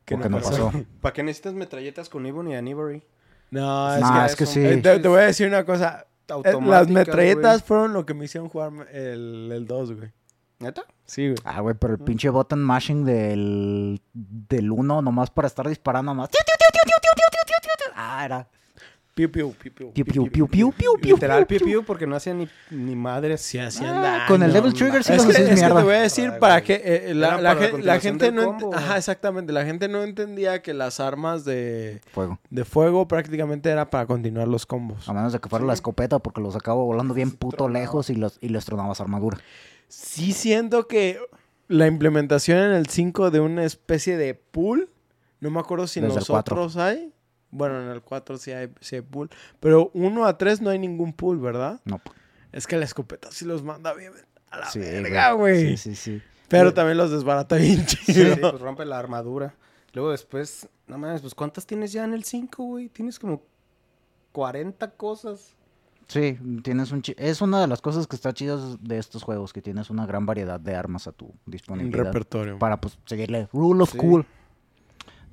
Que 0.05 0.15
porque 0.15 0.29
no 0.29 0.39
pasó. 0.41 0.71
¿Para 1.01 1.13
qué 1.13 1.23
necesitas 1.23 1.55
metralletas 1.55 2.09
con 2.09 2.25
Ebony 2.27 2.55
and 2.55 2.69
Ivory? 2.69 3.03
No, 3.51 3.95
es 3.95 4.01
No, 4.01 4.13
que, 4.21 4.27
es 4.27 4.37
que 4.37 4.47
sí. 4.47 4.61
eh, 4.61 4.77
te, 4.77 4.99
te 5.01 5.09
voy 5.09 5.21
a 5.21 5.25
decir 5.25 5.49
una 5.49 5.65
cosa. 5.65 6.07
Eh, 6.45 6.53
Las 6.67 6.89
metralletas 6.89 7.59
güey. 7.61 7.67
fueron 7.67 7.93
lo 7.95 8.07
que 8.07 8.15
me 8.15 8.27
hicieron 8.27 8.49
jugar 8.49 8.73
el, 8.93 9.51
el 9.53 9.67
2, 9.67 9.93
güey. 9.97 10.13
¿Neta? 10.61 10.85
Sí. 11.13 11.35
Ah, 11.45 11.61
güey, 11.61 11.75
pero 11.79 11.93
el 11.93 11.99
pinche 11.99 12.31
button 12.31 12.63
mashing 12.63 13.05
del, 13.05 14.01
del 14.15 14.71
1, 14.71 15.03
nomás 15.03 15.29
para 15.29 15.47
estar 15.47 15.69
disparando 15.69 16.15
más. 16.15 16.31
Ah, 17.95 18.25
era. 18.25 18.49
Piu, 19.13 19.31
piu, 19.31 19.53
piu, 19.53 19.73
piu. 19.75 19.93
Piu, 19.93 20.05
piu, 20.07 20.31
piu, 20.31 20.49
piu, 20.49 20.73
piu, 20.73 20.97
piu. 20.99 21.15
Literal, 21.17 21.47
piu, 21.47 21.61
piu, 21.61 21.85
porque 21.85 22.07
no 22.07 22.17
hacía 22.17 22.33
ni, 22.33 22.49
ni 22.71 22.97
madre. 22.97 23.37
Si 23.37 23.59
hacían 23.59 23.95
ah, 23.95 24.25
Con 24.27 24.43
el 24.43 24.55
Devil 24.55 24.73
Trigger 24.73 25.05
sí 25.05 25.13
los 25.13 25.27
hacías 25.27 25.53
mierda. 25.53 25.53
Es 25.53 25.61
que 25.61 25.77
te 25.77 25.83
voy 25.83 25.95
a 25.95 26.01
decir 26.01 26.33
para 26.41 26.63
que 26.63 26.77
eh, 26.77 27.11
eh, 27.11 27.15
la, 27.15 27.39
la, 27.39 28.01
gente 28.01 28.33
no... 28.33 28.57
Ajá, 28.73 28.97
exactamente. 28.97 29.53
La 29.53 29.67
gente 29.67 29.89
no 29.89 30.05
entendía 30.05 30.63
que 30.63 30.73
las 30.73 30.99
armas 30.99 31.45
de... 31.45 32.01
Fuego. 32.11 32.39
De 32.49 32.65
fuego 32.65 33.07
prácticamente 33.07 33.69
era 33.69 33.91
para 33.91 34.07
continuar 34.07 34.49
los 34.49 34.65
combos. 34.65 35.07
A 35.11 35.13
menos 35.13 35.35
de 35.35 35.41
que 35.41 35.51
fuera 35.51 35.67
la 35.67 35.75
escopeta 35.75 36.21
porque 36.21 36.41
los 36.41 36.57
acababa 36.57 36.83
volando 36.83 37.13
bien 37.13 37.33
puto 37.33 37.69
lejos 37.69 38.09
y 38.09 38.15
los, 38.15 38.39
y 38.41 38.49
les 38.49 38.65
tronabas 38.65 39.03
armadura. 39.03 39.37
Sí 39.95 40.33
siento 40.33 40.89
que 40.89 41.19
la 41.69 41.87
implementación 41.87 42.59
en 42.59 42.73
el 42.73 42.87
5 42.87 43.31
de 43.31 43.41
una 43.41 43.65
especie 43.65 44.17
de 44.17 44.35
pool, 44.35 44.89
no 45.41 45.51
me 45.51 45.61
acuerdo 45.61 45.87
si 45.87 45.99
en 45.99 46.05
Desde 46.07 46.15
el 46.17 46.21
los 46.21 46.29
4. 46.29 46.55
otros 46.57 46.77
hay. 46.79 47.13
Bueno, 47.51 47.83
en 47.83 47.89
el 47.91 48.01
4 48.01 48.39
sí 48.39 48.53
hay, 48.53 48.71
sí 48.81 48.97
hay 48.97 49.03
pool. 49.03 49.29
Pero 49.61 49.91
1 49.93 50.25
a 50.27 50.39
3 50.39 50.63
no 50.63 50.71
hay 50.71 50.79
ningún 50.79 51.13
pool, 51.13 51.39
¿verdad? 51.39 51.81
No. 51.85 52.01
Es 52.53 52.67
que 52.67 52.77
la 52.79 52.87
escopeta 52.87 53.31
sí 53.31 53.45
los 53.45 53.63
manda 53.63 53.93
bien 53.93 54.13
a 54.51 54.59
la 54.61 54.71
Sí, 54.71 54.79
verga, 54.79 55.33
güey. 55.33 55.77
Sí, 55.77 55.77
sí, 55.77 55.95
sí. 55.95 56.23
Pero 56.49 56.73
también 56.73 56.97
los 56.99 57.11
desbarata 57.11 57.57
bien 57.57 57.87
Sí, 57.87 57.97
chido. 58.13 58.35
sí, 58.35 58.41
pues 58.41 58.61
rompe 58.61 58.85
la 58.87 58.99
armadura. 58.99 59.55
Luego 59.93 60.11
después, 60.11 60.69
no 60.87 60.97
mames, 60.97 61.21
pues 61.21 61.35
¿cuántas 61.35 61.67
tienes 61.67 61.93
ya 61.93 62.05
en 62.05 62.15
el 62.15 62.25
5, 62.25 62.65
güey? 62.65 62.89
Tienes 62.89 63.19
como 63.19 63.43
40 64.33 64.91
cosas. 64.93 65.55
Sí, 66.13 66.39
tienes 66.63 66.93
un 66.93 67.01
chi- 67.03 67.15
es 67.17 67.41
una 67.41 67.61
de 67.61 67.67
las 67.67 67.81
cosas 67.81 68.07
que 68.07 68.17
está 68.17 68.33
chidas 68.33 68.77
de 68.83 68.99
estos 68.99 69.23
juegos, 69.23 69.53
que 69.53 69.63
tienes 69.63 69.89
una 69.91 70.05
gran 70.07 70.27
variedad 70.27 70.61
de 70.61 70.75
armas 70.75 71.07
a 71.07 71.13
tu 71.13 71.27
Un 71.27 71.33
disponibilidad. 71.47 72.05
repertorio. 72.05 72.59
para 72.59 72.81
pues 72.81 72.99
seguirle 73.07 73.49
rule 73.53 73.83
of 73.83 73.93
Sí. 73.93 73.99
cool. 73.99 74.27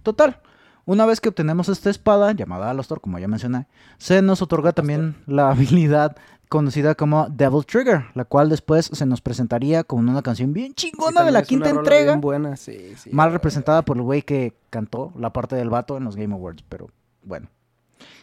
Total, 0.04 0.40
una 0.86 1.06
vez 1.06 1.20
que 1.22 1.30
obtenemos 1.30 1.70
esta 1.70 1.90
espada 1.90 2.32
llamada 2.32 2.70
Alastor, 2.70 3.02
como 3.02 3.20
ya 3.20 3.28
mencioné, 3.28 3.68
se 3.98 4.22
nos 4.22 4.42
otorga 4.42 4.72
también 4.72 5.16
la 5.28 5.50
habilidad 5.52 6.16
conocida 6.48 6.96
como 6.96 7.28
Devil 7.30 7.66
Trigger, 7.66 8.06
la 8.16 8.26
cual 8.26 8.50
después 8.50 8.90
se 8.92 9.06
nos 9.06 9.22
presentaría 9.22 9.84
con 9.84 10.08
una 10.10 10.22
canción 10.24 10.52
bien 10.54 10.70
Sí, 10.76 10.90
chingona 10.92 11.24
de 11.24 11.32
la 11.32 11.44
quinta 11.44 11.70
entrega, 11.70 12.14
bien 12.14 12.22
buena, 12.22 12.56
sí, 12.56 12.94
sí. 12.98 13.10
mal 13.14 13.32
representada 13.32 13.84
por 13.84 13.98
el 13.98 14.04
güey 14.04 14.24
que 14.24 14.56
cantó 14.72 15.12
la 15.16 15.32
parte 15.32 15.56
del 15.56 15.70
vato 15.70 15.98
en 15.98 16.06
los 16.06 16.16
Game 16.16 16.34
Awards, 16.34 16.64
pero 16.68 16.90
bueno. 17.24 17.50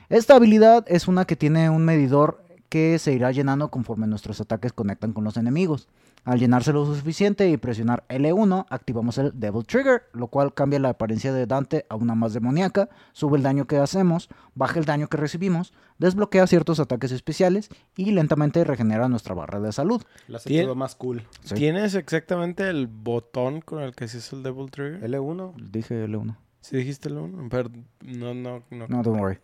Esta 0.08 0.36
habilidad 0.36 0.84
es 0.88 1.06
una 1.08 1.24
que 1.24 1.34
tiene 1.36 1.68
un 1.70 1.84
medidor 1.84 2.42
que 2.68 2.98
se 2.98 3.12
irá 3.12 3.30
llenando 3.32 3.70
conforme 3.70 4.06
nuestros 4.06 4.40
ataques 4.40 4.72
conectan 4.72 5.12
con 5.12 5.24
los 5.24 5.36
enemigos. 5.36 5.88
Al 6.24 6.40
llenarse 6.40 6.72
lo 6.72 6.84
suficiente 6.84 7.48
y 7.48 7.56
presionar 7.56 8.04
L1, 8.08 8.66
activamos 8.68 9.16
el 9.18 9.30
Devil 9.38 9.64
Trigger, 9.64 10.02
lo 10.12 10.26
cual 10.26 10.54
cambia 10.54 10.80
la 10.80 10.88
apariencia 10.88 11.32
de 11.32 11.46
Dante 11.46 11.86
a 11.88 11.94
una 11.94 12.16
más 12.16 12.34
demoníaca, 12.34 12.88
sube 13.12 13.36
el 13.36 13.44
daño 13.44 13.68
que 13.68 13.76
hacemos, 13.76 14.28
baja 14.56 14.80
el 14.80 14.86
daño 14.86 15.06
que 15.06 15.18
recibimos, 15.18 15.72
desbloquea 15.98 16.48
ciertos 16.48 16.80
ataques 16.80 17.12
especiales 17.12 17.68
y 17.96 18.10
lentamente 18.10 18.64
regenera 18.64 19.08
nuestra 19.08 19.36
barra 19.36 19.60
de 19.60 19.70
salud. 19.70 20.02
La 20.26 20.38
hace 20.38 20.74
más 20.74 20.96
cool. 20.96 21.22
Sí. 21.44 21.54
¿Tienes 21.54 21.94
exactamente 21.94 22.68
el 22.68 22.88
botón 22.88 23.60
con 23.60 23.84
el 23.84 23.94
que 23.94 24.08
se 24.08 24.18
hizo 24.18 24.34
el 24.34 24.42
Devil 24.42 24.68
Trigger? 24.72 25.08
L1. 25.08 25.54
¿Sí 25.54 25.62
Dije 25.70 26.08
L1. 26.08 26.36
dijiste 26.72 27.08
el 27.08 27.18
1? 27.18 27.48
Pero 27.50 27.70
no, 28.02 28.34
no, 28.34 28.64
no. 28.70 28.88
No, 28.88 29.02
don't 29.04 29.20
worry. 29.20 29.38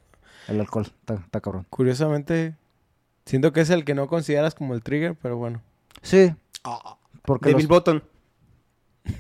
El 0.49 0.59
alcohol, 0.59 0.87
está 0.87 1.41
cabrón. 1.41 1.65
Curiosamente, 1.71 2.57
siento 3.27 3.53
que 3.53 3.61
es 3.61 3.71
el 3.71 3.85
que 3.85 3.95
no 3.95 4.07
consideras 4.09 4.55
como 4.55 4.75
el 4.75 4.83
trigger, 4.83 5.17
pero 5.21 5.37
bueno. 5.37 5.63
Sí, 6.03 6.35
porque 7.23 7.51
Devil 7.51 7.67
los- 7.69 7.77
Button. 7.79 8.03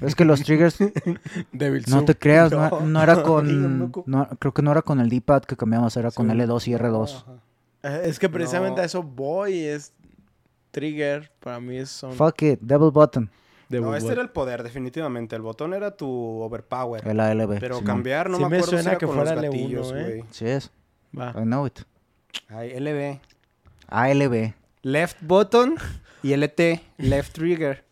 es 0.01 0.15
que 0.15 0.25
los 0.25 0.43
triggers 0.43 0.77
Devil 1.53 1.85
No 1.89 2.05
te 2.05 2.15
creas, 2.17 2.51
no, 2.53 2.69
No. 2.71 2.81
no 2.87 3.03
era 3.03 3.23
con. 3.23 3.93
No, 4.07 4.29
creo 4.39 4.53
que 4.55 4.63
no 4.63 4.73
era 4.73 4.83
con 4.83 5.01
el 5.01 5.09
D-pad 5.09 5.43
que 5.45 5.57
cambiamos, 5.57 5.97
era 5.97 6.11
con 6.11 6.27
Sí. 6.31 6.33
L2 6.37 6.69
y 6.69 6.73
R2. 6.75 7.15
Ajá. 7.23 7.33
Eh, 7.85 8.03
Es 8.05 8.19
que 8.19 8.29
precisamente 8.29 8.77
No. 8.77 8.83
a 8.83 8.85
eso 8.87 9.03
voy, 9.03 9.59
es 9.61 9.93
trigger, 10.71 11.31
para 11.41 11.61
mí 11.61 11.77
es 11.79 11.91
son 11.91 12.13
Fuck 12.13 12.43
it, 12.43 12.61
Devil 12.61 12.91
Button, 12.91 13.29
Devil 13.69 13.87
No, 13.87 13.97
este 13.97 14.13
era 14.13 14.23
el 14.23 14.31
poder, 14.31 14.63
definitivamente. 14.63 15.35
El 15.37 15.43
botón 15.43 15.75
era 15.75 15.97
tu 15.97 16.09
overpower. 16.43 17.07
el 17.07 17.19
ALB. 17.21 17.59
Pero 17.59 17.83
cambiar 17.83 18.31
no 18.31 18.37
Sí 18.39 18.43
me 18.45 18.49
me 18.51 18.57
acuerdo 18.59 18.71
si 18.71 18.77
suena 18.77 18.91
era 18.91 18.99
que 18.99 19.07
con 19.07 19.17
fuera 19.17 19.35
los 19.35 19.45
L1, 19.45 19.47
gatillos, 19.51 19.93
¿eh? 19.93 20.03
güey. 20.05 20.25
Sí 20.31 20.47
es, 20.47 20.71
Va. 21.19 21.31
I 21.37 21.43
know 21.43 21.67
it. 21.67 21.81
Ay, 22.49 22.71
LB. 22.79 23.21
ALB. 23.93 24.55
Left 24.83 25.19
button 25.21 25.77
y 26.23 26.35
LT. 26.35 26.81
Left 26.99 27.33
trigger. 27.35 27.85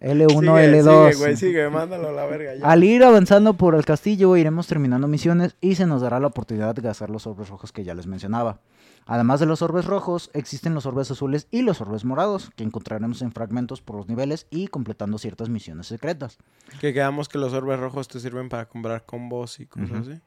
L1, 0.00 0.28
Sigue, 0.28 0.82
L2. 0.82 1.12
Sigue, 1.12 1.24
güey, 1.24 1.36
sigue, 1.36 1.70
mándalo 1.70 2.08
a 2.08 2.12
la 2.12 2.26
verga 2.26 2.54
ya. 2.54 2.70
Al 2.70 2.84
ir 2.84 3.02
avanzando 3.02 3.54
por 3.54 3.74
el 3.74 3.84
castillo 3.84 4.36
iremos 4.36 4.66
terminando 4.66 5.08
misiones 5.08 5.56
y 5.60 5.74
se 5.74 5.86
nos 5.86 6.02
dará 6.02 6.20
la 6.20 6.28
oportunidad 6.28 6.74
de 6.74 6.82
gastar 6.82 7.10
los 7.10 7.26
orbes 7.26 7.48
rojos 7.48 7.72
que 7.72 7.84
ya 7.84 7.94
les 7.94 8.06
mencionaba. 8.06 8.60
Además 9.06 9.40
de 9.40 9.46
los 9.46 9.62
orbes 9.62 9.86
rojos, 9.86 10.30
existen 10.34 10.74
los 10.74 10.86
orbes 10.86 11.10
azules 11.10 11.48
y 11.50 11.62
los 11.62 11.80
orbes 11.80 12.04
morados, 12.04 12.50
que 12.54 12.62
encontraremos 12.62 13.22
en 13.22 13.32
fragmentos 13.32 13.80
por 13.80 13.96
los 13.96 14.06
niveles 14.06 14.46
y 14.50 14.68
completando 14.68 15.18
ciertas 15.18 15.48
misiones 15.48 15.86
secretas. 15.86 16.36
Que 16.80 16.92
quedamos 16.92 17.28
que 17.28 17.38
los 17.38 17.52
orbes 17.54 17.80
rojos 17.80 18.06
te 18.06 18.20
sirven 18.20 18.50
para 18.50 18.68
comprar 18.68 19.06
combos 19.06 19.60
y 19.60 19.66
cosas 19.66 20.06
así. 20.08 20.20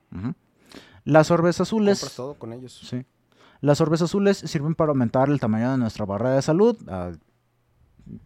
Las 1.06 1.32
orbes 1.32 1.62
azules... 1.62 2.00
Compras 2.00 2.16
todo 2.16 2.34
con 2.34 2.54
ellos. 2.54 2.82
Sí. 2.90 3.06
Las 3.62 3.80
orbes 3.80 4.02
azules 4.02 4.38
sirven 4.38 4.76
para 4.76 4.90
aumentar 4.90 5.30
el 5.30 5.40
tamaño 5.40 5.72
de 5.72 5.78
nuestra 5.78 6.06
barra 6.06 6.32
de 6.36 6.42
salud. 6.42 6.78
ah, 6.88 7.12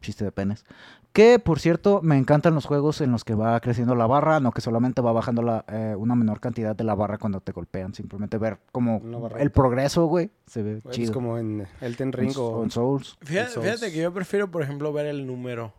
chiste 0.02 0.24
de 0.26 0.32
penes. 0.32 0.66
Que, 1.12 1.38
por 1.40 1.60
cierto, 1.60 2.02
me 2.02 2.18
encantan 2.18 2.56
los 2.56 2.66
juegos 2.66 2.99
en 3.02 3.12
los 3.12 3.24
que 3.24 3.36
va 3.36 3.60
creciendo 3.62 3.94
la 3.95 4.07
barra, 4.07 4.40
no 4.40 4.52
que 4.52 4.60
solamente 4.62 5.02
va 5.02 5.12
bajando 5.14 5.41
la, 5.41 5.64
eh, 5.68 5.95
una 5.98 6.16
menor 6.16 6.40
cantidad 6.40 6.76
de 6.76 6.84
la 6.84 6.95
barra 6.95 7.18
cuando 7.18 7.40
te 7.40 7.52
golpean. 7.52 7.94
Simplemente 7.94 8.38
ver 8.38 8.57
como 8.72 9.30
el 9.38 9.52
progreso, 9.52 10.06
güey. 10.07 10.32
Se 10.48 10.64
ve 10.64 10.80
Güey, 10.82 10.91
Es 10.91 10.95
chido. 10.95 11.14
como 11.14 11.38
en 11.38 11.68
Elden 11.82 12.07
En- 12.10 12.14
Ring 12.14 12.38
o... 12.38 12.48
o 12.48 12.64
en 12.64 12.72
Souls. 12.72 13.18
Fíjate, 13.22 13.52
Souls. 13.52 13.66
fíjate 13.68 13.91
que 13.94 14.02
yo 14.02 14.14
prefiero, 14.14 14.49
por 14.52 14.62
ejemplo, 14.64 14.91
ver 14.91 15.06
el 15.06 15.28
número. 15.28 15.74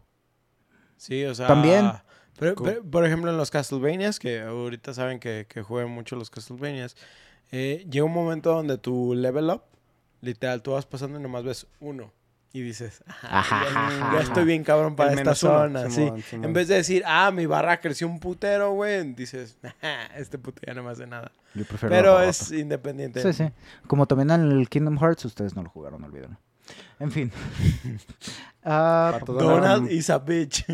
Sí, 0.97 1.25
o 1.25 1.35
sea... 1.35 1.47
También. 1.49 1.91
pero, 2.39 2.55
por 2.91 3.05
ejemplo, 3.05 3.31
en 3.31 3.37
los 3.37 3.51
Castlevanias, 3.51 4.19
que 4.19 4.41
ahorita 4.43 4.95
saben 4.95 5.19
que, 5.21 5.47
que 5.49 5.63
juegan 5.63 5.91
mucho 5.91 6.17
los 6.17 6.31
Castlevanias, 6.31 6.97
eh, 7.53 7.87
llega 7.91 8.05
un 8.05 8.13
momento 8.13 8.53
donde 8.53 8.79
tu 8.79 9.15
level 9.15 9.51
up, 9.51 9.63
literal, 10.21 10.63
tú 10.63 10.73
vas 10.73 10.87
pasando 10.87 11.19
y 11.19 11.23
nomás 11.23 11.45
ves 11.45 11.67
uno, 11.81 12.13
Y 12.53 12.63
dices, 12.63 13.03
Ajá, 13.07 13.63
"Ajá, 13.63 14.13
ya, 14.15 14.21
estoy 14.21 14.45
bien 14.47 14.65
cabrón 14.65 14.97
para 14.97 15.13
El 15.13 15.19
esta 15.19 15.31
uno, 15.31 15.35
zona. 15.37 15.91
sí. 15.91 15.97
Simón, 16.07 16.23
Simón. 16.23 16.45
En 16.47 16.53
vez 16.55 16.69
de 16.69 16.77
decir, 16.77 17.03
ah, 17.05 17.31
mi 17.31 17.45
barra 17.45 17.81
creció 17.81 18.09
un 18.09 18.19
putero, 18.19 18.73
güey, 18.73 19.13
dices, 19.13 19.59
"Ajá, 19.63 20.07
este 20.17 20.39
puto 20.39 20.63
ya 20.67 20.73
no 20.73 20.83
me 20.83 20.91
hace 20.91 21.07
nada. 21.07 21.31
Yo 21.55 21.65
prefiero 21.67 21.95
Pero 21.95 22.21
es 22.23 22.51
independiente. 22.53 23.21
Sí, 23.23 23.33
sí. 23.35 23.51
Como 23.87 24.07
también 24.07 24.31
en 24.31 24.53
el 24.53 24.69
Kingdom 24.71 24.97
Hearts, 24.99 25.25
ustedes 25.27 25.55
no 25.55 25.63
lo 25.65 25.69
jugaron, 25.71 26.03
olvídenlo. 26.05 26.39
En 26.99 27.11
fin. 27.13 27.31
Ah, 28.65 29.19
Pato 29.21 29.35
Donald 29.35 29.91
is 29.93 30.11
a 30.11 30.19
bitch. 30.19 30.65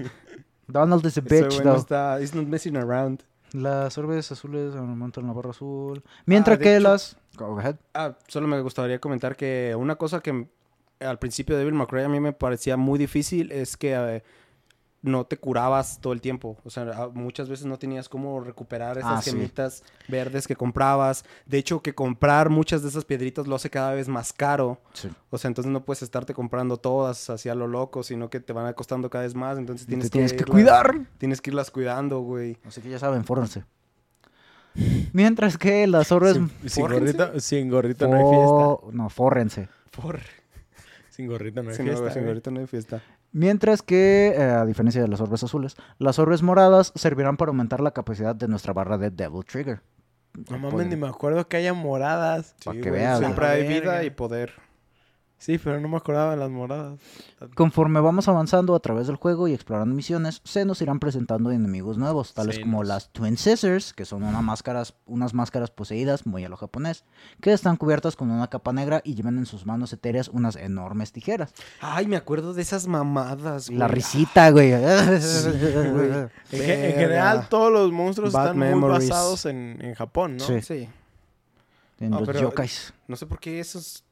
Donald 0.66 1.04
is 1.04 1.18
a 1.18 1.20
Ese 1.20 1.28
bitch, 1.28 1.48
güey 1.56 1.64
no 1.64 1.72
though. 1.72 1.80
está, 1.80 2.18
he's 2.20 2.34
not 2.34 2.46
messing 2.46 2.76
around. 2.76 3.22
Las 3.52 3.98
orbes 3.98 4.32
azules 4.32 4.74
aumentan 4.74 5.26
la 5.26 5.32
barra 5.32 5.50
azul. 5.50 6.02
Mientras 6.26 6.56
Ah, 6.56 6.58
de 6.58 6.64
que 6.64 6.76
hecho- 6.76 6.88
las... 6.88 7.16
Go 7.36 7.58
ahead. 7.58 7.76
Ah, 7.94 8.16
solo 8.28 8.46
me 8.46 8.60
gustaría 8.60 8.98
comentar 9.00 9.36
que 9.36 9.74
una 9.78 9.96
cosa 9.96 10.20
que 10.20 10.48
al 11.00 11.18
principio 11.18 11.56
de 11.56 11.60
Devil 11.64 11.74
May 11.74 11.86
Cry 11.86 12.02
a 12.02 12.08
mí 12.08 12.20
me 12.20 12.32
parecía 12.32 12.76
muy 12.76 12.98
difícil 12.98 13.50
es 13.52 13.76
que 13.76 13.94
eh, 13.94 14.22
no 15.02 15.24
te 15.24 15.36
curabas 15.36 15.98
todo 16.00 16.12
el 16.12 16.20
tiempo. 16.20 16.56
O 16.64 16.70
sea, 16.70 17.08
muchas 17.12 17.48
veces 17.48 17.66
no 17.66 17.76
tenías 17.76 18.08
cómo 18.08 18.40
recuperar 18.40 18.98
esas 18.98 19.10
Ah, 19.18 19.20
sí. 19.22 19.30
gemitas 19.32 19.82
verdes 20.08 20.46
que 20.46 20.54
comprabas. 20.54 21.24
De 21.44 21.58
hecho, 21.58 21.82
que 21.82 21.92
comprar 21.94 22.50
muchas 22.50 22.82
de 22.82 22.88
esas 22.88 23.04
piedritas 23.04 23.48
lo 23.48 23.56
hace 23.56 23.68
cada 23.68 23.92
vez 23.94 24.08
más 24.08 24.32
caro. 24.32 24.80
Sí. 24.92 25.08
O 25.30 25.38
sea, 25.38 25.48
entonces 25.48 25.72
no 25.72 25.84
puedes 25.84 26.02
estarte 26.02 26.34
comprando 26.34 26.76
todas 26.76 27.30
así 27.30 27.48
a 27.48 27.54
lo 27.56 27.66
loco, 27.66 28.04
sino 28.04 28.30
que 28.30 28.38
te 28.38 28.52
van 28.52 28.66
a 28.66 28.74
costando 28.74 29.10
cada 29.10 29.24
vez 29.24 29.34
más. 29.34 29.58
Entonces 29.58 29.86
tienes, 29.88 30.06
Te 30.06 30.10
tienes 30.12 30.32
que 30.32 30.44
irlas- 30.44 30.50
cuidar. 30.52 30.94
Tienes 31.18 31.40
que 31.40 31.50
irlas 31.50 31.70
cuidando, 31.72 32.20
güey. 32.20 32.56
Así 32.64 32.80
que 32.80 32.88
ya 32.88 33.00
saben, 33.00 33.24
fórrense. 33.24 33.64
Mientras 35.12 35.58
que 35.58 35.86
las 35.86 36.12
orbes... 36.12 36.34
Sin, 36.34 36.50
sin 36.70 36.82
gorrito, 36.88 37.40
sin 37.40 37.68
gorrito 37.70 38.08
no 38.08 38.16
hay 38.16 38.22
fiesta. 38.22 38.96
No, 38.96 39.08
fórrense. 39.10 39.68
Sin 41.10 41.26
gorrito 41.26 41.62
no 41.62 41.70
hay 41.70 41.76
fiesta. 41.76 42.08
si 42.10 42.18
güey. 42.20 42.28
ahorita 42.28 42.50
no 42.50 42.60
hay 42.60 42.66
fiesta. 42.66 43.02
Mientras 43.32 43.82
que, 43.82 44.34
eh, 44.36 44.42
a 44.42 44.66
diferencia 44.66 45.00
de 45.00 45.08
las 45.08 45.20
orbes 45.20 45.42
azules, 45.42 45.76
las 45.98 46.18
orbes 46.18 46.42
moradas 46.42 46.92
servirán 46.94 47.38
para 47.38 47.48
aumentar 47.48 47.80
la 47.80 47.92
capacidad 47.92 48.36
de 48.36 48.46
nuestra 48.46 48.74
barra 48.74 48.98
de 48.98 49.10
Devil 49.10 49.44
Trigger. 49.44 49.80
No 50.50 50.58
mames, 50.58 50.86
ni 50.86 50.96
me 50.96 51.08
acuerdo 51.08 51.46
que 51.48 51.56
haya 51.56 51.74
moradas. 51.74 52.54
Pa' 52.64 52.72
Sí, 52.72 52.80
que 52.80 52.90
güey, 52.90 53.00
veas, 53.00 53.18
Siempre 53.18 53.46
hay 53.46 53.66
vida 53.66 54.04
y 54.04 54.10
poder. 54.10 54.52
Sí, 55.42 55.58
pero 55.58 55.80
no 55.80 55.88
me 55.88 55.96
acordaba 55.96 56.30
de 56.30 56.36
las 56.36 56.50
moradas. 56.50 57.00
Conforme 57.56 57.98
vamos 57.98 58.28
avanzando 58.28 58.76
a 58.76 58.78
través 58.80 59.08
del 59.08 59.16
juego 59.16 59.48
y 59.48 59.54
explorando 59.54 59.92
misiones, 59.92 60.40
se 60.44 60.64
nos 60.64 60.80
irán 60.82 61.00
presentando 61.00 61.50
enemigos 61.50 61.98
nuevos, 61.98 62.32
tales 62.32 62.54
Sí, 62.54 62.62
como 62.62 62.78
nos- 62.78 62.86
las 62.88 63.08
Twin 63.10 63.36
Scissors, 63.36 63.92
que 63.92 64.04
son 64.04 64.22
una 64.22 64.40
máscaras, 64.40 64.94
unas 65.06 65.34
máscaras 65.34 65.70
poseídas, 65.72 66.26
muy 66.26 66.44
a 66.44 66.48
lo 66.48 66.56
japonés, 66.56 67.02
que 67.40 67.52
están 67.52 67.76
cubiertas 67.76 68.14
con 68.14 68.30
una 68.30 68.46
capa 68.46 68.72
negra 68.72 69.02
y 69.04 69.16
llevan 69.16 69.36
en 69.36 69.46
sus 69.46 69.66
manos 69.66 69.92
etéreas 69.92 70.28
unas 70.28 70.54
enormes 70.54 71.10
tijeras. 71.10 71.52
Ay, 71.80 72.06
me 72.06 72.14
acuerdo 72.16 72.54
de 72.54 72.62
esas 72.62 72.86
mamadas, 72.86 73.66
güey. 73.66 73.78
La 73.80 73.88
risita, 73.88 74.48
güey. 74.50 74.70
güey. 74.70 74.80
En, 74.92 76.30
ge- 76.52 76.90
en 76.90 76.94
general, 76.94 77.48
todos 77.48 77.72
los 77.72 77.90
monstruos 77.90 78.32
Bad 78.32 78.44
están 78.44 78.58
muy 78.58 78.68
memories. 78.68 79.08
basados 79.08 79.46
en, 79.46 79.78
en 79.80 79.94
Japón, 79.94 80.36
¿no? 80.36 80.44
Sí. 80.44 80.60
Sí. 80.62 80.88
En 81.98 82.10
los 82.12 82.28
yokais. 82.40 82.94
No 83.08 83.16
sé 83.16 83.26
por 83.26 83.40
qué 83.40 83.58
esos... 83.60 84.04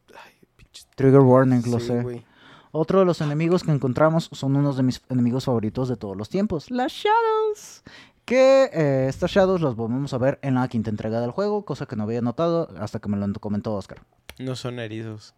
Trigger 0.94 1.20
warning, 1.20 1.62
lo 1.70 1.80
Sí, 1.80 1.86
sé. 1.86 2.24
Otro 2.72 3.01
de 3.01 3.05
los 3.05 3.20
enemigos 3.20 3.64
que 3.64 3.72
encontramos 3.72 4.28
son 4.32 4.55
unos 4.56 4.76
de 4.76 4.84
mis 4.84 5.02
enemigos 5.09 5.44
favoritos 5.44 5.88
de 5.88 5.97
todos 5.97 6.16
los 6.16 6.28
tiempos, 6.28 6.70
las 6.70 6.92
Shadows. 6.92 7.82
Que 8.24 8.70
eh, 8.72 9.06
estas 9.09 9.32
Shadows 9.32 9.60
las 9.60 9.74
volvemos 9.74 10.14
a 10.14 10.18
ver 10.18 10.38
en 10.42 10.55
la 10.55 10.68
quinta 10.68 10.88
entrega 10.90 11.20
del 11.20 11.32
juego, 11.32 11.64
cosa 11.64 11.86
que 11.86 11.97
no 11.97 12.05
había 12.05 12.20
notado 12.20 12.68
hasta 12.78 13.01
que 13.01 13.09
me 13.09 13.16
lo 13.16 13.32
comentó 13.40 13.74
Oscar. 13.74 14.02
No 14.38 14.55
son 14.55 14.78
erizos. 14.78 15.34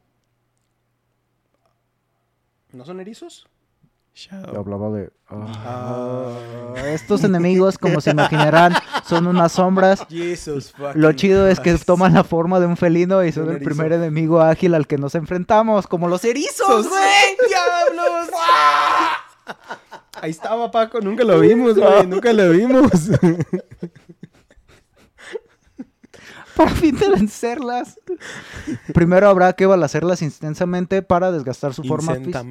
¿No 2.73 2.85
son 2.85 3.01
erizos? 3.01 3.49
Shadow. 4.15 4.61
Hablaba 4.61 4.91
de... 4.91 5.11
Ah. 5.31 6.35
Estos 6.87 7.25
enemigos, 7.25 7.79
como 7.79 8.01
se 8.03 8.11
imaginarán, 8.11 8.75
son 9.07 9.27
unas 9.27 9.53
sombras. 9.53 10.07
Jesus 10.09 10.75
Lo 10.95 11.13
chido 11.13 11.49
es 11.49 11.61
que 11.61 11.75
toman 11.79 12.13
la 12.13 12.23
forma 12.23 12.61
de 12.61 12.67
un 12.67 12.77
felino 12.77 13.25
y 13.25 13.33
son 13.33 13.45
el 13.45 13.57
erizo. 13.57 13.65
primer 13.65 13.93
enemigo 13.93 14.43
ágil 14.43 14.75
al 14.75 14.87
que 14.87 14.99
nos 14.99 15.15
enfrentamos, 15.15 15.87
como 15.87 16.09
los 16.09 16.25
erizos, 16.25 16.89
güey. 16.89 17.37
¡Diablos! 17.49 18.29
Ahí 20.21 20.31
estaba 20.31 20.71
Paco, 20.71 21.01
nunca 21.01 21.25
lo 21.25 21.41
vimos, 21.41 21.75
güey, 21.75 22.07
nunca 22.07 22.33
lo 22.33 22.51
vimos. 22.51 22.91
para 26.55 26.71
fin 26.71 26.97
de 26.97 27.09
vencerlas. 27.09 27.99
Primero 28.93 29.29
habrá 29.29 29.55
que 29.55 29.65
balancearlas 29.65 30.21
intensamente 30.21 31.01
para 31.01 31.33
desgastar 31.33 31.73
su 31.73 31.83
forma 31.83 32.15
física. 32.17 32.45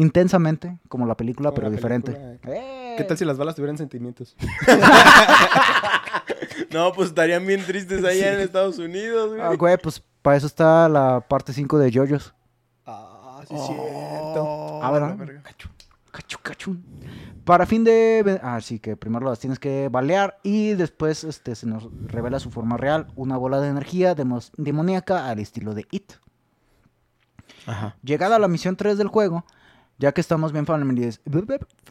Intensamente, 0.00 0.78
como 0.88 1.06
la 1.06 1.16
película, 1.16 1.48
Como 1.50 1.56
pero 1.56 1.68
la 1.70 1.74
diferente. 1.76 2.12
película. 2.12 2.54
¡Eh! 2.54 2.94
¿Qué 2.96 3.04
tal 3.04 3.18
si 3.18 3.24
las 3.24 3.36
balas 3.36 3.54
tuvieran 3.56 3.76
sentimientos? 3.78 4.36
No, 6.70 6.92
pues 6.92 7.08
estarían 7.08 7.46
bien 7.46 7.64
tristes 7.64 8.04
allá 8.04 8.34
en 8.34 8.40
Estados 8.40 8.78
Unidos, 8.78 9.28
güey. 9.30 9.40
Ah, 9.40 9.54
güey, 9.54 9.76
pues 9.78 10.02
para 10.22 10.36
eso 10.36 10.46
está 10.46 10.88
la 10.88 11.20
parte 11.20 11.52
5 11.52 11.78
de 11.78 11.90
JoJo's. 11.90 12.34
Ah, 12.84 13.40
sí, 13.48 13.54
es 13.54 13.60
Oh, 13.62 13.66
cierto. 13.66 14.80
Ah, 14.82 14.90
¿verdad? 14.90 15.16
la. 15.18 15.42
Cachu, 16.12 16.38
cachu. 16.42 16.76
Para 17.44 17.64
fin 17.64 17.84
de... 17.84 18.38
Ah, 18.42 18.60
sí, 18.60 18.78
que 18.80 18.96
primero 18.96 19.26
las 19.26 19.38
tienes 19.38 19.58
que 19.58 19.88
balear 19.88 20.38
y 20.42 20.74
después 20.74 21.24
este, 21.24 21.54
se 21.54 21.66
nos 21.66 21.88
revela 22.06 22.38
su 22.40 22.50
forma 22.50 22.76
real, 22.76 23.06
una 23.16 23.36
bola 23.38 23.60
de 23.60 23.68
energía 23.68 24.14
demos- 24.14 24.50
demoníaca 24.58 25.28
al 25.30 25.38
estilo 25.38 25.72
de 25.74 25.86
It. 25.90 26.12
Ajá. 27.66 27.96
Llegada 28.02 28.36
a 28.36 28.38
la 28.38 28.48
misión 28.48 28.76
3 28.76 28.98
del 28.98 29.08
juego, 29.08 29.44
ya 29.98 30.12
que 30.12 30.20
estamos 30.20 30.52
bien 30.52 30.64
familiariz- 30.66 31.20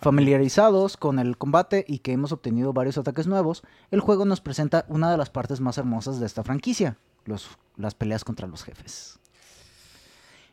familiarizados 0.01 0.97
con 0.97 1.19
el 1.19 1.37
combate 1.37 1.83
y 1.87 1.99
que 1.99 2.13
hemos 2.13 2.31
obtenido 2.31 2.73
varios 2.73 2.97
ataques 2.97 3.27
nuevos, 3.27 3.63
el 3.91 3.99
juego 3.99 4.25
nos 4.25 4.41
presenta 4.41 4.85
una 4.87 5.11
de 5.11 5.17
las 5.17 5.29
partes 5.29 5.59
más 5.59 5.77
hermosas 5.77 6.19
de 6.19 6.25
esta 6.25 6.43
franquicia, 6.43 6.97
los- 7.25 7.49
las 7.75 7.95
peleas 7.95 8.23
contra 8.23 8.47
los 8.47 8.63
jefes. 8.63 9.19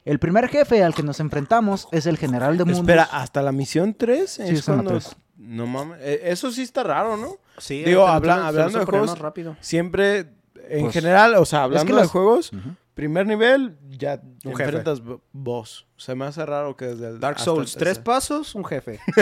El 0.04 0.18
primer 0.18 0.48
jefe 0.48 0.82
al 0.84 0.94
que 0.94 1.02
nos 1.02 1.18
enfrentamos 1.20 1.88
es 1.90 2.06
el 2.06 2.18
general 2.18 2.58
de 2.58 2.64
mundos. 2.64 2.80
Espera, 2.80 3.04
¿hasta 3.04 3.40
la 3.40 3.52
misión 3.52 3.94
3? 3.94 4.28
Sí, 4.30 4.42
es 4.42 4.68
la 4.68 4.74
cuando... 4.74 4.90
tres. 4.90 5.16
No 5.36 5.66
mames. 5.66 5.98
eh, 6.00 6.20
Eso 6.24 6.50
sí 6.52 6.62
está 6.62 6.82
raro, 6.82 7.16
¿no? 7.16 7.36
Sí, 7.58 7.82
Digo, 7.84 8.06
habla- 8.06 8.46
hablando 8.46 8.78
de 8.80 8.84
juegos, 8.84 9.18
rápido. 9.18 9.56
Siempre, 9.60 10.30
en 10.68 10.82
Pues, 10.82 10.92
general, 10.94 11.34
o 11.36 11.44
sea, 11.44 11.62
hablando 11.64 11.96
de 11.96 12.06
juegos. 12.06 12.52
Primer 12.94 13.26
nivel, 13.26 13.76
ya 13.90 14.20
Un 14.44 14.52
jefe. 14.52 14.62
enfrentas 14.64 15.00
bo- 15.02 15.20
boss. 15.32 15.86
Se 15.96 16.14
me 16.14 16.24
hace 16.24 16.44
raro 16.46 16.76
que 16.76 16.86
desde 16.86 17.08
el... 17.08 17.20
Dark 17.20 17.38
Souls, 17.40 17.74
tres 17.76 17.98
pasos, 17.98 18.54
un 18.54 18.64
jefe. 18.64 19.00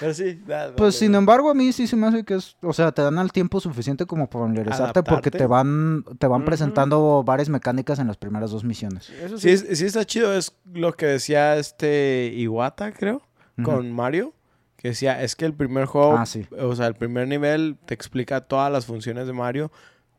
Pero 0.00 0.14
sí, 0.14 0.40
Pues 0.76 0.96
sin 0.96 1.14
embargo 1.14 1.50
a 1.50 1.54
mí 1.54 1.72
sí 1.72 1.86
se 1.86 1.96
me 1.96 2.06
hace 2.06 2.24
que 2.24 2.34
es, 2.34 2.56
o 2.62 2.72
sea, 2.72 2.92
te 2.92 3.02
dan 3.02 3.18
el 3.18 3.32
tiempo 3.32 3.60
suficiente 3.60 4.06
como 4.06 4.28
para 4.28 4.44
familiarizarte 4.44 5.02
porque 5.02 5.30
te 5.30 5.46
van, 5.46 6.04
te 6.18 6.26
van 6.26 6.44
presentando 6.44 7.22
varias 7.24 7.48
mecánicas 7.48 7.98
en 7.98 8.06
las 8.06 8.16
primeras 8.16 8.50
dos 8.50 8.62
misiones. 8.64 9.10
Eso 9.10 9.38
Sí, 9.38 9.50
es- 9.50 9.66
sí 9.78 9.86
está 9.86 10.04
chido, 10.04 10.32
es 10.34 10.52
lo 10.72 10.92
que 10.94 11.06
decía 11.06 11.56
este 11.56 12.32
Iwata, 12.36 12.92
creo, 12.92 13.22
con 13.64 13.90
Mario, 13.92 14.34
que 14.76 14.88
decía, 14.88 15.20
es 15.22 15.34
que 15.34 15.44
el 15.46 15.54
primer 15.54 15.86
juego, 15.86 16.16
Ah, 16.16 16.26
sí. 16.26 16.46
o 16.60 16.76
sea, 16.76 16.86
el 16.86 16.94
primer 16.94 17.26
nivel 17.26 17.76
te 17.84 17.94
explica 17.94 18.42
todas 18.42 18.70
las 18.70 18.86
funciones 18.86 19.26
de 19.26 19.32
Mario 19.32 19.72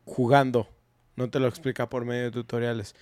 jugando, 0.04 0.68
no 1.20 1.30
te 1.30 1.38
lo 1.40 1.46
explica 1.48 1.88
por 1.88 2.04
medio 2.04 2.24
de 2.24 2.30
tutoriales. 2.30 2.94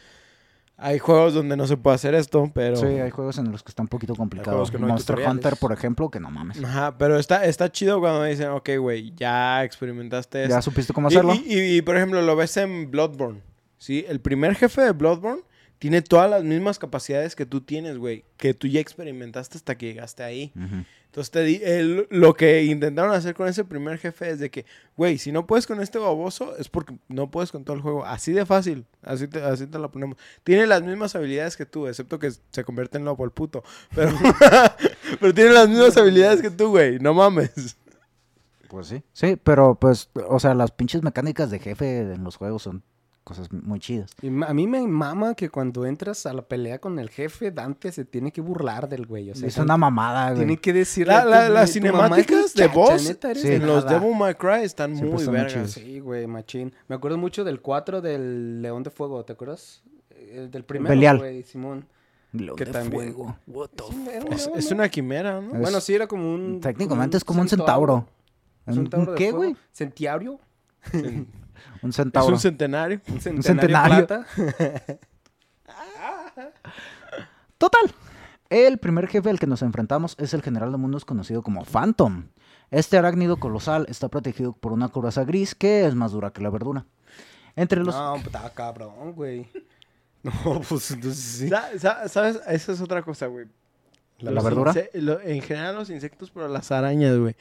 Hay 0.80 1.00
juegos 1.00 1.34
donde 1.34 1.56
no 1.56 1.66
se 1.66 1.76
puede 1.76 1.96
hacer 1.96 2.14
esto, 2.14 2.52
pero... 2.54 2.76
Sí, 2.76 2.86
hay 2.86 3.10
juegos 3.10 3.36
en 3.38 3.50
los 3.50 3.64
que 3.64 3.70
está 3.70 3.82
un 3.82 3.88
poquito 3.88 4.14
complicado. 4.14 4.64
que 4.66 4.78
no 4.78 4.86
Monster 4.86 5.16
tutoriales. 5.16 5.34
Hunter, 5.44 5.58
por 5.58 5.72
ejemplo, 5.72 6.08
que 6.08 6.20
no 6.20 6.30
mames. 6.30 6.62
Ajá, 6.62 6.96
pero 6.96 7.18
está, 7.18 7.44
está 7.46 7.72
chido 7.72 7.98
cuando 7.98 8.20
me 8.20 8.28
dicen, 8.30 8.48
ok, 8.50 8.70
güey, 8.78 9.12
ya 9.16 9.64
experimentaste 9.64 10.44
esto. 10.44 10.54
¿Ya 10.54 10.62
supiste 10.62 10.92
cómo 10.92 11.08
hacerlo? 11.08 11.34
Y, 11.34 11.52
y- 11.52 11.76
y, 11.78 11.82
por 11.82 11.96
ejemplo, 11.96 12.22
lo 12.22 12.36
ves 12.36 12.56
en 12.58 12.92
Bloodborne. 12.92 13.40
¿sí? 13.78 14.04
El 14.08 14.20
primer 14.20 14.54
jefe 14.54 14.82
de 14.82 14.92
Bloodborne 14.92 15.42
tiene 15.80 16.00
todas 16.00 16.30
las 16.30 16.44
mismas 16.44 16.78
capacidades 16.78 17.34
que 17.34 17.44
tú 17.44 17.60
tienes, 17.60 17.98
güey. 17.98 18.24
Que 18.36 18.54
tú 18.54 18.68
ya 18.68 18.78
experimentaste 18.78 19.58
hasta 19.58 19.76
que 19.76 19.86
llegaste 19.86 20.22
ahí. 20.22 20.52
Entonces, 21.08 21.30
te 21.30 21.42
di- 21.42 21.60
el- 21.64 22.06
lo 22.10 22.34
que 22.34 22.64
intentaron 22.64 23.12
hacer 23.14 23.34
con 23.34 23.48
ese 23.48 23.64
primer 23.64 23.98
jefe 23.98 24.30
es 24.30 24.38
de 24.38 24.50
que, 24.50 24.66
güey, 24.96 25.16
si 25.18 25.32
no 25.32 25.46
puedes 25.46 25.66
con 25.66 25.80
este 25.80 25.98
baboso, 25.98 26.54
es 26.58 26.68
porque 26.68 26.94
no 27.08 27.30
puedes 27.30 27.50
con 27.50 27.64
todo 27.64 27.74
el 27.74 27.82
juego. 27.82 28.04
Así 28.04 28.32
de 28.32 28.44
fácil. 28.46 28.84
Así 29.02 29.26
te, 29.26 29.42
así 29.42 29.66
te 29.66 29.78
la 29.78 29.88
ponemos. 29.90 30.16
Tiene 30.44 30.66
las 30.66 30.82
mismas 30.82 31.14
habilidades 31.16 31.56
que 31.56 31.64
tú, 31.66 31.86
excepto 31.86 32.18
que 32.18 32.30
se 32.30 32.62
convierte 32.64 32.98
en 32.98 33.04
lobo 33.06 33.24
el 33.24 33.30
puto. 33.30 33.64
Pero, 33.94 34.12
pero 35.20 35.34
tiene 35.34 35.50
las 35.50 35.68
mismas 35.68 35.96
habilidades 35.96 36.42
que 36.42 36.50
tú, 36.50 36.68
güey. 36.68 36.98
No 36.98 37.14
mames. 37.14 37.76
Pues 38.68 38.86
sí. 38.88 39.02
Sí, 39.14 39.36
pero 39.42 39.76
pues, 39.76 40.10
o 40.28 40.38
sea, 40.38 40.54
las 40.54 40.72
pinches 40.72 41.02
mecánicas 41.02 41.50
de 41.50 41.58
jefe 41.58 42.00
en 42.00 42.22
los 42.22 42.36
juegos 42.36 42.62
son 42.64 42.82
cosas 43.28 43.52
muy 43.52 43.78
chidas. 43.78 44.10
Y 44.22 44.28
a 44.28 44.54
mí 44.54 44.66
me 44.66 44.86
mama 44.86 45.34
que 45.34 45.50
cuando 45.50 45.84
entras 45.86 46.24
a 46.26 46.32
la 46.32 46.42
pelea 46.42 46.78
con 46.80 46.98
el 46.98 47.10
jefe, 47.10 47.50
Dante 47.50 47.92
se 47.92 48.04
tiene 48.04 48.32
que 48.32 48.40
burlar 48.40 48.88
del 48.88 49.06
güey. 49.06 49.30
O 49.30 49.34
sea, 49.34 49.46
es 49.46 49.58
una 49.58 49.76
mamada, 49.76 50.30
güey. 50.30 50.38
tiene 50.38 50.56
que 50.56 50.72
decirle. 50.72 51.12
La- 51.12 51.24
la- 51.24 51.48
las 51.48 51.70
cinemáticas 51.72 52.54
de 52.54 52.66
voz 52.68 53.02
Sí. 53.02 53.12
en 53.52 53.66
los. 53.66 53.86
Devil 53.86 54.16
May 54.16 54.34
Cry 54.34 54.62
están 54.64 54.96
Siempre 54.96 55.24
muy 55.24 55.26
vergas. 55.32 55.70
Sí, 55.72 56.00
güey, 56.00 56.26
machín. 56.26 56.72
Me 56.88 56.96
acuerdo 56.96 57.18
mucho 57.18 57.44
del 57.44 57.60
4 57.60 58.00
del 58.00 58.62
León 58.62 58.82
de 58.82 58.90
Fuego, 58.90 59.24
¿te 59.24 59.34
acuerdas? 59.34 59.82
el 60.32 60.50
del 60.50 60.64
primero, 60.64 60.90
Belial. 60.90 61.18
güey, 61.18 61.42
Simón. 61.42 61.86
Que 62.56 62.64
de 62.66 62.72
también- 62.72 63.14
fuego. 63.14 63.36
What 63.46 63.70
the 63.70 64.58
Es 64.58 64.70
una 64.70 64.88
quimera, 64.88 65.40
¿no? 65.40 65.54
Es- 65.54 65.60
Bueno, 65.60 65.80
sí, 65.80 65.94
era 65.94 66.06
como 66.06 66.34
un... 66.34 66.60
Técnicamente 66.60 67.16
es 67.16 67.24
como 67.24 67.40
un 67.40 67.48
centauro. 67.48 68.06
Un 68.66 68.72
¿Un 68.72 68.74
centauro 68.74 69.12
de 69.12 69.18
qué, 69.18 69.30
güey? 69.32 69.56
¿Centiaurio? 69.72 70.38
Un 71.82 71.90
Es 71.90 71.96
centauro. 71.96 72.34
un 72.34 72.40
centenario. 72.40 73.00
Un 73.08 73.20
centenario, 73.20 73.42
centenario. 73.42 74.06
plata. 74.06 74.26
Total. 77.58 77.82
El 78.50 78.78
primer 78.78 79.08
jefe 79.08 79.28
al 79.30 79.38
que 79.38 79.46
nos 79.46 79.62
enfrentamos 79.62 80.14
es 80.18 80.32
el 80.32 80.42
general 80.42 80.72
de 80.72 80.78
mundos 80.78 81.04
conocido 81.04 81.42
como 81.42 81.64
Phantom. 81.64 82.28
Este 82.70 82.96
arácnido 82.98 83.36
colosal 83.38 83.86
está 83.88 84.08
protegido 84.08 84.52
por 84.52 84.72
una 84.72 84.88
coraza 84.88 85.24
gris 85.24 85.54
que 85.54 85.86
es 85.86 85.94
más 85.94 86.12
dura 86.12 86.30
que 86.32 86.42
la 86.42 86.50
verdura. 86.50 86.86
Entre 87.56 87.82
los... 87.82 87.94
No, 87.94 88.16
puta 88.22 88.50
cabrón, 88.54 89.12
güey. 89.12 89.48
No, 90.20 90.60
pues 90.68 90.90
entonces 90.90 91.24
sí. 91.24 91.48
Sa- 91.48 91.78
sa- 91.78 92.08
¿Sabes? 92.08 92.40
Esa 92.48 92.72
es 92.72 92.80
otra 92.80 93.02
cosa, 93.02 93.26
güey. 93.28 93.46
¿La 94.18 94.42
verdura? 94.42 94.74
lo- 94.94 95.20
en 95.20 95.40
general 95.42 95.76
los 95.76 95.90
insectos, 95.90 96.32
pero 96.32 96.48
las 96.48 96.72
arañas, 96.72 97.16
güey. 97.16 97.36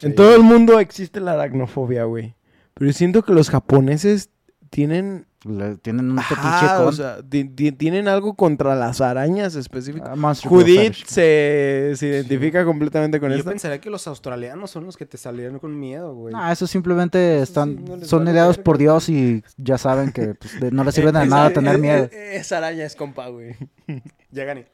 En 0.00 0.14
todo 0.14 0.34
el 0.34 0.42
mundo 0.42 0.80
existe 0.80 1.20
la 1.20 1.32
aracnofobia, 1.34 2.04
güey. 2.04 2.34
Pero 2.78 2.90
yo 2.90 2.92
siento 2.96 3.22
que 3.24 3.32
los 3.32 3.50
japoneses 3.50 4.30
tienen... 4.70 5.26
le- 5.44 5.76
tienen 5.78 6.10
un 6.10 6.18
Ajá, 6.18 6.76
con... 6.78 6.86
o 6.88 6.92
sea, 6.92 7.18
ti- 7.28 7.44
ti- 7.44 7.72
tienen 7.72 8.06
algo 8.08 8.34
contra 8.34 8.74
las 8.74 9.00
arañas 9.00 9.54
específicas. 9.54 10.10
ah, 10.12 10.34
Judith 10.44 10.94
se, 11.06 11.92
se 11.96 12.06
identifica 12.06 12.64
completamente 12.64 13.18
con 13.20 13.30
Yo 13.30 13.36
esto. 13.38 13.48
pensaría 13.50 13.80
que 13.80 13.88
los 13.90 14.06
australianos 14.06 14.70
son 14.70 14.84
los 14.84 14.96
que 14.96 15.06
te 15.06 15.16
salieron 15.16 15.58
con 15.58 15.78
miedo, 15.78 16.14
güey. 16.14 16.34
Ah, 16.36 16.52
eso 16.52 16.66
simplemente 16.66 17.36
Eso 17.36 17.42
están, 17.44 17.76
sí, 17.78 17.84
no 17.86 18.04
son 18.04 18.18
vale 18.20 18.32
ideados 18.32 18.58
por. 18.58 18.78
Dios 18.78 19.08
y 19.08 19.42
ya 19.56 19.78
saben 19.78 20.12
que 20.12 20.34
pues, 20.34 20.60
de- 20.60 20.70
no 20.70 20.84
les 20.84 20.94
sirve 20.94 21.12
de 21.12 21.26
nada 21.26 21.50
tener 21.50 21.74
es- 21.76 21.80
miedo. 21.80 22.04
es- 22.04 22.40
Esa 22.46 22.58
araña 22.58 22.84
es 22.84 22.94
compa, 22.94 23.28
güey. 23.28 23.56
Llegan 24.30 24.58
y... 24.58 24.64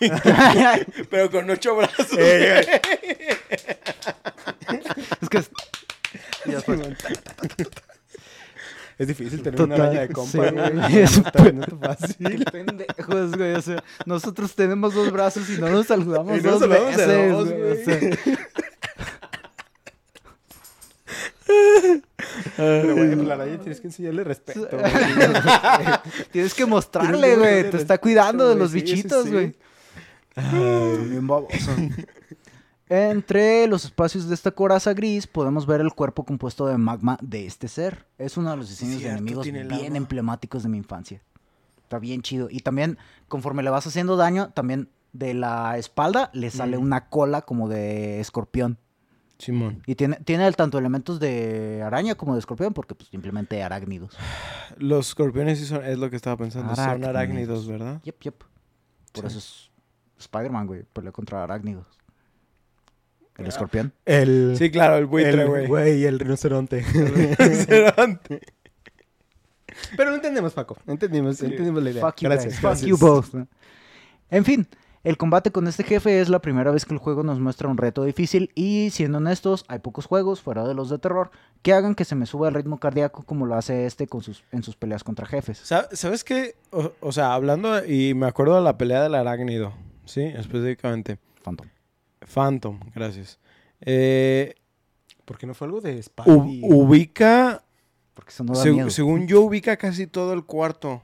Pero 1.10 1.30
con 1.30 1.48
ocho 1.50 1.76
brazos. 1.76 2.12
es 5.20 5.28
que 5.28 5.38
es- 5.38 5.50
Es 9.02 9.08
difícil 9.08 9.42
tener 9.42 9.56
Total, 9.56 9.74
una 9.74 9.84
araña 9.84 10.00
de 10.02 10.08
compa, 10.10 10.30
sí, 10.30 10.54
güey. 10.54 10.98
Es 11.02 11.20
no 11.20 11.64
está 11.64 11.76
fácil. 11.76 12.44
pendejos, 12.52 13.36
güey. 13.36 13.54
O 13.54 13.62
sea, 13.62 13.82
nosotros 14.06 14.54
tenemos 14.54 14.94
dos 14.94 15.10
brazos 15.10 15.50
y 15.50 15.60
no 15.60 15.68
nos 15.70 15.88
saludamos 15.88 16.38
Y 16.38 16.40
no 16.40 16.52
dos 16.52 16.60
nos 16.60 16.70
saludamos 16.70 16.96
de 16.96 17.06
veces, 17.06 17.32
dos, 17.32 17.48
güey. 17.50 17.72
O 17.72 17.84
sea, 17.84 18.00
Pero, 22.56 22.94
güey, 22.94 23.16
la 23.16 23.34
araña 23.34 23.58
tienes 23.58 23.80
que 23.80 23.88
enseñarle 23.88 24.22
respeto, 24.22 24.68
güey. 24.78 24.92
tienes 26.30 26.54
que 26.54 26.64
mostrarle, 26.64 27.36
güey. 27.36 27.70
Te 27.72 27.78
está 27.78 27.98
cuidando 27.98 28.48
de 28.50 28.54
los 28.54 28.72
bichitos, 28.72 29.28
güey. 29.28 29.52
Bien 30.36 31.26
baboso. 31.26 31.72
Entre 32.94 33.66
los 33.68 33.86
espacios 33.86 34.28
de 34.28 34.34
esta 34.34 34.50
coraza 34.50 34.92
gris 34.92 35.26
podemos 35.26 35.64
ver 35.66 35.80
el 35.80 35.92
cuerpo 35.94 36.24
compuesto 36.24 36.66
de 36.66 36.76
magma 36.76 37.16
de 37.22 37.46
este 37.46 37.66
ser. 37.68 38.06
Es 38.18 38.36
uno 38.36 38.50
de 38.50 38.56
los 38.58 38.68
diseños 38.68 38.98
Cierto, 38.98 39.14
de 39.42 39.48
enemigos 39.48 39.78
bien 39.80 39.96
emblemáticos 39.96 40.62
de 40.62 40.68
mi 40.68 40.76
infancia. 40.76 41.22
Está 41.82 41.98
bien 41.98 42.20
chido. 42.20 42.48
Y 42.50 42.60
también, 42.60 42.98
conforme 43.28 43.62
le 43.62 43.70
vas 43.70 43.86
haciendo 43.86 44.16
daño, 44.16 44.50
también 44.50 44.90
de 45.14 45.32
la 45.32 45.78
espalda 45.78 46.30
le 46.34 46.50
sale 46.50 46.76
Mm. 46.76 46.82
una 46.82 47.08
cola 47.08 47.40
como 47.42 47.68
de 47.70 48.20
escorpión. 48.20 48.76
Simón. 49.38 49.82
Y 49.86 49.94
tiene, 49.94 50.16
tiene 50.16 50.50
tanto 50.52 50.78
elementos 50.78 51.18
de 51.18 51.82
araña 51.82 52.14
como 52.14 52.34
de 52.34 52.40
escorpión, 52.40 52.74
porque 52.74 52.94
pues 52.94 53.08
simplemente 53.08 53.62
arácnidos. 53.62 54.16
Los 54.76 55.08
escorpiones 55.08 55.58
sí 55.58 55.64
son, 55.66 55.82
es 55.84 55.98
lo 55.98 56.10
que 56.10 56.16
estaba 56.16 56.36
pensando. 56.36 56.74
Son 56.76 56.84
Arácnidos. 56.84 57.08
arácnidos, 57.08 57.66
¿verdad? 57.66 58.00
Yep, 58.04 58.20
yep. 58.20 58.38
Por 59.12 59.22
Sí. 59.22 59.26
eso 59.26 59.38
es 59.38 59.70
Spider-Man, 60.18 60.66
güey. 60.66 60.82
Pelea 60.92 61.10
contra 61.10 61.42
arácnidos. 61.42 61.86
El 63.42 63.48
escorpión. 63.48 63.92
El... 64.04 64.54
Sí, 64.58 64.70
claro, 64.70 64.96
el 64.96 65.06
buitre, 65.06 65.42
el- 65.42 65.48
güey. 65.48 65.66
Güey, 65.66 66.04
el 66.04 66.18
rinoceronte. 66.18 66.80
Rinoceronte. 67.38 68.40
Pero 69.96 70.10
lo 70.10 70.16
entendemos, 70.16 70.52
Paco. 70.52 70.76
Entendimos, 70.86 71.40
entendimos 71.42 71.82
la 71.82 71.90
idea. 71.90 72.02
Fuck 72.02 72.20
you 72.20 72.28
Gracias. 72.28 72.60
guys. 72.60 72.80
Fuck 72.80 72.86
you 72.88 72.96
both. 72.98 73.34
En 74.30 74.44
fin, 74.44 74.66
el 75.02 75.16
combate 75.16 75.50
con 75.50 75.66
este 75.66 75.82
jefe 75.82 76.20
es 76.20 76.28
la 76.28 76.40
primera 76.40 76.70
vez 76.70 76.84
que 76.84 76.92
el 76.94 76.98
juego 76.98 77.22
nos 77.22 77.40
muestra 77.40 77.68
un 77.68 77.76
reto 77.78 78.04
difícil 78.04 78.50
y 78.54 78.90
siendo 78.90 79.18
honestos, 79.18 79.64
hay 79.68 79.78
pocos 79.80 80.06
juegos 80.06 80.40
fuera 80.40 80.66
de 80.66 80.74
los 80.74 80.90
de 80.90 80.98
terror 80.98 81.30
que 81.62 81.72
hagan 81.72 81.94
que 81.94 82.04
se 82.04 82.14
me 82.14 82.26
suba 82.26 82.48
el 82.48 82.54
ritmo 82.54 82.78
cardíaco 82.78 83.22
como 83.24 83.46
lo 83.46 83.54
hace 83.54 83.86
este 83.86 84.06
con 84.06 84.22
sus, 84.22 84.44
en 84.52 84.62
sus 84.62 84.76
peleas 84.76 85.04
contra 85.04 85.26
jefes. 85.26 85.58
Sa- 85.58 85.88
¿Sabes 85.92 86.22
qué? 86.22 86.54
O, 86.70 86.92
o 87.00 87.12
sea, 87.12 87.34
hablando, 87.34 87.84
y 87.84 88.14
me 88.14 88.26
acuerdo 88.26 88.56
de 88.56 88.62
la 88.62 88.76
pelea 88.78 89.02
del 89.02 89.14
arácnido, 89.14 89.72
¿sí? 90.04 90.22
Específicamente. 90.22 91.18
Phantom. 91.42 91.66
Phantom, 92.32 92.80
gracias. 92.94 93.38
Eh, 93.80 94.54
¿Por 95.24 95.38
qué 95.38 95.46
no 95.46 95.54
fue 95.54 95.66
algo 95.66 95.80
de 95.80 96.02
Spidey? 96.02 96.60
ubica, 96.64 97.64
Porque 98.14 98.30
eso 98.30 98.44
no 98.44 98.54
da 98.54 98.64
seg- 98.64 98.72
miedo. 98.74 98.90
según 98.90 99.26
yo, 99.26 99.40
ubica 99.42 99.76
casi 99.76 100.06
todo 100.06 100.32
el 100.32 100.44
cuarto. 100.44 101.02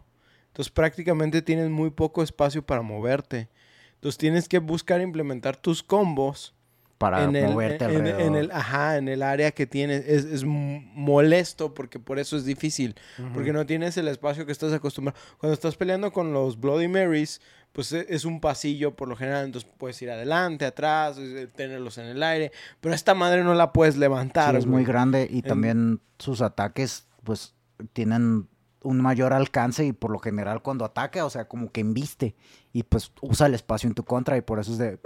Entonces 0.49 0.71
prácticamente 0.73 1.41
tienes 1.43 1.71
muy 1.71 1.91
poco 1.91 2.23
espacio 2.23 2.63
para 2.65 2.83
moverte. 2.83 3.49
Entonces 3.95 4.19
tienes 4.19 4.49
que 4.49 4.59
buscar 4.59 5.01
implementar 5.01 5.57
tus 5.57 5.83
combos 5.83 6.55
para 6.99 7.23
en 7.23 7.37
el, 7.37 7.51
moverte 7.53 7.85
en- 7.85 7.91
en- 7.91 7.97
alrededor. 7.99 8.21
en 8.23 8.35
el, 8.35 8.51
ajá, 8.51 8.97
en 8.97 9.09
el 9.09 9.23
área 9.23 9.53
que 9.53 9.67
tienes. 9.67 10.05
Es, 10.09 10.43
molesto 10.45 11.75
porque 11.75 11.99
por 12.01 12.19
eso 12.19 12.37
es 12.37 12.45
difícil. 12.45 12.97
Porque 13.35 13.53
no 13.53 13.67
tienes 13.67 13.97
el 13.97 14.09
espacio 14.09 14.47
que 14.47 14.53
estás 14.53 14.73
acostumbrado. 14.73 15.19
Cuando 15.39 15.55
estás 15.55 15.77
peleando 15.77 16.13
con 16.13 16.33
los 16.33 16.59
Bloody 16.59 16.89
Marys, 16.89 17.41
pues 17.73 17.93
e- 17.93 18.07
es 18.09 18.24
un 18.24 18.40
pasillo 18.40 18.95
por 18.97 19.09
lo 19.09 19.16
general. 19.16 19.45
Entonces 19.45 19.70
puedes 19.78 20.01
ir 20.03 20.11
adelante, 20.11 20.65
atrás, 20.65 21.19
eh, 21.19 21.49
tenerlos 21.55 21.99
en 21.99 22.07
el 22.07 22.23
aire. 22.23 22.53
Pero 22.81 22.95
esta 22.95 23.15
madre 23.15 23.45
no 23.45 23.55
la 23.55 23.73
puedes 23.73 23.97
levantar. 23.97 24.53
Sí, 24.53 24.59
es 24.59 24.66
muy 24.66 24.85
grande 24.85 25.28
y 25.31 25.43
también 25.43 26.01
sus 26.19 26.40
ataques 26.40 27.07
pues 27.24 27.55
tienen 27.93 28.49
un 28.82 29.01
mayor 29.01 29.32
alcance 29.32 29.85
y 29.85 29.93
por 29.93 30.11
lo 30.11 30.19
general 30.19 30.62
cuando 30.62 30.85
ataca, 30.85 31.24
o 31.24 31.31
sea, 31.31 31.47
como 31.47 31.70
que 31.73 31.81
embiste 31.81 32.35
y 32.73 32.85
pues 32.85 33.12
usa 33.20 33.47
el 33.47 33.55
espacio 33.55 33.89
en 33.89 33.95
tu 33.95 34.05
contra 34.05 34.36
y 34.36 34.40
por 34.40 34.59
eso 34.59 34.73
es 34.73 34.78
de... 34.78 34.99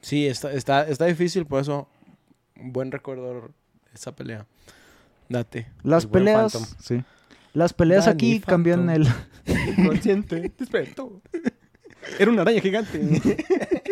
Sí, 0.00 0.26
está, 0.26 0.52
está, 0.52 0.88
está 0.88 1.06
difícil, 1.06 1.46
por 1.46 1.60
eso. 1.60 1.88
Un 2.56 2.72
buen 2.72 2.90
recuerdo 2.90 3.50
esa 3.94 4.14
pelea. 4.14 4.46
Date. 5.28 5.70
Las 5.82 6.06
peleas... 6.06 6.76
Sí. 6.80 7.02
Las 7.54 7.72
peleas 7.72 8.06
Danny 8.06 8.14
aquí 8.14 8.40
cambian 8.40 8.88
el... 8.90 9.06
Consciente, 9.86 10.52
despertó. 10.58 11.20
Era 12.18 12.30
una 12.30 12.42
araña 12.42 12.60
gigante. 12.60 13.36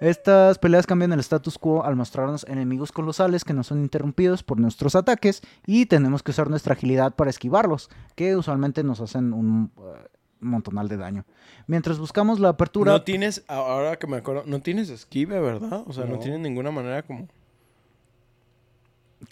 Estas 0.00 0.58
peleas 0.58 0.86
cambian 0.86 1.12
el 1.12 1.18
status 1.20 1.58
quo 1.58 1.84
al 1.84 1.96
mostrarnos 1.96 2.44
enemigos 2.48 2.92
colosales 2.92 3.44
que 3.44 3.52
no 3.52 3.64
son 3.64 3.80
interrumpidos 3.80 4.44
por 4.44 4.60
nuestros 4.60 4.94
ataques 4.94 5.42
y 5.66 5.86
tenemos 5.86 6.22
que 6.22 6.30
usar 6.30 6.48
nuestra 6.48 6.74
agilidad 6.74 7.16
para 7.16 7.30
esquivarlos, 7.30 7.90
que 8.14 8.36
usualmente 8.36 8.84
nos 8.84 9.00
hacen 9.00 9.32
un 9.32 9.72
eh, 9.76 10.06
montonal 10.38 10.86
de 10.88 10.98
daño. 10.98 11.24
Mientras 11.66 11.98
buscamos 11.98 12.38
la 12.38 12.50
apertura... 12.50 12.92
No 12.92 13.02
tienes, 13.02 13.42
ahora 13.48 13.96
que 13.98 14.06
me 14.06 14.18
acuerdo, 14.18 14.44
no 14.46 14.60
tienes 14.60 14.88
esquive, 14.88 15.40
¿verdad? 15.40 15.82
O 15.84 15.92
sea, 15.92 16.04
no, 16.04 16.12
No. 16.14 16.18
tienes 16.20 16.38
ninguna 16.40 16.70
manera 16.70 17.02
como... 17.02 17.26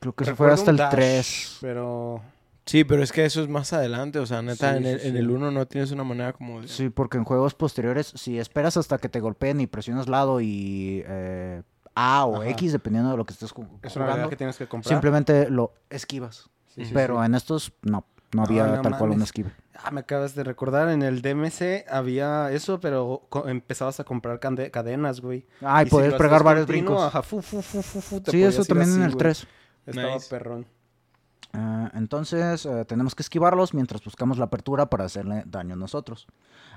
Creo 0.01 0.15
que 0.15 0.25
se 0.25 0.35
fue 0.35 0.51
hasta 0.53 0.73
el 0.73 0.79
dash, 0.79 0.91
3. 0.91 1.59
Pero... 1.61 2.23
Sí, 2.67 2.83
pero 2.85 3.03
es 3.03 3.13
que 3.13 3.25
eso 3.25 3.41
es 3.43 3.49
más 3.49 3.73
adelante, 3.73 4.19
o 4.19 4.27
sea, 4.27 4.43
neta, 4.43 4.73
Sí, 4.73 4.79
en, 4.79 4.87
el, 4.87 5.01
sí, 5.01 5.09
en 5.09 5.17
el 5.17 5.31
1 5.31 5.51
no 5.53 5.67
tienes 5.67 5.93
una 5.93 6.03
manera 6.03 6.33
como 6.33 6.61
de... 6.63 6.69
Sí, 6.69 6.89
porque 6.91 7.17
en 7.17 7.25
juegos 7.25 7.55
posteriores, 7.55 8.13
si 8.17 8.39
esperas 8.41 8.77
hasta 8.77 8.99
que 8.99 9.09
te 9.09 9.21
golpeen 9.21 9.61
y 9.61 9.69
presionas 9.69 10.09
lado 10.09 10.41
y 10.41 11.05
eh, 11.07 11.63
A 11.95 12.25
o 12.27 12.43
Ajá. 12.43 12.51
X, 12.51 12.73
dependiendo 12.73 13.13
de 13.13 13.17
lo 13.17 13.25
que 13.25 13.33
estés 13.35 13.55
ju- 13.55 13.69
Es 13.83 13.95
una 13.95 14.07
jugando, 14.07 14.13
habilidad 14.13 14.29
que 14.31 14.37
tienes 14.37 14.57
que 14.57 14.67
comprar. 14.67 14.93
simplemente 14.93 15.49
lo 15.49 15.75
esquivas. 15.91 16.51
Sí, 16.75 16.85
sí, 16.85 16.91
Pero 16.93 17.21
sí. 17.21 17.27
en 17.27 17.35
estos 17.37 17.73
no, 17.83 18.05
no 18.33 18.43
había 18.43 18.67
no 18.67 18.83
tal 18.83 18.93
cual 18.99 19.11
un 19.11 19.17
mames. 19.19 19.29
esquive. 19.29 19.53
Ah, 19.79 19.93
me 19.93 20.01
acabas 20.01 20.35
de 20.35 20.43
recordar, 20.43 20.89
en 20.89 21.03
el 21.03 21.23
DMC 21.23 21.85
había 21.89 22.51
eso, 22.51 22.81
pero 22.81 23.29
empezabas 23.47 24.01
a 24.01 24.05
comprar 24.05 24.41
cadenas, 24.41 25.21
güey. 25.21 25.47
Ah, 25.63 25.83
y 25.83 25.85
si 25.87 25.91
puedes 25.93 26.11
lo 26.13 26.19
pegar 26.19 26.43
varios 26.43 26.67
continuo, 26.67 26.95
brincos. 26.95 27.07
Ajá, 27.09 27.23
fu, 27.23 27.41
fu, 27.41 27.63
fu, 27.63 27.81
fu, 27.81 28.01
fu, 28.01 28.21
te 28.21 28.31
Sí, 28.33 28.39
podías 28.39 28.55
eso 28.55 28.65
también 28.65 28.91
en 28.95 29.03
el 29.03 29.09
güey. 29.13 29.19
3. 29.19 29.47
Estaba 29.87 30.15
Nice. 30.15 30.29
perrón. 30.29 30.67
Ah, 31.59 31.91
entonces 31.95 32.67
eh, 32.67 32.85
tenemos 32.85 33.15
que 33.15 33.23
esquivarlos 33.23 33.73
mientras 33.73 34.05
buscamos 34.05 34.37
la 34.37 34.45
apertura 34.45 34.91
para 34.91 35.05
hacerle 35.07 35.43
daño 35.47 35.73
a 35.73 35.77
nosotros. 35.79 36.27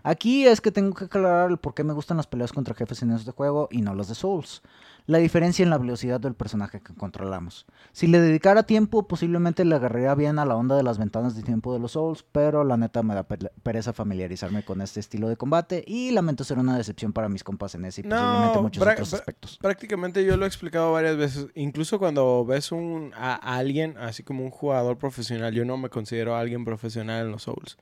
Aquí 0.03 0.47
es 0.47 0.61
que 0.61 0.71
tengo 0.71 0.95
que 0.95 1.05
aclarar 1.05 1.49
el 1.51 1.57
por 1.57 1.73
qué 1.73 1.83
me 1.83 1.91
gustan 1.91 2.15
las 2.15 2.27
peleas 2.27 2.53
contra 2.53 2.73
jefes 2.73 3.01
en 3.01 3.11
este 3.11 3.31
juego 3.31 3.67
y 3.71 3.81
no 3.81 3.93
las 3.93 4.07
de 4.07 4.15
Souls. 4.15 4.61
La 5.07 5.17
diferencia 5.17 5.63
en 5.63 5.71
la 5.71 5.77
velocidad 5.79 6.19
del 6.21 6.35
personaje 6.35 6.81
que 6.81 6.93
controlamos. 6.93 7.65
Si 7.91 8.05
le 8.07 8.21
dedicara 8.21 8.63
tiempo, 8.63 9.07
posiblemente 9.07 9.65
le 9.65 9.75
agarraría 9.75 10.13
bien 10.15 10.37
a 10.39 10.45
la 10.45 10.55
onda 10.55 10.77
de 10.77 10.83
las 10.83 10.99
ventanas 10.99 11.35
de 11.35 11.41
tiempo 11.41 11.73
de 11.73 11.79
los 11.79 11.93
Souls, 11.93 12.23
pero 12.31 12.63
la 12.63 12.77
neta 12.77 13.01
me 13.03 13.15
da 13.15 13.23
pe- 13.23 13.51
pereza 13.63 13.91
familiarizarme 13.91 14.63
con 14.63 14.81
este 14.81 14.99
estilo 14.99 15.27
de 15.27 15.35
combate 15.35 15.83
y 15.87 16.11
lamento 16.11 16.43
ser 16.43 16.59
una 16.59 16.77
decepción 16.77 17.11
para 17.11 17.27
mis 17.27 17.43
compas 17.43 17.73
en 17.75 17.85
ese 17.85 18.01
y 18.01 18.03
No, 18.03 18.15
posiblemente 18.15 18.59
muchos 18.61 18.81
otros 18.87 19.13
aspectos. 19.15 19.57
Prácticamente 19.59 20.23
yo 20.23 20.37
lo 20.37 20.45
he 20.45 20.47
explicado 20.47 20.91
varias 20.93 21.17
veces, 21.17 21.47
incluso 21.55 21.97
cuando 21.99 22.45
ves 22.45 22.71
un, 22.71 23.11
a, 23.17 23.33
a 23.33 23.57
alguien, 23.57 23.97
así 23.97 24.21
como 24.23 24.43
un 24.45 24.51
jugador 24.51 24.68
jugador 24.69 24.97
profesional. 24.97 25.53
Yo 25.53 25.65
no 25.65 25.77
me 25.77 25.89
considero 25.89 26.35
alguien 26.35 26.63
profesional 26.63 27.25
en 27.25 27.31
los 27.31 27.43
Souls. 27.43 27.77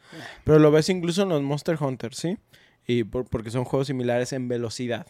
Pero 0.45 0.57
lo 0.59 0.71
ves 0.71 0.87
incluso 0.89 1.23
en 1.23 1.29
los 1.29 1.41
Monster 1.41 1.77
Hunter, 1.81 2.13
¿sí? 2.15 2.37
Y 2.85 3.03
por- 3.03 3.25
porque 3.25 3.51
son 3.51 3.65
juegos 3.65 3.87
similares 3.87 4.31
en 4.31 4.47
velocidad. 4.47 5.05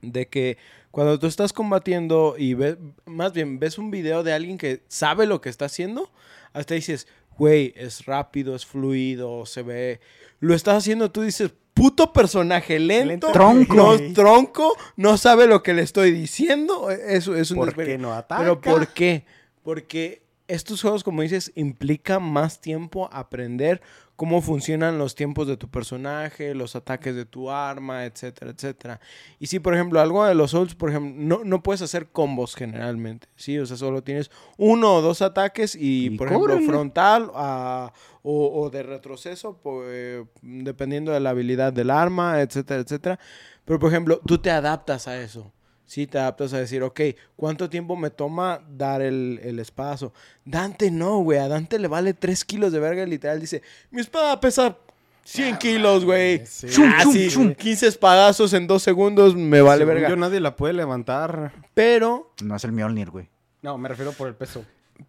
De 0.00 0.28
que 0.28 0.56
cuando 0.90 1.18
tú 1.18 1.26
estás 1.26 1.52
combatiendo 1.52 2.36
y 2.38 2.54
ves, 2.54 2.76
más 3.04 3.32
bien 3.32 3.58
ves 3.58 3.76
un 3.78 3.90
video 3.90 4.22
de 4.22 4.32
alguien 4.32 4.56
que 4.56 4.82
sabe 4.88 5.26
lo 5.26 5.40
que 5.40 5.48
está 5.50 5.66
haciendo, 5.66 6.10
hasta 6.54 6.74
dices, 6.74 7.06
güey, 7.36 7.74
es 7.76 8.06
rápido, 8.06 8.54
es 8.54 8.64
fluido, 8.64 9.44
se 9.44 9.62
ve. 9.62 10.00
Lo 10.40 10.54
estás 10.54 10.76
haciendo, 10.78 11.10
tú 11.10 11.22
dices, 11.22 11.52
puto 11.74 12.12
personaje 12.12 12.78
lento, 12.78 13.06
Lento. 13.08 13.32
Tronco. 13.32 13.74
no, 13.74 14.12
tronco, 14.14 14.76
no 14.96 15.16
sabe 15.18 15.46
lo 15.46 15.62
que 15.62 15.74
le 15.74 15.82
estoy 15.82 16.12
diciendo. 16.12 16.90
Eso 16.90 17.34
es 17.36 17.50
un 17.50 17.58
¿Por 17.58 17.74
qué 17.74 17.98
no 17.98 18.14
ataca? 18.14 18.40
Pero 18.40 18.60
¿por 18.60 18.88
qué? 18.94 19.24
Porque 19.62 20.22
estos 20.48 20.82
juegos, 20.82 21.04
como 21.04 21.22
dices, 21.22 21.52
implica 21.54 22.18
más 22.18 22.60
tiempo 22.60 23.08
aprender 23.12 23.80
cómo 24.16 24.42
funcionan 24.42 24.98
los 24.98 25.14
tiempos 25.14 25.46
de 25.46 25.56
tu 25.56 25.70
personaje, 25.70 26.52
los 26.52 26.74
ataques 26.74 27.14
de 27.14 27.24
tu 27.24 27.50
arma, 27.50 28.04
etcétera, 28.04 28.50
etcétera. 28.50 29.00
Y 29.38 29.46
si, 29.46 29.60
por 29.60 29.74
ejemplo, 29.74 30.00
algo 30.00 30.24
de 30.24 30.34
los 30.34 30.50
Souls, 30.50 30.74
por 30.74 30.90
ejemplo, 30.90 31.14
no, 31.16 31.44
no 31.44 31.62
puedes 31.62 31.82
hacer 31.82 32.08
combos 32.08 32.56
generalmente, 32.56 33.28
¿sí? 33.36 33.58
O 33.60 33.66
sea, 33.66 33.76
solo 33.76 34.02
tienes 34.02 34.32
uno 34.56 34.96
o 34.96 35.02
dos 35.02 35.22
ataques 35.22 35.76
y, 35.76 36.06
Y 36.06 36.10
por 36.16 36.26
ejemplo, 36.26 36.58
frontal 36.62 37.30
ah, 37.34 37.92
o, 38.22 38.60
o 38.60 38.70
de 38.70 38.82
retroceso, 38.82 39.60
eh, 39.84 40.24
dependiendo 40.42 41.12
de 41.12 41.20
la 41.20 41.30
habilidad 41.30 41.72
del 41.72 41.90
arma, 41.90 42.40
etcétera, 42.40 42.80
etcétera. 42.80 43.20
Pero, 43.64 43.78
por 43.78 43.90
ejemplo, 43.90 44.20
tú 44.26 44.38
te 44.38 44.50
adaptas 44.50 45.06
a 45.06 45.20
eso. 45.20 45.52
Sí, 45.88 46.06
te 46.06 46.18
adaptas 46.18 46.52
a 46.52 46.58
decir, 46.58 46.82
ok, 46.82 47.00
¿cuánto 47.34 47.70
tiempo 47.70 47.96
me 47.96 48.10
toma 48.10 48.60
dar 48.76 49.00
el, 49.00 49.40
el 49.42 49.58
espadazo? 49.58 50.12
Dante 50.44 50.90
no, 50.90 51.20
güey. 51.20 51.38
A 51.38 51.48
Dante 51.48 51.78
le 51.78 51.88
vale 51.88 52.12
3 52.12 52.44
kilos 52.44 52.72
de 52.72 52.78
verga. 52.78 53.04
y 53.04 53.06
Literal 53.06 53.40
dice, 53.40 53.62
mi 53.90 54.02
espada 54.02 54.38
pesa 54.38 54.76
100 55.24 55.56
kilos, 55.56 56.04
güey. 56.04 56.42
sí. 56.46 56.68
Chum, 56.68 56.92
Ah, 56.94 57.04
chum, 57.04 57.12
sí, 57.14 57.28
chum. 57.30 57.54
15 57.54 57.86
espadazos 57.86 58.52
en 58.52 58.66
2 58.66 58.82
segundos 58.82 59.34
me 59.34 59.62
vale 59.62 59.78
Según 59.84 59.94
verga. 59.94 60.08
Yo 60.10 60.16
nadie 60.16 60.40
la 60.40 60.56
puede 60.56 60.74
levantar. 60.74 61.52
Pero 61.72 62.32
No 62.42 62.54
es 62.56 62.64
el 62.64 62.72
Mjolnir, 62.72 63.08
güey. 63.10 63.30
No, 63.62 63.78
me 63.78 63.88
refiero 63.88 64.12
por 64.12 64.28
el 64.28 64.34
peso. 64.34 64.62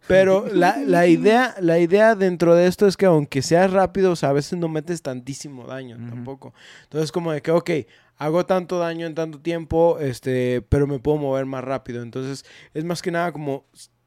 Pero 0.07 0.45
la, 0.53 0.77
la 0.77 1.07
idea, 1.07 1.55
la 1.59 1.77
idea 1.79 2.15
dentro 2.15 2.55
de 2.55 2.67
esto 2.67 2.87
es 2.87 2.95
que 2.95 3.05
aunque 3.07 3.41
seas 3.41 3.71
rápido, 3.73 4.11
o 4.11 4.15
sea, 4.15 4.29
a 4.29 4.33
veces 4.33 4.57
no 4.57 4.69
metes 4.69 5.01
tantísimo 5.01 5.65
daño 5.65 5.97
tampoco. 6.09 6.53
Entonces, 6.83 7.11
como 7.11 7.31
de 7.33 7.41
que, 7.41 7.51
ok, 7.51 7.69
hago 8.19 8.45
tanto 8.45 8.77
daño 8.77 9.07
en 9.07 9.15
tanto 9.15 9.39
tiempo, 9.39 9.97
este, 9.99 10.61
pero 10.69 10.85
me 10.85 10.99
puedo 10.99 11.17
mover 11.17 11.45
más 11.47 11.63
rápido. 11.63 12.03
Entonces, 12.03 12.45
es 12.75 12.83
más 12.85 13.01
que 13.01 13.09
nada 13.11 13.31
como 13.31 13.65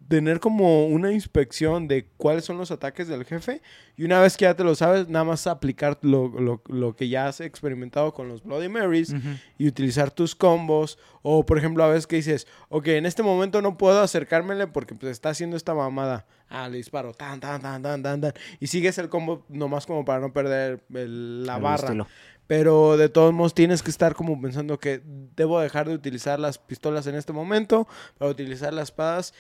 tener 0.09 0.41
como 0.41 0.87
una 0.89 1.11
inspección 1.13 1.89
de 1.89 2.07
cuáles 2.19 2.45
son 2.45 2.59
los 2.59 2.71
ataques 2.71 3.09
del 3.09 3.25
jefe. 3.25 3.63
Y 3.97 4.05
una 4.05 4.21
vez 4.21 4.37
que 4.37 4.45
ya 4.45 4.55
te 4.55 4.65
lo 4.65 4.75
sabes, 4.75 5.09
nada 5.09 5.25
más 5.25 5.47
aplicar 5.47 5.99
lo, 6.03 6.29
lo- 6.29 6.63
lo 6.69 6.95
que 6.97 7.09
ya 7.09 7.29
has 7.29 7.41
experimentado 7.41 8.13
con 8.13 8.29
los 8.29 8.43
Bloody 8.43 8.69
Marys 8.69 9.15
y 9.59 9.67
utilizar 9.69 10.11
tus 10.11 10.35
combos. 10.35 10.99
O, 11.23 11.47
por 11.47 11.57
ejemplo, 11.57 11.83
a 11.85 11.89
veces 11.89 12.07
que 12.07 12.17
dices, 12.17 12.47
ok, 12.69 12.89
en 12.89 13.07
este 13.07 13.23
momento 13.23 13.63
no 13.63 13.79
puedo 13.79 14.01
acercármele 14.03 14.67
porque 14.67 14.95
pues, 14.95 15.13
está 15.13 15.31
haciendo 15.31 15.57
esta 15.57 15.73
mamada. 15.75 16.27
Ah, 16.51 16.69
le 16.69 16.77
disparo, 16.77 17.15
tan, 17.15 17.41
tan, 17.41 17.63
tan, 17.63 17.83
tan, 17.83 18.03
tan, 18.03 18.21
tan. 18.21 18.33
Y 18.61 18.67
sigues 18.67 18.99
el 18.99 19.09
combo 19.09 19.47
nomás 19.49 19.87
como 19.87 20.05
para 20.05 20.21
no 20.21 20.33
perder 20.35 20.85
el- 20.93 21.47
la 21.47 21.57
El 21.57 21.63
barra. 21.63 21.85
estilo. 21.87 22.07
Pero 22.53 22.99
de 22.99 23.09
todos 23.09 23.33
modos 23.33 23.55
tienes 23.55 23.83
que 23.83 23.89
estar 23.89 24.15
como 24.15 24.39
pensando 24.39 24.79
que 24.79 25.01
debo 25.35 25.59
dejar 25.59 25.89
de 25.89 25.95
utilizar 25.95 26.39
las 26.39 26.59
pistolas 26.59 27.07
en 27.07 27.15
este 27.15 27.33
momento 27.33 27.89
para 28.19 28.31
utilizar 28.31 28.75
las 28.75 28.91
espadas. 28.91 29.33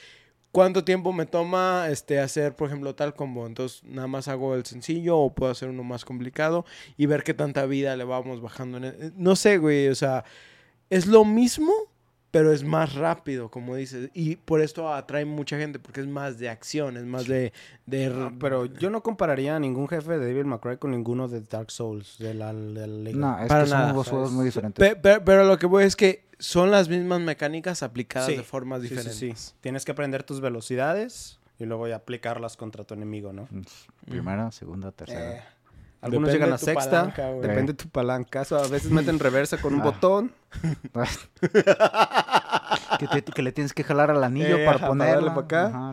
¿Cuánto 0.50 0.82
tiempo 0.82 1.12
me 1.12 1.26
toma 1.26 1.88
este, 1.90 2.20
hacer, 2.20 2.56
por 2.56 2.68
ejemplo, 2.68 2.94
tal 2.94 3.12
combo? 3.14 3.46
Entonces, 3.46 3.84
nada 3.84 4.08
más 4.08 4.28
hago 4.28 4.54
el 4.54 4.64
sencillo 4.64 5.18
o 5.18 5.34
puedo 5.34 5.52
hacer 5.52 5.68
uno 5.68 5.84
más 5.84 6.06
complicado 6.06 6.64
y 6.96 7.04
ver 7.04 7.22
qué 7.22 7.34
tanta 7.34 7.66
vida 7.66 7.94
le 7.96 8.04
vamos 8.04 8.40
bajando. 8.40 8.78
En 8.78 8.84
el- 8.84 9.12
No 9.14 9.36
sé, 9.36 9.58
güey, 9.58 9.88
o 9.88 9.94
sea, 9.94 10.24
es 10.88 11.06
lo 11.06 11.26
mismo, 11.26 11.70
pero 12.32 12.50
es 12.50 12.64
más 12.64 12.94
rápido, 12.94 13.48
como 13.50 13.76
dices. 13.76 14.10
Y 14.14 14.34
por 14.36 14.60
esto 14.60 14.92
atrae 14.92 15.24
mucha 15.24 15.56
gente, 15.58 15.78
porque 15.78 16.00
es 16.00 16.08
más 16.08 16.38
de 16.38 16.48
acción, 16.48 16.96
es 16.96 17.04
más 17.04 17.28
de... 17.28 17.52
de 17.86 18.08
No, 18.08 18.36
pero 18.40 18.64
yo 18.66 18.90
no 18.90 19.02
compararía 19.02 19.54
a 19.54 19.60
ningún 19.60 19.86
jefe 19.86 20.18
de 20.18 20.26
Devil 20.26 20.46
May 20.46 20.58
Cry 20.58 20.78
con 20.78 20.90
ninguno 20.90 21.28
de 21.28 21.42
Dark 21.42 21.70
Souls, 21.70 22.16
de 22.18 22.34
la, 22.34 22.52
de 22.52 22.86
la 22.86 22.86
Liga. 22.86 23.18
No, 23.18 23.38
es 23.38 23.48
Para 23.48 23.62
que 23.64 23.70
son 23.70 23.78
nada, 23.78 23.92
dos 23.92 24.08
juegos 24.08 24.32
muy 24.32 24.44
diferentes. 24.46 24.82
Pe- 24.84 24.96
pe- 24.96 25.20
pero 25.20 25.44
lo 25.44 25.58
que 25.58 25.66
voy 25.66 25.84
es 25.84 25.94
que 25.94 26.24
son 26.38 26.70
las 26.72 26.88
mismas 26.88 27.20
mecánicas 27.20 27.82
aplicadas 27.84 28.28
Sí, 28.30 28.36
de 28.36 28.42
formas 28.42 28.82
Sí, 28.82 28.88
sí, 28.88 28.94
diferentes. 28.96 29.38
sí. 29.40 29.54
Tienes 29.60 29.84
que 29.84 29.92
aprender 29.92 30.24
tus 30.24 30.40
velocidades 30.40 31.38
y 31.58 31.66
luego 31.66 31.86
ya 31.86 31.96
aplicarlas 31.96 32.56
contra 32.56 32.82
tu 32.82 32.94
enemigo, 32.94 33.32
¿no? 33.32 33.46
Primera, 34.06 34.50
segunda, 34.50 34.90
tercera. 34.90 35.36
Eh, 35.36 35.42
algunos 36.02 36.28
Depende 36.28 36.32
llegan 36.32 36.52
a 36.52 36.58
sexta, 36.58 36.90
palanca, 36.90 37.28
güey. 37.30 37.40
depende 37.48 37.72
de 37.72 37.76
tu 37.78 37.88
palanca. 37.88 38.42
O 38.50 38.54
a 38.56 38.68
veces 38.68 38.90
meten 38.90 39.18
reversa 39.26 39.56
con 39.58 39.72
un 39.74 39.80
Ah. 39.80 39.84
botón. 39.84 40.32
que, 42.98 43.08
te- 43.08 43.22
que 43.32 43.42
le 43.42 43.52
tienes 43.52 43.72
que 43.72 43.84
jalar 43.84 44.10
al 44.10 44.22
anillo 44.22 44.56
Eh, 44.58 44.64
para 44.64 44.76
ajá, 44.78 44.88
ponerla. 44.88 45.32
acá. 45.32 45.92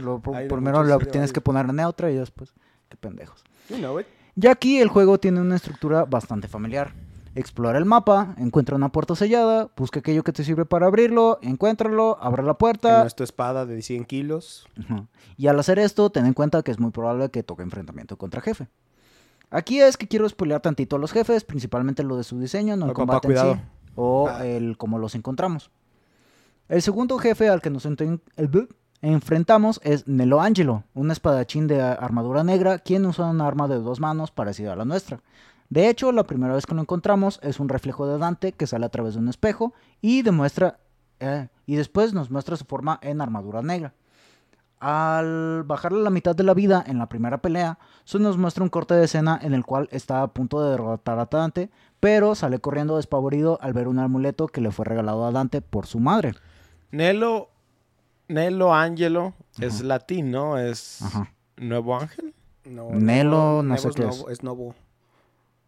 Primero 0.49 0.83
de 0.83 1.05
tienes 1.05 1.33
que 1.33 1.41
poner 1.41 1.71
neutra 1.73 2.11
y 2.11 2.15
después. 2.15 2.53
Qué 2.89 2.97
pendejos. 2.97 3.43
You 3.69 3.77
know 3.77 3.99
it. 3.99 4.07
Ya 4.35 4.51
aquí 4.51 4.79
el 4.79 4.87
juego 4.89 5.19
tiene 5.19 5.41
una 5.41 5.55
estructura 5.55 6.05
bastante 6.05 6.47
familiar. 6.47 6.93
Explora 7.35 7.77
el 7.77 7.85
mapa, 7.85 8.33
encuentra 8.37 8.75
una 8.75 8.91
puerta 8.91 9.15
sellada, 9.15 9.69
busca 9.77 9.99
aquello 9.99 10.23
que 10.23 10.33
te 10.33 10.43
sirve 10.43 10.65
para 10.65 10.87
abrirlo, 10.87 11.37
encuéntralo, 11.43 12.17
abre 12.21 12.41
la 12.43 12.55
puerta. 12.55 13.05
es 13.05 13.15
tu 13.15 13.23
espada 13.23 13.65
de 13.67 13.81
100 13.81 14.05
kilos. 14.05 14.67
Y 15.37 15.47
al 15.47 15.59
hacer 15.59 15.77
esto, 15.77 16.09
ten 16.09 16.25
en 16.25 16.33
cuenta 16.33 16.63
que 16.63 16.71
es 16.71 16.79
muy 16.79 16.89
probable 16.91 17.29
que 17.29 17.43
toque 17.43 17.61
enfrentamiento 17.63 18.17
contra 18.17 18.41
jefe. 18.41 18.67
Aquí 19.51 19.79
es 19.81 19.97
que 19.97 20.07
quiero 20.07 20.27
spoilear 20.29 20.61
tantito 20.61 20.95
a 20.95 20.99
los 20.99 21.11
jefes, 21.11 21.43
principalmente 21.43 22.03
lo 22.03 22.17
de 22.17 22.23
su 22.23 22.39
diseño, 22.39 22.75
no 22.75 22.85
el 22.87 22.91
papá, 22.93 23.19
combate 23.19 23.27
en 23.33 23.55
sí, 23.55 23.61
o 23.95 24.27
Ah. 24.29 24.45
el 24.45 24.77
cómo 24.77 24.99
los 24.99 25.15
encontramos. 25.15 25.71
El 26.67 26.81
segundo 26.83 27.17
jefe 27.17 27.49
al 27.49 27.61
que 27.61 27.71
nos 27.71 27.87
enfrentamos 29.01 29.79
es 29.83 30.07
Nelo 30.07 30.41
Angelo, 30.41 30.83
un 30.93 31.09
espadachín 31.11 31.67
de 31.67 31.81
armadura 31.81 32.43
negra, 32.43 32.79
quien 32.79 33.05
usa 33.05 33.25
un 33.25 33.41
arma 33.41 33.67
de 33.67 33.79
dos 33.79 33.99
manos 33.99 34.31
parecida 34.31 34.73
a 34.73 34.75
la 34.75 34.85
nuestra. 34.85 35.21
De 35.69 35.87
hecho, 35.89 36.11
la 36.11 36.23
primera 36.25 36.53
vez 36.55 36.65
que 36.65 36.75
lo 36.75 36.81
encontramos 36.81 37.39
es 37.43 37.59
un 37.59 37.69
reflejo 37.69 38.07
de 38.07 38.17
Dante 38.17 38.51
que 38.53 38.67
sale 38.67 38.85
a 38.85 38.89
través 38.89 39.13
de 39.13 39.19
un 39.19 39.29
espejo 39.29 39.73
y 40.01 40.21
demuestra 40.23 40.79
eh, 41.19 41.49
y 41.65 41.75
después 41.75 42.13
nos 42.13 42.31
muestra 42.31 42.55
su 42.55 42.65
forma 42.65 42.99
en 43.01 43.21
armadura 43.21 43.61
negra. 43.61 43.93
Al 44.79 45.63
bajarle 45.63 46.01
la 46.01 46.09
mitad 46.09 46.35
de 46.35 46.43
la 46.43 46.53
vida 46.53 46.83
en 46.87 46.97
la 46.99 47.09
primera 47.09 47.39
pelea, 47.39 47.79
se 48.05 48.17
nos 48.19 48.37
muestra 48.37 48.63
un 48.63 48.69
corte 48.69 48.93
de 48.93 49.05
escena 49.05 49.37
en 49.41 49.53
el 49.53 49.65
cual 49.65 49.89
está 49.91 50.21
a 50.21 50.27
punto 50.27 50.61
de 50.63 50.71
derrotar 50.71 51.19
a 51.19 51.25
Dante, 51.25 51.69
pero 51.99 52.33
sale 52.33 52.59
corriendo 52.59 52.95
despavorido 52.95 53.59
al 53.61 53.73
ver 53.73 53.89
un 53.89 53.99
amuleto 53.99 54.47
que 54.47 54.61
le 54.61 54.71
fue 54.71 54.85
regalado 54.85 55.25
a 55.25 55.31
Dante 55.31 55.61
por 55.61 55.85
su 55.85 55.99
madre. 55.99 56.33
Nelo, 56.91 57.49
Nelo 58.29 58.73
Angelo 58.73 59.33
es 59.59 59.75
Ajá. 59.75 59.83
latín, 59.83 60.31
¿no? 60.31 60.57
Es 60.57 61.01
Ajá. 61.01 61.29
Nuevo 61.57 61.97
Ángel. 61.99 62.33
No, 62.63 62.89
Nelo, 62.91 63.61
no 63.61 63.63
Nevo 63.63 63.77
sé 63.77 63.89
qué 63.91 64.07
es. 64.07 64.17
novo- 64.17 64.29
es 64.29 64.43
nuevo. 64.43 64.75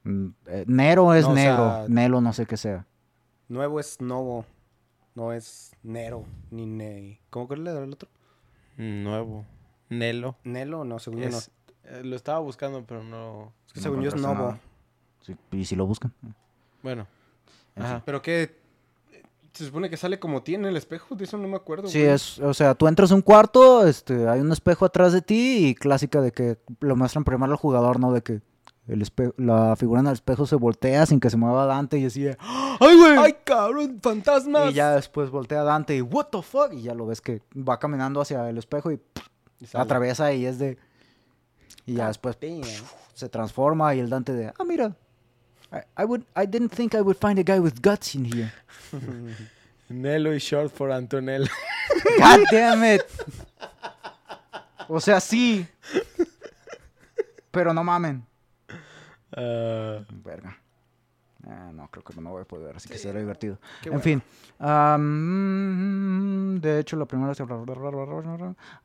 Mm, 0.03 0.27
eh, 0.47 0.63
Nero 0.67 1.13
es 1.13 1.25
No, 1.25 1.31
o 1.31 1.33
negro, 1.35 1.55
sea- 1.57 1.85
Nelo 1.89 2.21
no 2.21 2.31
sé 2.33 2.45
qué 2.45 2.55
sea. 2.57 2.85
Nuevo 3.49 3.79
es 3.81 3.99
novo. 3.99 4.45
No 5.15 5.33
es 5.33 5.71
Nero, 5.83 6.23
ni 6.49 6.65
Ne. 6.65 7.19
¿Cómo 7.29 7.49
que 7.49 7.57
le 7.57 7.73
da 7.73 7.83
el 7.83 7.91
otro? 7.91 8.07
Nuevo. 8.81 9.45
Nelo. 9.89 10.37
Nelo, 10.43 10.83
no, 10.85 10.97
según 10.99 11.21
yo 11.21 11.29
no. 11.29 11.37
Es- 11.37 11.51
eh, 11.83 12.01
lo 12.03 12.15
estaba 12.15 12.39
buscando, 12.39 12.83
pero 12.85 13.03
no. 13.03 13.53
Es 13.67 13.73
que 13.73 13.79
no 13.79 13.83
según 13.83 14.01
yo 14.01 14.09
es 14.09 14.15
novo. 14.15 14.57
Sí, 15.21 15.35
y 15.51 15.65
si 15.65 15.75
lo 15.75 15.85
buscan. 15.85 16.13
Bueno. 16.81 17.05
Ajá. 17.75 18.01
Pero 18.05 18.21
que 18.21 18.59
se 19.53 19.65
supone 19.65 19.89
que 19.89 19.97
sale 19.97 20.19
como 20.19 20.41
tiene 20.43 20.69
el 20.69 20.77
espejo, 20.77 21.15
de 21.15 21.25
eso 21.25 21.37
no 21.37 21.47
me 21.47 21.57
acuerdo. 21.57 21.87
Sí, 21.89 21.99
güey. 21.99 22.11
es, 22.11 22.39
o 22.39 22.53
sea, 22.53 22.73
tú 22.73 22.87
entras 22.87 23.11
a 23.11 23.15
un 23.15 23.21
cuarto, 23.21 23.85
este, 23.85 24.27
hay 24.27 24.39
un 24.39 24.51
espejo 24.51 24.85
atrás 24.85 25.11
de 25.13 25.21
ti 25.21 25.67
y 25.67 25.75
clásica 25.75 26.21
de 26.21 26.31
que 26.31 26.57
lo 26.79 26.95
muestran 26.95 27.23
primero 27.23 27.51
al 27.51 27.57
jugador, 27.57 27.99
¿no? 27.99 28.11
De 28.13 28.21
que 28.21 28.41
el 28.91 29.33
la 29.37 29.75
figura 29.75 30.01
en 30.01 30.07
el 30.07 30.13
espejo 30.13 30.45
se 30.45 30.55
voltea 30.55 31.05
sin 31.05 31.19
que 31.19 31.29
se 31.29 31.37
mueva 31.37 31.65
Dante 31.65 31.97
y 31.97 32.05
así 32.05 32.21
de, 32.23 32.37
¡ay, 32.39 32.97
güey! 32.97 33.17
¡Ay, 33.17 33.35
cabrón! 33.43 33.99
¡Fantasmas! 34.01 34.71
Y 34.71 34.73
ya 34.73 34.95
después 34.95 35.29
voltea 35.29 35.63
Dante 35.63 35.95
y, 35.95 36.01
¿what 36.01 36.25
the 36.25 36.41
fuck? 36.41 36.73
Y 36.73 36.81
ya 36.81 36.93
lo 36.93 37.05
ves 37.05 37.21
que 37.21 37.41
va 37.55 37.79
caminando 37.79 38.19
hacia 38.21 38.49
el 38.49 38.57
espejo 38.57 38.91
y 38.91 38.99
atraviesa 39.73 40.33
y 40.33 40.45
es 40.45 40.59
de... 40.59 40.77
Y 41.85 41.95
ya 41.95 42.07
después 42.07 42.37
se 43.13 43.29
transforma 43.29 43.95
y 43.95 43.99
el 43.99 44.09
Dante 44.09 44.33
de, 44.33 44.47
ah, 44.47 44.63
mira. 44.65 44.95
I, 45.71 46.01
I 46.01 46.05
would, 46.05 46.23
I 46.35 46.45
didn't 46.45 46.73
think 46.73 46.93
I 46.93 47.01
would 47.01 47.17
find 47.17 47.39
a 47.39 47.43
guy 47.43 47.59
with 47.59 47.81
guts 47.81 48.13
in 48.13 48.25
here. 48.25 48.51
Nelo 49.89 50.33
y 50.33 50.39
short 50.39 50.71
for 50.71 50.91
Antonello. 50.91 51.47
God 52.19 52.41
damn 52.51 52.83
it. 52.83 53.03
O 54.87 54.99
sea, 54.99 55.19
sí. 55.19 55.65
Pero 57.51 57.73
no 57.73 57.83
mamen. 57.83 58.25
Ah, 59.35 59.99
Verga. 60.23 60.57
Ah, 61.47 61.71
no, 61.73 61.87
creo 61.89 62.03
que 62.03 62.21
no 62.21 62.29
voy 62.29 62.43
a 62.43 62.45
poder, 62.45 62.75
así 62.75 62.87
que 62.87 62.97
será 62.97 63.19
divertido. 63.19 63.57
Qué 63.81 63.89
en 63.89 63.93
bueno. 63.93 64.03
fin. 64.03 64.23
am, 64.59 66.59
de 66.61 66.79
hecho, 66.79 66.95
la 66.97 67.05
primera... 67.05 67.33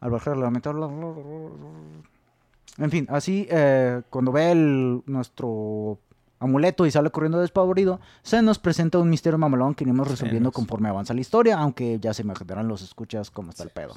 Al 0.01 0.11
bajar 0.11 0.37
la 0.37 0.51
mitad... 0.51 0.75
En 2.79 2.91
fin, 2.91 3.07
así, 3.11 3.47
eh, 3.51 4.03
cuando 4.11 4.33
ve 4.33 4.53
el, 4.53 5.03
nuestro 5.07 5.99
amuleto 6.39 6.87
y 6.87 6.91
sale 6.91 7.11
corriendo 7.11 7.41
despavorido, 7.41 8.01
se 8.23 8.43
nos 8.43 8.59
presenta 8.59 8.99
un 8.99 9.09
misterio 9.09 9.39
mamalón 9.39 9.75
que 9.75 9.85
iremos 9.85 10.09
resolviendo 10.09 10.53
conforme 10.53 10.89
avanza 10.89 11.15
la 11.15 11.21
historia, 11.21 11.59
aunque 11.59 11.99
ya 12.01 12.13
se 12.13 12.23
imaginarán 12.23 12.69
los 12.69 12.83
escuchas 12.83 13.31
cómo 13.31 13.51
está 13.51 13.65
el 13.65 13.71
pedo. 13.71 13.95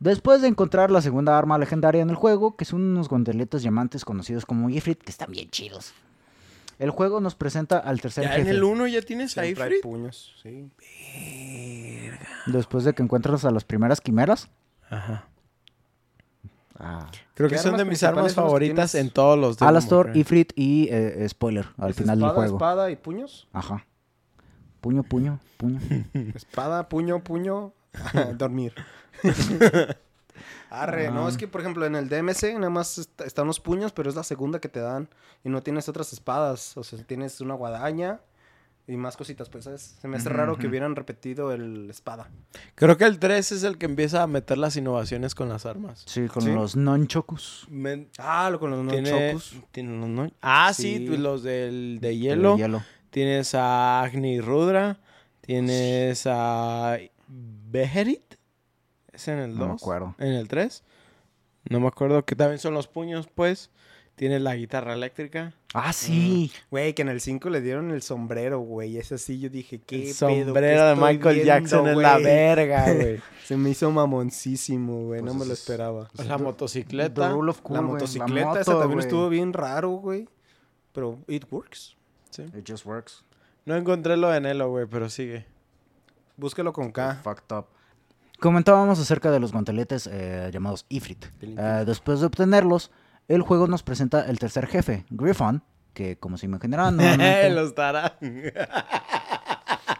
Después 0.00 0.40
de 0.42 0.48
encontrar 0.48 0.90
la 0.90 1.00
segunda 1.02 1.36
arma 1.36 1.58
legendaria 1.58 2.02
en 2.02 2.10
el 2.10 2.16
juego, 2.16 2.56
que 2.56 2.64
son 2.64 2.82
unos 2.82 3.08
guanteletes 3.08 3.62
diamantes 3.62 4.04
conocidos 4.04 4.46
como 4.46 4.70
Ifrit, 4.70 5.02
que 5.02 5.10
están 5.10 5.30
bien 5.32 5.50
chidos. 5.50 5.92
El 6.78 6.90
juego 6.90 7.20
nos 7.20 7.34
presenta 7.34 7.78
al 7.78 8.00
tercer 8.00 8.24
Ya 8.24 8.34
en 8.36 8.44
jefe. 8.44 8.50
el 8.50 8.62
1 8.62 8.86
ya 8.86 9.02
tienes 9.02 9.36
a 9.36 9.44
Ifrit. 9.46 9.82
puños, 9.82 10.36
sí. 10.42 10.70
Después 12.46 12.84
de 12.84 12.94
que 12.94 13.02
encuentras 13.02 13.44
a 13.44 13.50
las 13.50 13.64
primeras 13.64 14.00
quimeras. 14.00 14.48
Ajá. 14.88 15.26
Ah. 16.78 17.10
Creo 17.34 17.48
¿Qué 17.48 17.56
que 17.56 17.60
son 17.60 17.76
de 17.76 17.84
mis 17.84 18.04
armas 18.04 18.34
favoritas 18.34 18.94
en 18.94 19.10
todos 19.10 19.36
los 19.36 19.58
de 19.58 19.66
Alastor. 19.66 20.16
Ifrit 20.16 20.52
y 20.54 20.86
eh, 20.92 21.26
spoiler 21.28 21.66
al 21.76 21.90
¿Es 21.90 21.96
final 21.96 22.18
del 22.18 22.26
espada, 22.28 22.34
juego. 22.34 22.56
espada 22.56 22.90
y 22.92 22.96
puños? 22.96 23.48
Ajá. 23.52 23.84
Puño, 24.80 25.02
puño, 25.02 25.40
puño. 25.56 25.80
Espada, 26.36 26.88
puño, 26.88 27.24
puño, 27.24 27.72
dormir. 28.36 28.74
Arre, 30.70 31.10
no, 31.10 31.28
es 31.28 31.36
que 31.38 31.48
por 31.48 31.62
ejemplo 31.62 31.86
en 31.86 31.96
el 31.96 32.08
DMC 32.10 32.54
nada 32.54 32.68
más 32.70 32.98
est- 32.98 33.20
están 33.22 33.46
los 33.46 33.58
puños, 33.58 33.92
pero 33.92 34.10
es 34.10 34.14
la 34.16 34.22
segunda 34.22 34.60
que 34.60 34.68
te 34.68 34.80
dan 34.80 35.08
y 35.42 35.48
no 35.48 35.62
tienes 35.62 35.88
otras 35.88 36.12
espadas, 36.12 36.76
o 36.76 36.84
sea, 36.84 37.02
tienes 37.04 37.40
una 37.40 37.54
guadaña 37.54 38.20
y 38.86 38.96
más 38.96 39.16
cositas, 39.16 39.48
pues 39.48 39.64
¿sabes? 39.64 39.96
se 40.00 40.08
me 40.08 40.16
hace 40.18 40.28
raro 40.28 40.56
que 40.58 40.66
hubieran 40.66 40.94
repetido 40.94 41.52
el 41.52 41.88
espada. 41.90 42.28
Creo 42.74 42.96
que 42.98 43.04
el 43.04 43.18
3 43.18 43.52
es 43.52 43.62
el 43.62 43.78
que 43.78 43.86
empieza 43.86 44.22
a 44.22 44.26
meter 44.26 44.58
las 44.58 44.76
innovaciones 44.76 45.34
con 45.34 45.48
las 45.48 45.64
armas. 45.66 46.02
Sí, 46.06 46.26
con 46.28 46.42
¿Sí? 46.42 46.52
los 46.52 46.76
nunchokus. 46.76 47.66
Men- 47.70 48.08
Ah, 48.18 48.48
lo 48.50 48.60
con 48.60 48.70
los 48.70 48.86
tiene, 48.92 49.10
nunchokus. 49.10 49.56
tiene 49.72 49.98
los 49.98 50.08
no- 50.08 50.30
Ah, 50.42 50.72
sí, 50.74 50.98
Sí. 51.06 51.16
los 51.16 51.42
del 51.42 51.98
de 52.00 52.08
de 52.08 52.18
hielo. 52.18 52.56
hielo. 52.58 52.82
Tienes 53.10 53.54
a 53.54 54.02
Agni 54.02 54.40
Rudra. 54.40 54.98
Tienes 55.40 56.26
a 56.26 56.98
Beherit. 57.70 58.34
¿Es 59.12 59.28
en 59.28 59.38
el 59.38 59.50
2? 59.52 59.58
No 59.58 59.66
me 59.68 59.72
acuerdo. 59.74 60.14
¿En 60.18 60.32
el 60.32 60.48
3? 60.48 60.82
No 61.70 61.80
me 61.80 61.88
acuerdo. 61.88 62.24
Que 62.24 62.36
también 62.36 62.58
son 62.58 62.74
los 62.74 62.86
puños, 62.88 63.28
pues. 63.34 63.70
Tienes 64.14 64.42
la 64.42 64.56
guitarra 64.56 64.94
eléctrica. 64.94 65.54
Ah, 65.74 65.92
sí. 65.92 66.50
Güey, 66.72 66.92
que 66.92 67.02
en 67.02 67.08
el 67.08 67.20
5 67.20 67.50
le 67.50 67.60
dieron 67.60 67.92
el 67.92 68.02
sombrero, 68.02 68.58
güey. 68.58 68.96
Ese 68.98 69.16
sí 69.16 69.38
yo 69.38 69.48
dije, 69.48 69.80
qué 69.80 69.96
El 69.96 70.02
pedo, 70.02 70.14
sombrero 70.14 70.54
¿qué 70.54 70.60
de 70.86 70.92
estoy 70.92 70.96
Michael 71.14 71.34
viendo, 71.36 71.46
Jackson 71.52 71.88
es 71.88 71.96
la 71.96 72.18
verga, 72.18 72.92
güey. 72.94 73.20
Se 73.44 73.56
me 73.56 73.70
hizo 73.70 73.90
mamoncísimo, 73.92 75.04
güey, 75.04 75.20
Pues 75.20 75.32
no 75.32 75.38
me 75.38 75.46
lo 75.46 75.52
es- 75.52 75.60
esperaba. 75.60 76.08
la 76.14 76.36
motocicleta. 76.38 77.28
The 77.28 77.32
rule 77.34 77.50
of 77.50 77.60
cool, 77.62 77.76
la 77.76 77.82
motocicleta, 77.82 78.60
esa 78.60 78.70
moto, 78.72 78.80
también 78.80 79.00
estuvo 79.00 79.28
bien 79.28 79.52
raro, 79.52 79.90
güey. 79.90 80.28
Pero 80.92 81.20
it 81.28 81.44
works. 81.52 81.96
Sí. 82.30 82.42
It 82.42 82.68
just 82.68 82.86
works. 82.86 83.24
No 83.66 83.76
encontré 83.76 84.16
lo 84.16 84.30
de 84.30 84.40
Nelo, 84.40 84.68
güey, 84.70 84.86
pero 84.90 85.08
sigue. 85.08 85.46
Búsquelo 86.38 86.72
con 86.72 86.90
K. 86.92 87.16
Fucked 87.22 87.54
up. 87.56 87.66
Comentábamos 88.40 88.98
acerca 89.00 89.30
de 89.30 89.40
los 89.40 89.52
guanteletes 89.52 90.08
eh, 90.10 90.48
llamados 90.52 90.86
Ifrit. 90.88 91.26
Eh, 91.42 91.82
después 91.84 92.20
de 92.20 92.26
obtenerlos, 92.26 92.90
el 93.26 93.42
juego 93.42 93.66
nos 93.66 93.82
presenta 93.82 94.24
el 94.26 94.38
tercer 94.38 94.66
jefe, 94.68 95.04
Griffon, 95.10 95.62
que 95.92 96.16
como 96.18 96.38
se 96.38 96.46
imaginarán, 96.46 96.96
normalmente- 96.96 97.50
los 97.50 97.74
dará. 97.74 98.16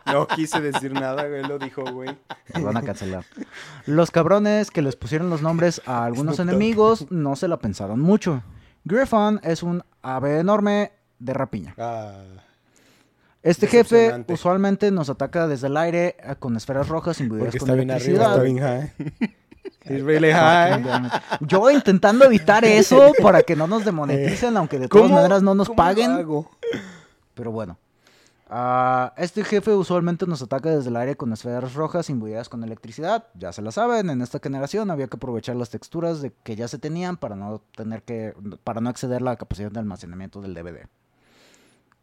No 0.07 0.27
quise 0.27 0.61
decir 0.61 0.93
nada, 0.93 1.27
güey, 1.27 1.43
lo 1.43 1.59
dijo, 1.59 1.83
güey. 1.93 2.17
Nos 2.55 2.63
van 2.63 2.77
a 2.79 2.83
cancelar. 2.83 3.25
Los 3.85 4.11
cabrones 4.11 4.71
que 4.71 4.81
les 4.81 4.97
pusieron 4.97 5.29
los 5.29 5.43
nombres 5.43 5.83
a 5.85 6.05
algunos 6.05 6.39
enemigos 6.39 7.11
no 7.11 7.37
se 7.37 7.49
la 7.49 7.59
pensaron 7.59 8.01
mucho. 8.01 8.43
Griffon 8.85 9.41
es 9.43 9.63
un 9.63 9.83
ave 10.01 10.39
enorme 10.39 10.93
de 11.19 11.35
rapiña. 11.35 11.75
Ah, 11.77 12.23
Este 13.43 13.67
jefe 13.67 14.25
usualmente 14.29 14.91
nos 14.91 15.11
ataca 15.11 15.47
desde 15.47 15.69
el 15.69 15.77
aire 15.77 16.17
con 16.39 16.57
esferas 16.57 16.89
rojas 16.89 17.21
imbuidas 17.21 17.57
con 17.57 17.69
está 17.69 17.75
bien 17.75 17.91
arriba, 17.91 18.27
electricidad. 18.27 18.31
está 18.33 18.43
bien 18.43 18.59
high. 18.59 19.37
It's 19.85 20.05
really 20.05 20.31
high. 20.33 20.83
Yo 21.41 21.71
intentando 21.71 22.25
evitar 22.25 22.65
eso 22.65 23.13
para 23.23 23.43
que 23.43 23.57
no 23.57 23.67
nos 23.67 23.85
demoneticen, 23.85 24.57
aunque 24.57 24.79
de 24.79 24.89
todas 24.89 25.11
maneras 25.11 25.43
no 25.43 25.55
nos 25.55 25.71
paguen. 25.71 26.11
hago? 26.13 26.51
Pero 27.35 27.53
bueno. 27.53 27.79
Ah, 28.51 29.13
este 29.19 29.45
jefe 29.45 29.75
usualmente 29.75 30.27
nos 30.27 30.41
ataca 30.41 30.71
desde 30.71 30.89
el 30.89 30.97
aire 30.97 31.17
con 31.17 31.33
esferas 31.35 31.75
rojas 31.75 32.09
imbuidas 32.09 32.49
con 32.49 32.65
electricidad. 32.65 33.27
Ya 33.35 33.53
se 33.53 33.61
la 33.61 33.71
saben, 33.73 34.09
en 34.09 34.23
esta 34.23 34.41
generación 34.41 34.91
había 34.91 35.07
que 35.07 35.17
aprovechar 35.17 35.55
las 35.57 35.69
texturas 35.69 36.23
de 36.23 36.33
que 36.43 36.57
ya 36.57 36.67
se 36.67 36.79
tenían 36.79 37.19
para 37.19 37.37
no 37.37 37.61
tener 37.77 38.03
que 38.03 38.35
para 38.65 38.81
no 38.81 38.89
exceder 38.89 39.21
la 39.21 39.37
capacidad 39.37 39.71
de 39.71 39.79
almacenamiento 39.79 40.41
del 40.41 40.55
DVD. 40.55 40.87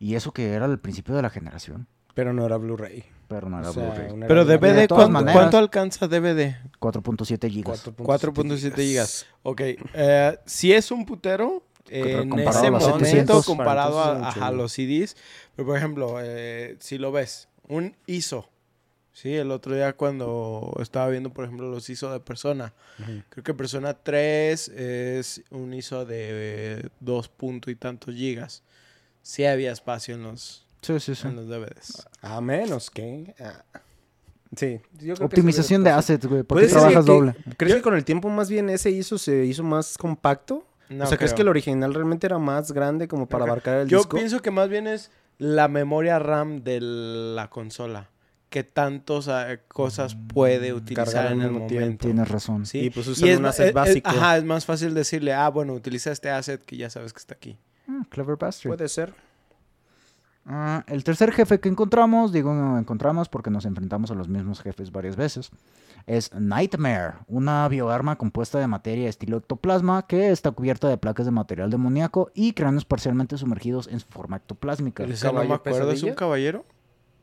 Y 0.06 0.14
eso 0.16 0.32
que 0.32 0.54
era 0.54 0.66
el 0.68 0.78
principio 0.80 1.16
de 1.16 1.22
la 1.24 1.30
generación, 1.32 1.88
Pero 2.14 2.32
no 2.32 2.46
era 2.46 2.58
Blu-ray. 2.58 3.04
pero 3.28 3.50
no 3.50 3.60
era 3.60 3.72
O 3.72 3.74
sea, 3.74 3.90
Blu-ray. 3.90 4.12
una 4.14 4.28
Pero 4.28 4.46
DVD, 4.46 4.82
de 4.82 4.88
¿cuánto, 4.88 5.10
maneras- 5.10 5.34
cuánto 5.36 5.58
alcanza 5.58 6.08
DVD? 6.08 6.56
4.7 6.80 7.50
gigas. 7.50 7.84
4.7 7.98 8.76
gigas. 8.76 9.26
Ok, 9.42 9.62
eh, 9.96 10.38
si 10.46 10.72
es 10.74 10.92
un 10.92 11.06
putero 11.06 11.64
en 11.90 12.30
comparado 12.30 12.58
ese 12.60 12.68
a 12.68 12.72
los 12.72 12.82
momento 12.84 13.06
700, 13.06 13.46
comparado 13.46 13.96
para 13.96 14.30
a, 14.30 14.48
a 14.48 14.52
los 14.52 14.72
CDs. 14.74 15.16
Pero 15.56 15.66
por 15.68 15.78
ejemplo, 15.78 16.18
eh, 16.22 16.76
si 16.80 16.98
lo 17.00 17.12
ves, 17.12 17.48
un 17.68 17.96
ISO. 18.06 18.48
Sí, 19.12 19.34
el 19.34 19.50
otro 19.52 19.74
día 19.74 19.94
cuando 19.94 20.76
estaba 20.82 21.08
viendo, 21.10 21.32
por 21.32 21.46
ejemplo, 21.46 21.70
los 21.70 21.90
ISO 21.90 22.12
de 22.12 22.20
Persona. 22.20 22.74
Creo 23.30 23.44
que 23.44 23.54
Persona 23.54 23.94
3 23.94 24.68
es 24.70 25.42
un 25.52 25.74
ISO 25.74 26.06
de 26.06 26.90
2 27.00 27.30
punto 27.30 27.72
y 27.72 27.76
tantos 27.76 28.14
gigas. 28.14 28.62
Sí 29.28 29.44
había 29.44 29.72
espacio 29.72 30.14
en 30.14 30.22
los, 30.22 30.68
Sí, 30.84 31.00
sí, 31.00 31.16
sí. 31.16 31.28
en 31.28 31.36
los 31.36 31.48
DVDs. 31.48 32.08
A 32.22 32.42
menos 32.42 32.92
que. 32.92 33.34
ah, 33.40 33.64
Sí. 34.56 34.80
yo 35.02 35.16
creo 35.16 35.26
Optimización 35.26 35.84
de 35.84 35.90
assets, 35.90 36.28
güey. 36.28 36.44
¿Por 36.44 36.58
¿Puede 36.58 36.68
qué 36.68 36.74
ser 36.74 36.80
trabajas 36.82 37.06
que- 37.06 37.12
doble? 37.12 37.36
¿Crees 37.58 37.76
que 37.78 37.82
con 37.82 37.96
el 37.96 38.06
tiempo 38.06 38.30
más 38.30 38.50
bien 38.52 38.70
ese 38.70 38.92
hizo 38.92 39.18
se 39.18 39.46
hizo 39.46 39.64
más 39.64 39.98
compacto? 39.98 40.68
No 40.90 41.04
o 41.06 41.08
sea, 41.08 41.18
¿crees 41.18 41.32
creo. 41.32 41.38
que 41.38 41.42
el 41.42 41.48
original 41.50 41.94
realmente 41.96 42.28
era 42.28 42.38
más 42.38 42.72
grande 42.72 43.08
como 43.08 43.28
para 43.28 43.46
abarcar 43.46 43.80
el 43.80 43.88
Yo 43.88 43.98
disco? 43.98 44.16
pienso 44.18 44.42
que 44.44 44.52
más 44.52 44.70
bien 44.70 44.86
es 44.86 45.10
la 45.40 45.68
memoria 45.68 46.20
RAM 46.20 46.64
de 46.64 46.80
la 46.82 47.50
consola. 47.50 48.12
Que 48.52 48.64
tantas 48.64 49.28
eh, 49.28 49.60
cosas 49.68 50.16
puede 50.16 50.72
utilizar 50.72 51.06
Cargar 51.12 51.32
en 51.34 51.42
el 51.42 51.52
momento. 51.52 51.74
tiempo. 51.74 52.06
Tienes 52.06 52.28
razón. 52.30 52.66
Sí. 52.68 52.80
Y 52.82 52.90
pues 52.92 53.08
usan 53.08 53.40
un 53.40 53.46
asset 53.48 53.64
es- 53.66 53.70
es- 53.70 53.74
básico. 53.74 54.10
ajá, 54.12 54.38
es 54.38 54.44
más 54.46 54.66
fácil 54.66 54.94
decirle, 54.94 55.34
ah, 55.34 55.50
bueno, 55.50 55.74
utiliza 55.74 56.12
este 56.12 56.30
asset 56.30 56.64
que 56.64 56.78
ya 56.78 56.90
sabes 56.92 57.12
que 57.12 57.18
está 57.20 57.34
aquí. 57.34 57.58
Ah, 57.88 58.04
clever 58.10 58.38
bastard. 58.38 58.70
Puede 58.70 58.88
ser. 58.90 59.14
Ah, 60.48 60.84
el 60.88 61.04
tercer 61.04 61.32
jefe 61.32 61.60
que 61.60 61.70
encontramos, 61.70 62.32
digo 62.32 62.54
no 62.54 62.78
encontramos 62.78 63.30
porque 63.30 63.50
nos 63.50 63.66
enfrentamos 63.66 64.12
a 64.12 64.14
los 64.14 64.28
mismos 64.28 64.62
jefes 64.62 64.92
varias 64.92 65.16
veces, 65.16 65.50
es 66.06 66.32
Nightmare, 66.36 67.16
una 67.28 67.68
bioarma 67.68 68.16
compuesta 68.16 68.60
de 68.60 68.68
materia 68.68 69.10
estilo 69.10 69.38
ectoplasma 69.38 70.06
que 70.06 70.30
está 70.30 70.52
cubierta 70.52 70.88
de 70.88 71.00
placas 71.00 71.26
de 71.26 71.32
material 71.32 71.72
demoníaco 71.72 72.30
y 72.36 72.54
cráneos 72.54 72.86
parcialmente 72.86 73.40
sumergidos 73.40 73.88
en 73.88 74.00
su 74.00 74.08
forma 74.08 74.38
ectoplásmica. 74.38 75.02
Pero 75.04 75.16
ese 75.16 75.26
no 75.26 75.34
me 75.34 75.40
caballo 75.40 75.54
acuerdo, 75.56 75.92
¿es 75.92 76.04
un 76.04 76.14
caballero? 76.14 76.64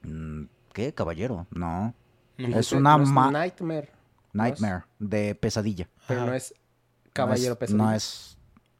Mm, 0.02 0.43
¿Qué, 0.72 0.93
caballero? 0.93 1.47
No. 1.52 1.94
No. 2.39 2.48
Es 2.48 2.56
Dice, 2.56 2.76
una 2.76 2.98
no 2.98 3.06
ma- 3.06 3.30
Nightmare. 3.30 3.89
Nightmare, 4.32 4.84
de 4.98 5.36
pesadilla. 5.36 5.89
Pero 6.09 6.26
no 6.26 6.34
es 6.34 6.52
Caballero 7.12 7.51
no 7.51 7.52
es, 7.52 7.59
Pesadilla. 7.59 7.84
No 7.84 7.93
es... 7.93 8.31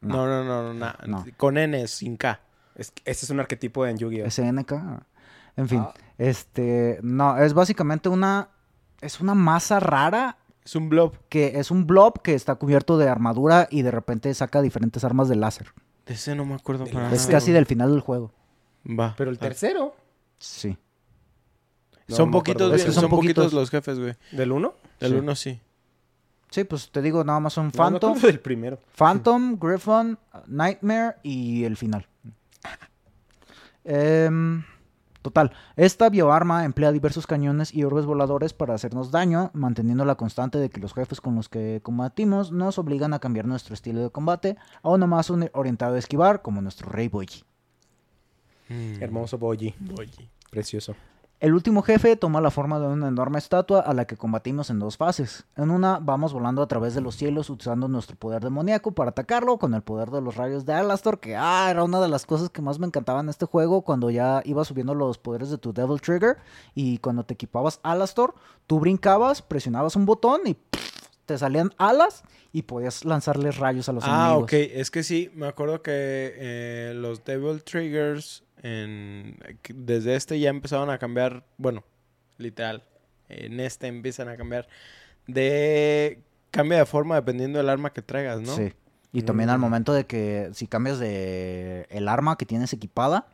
No, 0.03 0.27
no, 0.27 0.45
no, 0.45 0.75
no, 0.75 0.93
No. 1.07 1.25
Con 1.37 1.57
N, 1.59 1.87
sin 1.89 2.17
K. 2.17 2.41
Es- 2.75 2.93
ese 3.05 3.25
es 3.27 3.31
un 3.31 3.41
arquetipo 3.41 3.87
en 3.87 3.97
Yu-Gi-Oh! 3.99 4.27
SNK. 4.31 4.73
En 5.57 5.69
fin, 5.69 5.81
Ah. 5.81 5.95
este... 6.19 6.99
No, 7.03 7.37
es 7.39 7.55
básicamente 7.55 8.09
una... 8.09 8.49
Es 9.01 9.21
una 9.21 9.35
masa 9.35 9.81
rara 9.81 10.39
Es 10.65 10.75
un 10.77 10.89
blob. 10.89 11.15
que 11.29 11.59
es 11.59 11.71
un 11.71 11.87
blob 11.87 12.23
que 12.23 12.35
está 12.35 12.55
cubierto 12.55 12.97
de 12.99 13.09
armadura 13.09 13.67
y 13.71 13.83
de 13.83 13.91
repente 13.91 14.33
saca 14.35 14.63
diferentes 14.63 15.03
armas 15.05 15.29
de 15.29 15.37
láser. 15.37 15.73
De 16.07 16.15
ese 16.15 16.35
no 16.35 16.45
me 16.45 16.55
acuerdo 16.55 16.85
para 16.85 17.03
láser. 17.03 17.15
es 17.17 17.23
nada, 17.27 17.33
casi 17.33 17.53
del 17.53 17.67
final 17.67 17.91
del 17.91 18.01
juego. 18.01 18.33
Va. 18.87 19.15
Pero 19.17 19.31
el 19.31 19.37
Ah. 19.37 19.41
tercero. 19.41 19.95
Sí. 20.39 20.77
No, 22.09 22.17
son 22.17 22.31
poquitos. 22.31 22.73
Es 22.75 22.85
que 22.85 22.93
son 22.93 23.03
son 23.03 23.11
poquitos 23.11 23.45
poquitos. 23.45 23.53
los 23.53 23.71
jefes, 23.71 23.99
güey. 23.99 24.15
¿Del 24.33 24.53
uno? 24.53 24.75
Del 25.01 25.13
Sí. 25.13 25.19
uno 25.19 25.35
sí. 25.37 25.61
Sí, 26.53 26.65
pues 26.65 26.91
te 26.91 27.01
digo, 27.03 27.25
nada 27.25 27.41
más 27.41 27.55
son 27.55 27.67
No, 27.67 27.73
Phantom, 27.73 28.15
primero. 28.43 28.79
Phantom, 28.95 29.59
Griffon, 29.59 30.19
Nightmare 30.47 31.17
y 31.23 31.65
el 31.65 31.77
final. 31.79 32.07
Em, 33.85 34.63
total, 35.23 35.53
esta 35.77 36.09
bioarma 36.11 36.65
emplea 36.65 36.93
diversos 36.93 37.27
cañones 37.27 37.75
y 37.75 37.85
orbes 37.85 38.05
voladores 38.05 38.53
para 38.53 38.75
hacernos 38.75 39.11
daño, 39.11 39.51
manteniendo 39.55 40.05
la 40.05 40.15
constante 40.17 40.59
de 40.59 40.69
que 40.71 40.79
los 40.81 40.93
jefes 40.95 41.21
con 41.21 41.35
los 41.35 41.49
que 41.49 41.81
combatimos 41.83 42.53
nos 42.53 42.79
obligan 42.79 43.15
a 43.15 43.19
cambiar 43.19 43.47
nuestro 43.47 43.75
estilo 43.75 44.01
de 44.03 44.11
combate 44.11 44.57
a 44.83 44.91
uno 44.91 45.07
más 45.07 45.31
un- 45.31 45.51
orientado 45.55 45.95
a 45.95 45.99
esquivar, 45.99 46.43
como 46.43 46.61
nuestro 46.61 46.91
Rey 46.91 47.09
Boy. 47.09 47.29
Hermoso 49.01 49.37
Boyi. 49.39 49.75
Oye. 49.99 50.29
Precioso. 50.51 50.95
El 51.43 51.55
último 51.55 51.83
jefe 51.83 52.15
toma 52.15 52.41
la 52.41 52.53
forma 52.53 52.79
de 52.79 52.87
una 52.87 53.09
enorme 53.09 53.41
estatua 53.41 53.81
a 53.81 53.93
la 53.95 54.05
que 54.05 54.17
combatimos 54.17 54.71
en 54.71 54.79
dos 54.79 54.97
fases. 54.97 55.45
En 55.57 55.73
una 55.73 55.99
vamos 55.99 56.33
volando 56.33 56.63
a 56.63 56.69
través 56.69 56.95
de 56.95 57.01
los 57.01 57.17
cielos 57.17 57.51
usando 57.51 57.89
nuestro 57.89 58.15
poder 58.15 58.45
demoníaco 58.45 58.93
para 58.93 59.11
atacarlo 59.11 59.59
con 59.59 59.75
el 59.75 59.83
poder 59.83 60.11
de 60.13 60.21
los 60.21 60.37
rayos 60.37 60.65
de 60.67 60.75
Alastor, 60.75 61.19
que 61.19 61.35
ah, 61.35 61.67
era 61.69 61.83
una 61.83 62.01
de 62.01 62.07
las 62.07 62.27
cosas 62.27 62.49
que 62.49 62.63
más 62.63 62.79
me 62.79 62.87
encantaban 62.87 63.27
en 63.27 63.31
este 63.31 63.45
juego 63.47 63.83
cuando 63.83 64.09
ya 64.09 64.41
ibas 64.45 64.69
subiendo 64.69 64.95
los 64.95 65.19
poderes 65.19 65.51
de 65.51 65.59
tu 65.59 65.73
Devil 65.73 66.01
Trigger 66.01 66.37
y 66.77 66.99
cuando 66.99 67.25
te 67.25 67.35
equipabas 67.35 67.81
Alastor, 67.83 68.35
tú 68.69 68.79
brincabas, 68.79 69.43
presionabas 69.43 69.97
un 69.97 70.07
botón 70.07 70.43
y 70.45 70.55
pff, 70.55 71.09
te 71.27 71.37
salían 71.39 71.73
alas 71.77 72.23
y 72.53 72.63
podías 72.63 73.05
lanzarles 73.05 73.57
rayos 73.59 73.89
a 73.89 73.93
los 73.93 74.05
Ah, 74.07 74.27
enemigos. 74.27 74.45
ok. 74.45 74.53
Es 74.53 74.93
que 74.93 75.03
sí, 75.03 75.29
me 75.35 75.49
acuerdo 75.49 75.83
que 75.83 75.91
eh, 76.37 76.93
los 76.95 77.25
Devil 77.25 77.65
Triggers 77.65 78.45
en, 78.63 79.37
desde 79.75 80.15
este 80.17 80.39
ya 80.41 80.51
empezaron 80.51 80.91
a 80.91 80.99
cambiar, 80.99 81.45
bueno, 81.59 81.85
literal. 82.39 82.85
En 83.29 83.61
este 83.61 83.87
empiezan 83.89 84.29
a 84.29 84.37
cambiar 84.37 84.69
de... 85.27 86.23
Cambia 86.51 86.79
de 86.79 86.87
forma 86.87 87.15
dependiendo 87.15 87.59
del 87.59 87.71
arma 87.71 87.93
que 87.95 88.03
traigas, 88.03 88.41
¿no? 88.43 88.55
Sí. 88.55 88.73
Y 89.13 89.23
también 89.23 89.49
al 89.51 89.59
Mm. 89.59 89.61
momento 89.63 89.93
de 89.95 90.05
que 90.05 90.51
si 90.53 90.67
cambias 90.67 90.99
de 90.99 91.87
el 91.91 92.09
arma 92.09 92.37
que 92.37 92.45
tienes 92.47 92.73
equipada, 92.75 93.27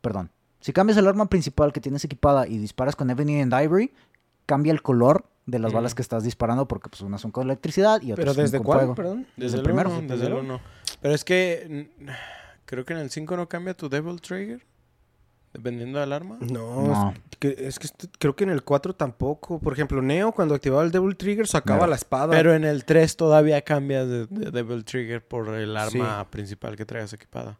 perdón, 0.00 0.30
si 0.60 0.72
cambias 0.72 0.98
el 0.98 1.06
arma 1.06 1.26
principal 1.26 1.72
que 1.72 1.80
tienes 1.80 2.04
equipada 2.04 2.46
y 2.48 2.58
disparas 2.58 2.96
con 2.96 3.08
Ebony 3.08 3.40
and 3.40 3.52
Ivory, 3.54 3.92
cambia 4.46 4.72
el 4.72 4.82
color 4.82 5.26
de 5.46 5.58
las 5.60 5.72
balas 5.72 5.94
que 5.94 6.02
estás 6.02 6.22
disparando 6.24 6.66
porque 6.68 6.88
pues 6.90 7.00
unas 7.02 7.20
son 7.20 7.30
con 7.30 7.44
electricidad 7.44 8.02
y 8.02 8.12
otras 8.12 8.24
¿Pero 8.24 8.34
son 8.34 8.42
desde 8.44 8.58
con 8.58 8.64
cuál, 8.66 8.78
fuego. 8.80 8.94
perdón? 8.96 9.26
Desde 9.36 9.54
el 9.54 9.60
el 9.60 9.64
primero. 9.64 9.90
uno, 9.90 10.08
desde 10.08 10.26
el 10.26 10.32
uno. 10.34 10.60
Pero 11.00 11.14
es 11.14 11.24
que 11.24 11.88
creo 12.70 12.84
que 12.84 12.92
en 12.92 13.00
el 13.00 13.10
5 13.10 13.36
no 13.36 13.48
cambia 13.48 13.74
tu 13.74 13.88
Devil 13.88 14.20
Trigger. 14.20 14.62
Dependiendo 15.52 15.98
del 15.98 16.12
arma. 16.12 16.38
No, 16.40 16.86
No. 16.86 17.14
Es, 17.32 17.36
que, 17.38 17.56
es 17.58 17.78
que 17.80 17.86
est- 17.88 18.04
creo 18.20 18.36
que 18.36 18.44
en 18.44 18.50
el 18.50 18.62
4 18.62 18.94
tampoco. 18.94 19.58
Por 19.58 19.72
ejemplo, 19.72 20.00
Neo 20.00 20.30
cuando 20.30 20.54
activaba 20.54 20.84
el 20.84 20.92
Devil 20.92 21.16
Trigger 21.16 21.48
sacaba 21.48 21.80
No. 21.80 21.86
la 21.88 21.96
espada. 21.96 22.30
Pero 22.30 22.54
en 22.54 22.64
el 22.64 22.84
3 22.84 23.16
todavía 23.16 23.60
cambias 23.62 24.06
de, 24.08 24.26
de 24.26 24.50
Devil 24.52 24.84
Trigger 24.84 25.26
por 25.26 25.48
el 25.48 25.76
arma 25.76 26.30
principal 26.30 26.76
que 26.76 26.86
traigas 26.86 27.12
equipada. 27.12 27.58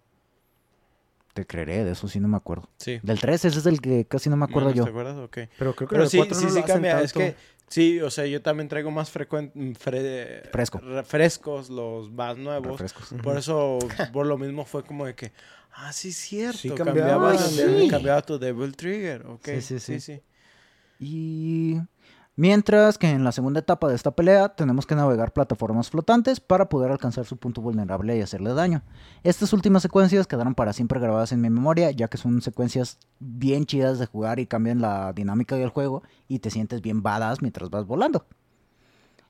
Te 1.34 1.46
creeré, 1.46 1.84
de 1.84 1.92
eso 1.92 2.08
sí 2.08 2.18
no 2.18 2.26
me 2.28 2.36
acuerdo. 2.36 2.68
Sí. 2.76 2.98
Del 3.02 3.20
3 3.20 3.44
ese 3.44 3.58
es 3.60 3.66
el 3.66 3.80
que 3.80 4.04
casi 4.04 4.28
no 4.28 4.36
me 4.36 4.44
acuerdo 4.46 4.70
Menos, 4.70 4.78
yo. 4.78 4.84
¿Te 4.84 4.90
acuerdas? 4.90 5.16
Ok. 5.18 5.38
Pero 5.58 5.74
creo 5.76 5.88
que 5.88 5.92
Pero 5.94 6.02
el 6.04 6.10
sí, 6.10 6.16
4 6.16 6.34
sí, 6.38 6.44
no 6.46 6.50
sí 6.52 6.62
cambia. 6.64 7.00
Es 7.02 7.12
que, 7.12 7.36
sí, 7.68 8.00
o 8.00 8.10
sea, 8.10 8.26
yo 8.26 8.42
también 8.42 8.68
traigo 8.68 8.90
más 8.90 9.10
frecuente, 9.10 9.74
Fresco. 10.50 10.78
refrescos, 10.80 11.70
los 11.70 12.10
más 12.10 12.36
nuevos. 12.36 12.72
Refrescos. 12.80 13.14
Por 13.22 13.38
eso, 13.38 13.78
por 14.12 14.26
lo 14.26 14.38
mismo 14.38 14.64
fue 14.64 14.82
como 14.82 15.06
de 15.06 15.14
que, 15.14 15.30
ah, 15.74 15.92
sí, 15.92 16.10
cierto. 16.12 16.58
Sí, 16.58 16.70
cambiaba, 16.70 17.30
cambiaba, 17.32 17.36
tu- 17.36 17.80
sí. 17.80 17.88
cambiaba 17.88 18.22
tu 18.22 18.38
Devil 18.38 18.76
Trigger. 18.76 19.26
Ok. 19.28 19.44
Sí, 19.44 19.60
sí, 19.60 19.78
sí. 19.78 20.00
sí. 20.00 20.20
Y 20.98 21.80
mientras 22.40 22.96
que 22.96 23.10
en 23.10 23.22
la 23.22 23.32
segunda 23.32 23.60
etapa 23.60 23.86
de 23.86 23.94
esta 23.94 24.12
pelea 24.12 24.48
tenemos 24.48 24.86
que 24.86 24.94
navegar 24.94 25.34
plataformas 25.34 25.90
flotantes 25.90 26.40
para 26.40 26.70
poder 26.70 26.90
alcanzar 26.90 27.26
su 27.26 27.36
punto 27.36 27.60
vulnerable 27.60 28.16
y 28.16 28.22
hacerle 28.22 28.54
daño. 28.54 28.80
Estas 29.22 29.52
últimas 29.52 29.82
secuencias 29.82 30.26
quedaron 30.26 30.54
para 30.54 30.72
siempre 30.72 30.98
grabadas 30.98 31.32
en 31.32 31.42
mi 31.42 31.50
memoria 31.50 31.90
ya 31.90 32.08
que 32.08 32.16
son 32.16 32.40
secuencias 32.40 32.96
bien 33.18 33.66
chidas 33.66 33.98
de 33.98 34.06
jugar 34.06 34.38
y 34.40 34.46
cambian 34.46 34.80
la 34.80 35.12
dinámica 35.12 35.54
del 35.56 35.68
juego 35.68 36.02
y 36.28 36.38
te 36.38 36.48
sientes 36.48 36.80
bien 36.80 37.02
badass 37.02 37.42
mientras 37.42 37.68
vas 37.68 37.84
volando. 37.84 38.24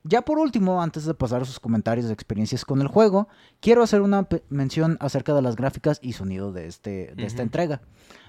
Ya 0.03 0.21
por 0.21 0.39
último, 0.39 0.81
antes 0.81 1.03
de 1.03 1.13
pasar 1.13 1.41
a 1.41 1.45
sus 1.45 1.59
comentarios 1.59 2.07
de 2.07 2.13
experiencias 2.13 2.63
con 2.63 2.79
el 2.79 2.87
juego, 2.87 3.27
quiero 3.59 3.83
hacer 3.83 4.01
una 4.01 4.25
mención 4.49 4.97
acerca 5.01 5.33
de 5.33 5.41
las 5.41 5.57
gráficas 5.57 5.99
y 6.01 6.13
sonido 6.13 6.53
de, 6.53 6.65
este, 6.65 7.13
de 7.15 7.25
esta 7.25 7.43
entrega. 7.43 7.81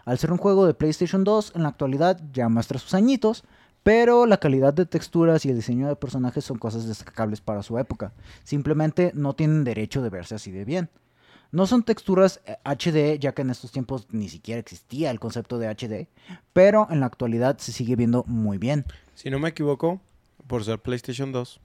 Al 0.04 0.18
ser 0.18 0.32
un 0.32 0.38
juego 0.38 0.66
de 0.66 0.74
PlayStation 0.74 1.22
2, 1.22 1.52
en 1.54 1.62
la 1.62 1.68
actualidad 1.68 2.20
ya 2.32 2.48
muestra 2.48 2.78
sus 2.78 2.92
añitos, 2.92 3.44
pero 3.82 4.26
la 4.26 4.38
calidad 4.38 4.72
de 4.72 4.86
texturas 4.86 5.44
y 5.44 5.50
el 5.50 5.56
diseño 5.56 5.88
de 5.88 5.96
personajes 5.96 6.44
son 6.44 6.58
cosas 6.58 6.86
destacables 6.86 7.40
para 7.40 7.62
su 7.62 7.78
época. 7.78 8.12
Simplemente 8.44 9.12
no 9.14 9.34
tienen 9.34 9.64
derecho 9.64 10.02
de 10.02 10.10
verse 10.10 10.34
así 10.34 10.50
de 10.50 10.64
bien. 10.64 10.88
No 11.50 11.66
son 11.66 11.82
texturas 11.82 12.40
eh, 12.46 12.56
HD, 12.64 13.18
ya 13.18 13.32
que 13.32 13.42
en 13.42 13.50
estos 13.50 13.72
tiempos 13.72 14.06
ni 14.10 14.28
siquiera 14.28 14.58
existía 14.58 15.10
el 15.10 15.20
concepto 15.20 15.58
de 15.58 15.68
HD, 15.68 16.08
pero 16.52 16.86
en 16.90 17.00
la 17.00 17.06
actualidad 17.06 17.58
se 17.58 17.72
sigue 17.72 17.94
viendo 17.96 18.24
muy 18.26 18.56
bien. 18.56 18.86
Si 19.14 19.28
no 19.28 19.38
me 19.38 19.50
equivoco, 19.50 20.00
por 20.46 20.64
ser 20.64 20.78
PlayStation 20.78 21.30
2, 21.30 21.60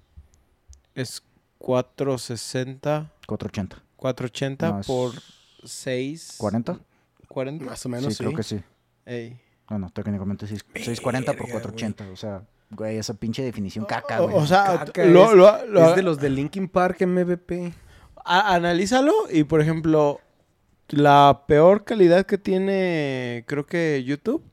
es 0.95 1.23
460, 1.60 3.11
480. 3.27 3.84
480 3.95 4.72
No, 4.72 4.80
es 4.81 4.88
por 4.88 5.14
6. 5.64 6.38
¿40? 6.39 6.80
40. 7.27 7.65
Más 7.65 7.85
o 7.85 7.89
menos, 7.89 8.14
sí, 8.14 8.18
sí. 8.18 8.23
creo 8.23 8.35
que 8.35 8.44
sí. 8.44 8.61
Ey. 9.06 9.39
Bueno, 9.69 9.89
técnicamente 9.94 10.48
sí, 10.48 10.56
640 10.76 11.34
por 11.34 11.48
Verga, 11.48 11.61
480. 11.61 12.10
O 12.11 12.15
sea, 12.15 12.41
güey, 12.72 12.98
esa 12.98 13.14
pinche 13.15 13.44
definición 13.44 13.85
caca, 13.85 14.22
O, 14.22 14.30
güey. 14.30 14.44
o 14.44 14.48
sea, 14.48 14.80
Caca, 14.85 15.06
lo- 15.06 15.26
es- 15.31 15.34
lo- 15.34 15.65
lo- 15.68 15.89
Es 15.89 15.95
de 15.95 16.03
los 16.03 16.19
de 16.19 16.30
Linkin 16.30 16.68
Park 16.69 17.02
MVP. 17.02 17.73
a- 18.30 18.56
analízalo 18.56 19.14
y, 19.31 19.44
por 19.45 19.61
ejemplo, 19.61 20.19
la 20.89 21.44
peor 21.48 21.84
calidad 21.85 22.26
que 22.26 22.38
tiene, 22.38 23.44
creo 23.48 23.65
que 23.65 24.03
YouTube, 24.06 24.44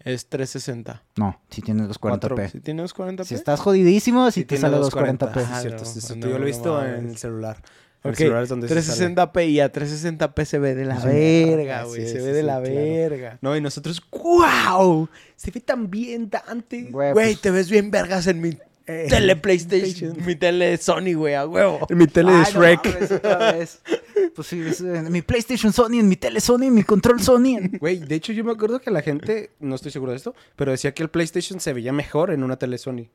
es 0.00 0.28
360. 0.28 1.02
No, 1.16 1.40
si 1.50 1.60
tienes 1.62 1.88
240p. 1.88 2.48
Si 2.50 2.60
tiene 2.60 2.82
240p. 2.84 3.24
Si 3.24 3.34
estás 3.34 3.58
jodidísimo, 3.60 4.30
si 4.30 4.40
Sí 4.40 4.44
te 4.46 4.56
tiene 4.56 4.60
sale 4.62 4.76
240p. 4.78 5.32
240p. 5.32 5.44
Sí, 5.46 5.52
es 5.52 5.60
cierto, 5.62 5.82
Ah, 5.82 5.86
sí, 5.86 5.98
es 5.98 6.04
no, 6.04 6.08
cierto. 6.14 6.26
no, 6.26 6.32
Yo 6.32 6.32
lo 6.32 6.36
he 6.36 6.40
no 6.40 6.46
visto 6.46 6.84
en 6.84 7.08
el 7.08 7.16
celular. 7.18 7.62
En 8.06 8.10
Ok, 8.12 8.20
el 8.20 8.26
celular 8.26 8.42
es 8.42 8.48
donde 8.48 8.68
sí 8.68 8.74
sale. 8.82 9.14
360p 9.14 9.48
y 9.50 9.60
a 9.60 9.72
360p 9.72 10.44
se 10.44 10.58
ve 10.58 10.74
de 10.74 10.84
la 10.84 11.00
Sí. 11.00 11.06
verga, 11.08 11.84
güey. 11.84 12.02
sí, 12.02 12.08
se 12.08 12.20
sí, 12.20 12.26
ve 12.26 12.32
de 12.32 12.42
la 12.42 12.60
claro. 12.60 12.74
verga. 12.74 13.38
No, 13.42 13.56
y 13.56 13.60
nosotros, 13.60 14.02
¡wow! 14.10 15.08
Se 15.36 15.50
ve 15.50 15.60
tan 15.60 15.90
bien, 15.90 16.30
Dante. 16.30 16.88
Güey, 16.90 17.12
pues, 17.12 17.40
te 17.40 17.50
ves 17.50 17.70
bien 17.70 17.90
vergas 17.90 18.26
en 18.26 18.40
mi 18.40 18.56
Eh, 18.88 19.06
tele 19.10 19.34
PlayStation, 19.34 20.16
mi 20.24 20.36
tele 20.36 20.76
Sony, 20.76 21.14
güey, 21.16 21.34
a 21.34 21.44
huevo. 21.44 21.84
En 21.90 21.98
mi 21.98 22.06
tele 22.06 22.30
de 22.30 22.38
ay, 22.38 22.44
no 22.54 22.60
Shrek. 22.60 23.22
mames. 23.24 23.80
Pues 24.36 24.48
sí, 24.48 24.62
es 24.64 24.80
en 24.80 25.10
mi 25.10 25.22
PlayStation 25.22 25.72
Sony, 25.72 25.94
en 25.98 26.08
mi 26.08 26.14
tele 26.16 26.40
Sony, 26.40 26.64
en 26.64 26.74
mi 26.74 26.82
control 26.84 27.20
Sony. 27.20 27.56
Güey, 27.80 27.98
de 27.98 28.14
hecho 28.14 28.32
yo 28.32 28.44
me 28.44 28.52
acuerdo 28.52 28.80
que 28.80 28.90
la 28.92 29.00
gente, 29.02 29.50
no 29.60 29.74
estoy 29.74 29.90
seguro 29.90 30.12
de 30.12 30.18
esto, 30.18 30.34
pero 30.56 30.70
decía 30.72 30.92
que 30.94 31.02
el 31.02 31.08
PlayStation 31.08 31.58
se 31.58 31.72
veía 31.72 31.92
mejor 31.92 32.30
en 32.30 32.42
una 32.44 32.58
tele 32.58 32.78
Sony. 32.78 33.08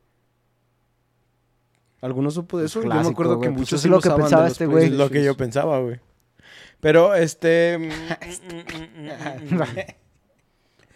¿Alguno 2.02 2.32
supo 2.32 2.58
de 2.58 2.64
Pues 2.64 2.72
eso? 2.72 2.82
yo 2.82 2.86
clásico, 2.90 3.10
me 3.10 3.14
acuerdo 3.14 3.40
que 3.40 3.48
pues 3.50 3.60
muchos 3.60 3.74
es 3.74 3.82
sí 3.82 3.88
lo 3.90 3.96
lo 3.98 4.02
que 4.02 4.10
pensaba 4.10 4.48
este 4.48 4.66
güey. 4.66 4.86
Es 4.86 4.92
lo 4.92 5.10
que 5.10 5.24
yo 5.24 5.38
pensaba, 5.38 5.80
güey. 5.80 6.00
Pero, 6.80 7.14
este... 7.16 7.78
mm, 9.52 9.60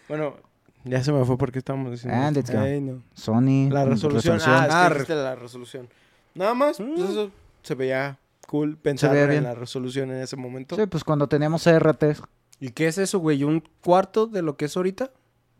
bueno, 0.09 0.35
ya 0.83 1.03
se 1.03 1.11
me 1.11 1.23
fue 1.25 1.37
porque 1.37 1.59
estábamos 1.59 1.91
diciendo... 1.91 2.17
And 2.19 2.37
esto. 2.37 2.51
it's 2.51 2.51
gone. 2.59 2.73
Ay, 2.73 2.81
no. 2.81 3.01
Sony. 3.13 3.69
La 3.71 3.85
mm, 3.85 3.89
resolución. 3.89 4.39
Ah, 4.43 4.45
Ah, 4.45 4.63
es 4.63 4.67
que 4.69 4.73
Ah, 4.75 4.89
dijiste 4.89 5.15
la 5.15 5.35
resolución. 5.35 5.89
Nada 6.33 6.53
más, 6.53 6.77
pues 6.77 6.89
Mm. 6.89 7.03
eso 7.03 7.31
se 7.63 7.75
veía 7.75 8.17
cool 8.47 8.77
pensar 8.77 9.11
veía 9.11 9.23
en 9.23 9.29
bien. 9.29 9.43
la 9.43 9.55
resolución 9.55 10.11
en 10.11 10.21
ese 10.21 10.35
momento. 10.35 10.75
Sí, 10.75 10.85
pues 10.87 11.03
cuando 11.03 11.27
teníamos 11.27 11.63
CRT. 11.63 12.17
¿Y 12.59 12.69
qué 12.71 12.87
es 12.87 12.97
eso, 12.97 13.19
güey? 13.19 13.43
¿Un 13.43 13.63
cuarto 13.81 14.27
de 14.27 14.41
lo 14.41 14.55
que 14.57 14.65
es 14.65 14.77
ahorita? 14.77 15.11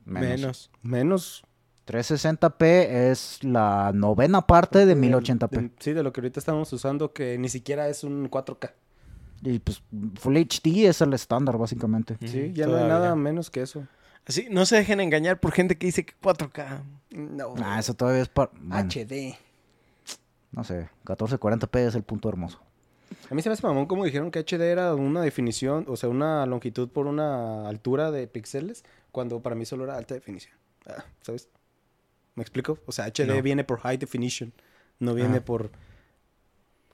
Menos. 0.06 0.30
Menos. 0.30 0.72
Menos. 0.82 1.44
360p 1.88 2.64
es 3.12 3.44
la 3.44 3.92
novena 3.94 4.46
parte 4.48 4.86
de 4.86 4.96
1080p. 4.96 5.50
De- 5.50 5.72
sí, 5.80 5.94
de 5.94 6.04
lo 6.04 6.12
que 6.12 6.22
ahorita 6.22 6.40
estamos 6.40 6.72
usando, 6.74 7.14
que 7.14 7.38
ni 7.38 7.50
siquiera 7.50 7.88
es 7.88 8.04
un 8.04 8.30
4K. 8.30 8.72
Y 9.44 9.60
pues 9.60 9.84
Full 10.20 10.38
HD 10.38 10.88
es 10.88 11.02
el 11.02 11.14
estándar, 11.14 11.58
básicamente. 11.58 12.18
Sí, 12.26 12.52
ya 12.54 12.68
no 12.68 12.78
hay 12.78 12.88
nada 12.88 13.16
menos 13.16 13.50
que 13.52 13.62
eso. 13.62 13.86
Así, 14.28 14.48
no 14.50 14.66
se 14.66 14.78
dejen 14.78 15.00
engañar 15.02 15.40
por 15.40 15.52
gente 15.52 15.78
que 15.78 15.86
dice 15.86 16.04
que 16.06 16.14
4K. 16.22 16.82
No. 17.12 17.54
Ah, 17.64 17.78
eso 17.80 17.94
todavía 17.94 18.24
es 18.24 18.30
para. 18.30 18.52
HD. 18.72 19.38
no 20.52 20.64
sé, 20.64 20.90
1440p 21.06 21.78
es 21.88 21.96
el 21.96 22.04
punto 22.04 22.30
hermoso. 22.30 22.60
A 23.30 23.36
mí 23.36 23.42
se 23.44 23.50
me 23.50 23.54
hace 23.54 23.66
mamón 23.66 23.86
como 23.86 24.04
dijeron 24.04 24.32
que 24.32 24.40
HD 24.40 24.62
era 24.72 24.96
una 24.96 25.22
definición, 25.22 25.86
o 25.88 25.96
sea, 25.96 26.10
una 26.10 26.46
longitud 26.48 26.90
por 26.90 27.06
una 27.06 27.68
altura 27.68 28.10
de 28.10 28.28
píxeles, 28.28 28.84
cuando 29.12 29.42
para 29.42 29.56
mí 29.56 29.66
solo 29.66 29.84
era 29.84 29.96
alta 29.98 30.16
definición. 30.16 30.56
Ah, 30.88 31.04
¿Sabes? 31.22 31.50
¿Me 32.36 32.42
explico? 32.44 32.80
O 32.86 32.92
sea, 32.92 33.06
HD 33.06 33.26
No. 33.28 33.42
viene 33.42 33.64
por 33.64 33.80
high 33.80 33.98
definition, 33.98 34.54
no 35.00 35.14
viene 35.14 35.38
Ajá. 35.38 35.46
por... 35.46 35.72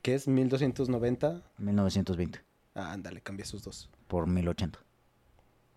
¿Qué 0.01 0.15
es? 0.15 0.27
¿1290? 0.27 1.41
1920 1.57 2.39
Ah, 2.73 2.93
ándale, 2.93 3.21
cambia 3.21 3.43
esos 3.43 3.63
dos. 3.63 3.89
por 4.07 4.27
1080. 4.27 4.79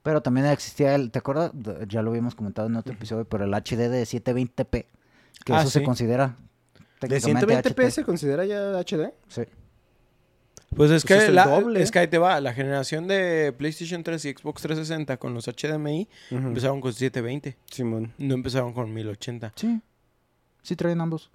Pero 0.03 0.23
también 0.23 0.47
existía 0.47 0.95
el, 0.95 1.11
¿te 1.11 1.19
acuerdas? 1.19 1.51
Ya 1.89 2.03
lo 2.03 2.11
habíamos 2.11 2.35
comentado 2.35 2.69
en 2.69 2.77
otro 2.77 2.93
episodio, 2.93 3.25
pero 3.27 3.45
el 3.45 3.55
HD 3.55 3.89
de 3.89 4.03
720p, 4.05 4.85
que 5.45 5.53
Ah, 5.53 5.61
eso 5.63 5.71
se 5.71 5.83
considera 5.83 6.37
¿De 7.01 7.09
técnicamente 7.09 7.71
120p 7.75 7.87
HD. 7.87 7.91
se 7.91 8.05
considera 8.05 8.45
ya 8.45 8.79
HD? 8.81 9.13
Sí. 9.29 9.43
Pues 10.77 10.91
es 10.91 11.05
Pues 11.05 11.21
que, 11.21 11.27
es 11.27 11.33
la- 11.33 11.47
doble. 11.47 11.83
es 11.83 11.91
que 11.91 12.01
ahí 12.01 12.09
te 12.09 12.19
va. 12.19 12.41
La 12.41 12.53
generación 12.53 13.07
de 13.07 13.53
PlayStation 13.57 14.03
3 14.03 14.25
y 14.25 14.33
Xbox 14.33 14.63
360 14.63 15.17
con 15.19 15.33
los 15.35 15.47
HDMI 15.47 16.09
Ujú. 16.31 16.49
empezaron 16.49 16.81
con 16.81 16.93
720. 16.93 17.57
Simón. 17.71 18.13
No 18.19 18.35
empezaron 18.35 18.73
con 18.73 18.93
1080. 18.93 19.53
Sí. 19.55 19.81
Sí 20.63 20.75
traen 20.77 21.01
ambos. 21.01 21.31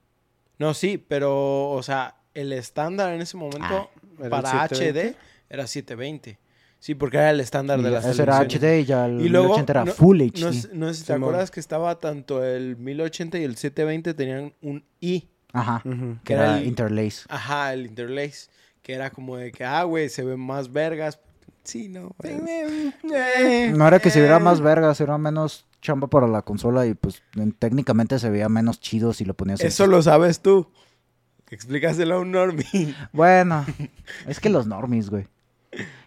No, 0.58 0.74
sí, 0.74 0.98
pero, 0.98 1.70
o 1.72 1.82
sea, 1.84 2.16
el 2.34 2.52
estándar 2.52 3.14
en 3.14 3.22
ese 3.22 3.38
momento 3.38 3.90
el 4.22 4.30
para 4.30 4.50
720. 4.68 5.10
HD 5.12 5.16
era 5.50 5.68
720. 5.68 6.38
Sí, 6.80 6.96
porque 6.96 7.18
era 7.18 7.30
el 7.32 7.40
estándar 7.40 7.80
Y 7.80 7.84
de 7.84 7.92
las 7.92 8.06
ese 8.06 8.22
era. 8.24 8.40
HD 8.40 8.80
y 8.82 8.86
ya 8.86 9.06
el 9.06 9.22
Y 9.22 9.30
luego, 9.30 9.48
1080 9.56 9.72
era 9.74 9.86
no- 9.86 9.92
Full 9.94 10.22
HD. 10.22 10.40
No, 10.42 10.54
sé- 10.54 10.70
no 10.74 10.88
sé 10.90 10.94
si 10.96 11.00
te 11.02 11.14
Simón. 11.14 11.24
acuerdas 11.30 11.52
que 11.52 11.60
estaba 11.60 11.98
tanto 12.00 12.44
el 12.44 12.76
1080 12.78 13.38
y 13.38 13.44
el 13.44 13.56
720 13.58 14.14
tenían 14.14 14.54
un 14.62 14.84
I. 15.02 15.28
Ajá. 15.52 15.82
Ujú. 15.86 16.18
Que 16.24 16.34
era 16.34 16.44
era 16.44 16.58
el- 16.60 16.68
Interlace. 16.68 17.22
Ajá, 17.30 17.74
el 17.74 17.86
interlace. 17.88 18.50
Que 18.90 18.96
era 18.96 19.12
como 19.12 19.38
de 19.38 19.52
que, 19.52 19.64
ah, 19.64 19.84
güey, 19.84 20.10
se 20.10 20.24
ven 20.24 20.40
más 20.40 20.74
vergas. 20.74 21.20
Sí, 21.64 21.90
no. 21.90 22.16
eh, 22.24 23.72
No 23.76 23.88
era 23.88 24.00
que 24.00 24.10
se 24.10 24.20
viera 24.20 24.40
más 24.40 24.62
vergas, 24.62 25.00
era 25.00 25.16
menos 25.20 25.68
chamba 25.80 26.08
para 26.08 26.26
la 26.28 26.42
consola 26.42 26.88
y 26.88 26.96
pues 26.96 27.22
en- 27.36 27.52
técnicamente 27.52 28.18
se 28.18 28.32
veía 28.32 28.50
menos 28.50 28.80
chido 28.80 29.14
si 29.14 29.26
lo 29.26 29.36
ponías 29.36 29.62
en- 29.62 29.68
Eso 29.68 29.86
lo 29.86 30.02
sabes 30.02 30.40
tú. 30.40 30.72
Explícaselo 31.52 32.16
a 32.16 32.20
un 32.22 32.32
normie. 32.32 32.96
Bueno, 33.14 33.64
es 34.28 34.40
que 34.40 34.50
los 34.50 34.66
normies, 34.66 35.12
güey. 35.12 35.28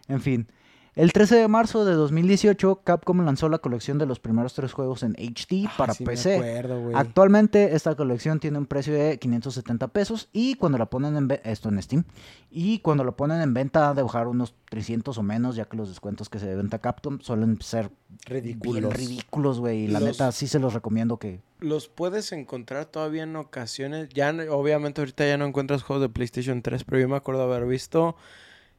En 0.09 0.21
fin. 0.21 0.49
El 0.95 1.11
13 1.15 1.37
de 1.37 1.49
marzo 1.49 1.87
de 1.87 1.95
2018, 1.95 2.83
Capcom 2.85 3.25
lanzó 3.25 3.49
la 3.49 3.57
colección 3.59 3.97
de 3.97 4.05
los 4.05 4.21
primeros 4.21 4.53
tres 4.53 4.75
juegos 4.75 5.03
en 5.03 5.13
HD 5.15 5.67
para 5.79 5.95
sí 5.95 6.05
PC. 6.05 6.35
acuerdo. 6.35 6.91
Actualmente 6.95 7.75
esta 7.75 7.95
colección 7.95 8.41
tiene 8.41 8.59
un 8.59 8.67
precio 8.67 8.93
de 8.93 9.19
570 9.19 9.89
pesos 9.89 10.29
y 10.35 10.57
cuando 10.57 10.77
la 10.77 10.85
ponen 10.91 11.17
en 11.17 11.41
esto 11.45 11.71
en 11.71 11.81
Steam 11.83 12.05
y 12.51 12.81
cuando 12.81 13.05
la 13.05 13.13
ponen 13.13 13.41
en 13.41 13.55
venta 13.55 13.89
ha 13.89 13.95
de 13.95 14.03
bajar 14.03 14.27
unos 14.29 14.55
300 14.69 15.17
o 15.17 15.23
menos 15.23 15.57
ya 15.57 15.65
que 15.65 15.79
los 15.79 15.89
descuentos 15.89 16.29
que 16.29 16.39
se 16.39 16.45
de 16.47 16.57
venta 16.57 16.79
Capcom 16.79 17.21
suelen 17.21 17.59
ser 17.63 17.89
bien 17.89 18.43
Ridículos. 18.43 18.93
ridículos, 18.93 19.61
güey, 19.61 19.85
y 19.85 19.89
la 19.89 19.99
Los- 19.99 20.11
neta 20.11 20.31
sí 20.31 20.47
se 20.47 20.59
los 20.59 20.75
recomiendo 20.75 21.17
que 21.17 21.41
Los 21.61 21.89
puedes 21.89 22.33
encontrar 22.33 22.85
todavía 22.85 23.23
en 23.23 23.35
ocasiones. 23.37 24.11
Ya, 24.13 24.31
obviamente, 24.51 25.01
ahorita 25.01 25.27
ya 25.27 25.39
no 25.39 25.47
encuentras 25.47 25.83
juegos 25.85 26.03
de 26.03 26.09
PlayStation 26.11 26.61
3, 26.61 26.85
pero 26.85 27.01
yo 27.01 27.09
me 27.09 27.17
acuerdo 27.17 27.43
haber 27.45 27.65
visto 27.67 28.15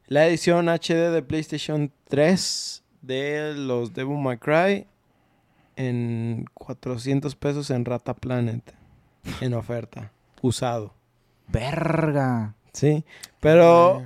la 0.06 0.26
edición 0.26 0.68
HD 0.68 1.10
de 1.12 1.22
PlayStation 1.22 1.90
3 2.08 2.82
de 3.02 3.54
los 3.54 3.92
Devil 3.94 4.18
May 4.18 4.38
Cry 4.38 4.86
en 5.76 6.44
400 6.54 7.34
pesos 7.36 7.70
en 7.70 7.84
Rata 7.84 8.14
Planet. 8.14 8.62
En 9.40 9.54
oferta. 9.54 10.12
Usado. 10.42 10.92
verga. 11.48 12.54
Sí. 12.72 13.04
Pero. 13.40 14.02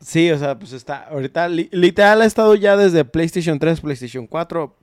Sí, 0.00 0.30
o 0.30 0.38
sea, 0.38 0.58
pues 0.58 0.72
está. 0.72 1.04
Ahorita, 1.04 1.48
li- 1.48 1.68
literal, 1.72 2.22
ha 2.22 2.24
estado 2.24 2.54
ya 2.54 2.76
desde 2.76 3.04
PlayStation 3.04 3.58
3, 3.58 3.80
PlayStation 3.80 4.26
4. 4.26 4.74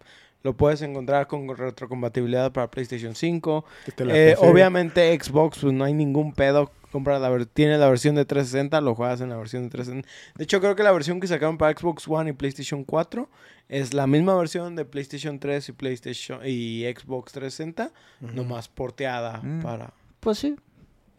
Lo 0.44 0.56
puedes 0.56 0.82
encontrar 0.84 1.26
con 1.28 1.48
retrocompatibilidad 1.56 2.52
para 2.52 2.70
PlayStation 2.70 3.16
5. 3.16 3.66
Que 3.86 3.92
te 3.92 4.06
la 4.06 4.16
Eh, 4.16 4.36
obviamente, 4.40 5.18
Xbox, 5.20 5.60
pues 5.60 5.74
no 5.74 5.84
hay 5.84 5.94
ningún 5.94 6.34
pedo. 6.34 6.72
Compra 6.92 7.20
la 7.20 7.30
ver- 7.30 7.46
tiene 7.46 7.78
la 7.78 7.90
versión 7.90 8.16
de 8.16 8.24
360, 8.26 8.80
lo 8.82 8.96
juegas 8.96 9.20
en 9.22 9.30
la 9.30 9.36
versión 9.36 9.64
de 9.64 9.70
360. 9.70 10.08
De 10.36 10.44
hecho, 10.46 10.60
creo 10.62 10.76
que 10.76 10.84
la 10.84 10.92
versión 10.94 11.20
que 11.20 11.28
sacaron 11.28 11.58
para 11.58 11.78
Xbox 11.78 12.08
One 12.08 12.30
y 12.30 12.34
PlayStation 12.34 12.84
4 12.86 13.30
es 13.68 13.94
la 13.94 14.08
misma 14.08 14.36
versión 14.38 14.76
de 14.76 14.86
PlayStation 14.86 15.38
3 15.40 15.68
y 15.70 15.72
PlayStation 15.74 16.40
y 16.46 16.84
Xbox 16.86 17.34
360, 17.34 17.92
nomás 18.22 18.70
porteada 18.70 19.42
Mm. 19.44 19.62
para. 19.62 19.94
Pues 20.22 20.40
sí. 20.40 20.56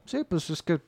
Sí, 0.06 0.24
pues 0.26 0.48
es 0.48 0.62
que 0.62 0.80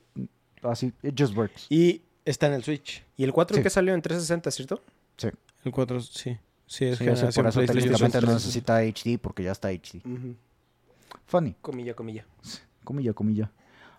así 0.63 0.91
it 1.03 1.13
just 1.17 1.37
works. 1.37 1.67
Y 1.69 2.01
está 2.25 2.47
en 2.47 2.53
el 2.53 2.63
Switch. 2.63 3.03
Y 3.17 3.23
el 3.23 3.31
4 3.33 3.57
Sí. 3.57 3.63
que 3.63 3.69
salió 3.69 3.93
en 3.93 4.01
360, 4.01 4.49
¿cierto? 4.49 4.81
Sí. 5.17 5.27
El 5.63 5.71
4, 5.71 5.99
sí. 6.01 6.37
Sí, 6.65 6.85
es 6.85 6.97
Sí, 6.97 7.05
que 7.05 7.11
por 7.11 7.47
eso 7.47 7.61
técnicamente 7.65 8.17
no 8.17 8.27
3. 8.27 8.33
necesita 8.33 8.77
HD 8.81 9.19
porque 9.19 9.43
ya 9.43 9.51
está 9.51 9.67
HD. 9.69 10.01
Funny. 11.27 11.55
Comilla, 11.61 11.93
comilla. 11.93 12.25
Comilla, 12.83 13.13
comilla. 13.13 13.51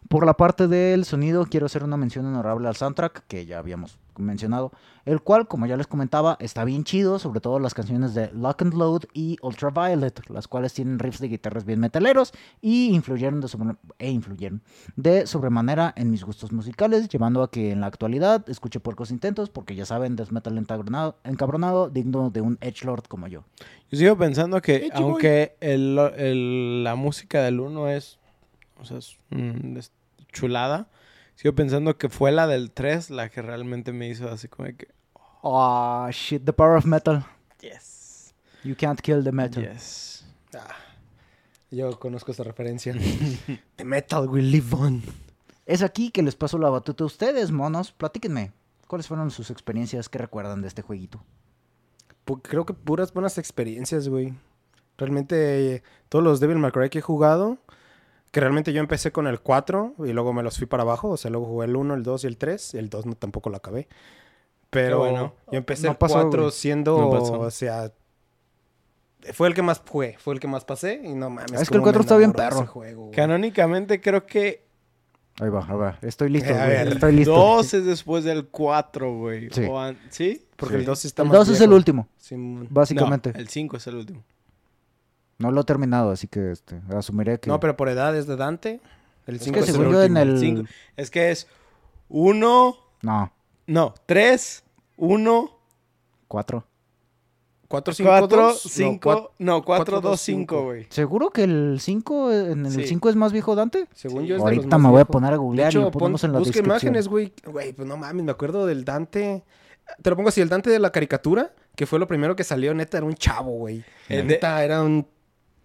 Por 0.08 0.26
la 0.26 0.34
parte 0.34 0.68
del 0.68 1.04
sonido, 1.06 1.46
quiero 1.46 1.66
hacer 1.66 1.84
una 1.84 1.96
mención 1.96 2.26
honorable 2.26 2.68
al 2.68 2.76
soundtrack, 2.76 3.24
que 3.28 3.46
ya 3.46 3.58
habíamos 3.58 3.98
mencionado, 4.18 4.72
el 5.06 5.22
cual, 5.22 5.48
como 5.48 5.64
ya 5.64 5.78
les 5.78 5.86
comentaba, 5.86 6.36
está 6.38 6.64
bien 6.66 6.84
chido, 6.84 7.18
sobre 7.18 7.40
todo 7.40 7.58
las 7.58 7.72
canciones 7.72 8.12
de 8.12 8.30
Lock 8.34 8.60
and 8.60 8.74
Load 8.74 9.04
y 9.14 9.38
Ultraviolet, 9.40 10.20
las 10.28 10.48
cuales 10.48 10.74
tienen 10.74 10.98
riffs 10.98 11.18
de 11.20 11.28
guitarras 11.28 11.64
bien 11.64 11.80
metaleros 11.80 12.32
y 12.60 12.90
influyeron 12.94 13.40
de, 13.40 13.48
sobre- 13.48 13.76
e 13.98 14.10
influyeron 14.10 14.60
de 14.96 15.26
sobremanera 15.26 15.94
en 15.96 16.10
mis 16.10 16.24
gustos 16.24 16.52
musicales, 16.52 17.08
llevando 17.08 17.42
a 17.42 17.50
que 17.50 17.70
en 17.70 17.80
la 17.80 17.86
actualidad 17.86 18.44
escuche 18.50 18.80
puercos 18.80 19.10
intentos, 19.10 19.48
porque 19.48 19.74
ya 19.74 19.86
saben, 19.86 20.14
death 20.14 20.28
metal 20.30 20.58
encabronado, 20.58 21.16
encabronado 21.24 21.88
digno 21.88 22.28
de 22.28 22.42
un 22.42 22.58
edgelord 22.60 23.04
como 23.04 23.28
yo. 23.28 23.44
Yo 23.90 23.98
sigo 23.98 24.18
pensando 24.18 24.60
que, 24.60 24.90
aunque 25.04 25.56
el, 25.60 25.98
el- 26.18 26.84
la 26.84 26.96
música 26.96 27.40
del 27.42 27.60
1 27.60 27.88
es, 27.88 28.18
o 28.82 28.84
sea, 28.84 28.98
es, 28.98 29.16
mm, 29.30 29.76
es 29.78 29.90
chulada, 30.32 30.88
sigo 31.34 31.54
pensando 31.54 31.96
que 31.96 32.08
fue 32.08 32.32
la 32.32 32.46
del 32.46 32.70
3 32.70 33.10
la 33.10 33.28
que 33.30 33.40
realmente 33.42 33.92
me 33.92 34.08
hizo 34.08 34.28
así 34.30 34.48
como 34.48 34.68
que, 34.76 34.88
Ah, 35.44 36.08
shit, 36.12 36.44
the 36.44 36.52
power 36.52 36.76
of 36.76 36.84
metal. 36.84 37.24
yes, 37.60 38.34
You 38.64 38.76
can't 38.76 39.00
kill 39.00 39.24
the 39.24 39.32
metal. 39.32 39.62
yes. 39.64 40.24
Ah, 40.54 40.68
yo 41.70 41.98
conozco 41.98 42.30
esta 42.30 42.44
referencia. 42.44 42.94
The 43.76 43.84
metal 43.84 44.28
will 44.28 44.50
live 44.50 44.74
on. 44.76 45.02
Es 45.66 45.82
aquí 45.82 46.10
que 46.10 46.22
les 46.22 46.36
paso 46.36 46.58
la 46.58 46.68
batuta 46.70 47.02
a 47.02 47.06
ustedes, 47.06 47.50
monos. 47.50 47.90
Platíquenme. 47.92 48.52
¿Cuáles 48.86 49.08
fueron 49.08 49.30
sus 49.30 49.50
experiencias 49.50 50.08
que 50.10 50.18
recuerdan 50.18 50.60
de 50.60 50.68
este 50.68 50.82
jueguito? 50.82 51.24
Creo 52.42 52.66
que 52.66 52.74
puras 52.74 53.12
buenas 53.12 53.38
experiencias, 53.38 54.08
güey. 54.08 54.34
Realmente 54.98 55.76
eh, 55.76 55.82
todos 56.08 56.22
los 56.22 56.38
Devil 56.40 56.58
May 56.58 56.70
Cry 56.70 56.90
que 56.90 56.98
he 56.98 57.02
jugado, 57.02 57.58
que 58.32 58.40
realmente 58.40 58.72
yo 58.72 58.80
empecé 58.80 59.12
con 59.12 59.26
el 59.28 59.38
4 59.40 59.94
y 60.04 60.12
luego 60.12 60.32
me 60.32 60.42
los 60.42 60.58
fui 60.58 60.66
para 60.66 60.82
abajo, 60.82 61.10
o 61.10 61.16
sea, 61.16 61.30
luego 61.30 61.46
jugué 61.46 61.66
el 61.66 61.76
1, 61.76 61.94
el 61.94 62.02
2 62.02 62.24
y 62.24 62.26
el 62.26 62.36
3, 62.38 62.74
y 62.74 62.78
el 62.78 62.88
2 62.90 63.06
no, 63.06 63.14
tampoco 63.14 63.48
lo 63.50 63.56
acabé. 63.58 63.86
Pero 64.70 64.98
bueno. 65.00 65.34
yo 65.52 65.58
empecé 65.58 65.84
No 65.86 65.92
el 65.92 65.96
pasó, 65.98 66.14
4 66.14 66.42
güey. 66.42 66.52
siendo, 66.52 66.98
No 66.98 67.08
o 67.10 67.50
sea, 67.50 67.92
fue 69.34 69.46
el 69.48 69.54
que 69.54 69.62
más 69.62 69.82
jugué, 69.86 70.16
fue 70.18 70.34
el 70.34 70.40
que 70.40 70.48
más 70.48 70.64
pasé 70.64 71.00
y 71.04 71.14
no 71.14 71.30
mames. 71.30 71.60
Es 71.60 71.68
que 71.68 71.74
el 71.76 71.80
cómo 71.82 71.92
me 71.92 71.92
4 71.92 72.00
está 72.00 72.16
bien 72.16 72.32
perro. 72.32 72.66
juego. 72.66 73.10
Canónicamente 73.14 74.00
creo 74.00 74.26
que 74.26 74.62
Ahí 75.40 75.48
va, 75.48 75.64
ahí 75.66 75.76
va. 75.76 75.98
Estoy 76.02 76.28
listo, 76.28 76.50
Eh, 76.50 76.54
a 76.60 76.64
güey. 76.66 76.68
ver, 76.76 76.88
Estoy 76.88 77.12
listo. 77.12 77.32
2 77.32 77.74
es 77.74 77.86
después 77.86 78.22
del 78.24 78.48
4, 78.48 79.14
güey. 79.16 79.48
Sí. 79.50 79.66
¿Sí? 80.10 80.46
Porque 80.56 80.74
Sí. 80.74 80.80
el 80.80 80.84
2 80.86 80.98
sí 80.98 81.06
está 81.08 81.22
El 81.22 81.28
más 81.28 81.38
2 81.38 81.48
es 81.48 81.52
viejo. 81.58 81.64
el 81.64 81.72
último, 81.72 82.08
Simón. 82.18 82.66
básicamente. 82.70 83.32
No, 83.32 83.38
el 83.40 83.48
5 83.48 83.76
es 83.78 83.86
el 83.86 83.94
último. 83.96 84.22
No 85.38 85.50
lo 85.50 85.62
he 85.62 85.64
terminado, 85.64 86.10
así 86.10 86.28
que 86.28 86.52
este, 86.52 86.80
asumiré 86.96 87.40
que... 87.40 87.48
No, 87.50 87.58
pero 87.60 87.76
por 87.76 87.88
edades 87.88 88.26
de 88.26 88.36
Dante, 88.36 88.80
el 89.26 89.36
Es 89.36 89.42
5 89.42 89.54
que 89.54 89.60
es, 89.60 89.68
el 89.68 89.74
según 89.74 89.92
yo 89.92 90.02
en 90.02 90.16
el... 90.16 90.38
Cinco. 90.38 90.68
Es 90.96 91.10
que 91.10 91.30
es 91.30 91.48
1, 92.08 92.76
No, 93.02 93.32
no, 93.66 93.94
3, 94.06 94.64
1, 94.96 95.50
4. 96.28 96.64
4, 97.68 97.94
5, 97.94 98.10
4, 98.18 98.42
2, 98.42 98.62
5, 98.70 99.32
no, 99.38 99.62
4, 99.62 99.64
cuatro, 99.64 99.94
2, 100.02 100.02
dos, 100.02 100.20
5, 100.20 100.38
cinco. 100.40 100.64
güey. 100.64 100.86
¿Seguro 100.90 101.30
que 101.30 101.44
el 101.44 101.78
5, 101.80 102.30
en 102.32 102.66
el 102.66 102.72
Sí. 102.72 102.86
5 102.86 103.08
es 103.08 103.16
más 103.16 103.32
viejo 103.32 103.54
Dante? 103.54 103.88
Según 103.94 104.22
Sí. 104.24 104.28
yo 104.28 104.36
es 104.36 104.44
de 104.44 104.50
los 104.50 104.58
Ahorita 104.58 104.76
más 104.78 104.82
me 104.88 104.90
voy 104.92 105.00
a 105.00 105.04
poner 105.06 105.32
a 105.32 105.36
googlear 105.36 105.68
y 105.68 105.70
hecho, 105.70 105.80
lo 105.80 105.90
ponemos 105.90 106.20
pon- 106.20 106.28
en 106.28 106.32
la 106.34 106.38
busca 106.40 106.48
descripción. 106.50 106.70
imágenes, 106.70 107.08
güey. 107.08 107.32
Güey, 107.46 107.72
pues 107.72 107.88
no 107.88 107.96
mames, 107.96 108.24
me 108.24 108.30
acuerdo 108.32 108.66
del 108.66 108.84
Dante. 108.84 109.42
Te 110.02 110.10
lo 110.10 110.16
pongo 110.16 110.28
así, 110.28 110.42
el 110.42 110.50
Dante 110.50 110.68
de 110.68 110.78
la 110.78 110.92
caricatura, 110.92 111.54
que 111.74 111.86
fue 111.86 111.98
lo 111.98 112.06
primero 112.06 112.36
que 112.36 112.44
salió, 112.44 112.74
neta, 112.74 112.98
era 112.98 113.06
un 113.06 113.14
chavo, 113.14 113.52
güey. 113.52 113.82
De- 114.06 114.22
Neta, 114.22 114.62
era 114.62 114.82
un... 114.82 115.06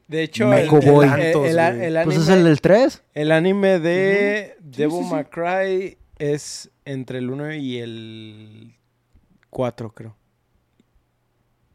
De 0.08 0.24
hecho, 0.24 0.48
Meco 0.48 0.78
el, 0.78 0.84
el- 0.88 0.92
Boy. 0.92 1.06
el- 1.08 1.12
el- 1.14 1.24
el 1.26 1.34
Pues 1.34 2.06
Pues 2.06 2.18
anime, 2.18 2.24
es 2.24 2.30
el 2.30 2.44
del 2.46 2.62
3. 2.62 3.04
el 3.14 3.32
anime 3.32 3.80
de 3.80 4.56
Ujú. 4.60 4.64
Sí, 4.72 4.78
Devil 4.82 4.98
sí, 5.00 5.04
sí. 5.04 5.14
May 5.14 5.26
Cry 5.26 5.98
es 6.18 6.70
entre 6.86 7.18
el 7.18 7.30
1 7.30 7.54
y 7.56 7.78
el 7.80 8.74
4, 9.50 9.92
creo. 9.92 10.16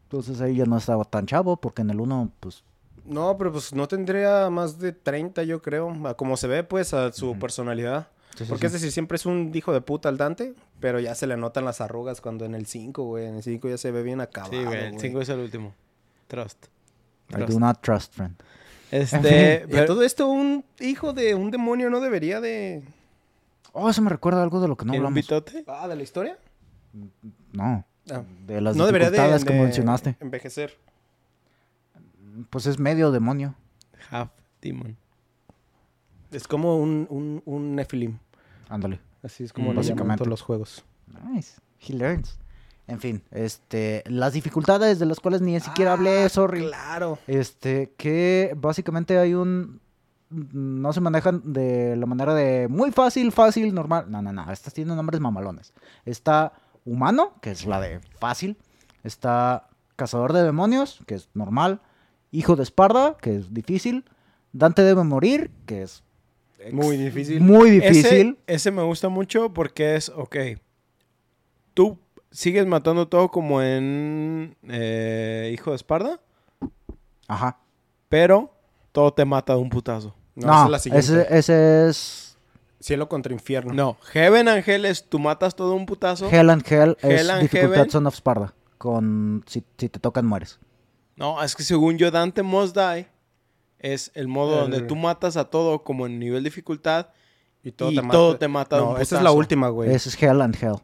Entonces 0.05 0.41
ahí 0.41 0.57
ya 0.57 0.65
no 0.67 0.77
estaba 0.79 1.05
tan 1.05 1.27
chavo, 1.27 1.57
porque 1.57 1.83
en 1.83 1.91
el 1.91 2.01
1, 2.01 2.31
pues... 2.41 2.65
No, 3.05 3.37
pero 3.37 3.51
pues 3.51 3.73
no 3.75 3.89
tendría 3.89 4.49
más 4.51 4.79
de 4.79 4.93
30, 4.93 5.43
yo 5.43 5.61
creo. 5.61 5.91
A 6.07 6.15
como 6.15 6.37
se 6.37 6.47
ve, 6.47 6.63
pues, 6.63 6.95
a 6.95 7.13
su 7.13 7.31
Ujú. 7.31 7.41
personalidad. 7.41 8.09
sí, 8.37 8.45
sí, 8.45 8.49
Porque 8.49 8.67
es 8.67 8.73
decir, 8.73 8.93
siempre 8.93 9.17
es 9.17 9.27
un 9.27 9.51
hijo 9.55 9.73
de 9.73 9.81
puta 9.81 10.09
el 10.09 10.17
Dante, 10.19 10.55
pero 10.81 11.01
ya 11.01 11.15
se 11.15 11.27
le 11.27 11.37
notan 11.37 11.65
las 11.65 11.81
arrugas 11.81 12.21
cuando 12.21 12.45
en 12.45 12.55
el 12.55 12.67
5, 12.67 13.03
güey. 13.05 13.27
En 13.27 13.35
el 13.37 13.43
5 13.43 13.69
ya 13.69 13.77
se 13.79 13.91
ve 13.91 14.03
bien 14.03 14.21
acabado, 14.21 14.53
sí, 14.53 14.65
güey, 14.65 14.79
el 14.85 14.89
güey. 14.93 15.01
5 15.01 15.21
es 15.21 15.29
el 15.31 15.41
último. 15.41 15.75
Trust. 16.29 16.67
I 17.39 17.45
do 17.45 17.59
not 17.59 17.81
trust, 17.83 18.15
friend. 18.15 18.35
Este, 18.91 19.67
pero- 19.71 19.87
todo 19.87 20.03
esto, 20.03 20.29
un 20.29 20.65
hijo 20.81 21.13
de 21.13 21.35
un 21.35 21.51
demonio 21.51 21.89
no 21.91 22.01
debería 22.01 22.41
de... 22.41 22.83
Oh, 23.73 23.89
eso 23.89 24.03
me 24.03 24.11
recuerda 24.11 24.43
algo 24.43 24.61
de 24.61 24.69
lo 24.69 24.77
que 24.77 24.85
no 24.85 24.93
¿tiene 24.93 25.01
un 25.07 25.07
hablamos. 25.13 25.25
bitote? 25.25 25.65
Ah, 25.67 25.89
¿de 25.89 25.97
la 25.97 26.03
historia? 26.03 26.39
No, 27.53 27.85
Ah. 28.11 28.23
de 28.47 28.61
las 28.61 28.77
no 28.77 28.85
debería 28.85 29.07
de, 29.11 29.13
dificultades 29.17 29.45
que 29.45 29.55
de 29.55 29.61
mencionaste. 29.61 30.17
envejecer. 30.21 30.77
Pues 32.51 32.67
es 32.67 32.79
medio 32.79 33.11
demonio. 33.13 33.55
Half 34.11 34.31
demon. 34.61 34.97
Es 36.31 36.47
como 36.49 36.77
un, 36.79 37.07
un, 37.11 37.43
un 37.47 37.75
Nephilim. 37.77 38.19
Ándale. 38.69 39.01
Así 39.23 39.45
es 39.45 39.53
como 39.53 39.69
Mm. 39.71 39.75
lo 39.75 39.77
Básicamente. 39.81 40.19
todos 40.19 40.29
los 40.29 40.43
juegos. 40.43 40.85
Nice. 41.31 41.61
He 41.81 41.93
learns. 41.95 42.39
En 42.89 42.99
fin, 43.01 43.23
este, 43.31 44.03
las 44.07 44.33
dificultades 44.33 44.99
de 44.99 45.07
las 45.07 45.21
cuales 45.21 45.41
ni 45.41 45.59
siquiera 45.61 45.93
Ah, 45.93 45.95
hablé, 45.95 46.29
sorry. 46.29 46.67
Claro. 46.67 47.19
Este, 47.27 47.93
que 47.97 48.53
básicamente 48.57 49.19
hay 49.19 49.35
un... 49.35 49.81
No 50.31 50.93
se 50.93 51.01
manejan 51.01 51.53
de 51.53 51.95
la 51.97 52.07
manera 52.07 52.35
de 52.35 52.67
muy 52.69 52.91
fácil, 52.91 53.33
fácil, 53.33 53.73
normal. 53.75 54.07
No, 54.09 54.21
no, 54.23 54.33
no. 54.33 54.51
Estas 54.51 54.73
tienen 54.75 54.97
nombres 54.97 55.21
mamalones. 55.21 55.73
Está 56.07 56.55
humano, 56.85 57.35
que 57.41 57.51
es 57.51 57.67
la 57.67 57.81
de 57.81 58.01
fácil. 58.19 58.57
Está 59.05 59.69
Cazador 59.97 60.33
de 60.33 60.43
Demonios, 60.43 61.01
que 61.07 61.15
es 61.15 61.29
normal. 61.35 61.81
Hijo 62.31 62.57
de 62.57 62.63
Esparda, 62.63 63.17
que 63.21 63.37
es 63.37 63.53
difícil. 63.53 64.05
Dante 64.53 64.83
debe 64.83 65.05
morir, 65.05 65.51
que 65.67 65.83
es 65.83 66.03
Muy 66.73 66.97
difícil. 66.97 67.41
muy 67.43 67.71
difícil. 67.71 68.39
Ese, 68.47 68.55
ese 68.55 68.71
me 68.71 68.83
gusta 68.83 69.09
mucho 69.11 69.53
porque 69.53 69.97
es, 69.97 70.09
ok, 70.09 70.37
tú 71.75 71.99
sigues 72.33 72.67
matando 72.67 73.07
todo 73.07 73.31
como 73.31 73.63
en 73.63 74.57
eh, 74.69 75.51
Hijo 75.55 75.71
de 75.71 75.77
Esparda, 75.77 76.21
Ajá. 77.29 77.59
pero 78.09 78.53
todo 78.91 79.13
te 79.13 79.25
mata 79.25 79.55
de 79.55 79.61
un 79.61 79.71
putazo. 79.71 80.15
No, 80.35 80.47
No, 80.47 80.53
esa 80.53 80.65
es 80.65 80.71
la 80.71 80.79
siguiente. 80.79 81.07
ese, 81.29 81.39
ese 81.39 81.89
es 81.89 82.39
Cielo 82.81 83.09
contra 83.09 83.33
infierno. 83.33 83.73
No, 83.73 83.97
Heaven 84.11 84.49
Angel 84.49 84.85
es 84.87 85.09
tú 85.09 85.19
matas 85.21 85.55
todo 85.55 85.71
de 85.71 85.77
un 85.77 85.87
putazo. 85.87 86.29
Hell 86.29 86.51
and 86.51 86.65
Hell, 86.67 86.97
Hell 87.01 87.13
es 87.13 87.29
and 87.31 87.43
dificultad 87.43 87.75
Heaven. 87.77 87.91
Son 87.91 88.07
of 88.09 88.15
Sparda. 88.17 88.55
Con 88.79 89.45
si, 89.47 89.63
si 89.79 89.89
te 89.89 90.01
tocan 90.01 90.27
mueres. 90.27 90.59
No, 91.15 91.41
es 91.43 91.55
que 91.55 91.63
según 91.63 91.97
yo, 91.99 92.11
Dante 92.11 92.43
Must 92.43 92.77
Die 92.77 93.07
es 93.79 94.11
el 94.15 94.27
modo 94.27 94.55
El- 94.65 94.71
donde 94.71 94.81
tú 94.89 94.97
matas 94.97 95.37
a 95.37 95.45
todo 95.45 95.85
como 95.85 96.07
en 96.07 96.19
nivel 96.19 96.43
dificultad 96.43 97.09
Y 97.63 97.71
todo 97.73 97.93
y 97.93 97.95
te 97.95 98.03
mata. 98.03 98.13
todo 98.13 98.37
te 98.39 98.49
mata 98.49 98.77
de 98.77 98.83
No, 98.83 98.89
un 98.91 98.95
esa 98.97 99.03
es 99.03 99.09
putazo. 99.11 99.25
la 99.25 99.31
última, 99.33 99.69
güey. 99.69 99.93
Ese 99.95 100.09
es 100.09 100.21
Hell 100.21 100.41
and 100.41 100.57
Hell. 100.61 100.77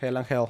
Hell 0.00 0.16
and 0.18 0.26
Hell. 0.30 0.46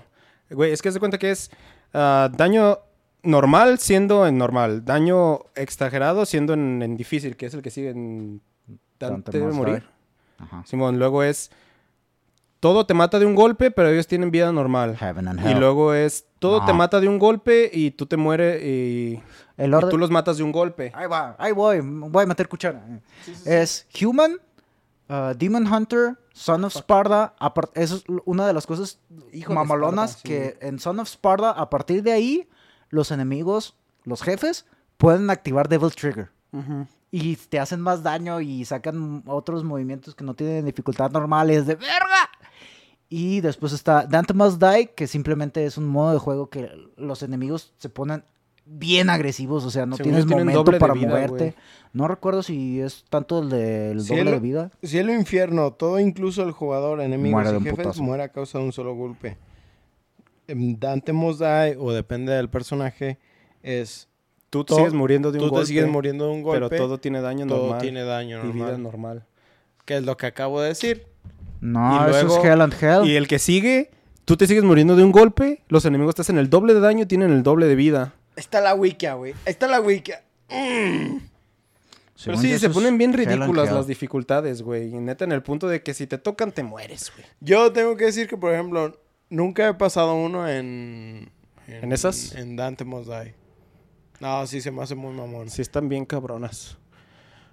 Güey, 0.51 0.73
es 0.73 0.83
que 0.83 0.93
se 0.93 1.01
cuenta 1.01 1.19
que 1.19 1.31
es 1.31 1.51
ah, 1.95 2.31
daño 2.37 2.79
normal 3.23 3.79
siendo 3.79 4.27
en 4.27 4.39
normal. 4.39 4.85
Daño 4.85 5.41
exagerado 5.55 6.27
siendo 6.27 6.55
en, 6.55 6.83
en 6.83 6.97
difícil, 6.97 7.37
que 7.37 7.47
es 7.47 7.55
el 7.55 7.63
que 7.63 7.71
sigue 7.71 7.91
en 7.91 8.41
Dante 8.99 9.39
debe 9.39 9.53
morir. 9.53 9.85
Ajá. 10.39 10.63
Simón, 10.67 10.99
luego 10.99 11.23
es 11.23 11.51
todo 12.61 12.87
te 12.87 12.95
mata 12.95 13.19
de 13.19 13.27
un 13.27 13.35
golpe, 13.35 13.71
pero 13.71 13.91
ellos 13.91 14.07
tienen 14.07 14.31
vida 14.31 14.51
normal. 14.53 14.97
Heaven 14.97 15.29
and 15.29 15.51
Y 15.51 15.55
luego 15.55 15.95
es 15.95 16.27
todo 16.39 16.65
te 16.65 16.73
mata 16.73 17.01
de 17.01 17.09
un 17.09 17.19
golpe 17.19 17.71
y 17.73 17.91
tú 17.93 18.07
te 18.07 18.17
mueres 18.17 18.63
y, 18.63 19.23
el 19.57 19.71
y 19.71 19.75
orden... 19.75 19.91
tú 19.91 19.99
los 19.99 20.11
matas 20.11 20.39
de 20.39 20.43
un 20.43 20.53
golpe. 20.53 20.93
Ahí 20.95 21.07
va, 21.07 21.37
ahí 21.39 21.53
voy, 21.53 21.81
voy 21.81 22.25
a 22.25 22.27
meter 22.27 22.49
cuchara. 22.49 22.83
Es 23.45 23.87
Human, 24.01 24.39
uh, 25.09 25.35
Demon 25.37 25.67
Hunter, 25.73 26.19
Son 26.33 26.65
of 26.65 26.75
Sparda. 26.75 27.35
apar- 27.41 27.71
Eso 27.75 27.97
es 27.97 28.05
una 28.25 28.47
de 28.47 28.53
las 28.53 28.67
cosas 28.67 28.99
Hijo 29.33 29.53
mamalonas 29.55 30.13
sí. 30.23 30.29
que 30.29 30.59
en 30.61 30.79
Son 30.79 30.99
of 31.01 31.09
Sparda, 31.09 31.51
a 31.51 31.69
partir 31.71 32.03
de 32.03 32.13
ahí, 32.13 32.49
los 32.91 33.11
enemigos, 33.11 33.77
los 34.05 34.23
jefes, 34.23 34.67
pueden 34.97 35.29
activar 35.31 35.69
Devil 35.69 35.95
Trigger. 35.95 36.31
Y 37.11 37.37
te 37.37 37.59
hacen 37.61 37.81
más 37.81 38.03
daño 38.03 38.41
y 38.41 38.65
sacan 38.65 39.23
otros 39.27 39.63
movimientos 39.63 40.15
que 40.15 40.25
no 40.25 40.35
tienen 40.35 40.65
dificultad 40.65 41.11
normales 41.11 41.67
de 41.67 41.75
verga. 41.75 42.31
Y 43.09 43.41
después 43.41 43.73
está 43.73 44.05
Dante 44.07 44.35
Must 44.35 44.61
Die, 44.61 44.89
que 44.95 45.07
simplemente 45.07 45.65
es 45.65 45.79
un 45.79 45.87
modo 45.87 46.13
de 46.13 46.19
juego 46.19 46.51
que 46.51 46.71
los 46.97 47.23
enemigos 47.23 47.73
se 47.79 47.89
ponen 47.89 48.25
bien 48.67 49.09
agresivos, 49.11 49.65
o 49.65 49.71
sea, 49.71 49.87
no 49.87 49.97
Según 49.97 50.13
tienes 50.13 50.27
momento 50.27 50.65
para 50.79 50.93
vida, 50.95 51.09
moverte. 51.09 51.55
No 51.93 52.09
recuerdo 52.09 52.43
si 52.43 52.81
es 52.81 53.05
tanto 53.09 53.39
el 53.41 53.49
del 53.49 54.05
doble 54.07 54.31
de 54.33 54.41
vida. 54.41 54.71
Cielo 54.83 55.15
infierno, 55.15 55.73
todo 55.73 55.99
incluso 56.01 56.43
el 56.43 56.51
jugador, 56.53 57.01
enemigos 57.01 57.43
Muere 57.43 57.59
y 57.59 57.63
jefes 57.63 57.79
putazo. 57.79 58.03
muere 58.03 58.23
a 58.25 58.29
causa 58.29 58.59
de 58.59 58.65
un 58.65 58.73
solo 58.73 58.95
golpe. 58.95 59.37
En 60.49 60.79
Dante 60.79 61.13
Must 61.13 61.41
Die, 61.41 61.77
o 61.79 61.93
depende 61.93 62.33
del 62.33 62.49
personaje, 62.49 63.19
es 63.63 64.09
Tú 64.49 64.63
te 64.63 64.69
Todo- 64.69 64.79
sigues 64.79 64.95
muriendo 64.95 65.33
de 65.33 65.39
un 65.39 65.45
tú 65.47 65.51
golpe. 65.51 65.65
te 65.65 65.67
sigues 65.69 65.89
muriendo 65.89 66.27
de 66.27 66.31
un 66.33 66.43
golpe, 66.43 66.61
Pero 66.69 66.83
todo 66.85 66.99
tiene 66.99 67.21
daño 67.21 67.47
todo 67.49 67.63
normal. 67.63 67.81
tiene 67.81 68.05
daño 68.05 68.39
y 68.49 68.53
vida 68.53 68.67
normal. 68.79 68.83
normal. 68.83 69.25
Que 69.85 69.97
es 69.97 70.05
lo 70.05 70.17
que 70.17 70.27
acabo 70.27 70.61
de 70.61 70.69
decir. 70.69 71.05
No, 71.61 71.93
Y 72.07 72.11
eso 72.11 72.23
luego- 72.27 72.39
es 72.39 72.45
Hell 72.45 72.61
and 72.61 72.75
Hell. 72.81 73.07
Y 73.11 73.17
el 73.17 73.27
que 73.27 73.41
sigue, 73.41 73.91
tú 74.25 74.37
te 74.37 74.47
sigues 74.47 74.63
muriendo 74.63 74.95
de 74.95 75.03
un 75.03 75.11
golpe, 75.11 75.63
los 75.69 75.85
enemigos 75.85 76.15
te 76.15 76.23
hacen 76.23 76.39
el 76.39 76.49
doble 76.49 76.75
de 76.75 76.81
daño 76.81 77.03
y 77.03 77.07
tienen 77.07 77.33
el 77.33 77.43
doble 77.43 77.67
de 77.67 77.75
vida. 77.75 78.15
Está 78.37 78.61
la 78.61 78.75
wiki, 78.75 79.09
güey. 79.09 79.35
Está 79.45 79.67
la 79.67 79.81
wiki. 79.81 80.13
Pero 80.49 81.21
Según 82.15 82.41
sí, 82.41 82.59
se 82.59 82.71
ponen 82.71 82.97
bien 82.97 83.13
ridículas 83.13 83.71
las 83.73 83.87
dificultades, 83.87 84.63
güey. 84.63 84.95
Y 84.95 84.99
neta, 84.99 85.25
en 85.25 85.33
el 85.33 85.43
punto 85.43 85.69
de 85.69 85.83
que 85.83 85.93
si 85.93 86.07
te 86.07 86.19
tocan, 86.19 86.53
te 86.53 86.63
mueres, 86.63 87.13
güey. 87.15 87.27
Yo 87.41 87.73
tengo 87.73 87.97
que 87.97 88.05
decir 88.07 88.29
que, 88.29 88.37
por 88.37 88.55
ejemplo, 88.55 88.99
nunca 89.29 89.69
he 89.69 89.75
pasado 89.75 90.15
uno 90.15 90.49
en... 90.49 91.31
¿En 91.67 91.93
esas? 91.93 92.35
En 92.35 92.57
Dante 92.57 92.85
Must 92.85 93.11
Die. 93.11 93.35
No, 94.21 94.47
sí, 94.47 94.61
se 94.61 94.71
me 94.71 94.83
hace 94.83 94.95
muy 94.95 95.13
mamón. 95.13 95.51
Sí 95.51 95.63
están 95.63 95.89
bien 95.89 96.07
cabronas. 96.07 96.79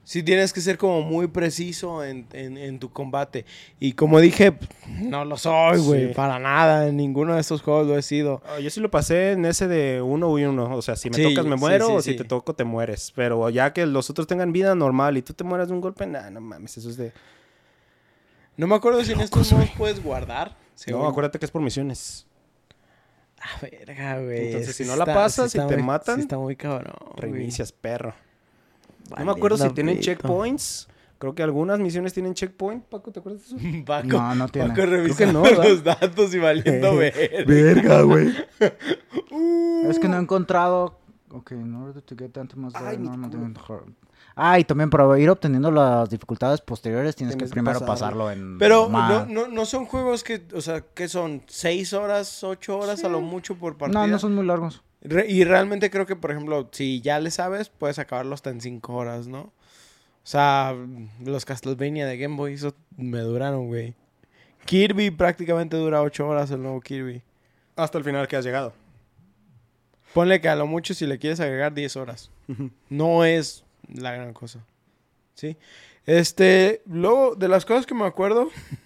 Sí 0.06 0.22
tienes 0.22 0.52
que 0.52 0.60
ser 0.60 0.78
como 0.78 1.02
muy 1.02 1.28
preciso 1.28 2.04
en, 2.04 2.28
en- 2.34 2.58
en 2.58 2.78
tu 2.78 2.92
combate. 2.92 3.46
Y 3.80 3.94
como 3.94 4.20
dije, 4.20 4.54
no 5.02 5.24
lo 5.24 5.38
soy, 5.38 5.80
güey. 5.80 6.08
Sí. 6.10 6.14
Para 6.14 6.40
nada. 6.40 6.88
En 6.90 6.98
ninguno 6.98 7.36
de 7.36 7.40
estos 7.42 7.62
juegos 7.62 7.88
lo 7.88 7.98
he 7.98 8.02
sido. 8.02 8.42
Ah, 8.46 8.60
yo 8.60 8.70
sí 8.70 8.82
lo 8.82 8.92
pasé 8.92 9.32
en 9.32 9.46
ese 9.46 9.68
de 9.70 10.02
uno 10.02 10.38
y 10.38 10.44
uno. 10.44 10.76
O 10.76 10.82
sea, 10.82 10.98
si 10.98 11.10
me 11.10 11.16
Sí, 11.16 11.24
tocas, 11.34 11.46
me 11.46 11.56
muero. 11.56 11.88
sí, 11.88 11.94
o 11.94 12.02
si 12.02 12.16
te 12.18 12.26
toco, 12.26 12.54
te 12.54 12.66
mueres. 12.66 13.14
Pero 13.16 13.50
ya 13.50 13.72
que 13.72 13.86
los 13.86 14.10
otros 14.10 14.28
tengan 14.28 14.52
vida 14.52 14.76
normal 14.76 15.16
y 15.18 15.22
tú 15.22 15.34
te 15.34 15.46
mueras 15.46 15.70
de 15.70 15.74
un 15.74 15.80
golpe, 15.80 16.06
nah, 16.06 16.30
no 16.30 16.42
mames. 16.42 16.78
Eso 16.78 16.90
es 16.90 16.98
de... 16.98 17.14
No 18.58 18.68
me 18.68 18.76
acuerdo 18.76 19.04
si 19.06 19.14
en 19.14 19.22
estos 19.22 19.52
modos 19.54 19.70
puedes 19.78 20.04
guardar. 20.04 20.56
No, 20.88 21.08
acuérdate 21.08 21.40
que 21.40 21.46
es 21.46 21.52
por 21.52 21.62
misiones. 21.62 22.28
Ah, 23.40 23.58
verga, 23.62 24.20
güey. 24.22 24.48
Entonces, 24.48 24.70
Es 24.72 24.76
si 24.76 24.86
no 24.86 24.96
la 24.96 25.06
pasas 25.06 25.54
y 25.56 25.58
está 25.58 25.68
te 25.70 25.76
muy- 25.78 25.84
matan, 25.86 26.16
sí 26.16 26.22
está 26.22 26.38
muy 26.38 26.56
cabrón. 26.56 26.94
güey. 27.16 27.32
Reinicias, 27.32 27.72
perro. 27.72 28.14
No 29.18 29.26
me 29.26 29.32
acuerdo 29.32 29.58
si 29.58 29.70
tienen 29.72 30.00
checkpoints. 30.00 30.88
Creo 31.20 31.36
que 31.36 31.44
algunas 31.44 31.80
misiones 31.80 32.12
tienen 32.14 32.34
checkpoint. 32.34 32.84
Paco, 32.84 33.12
¿te 33.12 33.22
acuerdas 33.22 33.50
de 33.50 33.56
eso? 33.56 33.84
Paco, 33.86 34.08
No, 34.08 34.36
no 34.36 34.48
tiene. 34.50 34.68
Paco 34.70 34.82
que 34.82 34.86
revisando 34.86 35.42
no, 35.44 35.50
los 35.64 35.82
datos 35.84 36.36
y 36.36 36.40
valiendo 36.40 36.98
ver. 36.98 37.46
Verga, 37.48 38.02
güey. 38.02 38.36
es 39.90 40.00
que 40.00 40.10
no 40.10 40.18
he 40.18 40.20
encontrado. 40.20 41.00
Ok, 41.32 41.52
in 41.52 41.74
order 41.76 42.02
to 42.02 42.16
get 42.16 42.36
Must 42.56 42.78
Die, 42.78 42.86
Ay, 42.86 42.98
culo. 42.98 43.28
difficult 43.30 43.58
hard. 43.70 43.94
Ah, 44.36 44.60
y 44.60 44.64
también 44.64 44.90
para 44.90 45.18
ir 45.20 45.30
obteniendo 45.30 45.72
las 45.72 46.10
dificultades 46.10 46.60
posteriores 46.62 47.16
tienes, 47.16 47.36
Tienes 47.36 47.50
que 47.52 47.54
que 47.54 47.54
primero 47.54 47.80
pasarlo. 47.80 48.26
pasarlo 48.26 48.32
en. 48.32 48.58
Pero 48.58 48.90
no, 48.90 49.26
no, 49.26 49.48
no 49.48 49.66
son 49.66 49.86
juegos 49.86 50.24
que, 50.24 50.46
o 50.54 50.62
sea, 50.62 50.82
que 50.82 51.08
son 51.08 51.44
seis 51.48 51.94
horas, 51.94 52.44
ocho 52.44 52.78
horas 52.78 53.04
a 53.04 53.10
lo 53.10 53.22
mucho 53.22 53.56
por 53.56 53.78
partida. 53.78 54.02
No, 54.02 54.08
no 54.08 54.20
son 54.20 54.36
muy 54.36 54.46
largos. 54.46 54.84
Re- 55.04 55.28
y 55.30 55.44
realmente 55.44 55.90
creo 55.90 56.06
que, 56.06 56.16
por 56.16 56.32
ejemplo, 56.32 56.70
si 56.72 57.02
ya 57.02 57.20
le 57.20 57.30
sabes, 57.32 57.70
puedes 57.70 58.00
acabarlo 58.00 58.34
hasta 58.34 58.50
en 58.50 58.62
cinco 58.62 58.94
horas, 58.96 59.28
¿no? 59.28 59.42
O 59.42 59.52
sea, 60.26 60.74
los 61.24 61.44
Castlevania 61.46 62.06
de 62.08 62.18
Game 62.18 62.38
Boy, 62.38 62.54
eso 62.54 62.74
me 62.98 63.20
duraron, 63.20 63.68
güey. 63.68 63.94
Kirby 64.66 65.12
prácticamente 65.12 65.76
dura 65.76 66.02
ocho 66.02 66.26
horas 66.28 66.50
el 66.52 66.62
nuevo 66.62 66.80
Kirby. 66.80 67.22
Hasta 67.76 67.98
el 67.98 68.04
final 68.06 68.28
que 68.30 68.38
has 68.38 68.46
llegado. 68.46 68.74
Ponle 70.14 70.40
que 70.40 70.48
a 70.48 70.56
lo 70.56 70.68
mucho 70.68 70.94
si 70.94 71.06
le 71.08 71.18
quieres 71.20 71.40
agregar 71.42 71.74
10 71.74 71.96
horas. 71.98 72.30
No 72.90 73.26
es 73.26 73.66
la 73.94 74.12
gran 74.14 74.32
cosa. 74.32 74.60
¿Sí? 75.36 75.58
Este, 76.06 76.82
luego, 76.86 77.36
de 77.36 77.48
las 77.48 77.64
cosas 77.66 77.86
que 77.86 77.96
me 77.96 78.06
acuerdo, 78.06 78.50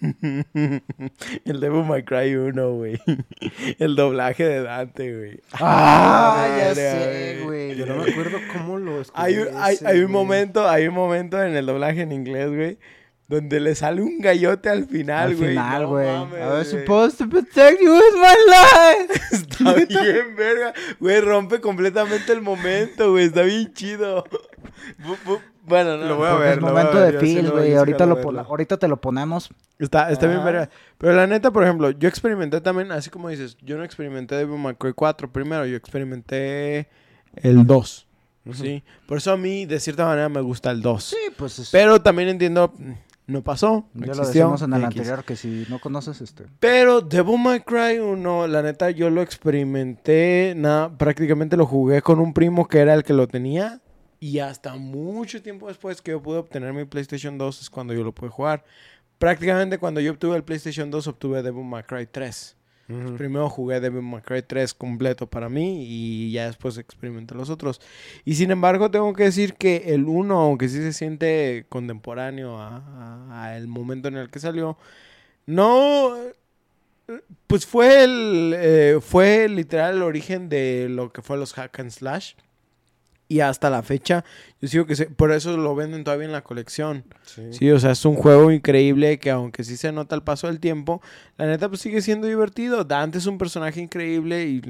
el 0.54 1.60
Devil 1.60 1.84
May 1.84 2.04
Cry 2.04 2.36
1, 2.36 2.72
güey. 2.74 3.00
El 3.78 3.96
doblaje 3.96 4.44
de 4.44 4.62
Dante, 4.62 5.16
güey. 5.16 5.40
Ah, 5.52 6.46
ya 6.58 6.74
sé, 6.76 7.40
güey. 7.44 7.76
Yo 7.76 7.86
no 7.86 7.96
me 8.04 8.10
acuerdo 8.12 8.38
cómo 8.52 8.78
lo 8.78 9.00
escuché. 9.00 9.20
Hay, 9.20 9.36
un- 9.38 9.48
hay, 9.56 9.76
hay 9.84 9.98
un 10.00 10.12
momento, 10.12 10.68
hay 10.68 10.86
un 10.86 10.94
momento 10.94 11.42
en 11.42 11.56
el 11.56 11.66
doblaje 11.66 12.02
en 12.02 12.12
inglés, 12.12 12.48
güey, 12.50 12.78
donde 13.28 13.60
le 13.60 13.74
sale 13.74 14.00
un 14.02 14.18
gallote 14.20 14.70
al 14.70 14.86
final, 14.86 15.28
Al 15.28 15.36
güey. 15.36 15.48
final, 15.50 15.82
No 15.82 15.88
güey. 15.90 16.06
mames, 16.06 16.38
I 16.40 16.46
was 16.48 16.68
supposed 16.70 17.18
to 17.18 17.28
protect 17.28 17.80
you 17.80 17.92
with 17.92 18.14
my 18.14 18.36
life. 18.48 19.22
Está 19.32 19.74
bien, 20.02 20.34
verga. 20.34 20.72
Güey, 20.98 21.20
rompe 21.20 21.60
completamente 21.60 22.32
el 22.32 22.40
momento, 22.40 23.10
güey. 23.12 23.26
Está 23.26 23.42
bien 23.42 23.72
chido. 23.74 24.24
Bu- 25.04 25.16
bu- 25.26 25.40
Bueno, 25.66 25.98
no. 25.98 26.06
Lo 26.06 26.16
voy 26.16 26.26
a 26.28 26.34
ver, 26.36 26.52
es 26.52 26.56
lo 26.56 26.62
voy 26.62 26.70
a 26.70 26.72
momento 26.84 26.98
ver, 26.98 27.06
de 27.20 27.42
lo- 27.42 27.50
güey. 27.52 27.66
sí 27.68 27.74
ahorita, 27.74 28.06
lo 28.06 28.40
ahorita 28.40 28.76
te 28.78 28.88
lo 28.88 28.98
ponemos. 28.98 29.50
Está, 29.78 30.10
está 30.10 30.26
bien, 30.26 30.42
verga. 30.42 30.70
Pero 30.96 31.12
la 31.14 31.26
neta, 31.26 31.50
por 31.50 31.62
ejemplo, 31.62 31.90
yo 31.90 32.08
experimenté 32.08 32.60
también, 32.62 32.90
así 32.90 33.10
como 33.10 33.28
dices, 33.28 33.58
yo 33.60 33.76
no 33.76 33.84
experimenté 33.84 34.34
Devil 34.36 34.58
May 34.58 34.74
Cry 34.76 34.94
4 34.94 35.30
primero, 35.30 35.66
yo 35.66 35.76
experimenté 35.76 36.88
el 37.36 37.66
2. 37.66 38.06
¿Sí? 38.54 38.82
Por 39.06 39.18
eso 39.18 39.30
a 39.32 39.36
mí, 39.36 39.66
de 39.66 39.78
cierta 39.78 40.06
manera, 40.06 40.30
me 40.30 40.40
gusta 40.40 40.70
el 40.70 40.80
2. 40.80 41.04
Sí, 41.04 41.16
pues 41.36 41.58
es- 41.58 41.70
Pero 41.70 42.00
también 42.00 42.30
entiendo, 42.30 42.72
no 43.28 43.42
pasó. 43.42 43.86
No 43.92 44.06
ya 44.06 44.14
lo 44.14 44.26
decimos 44.26 44.62
en 44.62 44.72
el 44.72 44.84
X. 44.84 44.86
anterior 44.86 45.24
que 45.24 45.36
si 45.36 45.66
no 45.68 45.78
conoces 45.78 46.20
este. 46.22 46.46
Pero 46.58 47.02
Devil 47.02 47.38
May 47.38 47.60
Cry 47.60 47.98
1, 47.98 48.48
la 48.48 48.62
neta, 48.62 48.90
yo 48.90 49.10
lo 49.10 49.20
experimenté, 49.22 50.54
nada, 50.56 50.96
prácticamente 50.96 51.56
lo 51.56 51.66
jugué 51.66 52.00
con 52.00 52.20
un 52.20 52.32
primo 52.32 52.66
que 52.66 52.78
era 52.78 52.94
el 52.94 53.04
que 53.04 53.12
lo 53.12 53.28
tenía. 53.28 53.80
Y 54.18 54.38
hasta 54.40 54.74
mucho 54.76 55.42
tiempo 55.42 55.68
después 55.68 56.00
que 56.00 56.12
yo 56.12 56.22
pude 56.22 56.38
obtener 56.38 56.72
mi 56.72 56.86
PlayStation 56.86 57.36
2 57.38 57.60
es 57.60 57.70
cuando 57.70 57.92
yo 57.92 58.02
lo 58.02 58.12
pude 58.12 58.30
jugar. 58.30 58.64
Prácticamente 59.18 59.78
cuando 59.78 60.00
yo 60.00 60.12
obtuve 60.12 60.34
el 60.36 60.42
PlayStation 60.42 60.90
2 60.90 61.06
obtuve 61.06 61.42
Devil 61.42 61.64
May 61.64 61.82
Cry 61.82 62.06
3. 62.06 62.56
Primero 63.18 63.50
jugué 63.50 63.80
Devil 63.80 64.00
May 64.02 64.22
Cry 64.22 64.40
3 64.42 64.72
completo 64.72 65.26
para 65.26 65.50
mí 65.50 65.84
y 65.86 66.32
ya 66.32 66.46
después 66.46 66.78
experimenté 66.78 67.34
los 67.34 67.50
otros. 67.50 67.80
Y 68.24 68.36
sin 68.36 68.50
embargo 68.50 68.90
tengo 68.90 69.12
que 69.12 69.24
decir 69.24 69.54
que 69.54 69.92
el 69.94 70.06
1, 70.06 70.34
aunque 70.40 70.68
sí 70.70 70.76
se 70.78 70.94
siente 70.94 71.66
contemporáneo 71.68 72.58
a, 72.58 72.78
a- 72.78 73.54
a 73.56 73.60
momento 73.66 74.08
en 74.08 74.16
el 74.16 74.30
que 74.30 74.40
salió, 74.40 74.78
no... 75.46 76.14
Pues 77.46 77.64
fue 77.66 78.04
el. 78.04 78.54
eh, 78.56 78.98
fue 79.00 79.48
literal 79.48 79.96
el 79.96 80.02
origen 80.02 80.48
de 80.50 80.88
lo 80.90 81.10
que 81.12 81.22
fue 81.22 81.38
los 81.38 81.54
hack 81.54 81.80
and 81.80 81.90
slash. 81.90 82.34
Y 83.30 83.40
hasta 83.40 83.68
la 83.68 83.82
fecha, 83.82 84.24
yo 84.60 84.68
sigo 84.68 84.86
que 84.86 84.96
se- 84.96 85.06
por 85.06 85.32
eso 85.32 85.56
lo 85.58 85.74
venden 85.74 86.02
todavía 86.02 86.24
en 86.26 86.32
la 86.32 86.42
colección. 86.42 87.04
Sí. 87.26 87.42
Sí, 87.52 87.70
o 87.70 87.78
sea, 87.78 87.90
es 87.90 88.04
un 88.06 88.14
juego 88.14 88.50
increíble 88.50 89.18
que 89.18 89.30
aunque 89.30 89.64
sí 89.64 89.76
se 89.76 89.92
nota 89.92 90.14
el 90.14 90.22
paso 90.22 90.46
del 90.46 90.60
tiempo, 90.60 91.02
la 91.36 91.46
neta 91.46 91.68
pues 91.68 91.82
sigue 91.82 92.00
siendo 92.00 92.26
divertido. 92.26 92.84
Dante 92.84 93.18
es 93.18 93.26
un 93.26 93.36
personaje 93.36 93.80
increíble 93.80 94.46
y 94.46 94.60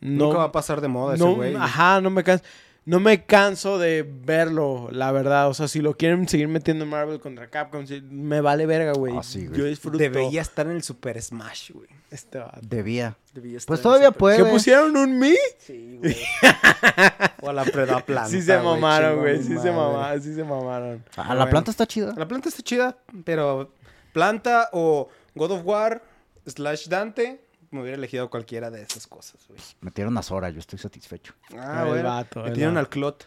no, 0.00 0.26
Nunca 0.26 0.38
va 0.38 0.44
a 0.44 0.52
pasar 0.52 0.80
de 0.80 0.86
moda 0.86 1.16
ese 1.16 1.24
no, 1.24 1.34
güey. 1.34 1.56
ajá, 1.56 2.00
no 2.00 2.10
me 2.10 2.22
canso. 2.22 2.44
No 2.88 3.00
me 3.00 3.26
canso 3.26 3.78
de 3.78 4.02
verlo, 4.02 4.88
la 4.90 5.12
verdad. 5.12 5.50
O 5.50 5.52
sea, 5.52 5.68
si 5.68 5.82
lo 5.82 5.98
quieren 5.98 6.26
seguir 6.26 6.48
metiendo 6.48 6.84
en 6.84 6.90
Marvel 6.90 7.20
contra 7.20 7.50
Capcom, 7.50 7.84
me 8.10 8.40
vale 8.40 8.64
verga, 8.64 8.94
güey. 8.94 9.14
Ah, 9.14 9.22
sí, 9.22 9.46
güey. 9.46 9.58
Yo 9.58 9.66
disfruto. 9.66 9.98
Debería 9.98 10.40
estar 10.40 10.64
en 10.64 10.72
el 10.72 10.82
Super 10.82 11.20
Smash, 11.20 11.72
güey. 11.72 11.88
Este. 12.10 12.42
Debía. 12.62 13.14
Debía 13.34 13.58
estar 13.58 13.68
Pues 13.68 13.82
todavía 13.82 14.06
Super- 14.06 14.18
puede. 14.18 14.36
¿Qué 14.38 14.44
pusieron 14.46 14.96
un 14.96 15.18
mi? 15.18 15.34
Sí, 15.58 15.98
güey. 16.00 16.16
o 17.42 17.50
a 17.50 17.52
la 17.52 17.66
preda 17.66 18.00
planta. 18.00 18.30
sí 18.30 18.40
se 18.40 18.56
mamaron, 18.56 19.20
güey. 19.20 19.42
Sí 19.42 19.58
se 19.58 19.70
mamaron, 19.70 20.22
sí 20.22 20.34
se 20.34 20.44
mamaron. 20.44 21.04
Ah, 21.14 21.24
bueno. 21.26 21.34
la 21.34 21.50
planta 21.50 21.70
está 21.70 21.86
chida. 21.86 22.14
La 22.16 22.26
planta 22.26 22.48
está 22.48 22.62
chida, 22.62 22.96
pero 23.22 23.70
planta 24.14 24.70
o 24.72 25.10
God 25.34 25.50
of 25.50 25.60
War 25.62 26.02
slash 26.46 26.88
Dante, 26.88 27.38
me 27.70 27.80
hubiera 27.80 27.96
elegido 27.96 28.28
cualquiera 28.30 28.70
de 28.70 28.82
esas 28.82 29.06
cosas, 29.06 29.44
güey. 29.48 29.60
Metieron 29.80 30.16
a 30.18 30.22
Sora, 30.22 30.50
yo 30.50 30.58
estoy 30.60 30.78
satisfecho. 30.78 31.34
Ah, 31.56 31.86
El 31.94 32.02
vato, 32.02 32.42
Metieron 32.42 32.76
al 32.78 32.88
Clot 32.88 33.26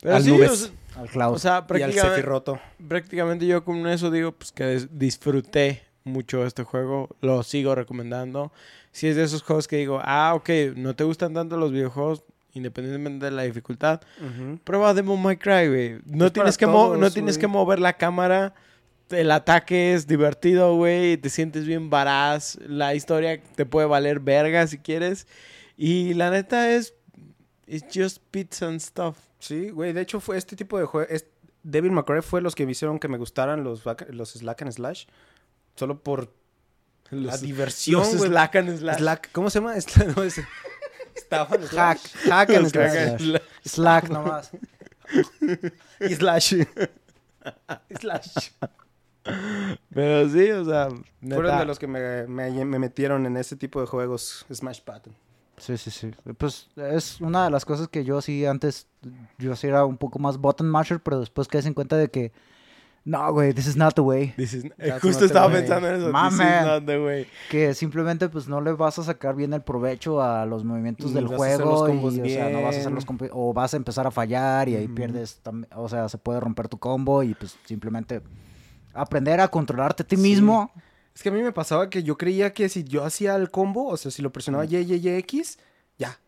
Pero 0.00 0.16
Al 0.16 0.22
sí, 0.22 0.30
Nubes. 0.30 0.50
o 0.50 0.56
sea, 0.56 0.72
Al 1.02 1.08
Cloud. 1.08 1.34
o 1.34 1.38
sea, 1.38 1.52
y 1.52 1.56
al 1.58 1.66
prácticamente, 1.66 2.60
prácticamente 2.88 3.46
yo 3.46 3.64
con 3.64 3.86
eso 3.86 4.10
digo 4.10 4.32
pues 4.32 4.52
que 4.52 4.86
disfruté 4.90 5.82
mucho 6.04 6.46
este 6.46 6.62
juego. 6.64 7.08
Lo 7.20 7.42
sigo 7.42 7.74
recomendando. 7.74 8.52
Si 8.92 9.06
es 9.08 9.16
de 9.16 9.24
esos 9.24 9.42
juegos 9.42 9.68
que 9.68 9.76
digo, 9.76 10.00
ah, 10.02 10.32
ok, 10.34 10.48
no 10.76 10.96
te 10.96 11.04
gustan 11.04 11.34
tanto 11.34 11.56
los 11.56 11.70
videojuegos, 11.72 12.22
independientemente 12.54 13.26
de 13.26 13.30
la 13.30 13.42
dificultad. 13.42 14.00
Prueba 14.64 14.94
Devil 14.94 15.18
May 15.18 15.36
Cry, 15.36 15.68
güey. 15.68 15.98
No 16.06 16.26
Es 16.26 16.32
tienes, 16.32 16.56
que, 16.58 16.66
todos, 16.66 16.98
no 16.98 17.10
tienes 17.10 17.36
que 17.38 17.46
mover 17.46 17.78
la 17.78 17.92
cámara. 17.92 18.54
El 19.10 19.30
ataque 19.30 19.94
es 19.94 20.06
divertido, 20.06 20.74
güey. 20.76 21.16
Te 21.16 21.30
sientes 21.30 21.64
bien 21.66 21.90
varaz. 21.90 22.56
La 22.66 22.94
historia 22.94 23.42
te 23.42 23.64
puede 23.66 23.86
valer 23.86 24.20
verga 24.20 24.66
si 24.66 24.78
quieres. 24.78 25.26
Y 25.76 26.14
la 26.14 26.30
neta 26.30 26.70
es... 26.72 26.94
It's 27.66 27.86
just 27.94 28.22
bits 28.32 28.62
and 28.62 28.80
stuff. 28.80 29.18
Sí, 29.38 29.70
güey, 29.70 29.92
de 29.92 30.00
hecho 30.00 30.20
fue 30.20 30.36
este 30.38 30.56
tipo 30.56 30.78
de 30.78 30.86
juego. 30.86 31.08
Devil 31.62 31.92
May 31.92 32.04
Cry 32.04 32.22
fue 32.22 32.40
los 32.40 32.54
que 32.54 32.64
me 32.64 32.72
hicieron 32.72 32.98
que 32.98 33.08
me 33.08 33.18
gustaran 33.18 33.62
los, 33.62 33.82
los 34.10 34.30
Slack 34.32 34.62
and 34.62 34.72
Slash. 34.72 35.04
Solo 35.76 36.02
por 36.02 36.32
la 37.10 37.36
diversión, 37.36 38.00
los 38.00 38.10
slack 38.22 38.56
and 38.56 38.78
slash. 38.78 38.98
Slack, 38.98 39.32
¿cómo 39.32 39.50
se 39.50 39.60
llama? 39.60 39.78
Slack, 39.80 40.16
no, 40.16 40.22
es- 40.22 40.40
Estaban 41.14 41.62
Slack. 41.66 41.98
Hack 42.28 42.50
and 42.50 42.68
Slash. 42.68 42.96
and 42.96 43.18
slash. 43.20 43.42
Slack 43.64 44.08
nomás. 44.08 44.50
Y 46.00 46.14
Slash. 46.14 46.54
Slash. 48.00 48.50
Pero 49.94 50.28
sí, 50.28 50.50
o 50.50 50.64
sea... 50.64 50.88
Fueron 50.88 51.42
neta, 51.44 51.58
de 51.60 51.64
los 51.66 51.78
que 51.78 51.86
me, 51.86 52.26
me- 52.26 52.64
me 52.64 52.78
metieron 52.78 53.26
en 53.26 53.36
ese 53.36 53.56
tipo 53.56 53.80
de 53.80 53.86
juegos 53.86 54.46
Smash 54.52 54.80
Button. 54.86 55.14
Sí, 55.56 55.76
sí, 55.76 55.90
sí. 55.90 56.10
Pues 56.36 56.68
es 56.76 57.20
una 57.20 57.44
de 57.44 57.50
las 57.50 57.64
cosas 57.64 57.88
que 57.88 58.04
yo 58.04 58.20
sí 58.20 58.46
antes, 58.46 58.86
yo 59.38 59.56
sí 59.56 59.66
era 59.66 59.84
un 59.84 59.96
poco 59.96 60.18
más 60.20 60.38
button 60.38 60.68
masher, 60.68 61.00
pero 61.00 61.18
después 61.18 61.48
caes 61.48 61.66
en 61.66 61.74
cuenta 61.74 61.96
de 61.96 62.08
que, 62.08 62.30
no, 63.04 63.32
güey, 63.32 63.52
this 63.52 63.66
is 63.66 63.76
not 63.76 63.94
the 63.94 64.00
way. 64.02 64.34
this 64.36 64.52
is- 64.54 64.64
That's 64.76 65.02
justo 65.02 65.08
not 65.08 65.18
the 65.18 65.26
estaba 65.26 65.46
way. 65.46 65.56
pensando 65.56 65.88
en 65.88 65.94
eso. 65.96 66.12
My 66.12 66.28
This 66.28 66.32
is 66.38 66.64
not 66.66 66.84
the 66.86 67.00
way. 67.00 67.26
Que 67.50 67.74
simplemente 67.74 68.28
pues 68.28 68.46
no 68.46 68.60
le 68.60 68.70
vas 68.72 69.00
a 69.00 69.02
sacar 69.02 69.34
bien 69.34 69.52
el 69.52 69.62
provecho 69.62 70.22
a 70.22 70.46
los 70.46 70.62
movimientos 70.62 71.06
Ni 71.08 71.14
del 71.14 71.24
vas 71.26 71.40
a 71.40 71.44
hacer 71.46 71.58
los 71.58 71.68
juego 71.80 71.88
y, 71.88 71.90
combos 71.92 72.14
o 72.18 72.24
sea, 72.24 72.50
no 72.50 72.62
vas 72.62 72.76
a 72.76 72.78
hacer 72.78 72.92
los 72.92 73.04
bien. 73.06 73.30
o 73.32 73.52
vas 73.52 73.74
a 73.74 73.76
empezar 73.78 74.06
a 74.06 74.12
fallar 74.12 74.68
y 74.68 74.76
ahí 74.76 74.84
Ujú. 74.84 74.94
pierdes, 74.94 75.40
o 75.74 75.88
sea, 75.88 76.08
se 76.08 76.18
puede 76.18 76.38
romper 76.38 76.68
tu 76.68 76.78
combo 76.78 77.24
y 77.24 77.34
pues 77.34 77.56
simplemente 77.64 78.20
aprender 78.94 79.40
a 79.40 79.48
controlarte 79.48 80.02
a 80.02 80.06
ti 80.06 80.16
Sí. 80.16 80.22
mismo. 80.22 80.70
Es 81.14 81.22
que 81.22 81.30
a 81.30 81.32
mí 81.32 81.42
me 81.42 81.52
pasaba 81.52 81.90
que 81.90 82.02
yo 82.02 82.16
creía 82.16 82.52
que 82.54 82.68
si 82.68 82.84
yo 82.84 83.04
hacía 83.04 83.34
el 83.36 83.50
combo, 83.50 83.86
o 83.88 83.96
sea, 83.96 84.10
si 84.10 84.22
lo 84.22 84.30
presionaba 84.32 84.64
Y, 84.64 84.76
Y, 84.76 84.94
Y, 84.94 85.08
X, 85.08 85.58
ya. 85.98 86.18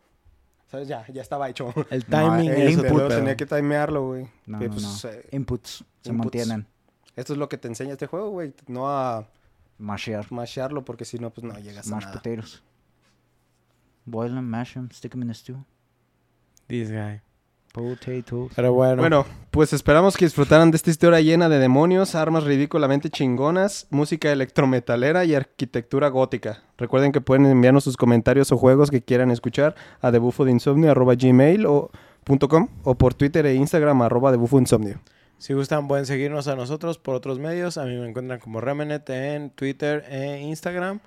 ¿Sabes? 0.69 0.87
Ya, 0.87 1.05
ya 1.11 1.21
estaba 1.21 1.49
hecho. 1.49 1.73
El 1.89 2.05
No, 2.07 2.17
timing 2.35 2.49
el 2.49 2.61
es 2.61 2.69
Este, 2.75 2.79
otro 2.81 2.93
luego 2.95 3.07
pedo. 3.09 3.19
tenía 3.19 3.37
que 3.37 3.45
timearlo, 3.45 4.07
güey. 4.07 4.27
No, 4.45 4.59
no, 4.59 4.69
pues, 4.69 5.03
no. 5.03 5.09
eh, 5.09 5.27
Inputs 5.31 5.85
se 6.01 6.09
inputs. 6.11 6.11
mantienen. 6.13 6.67
esto 7.15 7.33
es 7.33 7.39
lo 7.39 7.47
que 7.49 7.57
te 7.57 7.67
enseña 7.67 7.93
este 7.93 8.07
juego, 8.07 8.29
güey. 8.31 8.53
No 8.67 8.89
a 8.89 9.27
Mashear. 9.77 10.29
mashearlo 10.31 10.83
porque 10.85 11.05
si 11.05 11.17
no, 11.19 11.29
pues 11.29 11.43
no 11.45 11.57
llegas 11.59 11.87
a 11.87 11.91
Mash 11.95 12.03
nada. 12.05 12.13
potatoes. 12.21 12.61
Boil 14.05 14.33
them, 14.33 14.45
mash 14.45 14.73
them, 14.73 14.89
stick 14.91 15.11
them 15.11 15.21
in 15.23 15.29
a 15.29 15.33
stew. 15.33 15.57
This 16.67 16.89
guy. 16.89 17.21
Potatoes. 17.73 18.51
Pero 18.55 18.73
bueno. 18.73 19.01
Bueno, 19.01 19.25
pues 19.49 19.73
esperamos 19.73 20.17
que 20.17 20.25
disfrutaran 20.25 20.71
de 20.71 20.77
esta 20.77 20.89
historia 20.89 21.21
llena 21.21 21.49
de 21.49 21.57
demonios, 21.57 22.15
armas 22.15 22.43
ridículamente 22.43 23.09
chingonas, 23.09 23.87
música 23.89 24.31
electrometalera 24.31 25.23
y 25.25 25.35
arquitectura 25.35 26.09
gótica. 26.09 26.63
Recuerden 26.77 27.11
que 27.11 27.21
pueden 27.21 27.45
enviarnos 27.45 27.83
sus 27.83 27.97
comentarios 27.97 28.51
o 28.51 28.57
juegos 28.57 28.91
que 28.91 29.01
quieran 29.01 29.31
escuchar 29.31 29.75
a 30.01 30.11
debufodeinsomnio.gmail 30.11 31.65
o 31.65 31.91
punto 32.23 32.47
com, 32.47 32.67
o 32.83 32.95
por 32.95 33.13
Twitter 33.13 33.45
e 33.45 33.55
Instagram 33.55 34.01
arroba 34.01 34.31
debufoinsomnio. 34.31 34.99
Si 35.37 35.53
gustan, 35.53 35.87
pueden 35.87 36.05
seguirnos 36.05 36.47
a 36.47 36.55
nosotros 36.55 36.99
por 36.99 37.15
otros 37.15 37.39
medios. 37.39 37.77
A 37.77 37.85
mí 37.85 37.95
me 37.97 38.07
encuentran 38.07 38.39
como 38.39 38.61
Remenet 38.61 39.09
en 39.09 39.49
Twitter 39.49 40.05
e 40.07 40.39
Instagram. 40.41 40.99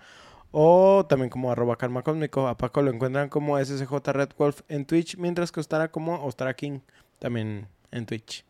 O 0.57 1.05
también 1.09 1.31
como 1.31 1.51
arroba 1.51 1.75
karma 1.75 2.03
cósmico. 2.03 2.47
A 2.47 2.57
Paco 2.57 2.81
lo 2.81 2.93
encuentran 2.93 3.29
como 3.29 3.59
SSJ 3.59 3.93
Red 4.13 4.29
Wolf 4.39 4.61
en 4.69 4.87
Twitch. 4.87 5.17
Mientras 5.17 5.51
que 5.51 5.59
Ostara 5.59 5.91
como 5.91 6.25
Ostara 6.25 6.55
King 6.55 6.79
también 7.19 7.67
en 7.91 8.07
Twitch. 8.07 8.45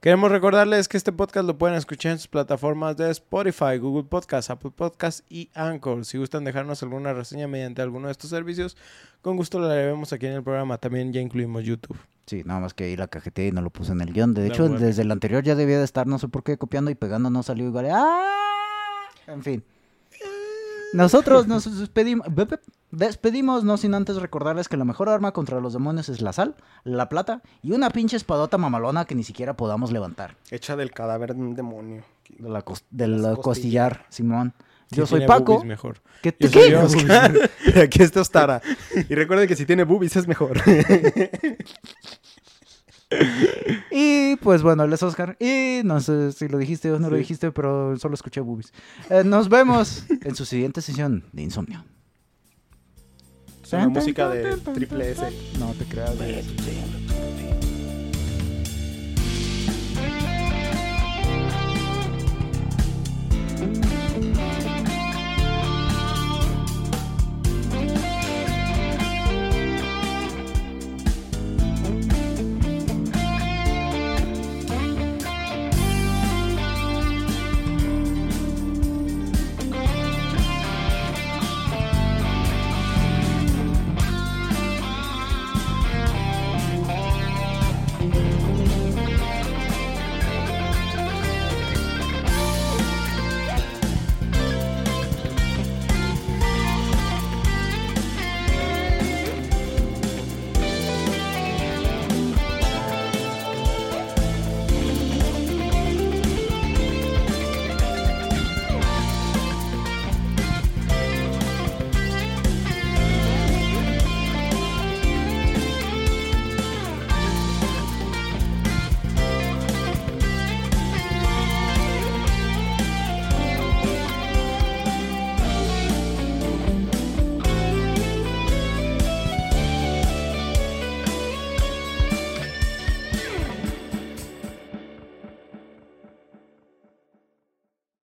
Queremos 0.00 0.32
recordarles 0.32 0.88
que 0.88 0.96
este 0.96 1.12
podcast 1.12 1.46
lo 1.46 1.56
pueden 1.56 1.76
escuchar 1.76 2.10
en 2.10 2.18
sus 2.18 2.26
plataformas 2.26 2.96
de 2.96 3.12
Spotify, 3.12 3.78
Google 3.78 4.08
Podcast, 4.08 4.50
Apple 4.50 4.72
Podcast 4.74 5.20
y 5.30 5.48
Anchor. 5.54 6.04
Si 6.04 6.18
gustan 6.18 6.42
dejarnos 6.42 6.82
alguna 6.82 7.12
reseña 7.12 7.46
mediante 7.46 7.80
alguno 7.80 8.08
de 8.08 8.12
estos 8.12 8.30
servicios, 8.30 8.76
con 9.22 9.36
gusto 9.36 9.60
la 9.60 9.68
vemos 9.68 10.12
aquí 10.12 10.26
en 10.26 10.32
el 10.32 10.42
programa. 10.42 10.78
También 10.78 11.12
ya 11.12 11.20
incluimos 11.20 11.62
YouTube. 11.62 11.98
Sí, 12.26 12.42
nada 12.44 12.58
más 12.58 12.74
que 12.74 12.84
ahí 12.84 12.96
la 12.96 13.06
cajeteé 13.06 13.46
y 13.46 13.52
no 13.52 13.62
lo 13.62 13.70
puse 13.70 13.92
en 13.92 14.00
el 14.00 14.12
guion. 14.12 14.34
De 14.34 14.48
hecho, 14.48 14.68
desde 14.68 15.02
el 15.02 15.12
anterior 15.12 15.44
ya 15.44 15.54
debía 15.54 15.78
de 15.78 15.84
estar, 15.84 16.08
no 16.08 16.18
sé 16.18 16.26
por 16.26 16.42
qué, 16.42 16.58
copiando 16.58 16.90
y 16.90 16.96
pegando, 16.96 17.30
no 17.30 17.44
salió 17.44 17.66
igual. 17.66 17.86
¡Ah! 17.92 18.24
En 19.28 19.44
fin. 19.44 19.62
Nosotros 20.96 21.46
nos 21.46 21.78
despedimos, 21.78 22.26
despedimos, 22.90 23.64
no 23.64 23.76
sin 23.76 23.94
antes 23.94 24.16
recordarles 24.16 24.68
que 24.68 24.76
la 24.76 24.84
mejor 24.84 25.08
arma 25.08 25.32
contra 25.32 25.60
los 25.60 25.72
demonios 25.72 26.08
es 26.08 26.20
la 26.20 26.32
sal, 26.32 26.54
la 26.84 27.08
plata 27.08 27.42
y 27.62 27.72
una 27.72 27.90
pinche 27.90 28.16
espadota 28.16 28.58
mamalona 28.58 29.04
que 29.04 29.14
ni 29.14 29.22
siquiera 29.24 29.56
podamos 29.56 29.92
levantar. 29.92 30.36
Hecha 30.50 30.76
del 30.76 30.90
cadáver 30.92 31.34
de 31.34 31.40
un 31.40 31.54
demonio. 31.54 32.04
De 32.38 32.48
la 32.48 32.64
cos- 32.64 32.82
del 32.90 33.22
Las 33.22 33.38
costillar, 33.38 34.06
Simón. 34.08 34.52
Si 34.90 34.96
Yo 34.96 35.06
soy 35.06 35.20
tiene 35.20 35.26
Paco. 35.34 35.64
mejor. 35.64 36.00
¿Qué 36.22 36.34
Yo 36.38 36.48
te 36.48 36.48
soy 36.48 36.62
qué? 36.70 36.76
Oscar. 36.76 37.34
Aquí 37.82 38.02
está 38.02 38.20
Ostara. 38.20 38.62
Y 39.08 39.14
recuerden 39.14 39.48
que 39.48 39.56
si 39.56 39.66
tiene 39.66 39.84
boobies 39.84 40.16
es 40.16 40.26
mejor. 40.28 40.60
Y 43.90 44.36
pues 44.36 44.62
bueno, 44.62 44.84
él 44.84 44.92
es 44.92 45.02
Oscar. 45.02 45.36
Y 45.40 45.80
no 45.84 46.00
sé 46.00 46.32
si 46.32 46.48
lo 46.48 46.58
dijiste 46.58 46.90
o 46.90 46.98
no 46.98 47.08
lo 47.08 47.16
dijiste, 47.16 47.52
pero 47.52 47.96
solo 47.98 48.14
escuché 48.14 48.40
boobies. 48.40 48.72
Eh, 49.10 49.22
nos 49.24 49.48
vemos 49.48 50.04
en 50.08 50.34
su 50.34 50.44
siguiente 50.44 50.80
sesión 50.82 51.24
de 51.32 51.42
Insomnio. 51.42 51.84
Es 53.62 53.72
una 53.72 53.88
música 53.88 54.28
de 54.28 54.56
triple 54.56 55.10
S. 55.10 55.22
No 55.58 55.72
te 55.72 55.84
creas. 55.84 56.16
güey. 56.16 57.05